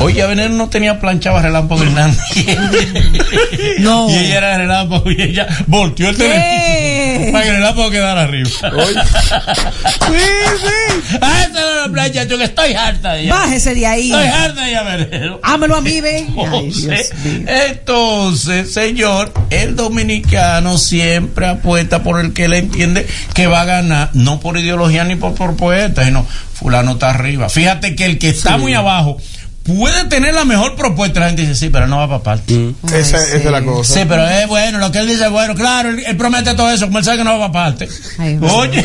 Oye, 0.00 0.26
Veneno 0.26 0.54
no 0.56 0.68
tenía 0.68 0.98
planchado 1.00 1.36
a 1.38 1.42
Relámpago 1.42 1.82
Hernández. 1.82 2.18
No. 3.78 4.08
Y 4.14 4.14
ella 4.16 4.38
era 4.38 4.58
Relámpago 4.58 5.10
y 5.10 5.20
ella 5.22 5.46
volteó 5.66 6.10
el 6.10 6.16
¿Qué? 6.16 6.22
televisor 6.24 7.32
para 7.32 7.44
que 7.44 7.50
el 7.50 7.56
Relámpago 7.56 7.90
quedara 7.90 8.22
arriba. 8.22 8.50
oye. 8.72 9.00
Sí, 9.84 10.24
sí. 10.60 11.16
Ah, 11.20 11.42
esa 11.42 11.60
no 11.60 11.70
es 11.70 11.86
la 11.86 11.92
plancha, 11.92 12.24
yo 12.24 12.38
que 12.38 12.44
estoy 12.44 12.72
harta 12.74 13.12
de 13.14 13.22
ella. 13.22 13.34
Bájese 13.34 13.74
de 13.74 13.86
ahí. 13.86 14.10
Estoy 14.10 14.26
harta 14.26 14.60
de 14.62 14.70
ella, 14.70 14.82
Veneno. 14.82 15.40
Hámelo 15.42 15.76
a 15.76 15.80
mí, 15.80 16.00
ven. 16.00 16.34
Ay, 16.52 16.72
Entonces, 17.70 18.72
señor, 18.72 19.32
el 19.50 19.76
dominicano 19.76 20.76
siempre 20.78 21.46
apuesta 21.46 22.02
por 22.02 22.20
el 22.20 22.32
que 22.32 22.48
le 22.48 22.58
entiende 22.58 23.06
que 23.32 23.46
va 23.46 23.62
a 23.62 23.64
ganar, 23.64 24.10
no 24.12 24.40
por 24.40 24.58
ideología 24.58 25.04
ni 25.04 25.16
por 25.16 25.34
propuesta, 25.34 26.04
sino 26.04 26.26
fulano 26.54 26.92
está 26.92 27.10
arriba. 27.10 27.48
Fíjate 27.48 27.94
que 27.94 28.04
el 28.06 28.18
que 28.18 28.28
está 28.30 28.56
muy 28.58 28.74
abajo 28.74 29.18
puede 29.64 30.04
tener 30.04 30.34
la 30.34 30.44
mejor 30.44 30.76
propuesta. 30.76 31.20
La 31.20 31.26
gente 31.26 31.42
dice, 31.42 31.54
sí, 31.54 31.70
pero 31.70 31.86
no 31.86 31.96
va 31.98 32.08
para 32.08 32.22
parte. 32.22 32.74
Esa, 32.86 33.16
esa 33.16 33.36
es 33.36 33.44
la 33.44 33.62
cosa. 33.62 33.94
Sí, 33.94 34.00
pero 34.08 34.28
es 34.28 34.46
bueno, 34.46 34.78
lo 34.78 34.92
que 34.92 34.98
él 34.98 35.08
dice 35.08 35.24
es 35.24 35.30
bueno, 35.30 35.54
claro, 35.54 35.88
él, 35.90 36.02
él 36.06 36.16
promete 36.16 36.54
todo 36.54 36.70
eso, 36.70 36.86
como 36.86 36.98
él 36.98 37.04
sabe 37.04 37.18
que 37.18 37.24
no 37.24 37.38
va 37.38 37.50
para 37.50 37.70
parte. 37.70 37.88
Ay. 38.18 38.38
Oye. 38.40 38.84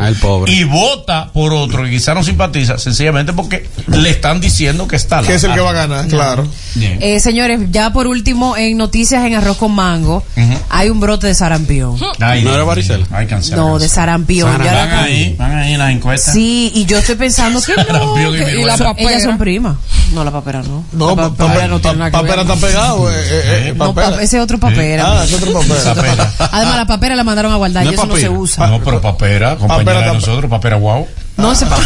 Ay, 0.00 0.14
pobre. 0.20 0.52
Y 0.52 0.64
vota 0.64 1.30
por 1.32 1.52
otro 1.54 1.84
que 1.84 1.90
quizá 1.90 2.14
no 2.14 2.22
simpatiza, 2.22 2.78
sencillamente 2.78 3.32
porque 3.32 3.66
le 3.88 4.10
están 4.10 4.40
diciendo 4.40 4.86
que 4.86 4.96
está 4.96 5.22
Que 5.22 5.34
es 5.34 5.44
el 5.44 5.54
que 5.54 5.60
va 5.60 5.70
a 5.70 5.74
ganar. 5.74 6.06
claro. 6.06 6.46
Eh, 6.80 7.18
señores, 7.20 7.60
ya 7.70 7.92
por 7.92 8.06
último, 8.06 8.56
en 8.56 8.76
noticias 8.76 9.24
en 9.26 9.34
Arroz 9.34 9.56
con 9.56 9.72
Mango, 9.72 10.22
hay 10.68 10.90
un 10.90 11.00
brote 11.00 11.26
de 11.26 11.34
sarampión. 11.34 11.96
Ay, 12.20 12.42
¿No 12.42 12.54
era 12.54 12.64
varicela? 12.64 12.98
mío. 12.98 13.06
Ay, 13.10 13.26
cancela, 13.26 13.56
No, 13.56 13.78
de 13.78 13.88
sarampión. 13.88 14.58
Van 14.58 14.66
ahí, 14.68 15.34
van 15.38 15.56
ahí 15.56 15.72
en 15.72 15.78
las 15.78 15.90
encuestas. 15.90 16.34
Sí, 16.34 16.70
y 16.74 16.84
yo 16.84 16.98
estoy 16.98 17.16
pensando 17.16 17.60
que 17.62 17.74
no. 17.74 17.84
Sarampión 17.84 18.34
y 18.34 18.38
que-. 18.38 18.60
Y 18.60 18.64
la 18.64 18.94
ellas 18.98 19.22
son 19.22 19.38
primas. 19.38 19.77
No, 20.12 20.24
la 20.24 20.30
papera 20.30 20.62
no. 20.62 20.84
No, 20.92 21.10
la 21.14 21.28
papera 21.28 21.54
pa- 21.54 21.66
no 21.68 21.80
tiene 21.80 21.96
nada 21.98 22.10
que 22.10 22.16
papera 22.16 22.42
ver. 22.42 22.52
está 22.52 22.66
pegado. 22.66 23.10
Eh, 23.10 23.14
eh, 23.18 23.42
eh, 23.68 23.74
No, 23.76 23.94
papera. 23.94 24.16
pa- 24.16 24.22
ese 24.22 24.36
es 24.38 24.42
otro 24.42 24.58
papera. 24.58 25.04
Ah, 25.20 25.24
es 25.24 25.34
otro 25.34 25.52
papera. 25.52 25.94
Papera. 25.94 26.32
Además, 26.52 26.76
la 26.76 26.86
papera 26.86 27.16
la 27.16 27.24
mandaron 27.24 27.52
a 27.52 27.56
guardar 27.56 27.84
No 27.84 27.90
y 27.90 27.94
es 27.94 28.00
eso 28.00 28.06
no 28.08 28.16
se 28.16 28.28
usa. 28.28 28.66
No, 28.68 28.80
pero 28.82 29.00
papera, 29.00 29.56
compañera 29.56 29.84
Papera 29.94 30.06
de 30.08 30.14
nosotros, 30.14 30.50
papera 30.50 30.76
guau. 30.76 31.06
No 31.38 31.54
se 31.54 31.66
pa- 31.66 31.78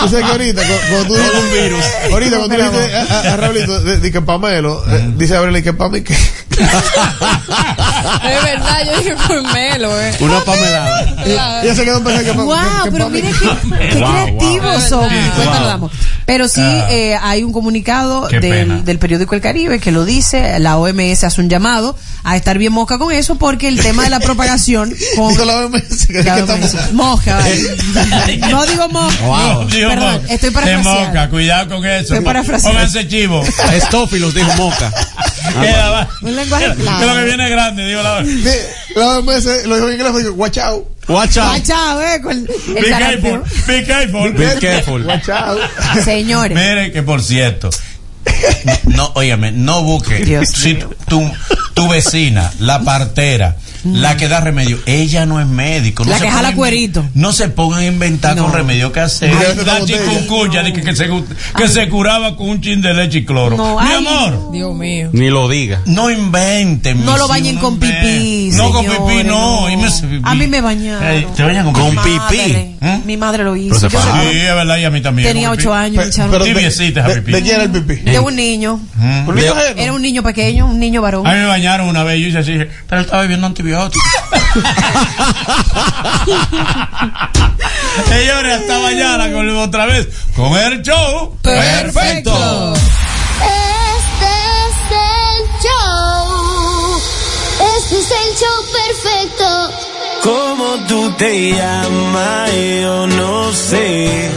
Tú 0.00 0.08
sabes 0.08 0.24
que, 0.24 0.30
ahorita, 0.30 0.62
cu- 0.62 0.72
cuando 0.90 1.06
tú 1.08 1.14
dices 1.14 1.32
un 1.34 1.52
virus, 1.52 1.84
ahorita 2.12 2.36
cuando 2.38 2.56
tú 2.56 2.62
dices 2.78 2.94
a, 2.94 3.30
a, 3.30 3.32
a 3.32 3.36
Raulito, 3.36 3.80
de, 3.80 4.12
que 4.12 4.22
Pamelo, 4.22 4.82
eh, 4.90 5.10
dice 5.16 5.36
Abril 5.36 5.62
que 5.62 5.72
Pame 5.72 6.02
que. 6.02 6.14
Es 6.14 8.42
verdad, 8.44 8.78
yo 8.86 8.96
dije 8.98 9.14
muy 9.28 9.42
melo, 9.52 10.00
eh. 10.00 10.14
Una 10.20 10.40
pamelada. 10.40 11.62
Ella 11.62 11.74
se 11.74 11.84
quedó 11.84 12.02
pensando 12.02 12.32
que. 12.32 12.38
Wow, 12.38 12.56
que- 12.84 12.90
que 12.90 12.90
pero 12.92 13.10
mire 13.10 13.30
qué, 13.30 13.88
qué 13.90 13.98
Wow, 13.98 14.12
creativos 14.12 14.78
wow. 14.80 14.88
somos. 14.88 15.10
Sí, 15.10 15.16
Pero 16.26 16.48
sí, 16.48 16.60
Ah. 16.62 16.86
eh, 16.90 17.16
hay 17.20 17.42
un 17.42 17.52
comunicado 17.52 18.28
del, 18.28 18.84
del 18.84 18.98
periódico 18.98 19.34
El 19.34 19.40
Caribe 19.40 19.78
que 19.80 19.90
lo 19.92 20.04
dice. 20.04 20.58
La 20.60 20.76
OMS 20.78 21.24
hace 21.24 21.40
un 21.40 21.48
llamado 21.48 21.96
a 22.24 22.36
estar 22.36 22.58
bien 22.58 22.72
mosca 22.72 22.98
con 22.98 23.12
eso 23.12 23.34
porque 23.36 23.66
el 23.68 23.80
tema 23.80 24.04
de 24.04 24.10
la 24.10 24.20
propagación 24.20 24.94
con 25.16 25.30
Dijo 25.30 25.44
la 25.44 25.66
OMS 25.66 26.06
que, 26.06 26.12
que 26.14 26.22
La. 26.22 26.36
OMS. 26.44 26.92
Mosca, 26.92 27.36
vale. 27.38 28.38
No 28.50 28.64
digo 28.66 28.88
mosca. 28.88 29.24
Wow. 29.26 29.66
Dijo 29.68 29.88
Perdón, 29.88 30.12
Moca. 30.22 30.32
estoy 30.34 30.48
De 30.50 30.54
parafraseando. 30.54 31.08
Moca, 31.08 31.30
cuidado 31.30 31.68
con 31.76 31.86
eso. 31.86 32.00
Estoy 32.14 32.20
parafraseando. 32.20 32.78
Pónganse 32.78 33.08
chivo. 33.08 33.42
Estófilos 33.74 34.34
dijo 34.34 34.52
Moca. 34.56 34.92
Queda 35.60 35.90
va- 35.90 36.08
Un 36.22 36.36
lenguaje 36.36 36.66
Que 36.76 36.82
claro. 36.82 37.06
lo 37.06 37.14
que 37.16 37.24
viene 37.24 37.44
es 37.44 37.50
grande, 37.50 37.84
digo 37.86 38.02
la 38.02 38.22
Di- 38.22 38.44
La 38.94 39.18
OMS 39.18 39.44
lo 39.66 39.74
dijo 39.74 39.88
en 39.88 39.94
inglés, 39.94 40.16
dijo, 40.18 40.32
watch 40.34 40.58
out, 40.58 40.84
Watch 41.08 41.36
out. 41.36 41.52
Ay, 41.54 41.62
chao, 41.62 42.00
eh, 42.00 42.20
con 42.22 42.32
el 42.38 42.46
Be 42.46 42.88
sarampión. 42.88 43.42
careful, 43.42 43.66
be 43.66 43.84
careful. 43.84 44.32
Be 44.32 44.58
careful. 44.60 45.02
watch 45.06 45.28
out. 45.30 45.58
Señores, 46.04 46.56
Mire 46.56 46.92
que 46.92 47.02
por 47.02 47.22
cierto, 47.22 47.70
no, 48.84 49.10
óyame, 49.14 49.50
no 49.52 49.82
busque. 49.82 50.24
Dios 50.24 50.48
Si 50.48 50.74
mío. 50.74 50.90
tu, 51.08 51.28
tu 51.74 51.88
vecina, 51.88 52.52
la 52.60 52.80
partera, 52.80 53.56
la 53.84 54.16
que 54.16 54.28
da 54.28 54.40
remedio, 54.40 54.78
ella 54.86 55.26
no 55.26 55.40
es 55.40 55.46
médico. 55.46 56.04
No 56.04 56.10
La 56.10 56.18
se 56.18 56.24
que 56.24 56.30
jala 56.30 56.54
cuerito. 56.54 57.04
No 57.14 57.32
se 57.32 57.48
pongan 57.48 57.80
a 57.80 57.86
inventar 57.86 58.36
No. 58.36 58.44
con 58.44 58.52
remedio 58.52 58.92
casero. 58.92 59.36
La 59.66 59.84
chikungunya, 59.84 60.62
de 60.62 60.72
que, 60.72 60.82
que 60.82 60.94
se, 60.96 61.08
que 61.56 61.68
se 61.68 61.88
curaba 61.88 62.36
con 62.36 62.48
un 62.48 62.60
chin 62.60 62.80
de 62.80 62.94
leche 62.94 63.18
y 63.18 63.24
cloro. 63.24 63.56
No, 63.56 63.78
Mi 63.80 63.86
ay, 63.86 63.94
amor. 64.06 64.52
Dios 64.52 64.74
mío. 64.74 65.10
Ni 65.12 65.30
lo 65.30 65.48
diga. 65.48 65.80
No 65.86 66.10
inventen. 66.10 67.04
no 67.04 67.16
lo 67.16 67.28
bañen 67.28 67.56
con 67.56 67.74
no 67.74 67.80
pipí. 67.80 68.50
No 68.54 68.70
con 68.70 68.84
pipí, 68.84 69.24
no. 69.24 69.66
A 70.24 70.34
mí 70.34 70.46
me 70.46 70.60
bañaron. 70.60 71.34
¿Te 71.34 71.42
bañan 71.42 71.64
con, 71.64 71.74
Con 71.74 71.90
pipí? 71.96 72.16
Madre, 72.16 72.74
¿Eh? 72.80 73.00
Mi 73.04 73.16
madre 73.16 73.44
lo 73.44 73.56
hizo. 73.56 73.88
Pero 73.88 74.02
Sí, 74.02 74.36
es 74.38 74.54
verdad, 74.54 74.76
y 74.78 74.84
a 74.84 74.90
mí 74.90 75.00
también. 75.00 75.28
tenía 75.28 75.50
ocho 75.50 75.72
años. 75.72 76.04
Pero 76.30 76.44
de, 76.44 76.52
Tibiecita 76.52 77.00
esa 77.00 77.08
de, 77.08 77.22
pipí. 77.22 77.32
de 77.32 77.42
quién 77.42 77.54
era 77.54 77.64
el 77.64 77.70
pipí? 77.70 77.94
de 78.10 78.18
un 78.18 78.36
niño. 78.36 78.80
Era 79.76 79.92
un 79.92 80.02
niño 80.02 80.22
pequeño, 80.22 80.66
un 80.66 80.78
niño 80.78 81.02
varón. 81.02 81.26
A 81.26 81.32
mí 81.32 81.38
me 81.40 81.46
bañaron 81.46 81.88
una 81.88 82.02
vez 82.04 82.18
y 82.18 82.22
yo 82.22 82.28
hice 82.28 82.38
así, 82.38 82.52
dije, 82.52 82.68
pero 82.88 83.00
estaba 83.02 83.22
bebiendo 83.22 83.46
antibióticos. 83.46 83.71
Señores, 88.08 88.60
hasta 88.60 88.78
mañana 88.80 89.32
con 89.32 89.48
otra 89.56 89.86
vez 89.86 90.08
con 90.36 90.54
el 90.56 90.82
show. 90.82 91.36
Perfecto. 91.42 92.74
Este 92.74 94.30
es 94.60 94.76
el 94.90 95.42
show. 95.62 97.00
Este 97.76 97.96
es 97.98 98.10
el 98.10 98.36
show 98.36 98.58
perfecto. 98.72 99.70
¿Cómo 100.22 100.76
tú 100.88 101.10
te 101.16 101.52
llamas? 101.52 102.50
Yo 102.82 103.06
no 103.06 103.52
sé. 103.52 104.28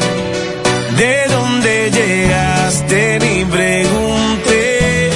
¿De 0.98 1.26
dónde 1.30 1.91
llegaste? 1.91 3.20
Ni 3.20 3.45
pregunté. 3.45 5.10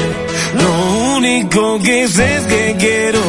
Lo 0.56 0.72
único 1.16 1.80
que 1.80 2.08
sé 2.08 2.36
es 2.38 2.44
que 2.44 2.76
quiero 2.78 3.20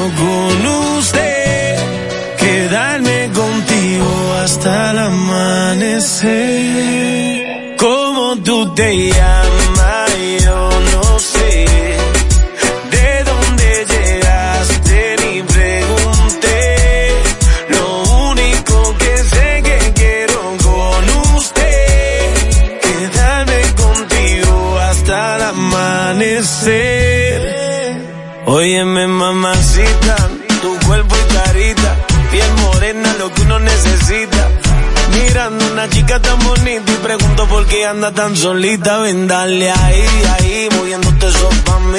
amanecer. 5.06 6.36
¿Cómo 7.78 8.36
tú 8.44 8.74
te 8.74 8.88
llamas? 9.10 10.10
Yo 10.44 10.70
no 10.92 11.18
sé. 11.18 11.66
¿De 12.94 13.24
dónde 13.30 13.68
llegaste? 13.92 15.16
Ni 15.22 15.34
pregunté. 15.42 16.58
Lo 17.74 17.84
único 18.30 18.76
que 18.98 19.12
sé 19.32 19.48
que 19.68 19.78
quiero 20.00 20.40
con 20.66 21.02
usted. 21.36 22.20
Quedarme 22.86 23.60
contigo 23.82 24.54
hasta 24.78 25.36
el 25.36 25.42
amanecer. 25.42 27.40
Óyeme, 28.46 29.06
mamacita. 29.06 30.09
Mirando 35.30 35.64
una 35.70 35.88
chica 35.88 36.20
tan 36.20 36.40
bonita 36.40 36.90
y 36.90 36.96
pregunto 37.04 37.46
por 37.46 37.64
qué 37.66 37.86
anda 37.86 38.10
tan 38.10 38.36
solita. 38.36 38.98
Ven, 38.98 39.28
dale 39.28 39.70
ahí, 39.70 40.04
ahí, 40.34 40.68
moviéndote 40.76 41.28
eso 41.28 41.48
pa' 41.64 41.78
mí. 41.78 41.98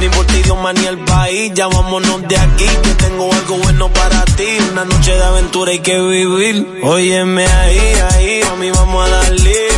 Ni 0.00 0.08
por 0.08 0.24
ti, 0.24 0.38
idioma 0.38 0.72
ni 0.72 0.86
el 0.86 0.98
país, 1.00 1.52
ya 1.54 1.66
vámonos 1.66 2.26
de 2.26 2.38
aquí. 2.38 2.64
Que 2.82 2.94
tengo 2.94 3.30
algo 3.34 3.58
bueno 3.58 3.92
para 3.92 4.24
ti. 4.24 4.48
Una 4.72 4.86
noche 4.86 5.12
de 5.12 5.22
aventura 5.22 5.72
hay 5.72 5.80
que 5.80 6.00
vivir. 6.00 6.80
Óyeme 6.82 7.44
ahí, 7.44 7.94
ahí, 8.12 8.40
mami, 8.48 8.70
vamos 8.70 9.06
a 9.06 9.10
darle. 9.10 9.68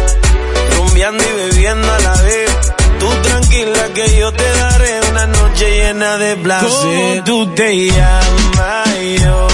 Rumbeando 0.77 1.25
y 1.25 1.51
bebiendo 1.51 1.93
a 1.93 1.99
la 1.99 2.23
vez. 2.23 2.51
Tú 3.01 3.09
tranquila 3.25 3.89
que 3.95 4.17
yo 4.17 4.33
te 4.33 4.45
daré 4.45 5.01
una 5.11 5.27
noche 5.27 5.71
llena 5.77 6.19
de 6.19 6.37
placer. 6.37 6.69
¿Cómo 6.71 7.25
tú 7.25 7.47
te 7.57 7.89
llamas? 7.89 8.89
Yo 9.21 9.52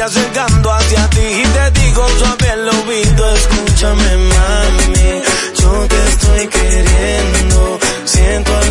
acercando 0.00 0.72
hacia 0.72 1.10
ti 1.10 1.20
y 1.20 1.42
te 1.42 1.80
digo 1.80 2.08
suave 2.18 2.50
al 2.50 2.68
oído, 2.68 3.34
escúchame 3.34 4.16
mami, 4.16 5.22
yo 5.60 5.86
te 5.88 6.08
estoy 6.08 6.48
queriendo, 6.48 7.78
siento 8.04 8.69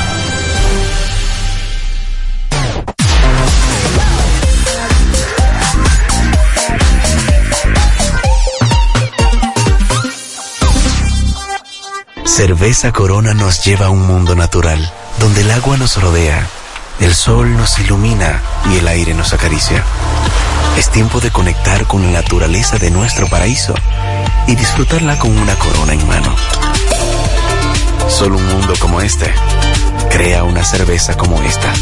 Cerveza 12.25 12.91
Corona 12.91 13.33
nos 13.33 13.63
lleva 13.63 13.85
a 13.85 13.89
un 13.89 14.05
mundo 14.05 14.35
natural, 14.35 14.91
donde 15.19 15.39
el 15.41 15.51
agua 15.51 15.77
nos 15.77 16.01
rodea, 16.01 16.45
el 17.03 17.13
sol 17.13 17.57
nos 17.57 17.77
ilumina 17.79 18.41
y 18.71 18.77
el 18.77 18.87
aire 18.87 19.13
nos 19.13 19.33
acaricia. 19.33 19.83
Es 20.77 20.89
tiempo 20.89 21.19
de 21.19 21.31
conectar 21.31 21.85
con 21.85 22.01
la 22.03 22.21
naturaleza 22.21 22.77
de 22.77 22.91
nuestro 22.91 23.27
paraíso 23.27 23.73
y 24.47 24.55
disfrutarla 24.55 25.19
con 25.19 25.37
una 25.37 25.55
corona 25.55 25.93
en 25.93 26.07
mano. 26.07 26.33
Solo 28.07 28.37
un 28.37 28.47
mundo 28.47 28.73
como 28.79 29.01
este 29.01 29.33
crea 30.09 30.43
una 30.43 30.63
cerveza 30.63 31.17
como 31.17 31.41
esta, 31.41 31.73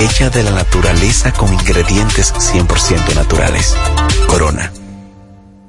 hecha 0.00 0.30
de 0.30 0.42
la 0.42 0.50
naturaleza 0.50 1.32
con 1.32 1.52
ingredientes 1.52 2.32
100% 2.34 3.14
naturales. 3.14 3.74
Corona. 4.26 4.70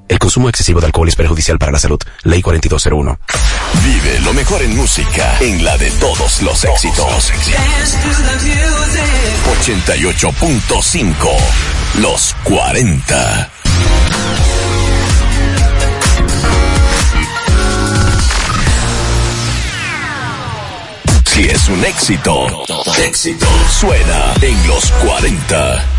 El 0.09 0.17
consumo 0.17 0.49
excesivo 0.49 0.79
de 0.79 0.87
alcohol 0.87 1.07
es 1.07 1.15
perjudicial 1.15 1.59
para 1.59 1.71
la 1.71 1.77
salud. 1.77 1.99
Ley 2.23 2.41
4201. 2.41 3.19
Vive 3.85 4.19
lo 4.21 4.33
mejor 4.33 4.63
en 4.63 4.75
música 4.75 5.37
en 5.39 5.63
la 5.63 5.77
de 5.77 5.91
todos 5.91 6.41
los 6.41 6.63
éxitos. 6.63 7.31
88.5 9.61 11.13
Los 12.01 12.35
40. 12.43 13.51
Si 21.25 21.41
es 21.43 21.69
un 21.69 21.85
éxito, 21.85 22.65
éxito 22.97 23.45
suena 23.69 24.33
en 24.41 24.67
los 24.67 24.91
40. 24.91 25.98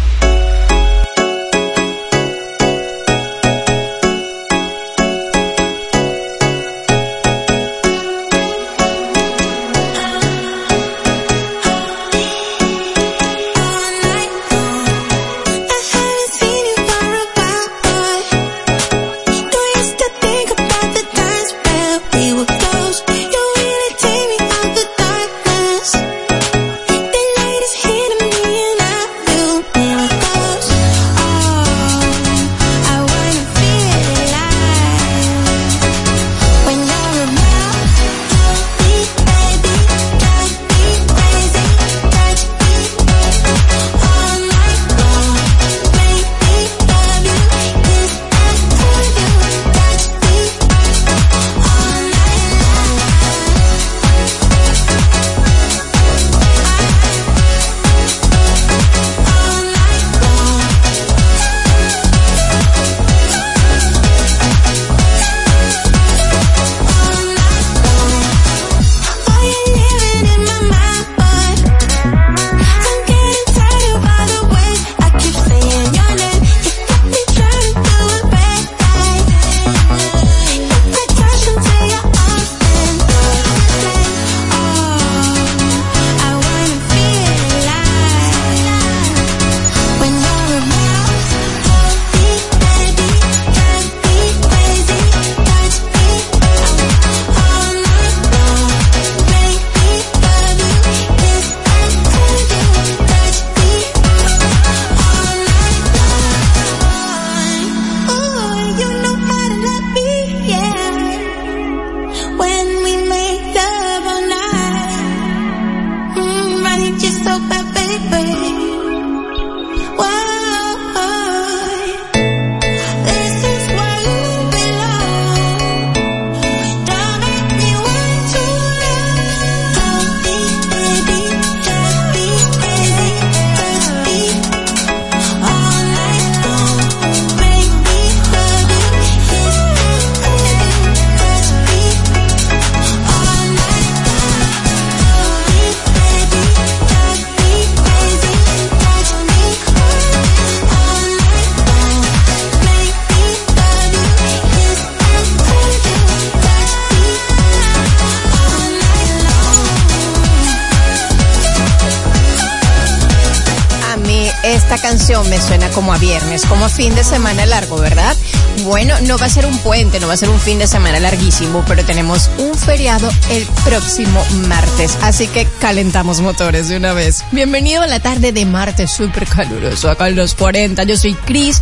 Puente, 169.90 170.00
no 170.00 170.06
va 170.06 170.14
a 170.14 170.16
ser 170.16 170.28
un 170.28 170.38
fin 170.38 170.58
de 170.58 170.66
semana 170.66 171.00
larguísimo, 171.00 171.64
pero 171.66 171.84
tenemos 171.84 172.30
un 172.38 172.54
feriado 172.54 173.10
el 173.30 173.46
próximo 173.64 174.24
martes, 174.48 174.96
así 175.02 175.26
que 175.26 175.48
calentamos 175.60 176.20
motores 176.20 176.68
de 176.68 176.76
una 176.76 176.92
vez. 176.92 177.24
Bienvenido 177.32 177.82
a 177.82 177.86
la 177.86 177.98
tarde 177.98 178.32
de 178.32 178.46
martes 178.46 178.90
súper 178.92 179.26
caluroso, 179.26 179.90
acá 179.90 180.08
en 180.08 180.16
los 180.16 180.34
40. 180.34 180.84
Yo 180.84 180.96
soy 180.96 181.14
Cris. 181.14 181.60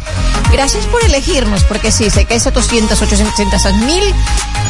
Gracias 0.53 0.85
por 0.87 1.03
elegirnos, 1.05 1.65
porque 1.65 1.91
sí, 1.91 2.11
sé 2.11 2.25
que 2.25 2.35
hay 2.35 2.41
700, 2.41 3.01
800, 3.01 3.75
mil 3.87 4.03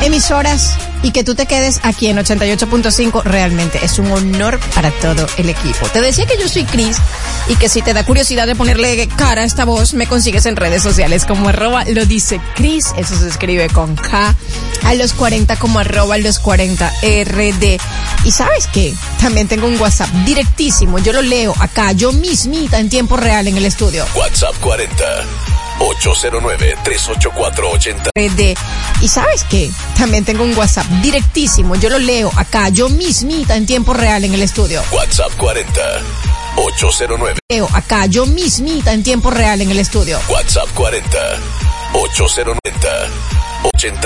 emisoras 0.03 0.77
y 1.03 1.11
que 1.11 1.25
tú 1.25 1.35
te 1.35 1.47
quedes 1.47 1.81
aquí 1.83 2.09
en 2.09 2.19
88.5 2.19 3.23
realmente 3.25 3.81
es 3.83 3.99
un 3.99 4.11
honor 4.11 4.59
para 4.75 4.91
todo 4.91 5.27
el 5.37 5.49
equipo. 5.49 5.87
Te 5.93 6.01
decía 6.01 6.27
que 6.27 6.39
yo 6.39 6.49
soy 6.49 6.65
Cris 6.65 6.99
y 7.49 7.57
que 7.57 7.69
si 7.69 7.83
te 7.83 7.95
da 7.95 8.05
curiosidad 8.05 8.47
de 8.47 8.55
ponerle 8.55 9.09
cara 9.17 9.43
a 9.43 9.45
esta 9.45 9.65
voz, 9.65 9.95
me 9.95 10.07
consigues 10.07 10.47
en 10.47 10.57
redes 10.57 10.83
sociales 10.83 11.25
como 11.25 11.49
arroba 11.49 11.85
lo 11.85 12.07
dice 12.07 12.41
Cris, 12.55 12.93
eso 12.97 13.17
se 13.17 13.29
escribe 13.29 13.69
con 13.69 13.97
K, 13.97 14.35
a 14.85 14.95
los 14.95 15.13
40 15.13 15.57
como 15.57 15.79
arroba 15.79 16.19
los 16.19 16.39
40 16.39 16.93
RD. 17.03 17.79
Y 18.25 18.31
sabes 18.31 18.69
qué, 18.73 18.95
también 19.21 19.49
tengo 19.49 19.67
un 19.67 19.81
WhatsApp 19.81 20.11
directísimo, 20.25 20.99
yo 20.99 21.13
lo 21.13 21.23
leo 21.23 21.55
acá, 21.59 21.93
yo 21.93 22.13
mismita 22.13 22.79
en 22.79 22.89
tiempo 22.89 23.17
real 23.17 23.49
en 23.49 23.57
el 23.57 23.65
estudio. 23.65 24.05
WhatsApp 24.15 24.55
40 24.61 25.05
809-384-80. 25.79 28.11
RD. 28.15 28.57
Y 29.01 29.09
sabes 29.09 29.45
qué, 29.45 29.71
también 29.97 30.25
tengo 30.25 30.45
un 30.45 30.57
WhatsApp 30.57 30.87
directísimo, 31.03 31.75
yo 31.77 31.89
lo 31.89 31.99
leo 31.99 32.31
acá, 32.37 32.69
yo 32.69 32.89
mismita 32.89 33.57
en 33.57 33.67
tiempo 33.67 33.95
real 33.95 34.25
en 34.25 34.35
el 34.35 34.43
estudio. 34.43 34.83
WhatsApp 34.93 35.33
40 35.37 35.81
809. 36.69 37.39
Leo 37.49 37.69
acá, 37.73 38.07
yo 38.07 38.27
mismita 38.27 38.93
en 38.93 39.03
tiempo 39.03 39.31
real 39.31 39.61
en 39.61 39.71
el 39.71 39.79
estudio. 39.79 40.21
WhatsApp 40.29 40.69
40 40.75 41.09
809 41.95 42.59
80 42.65 42.68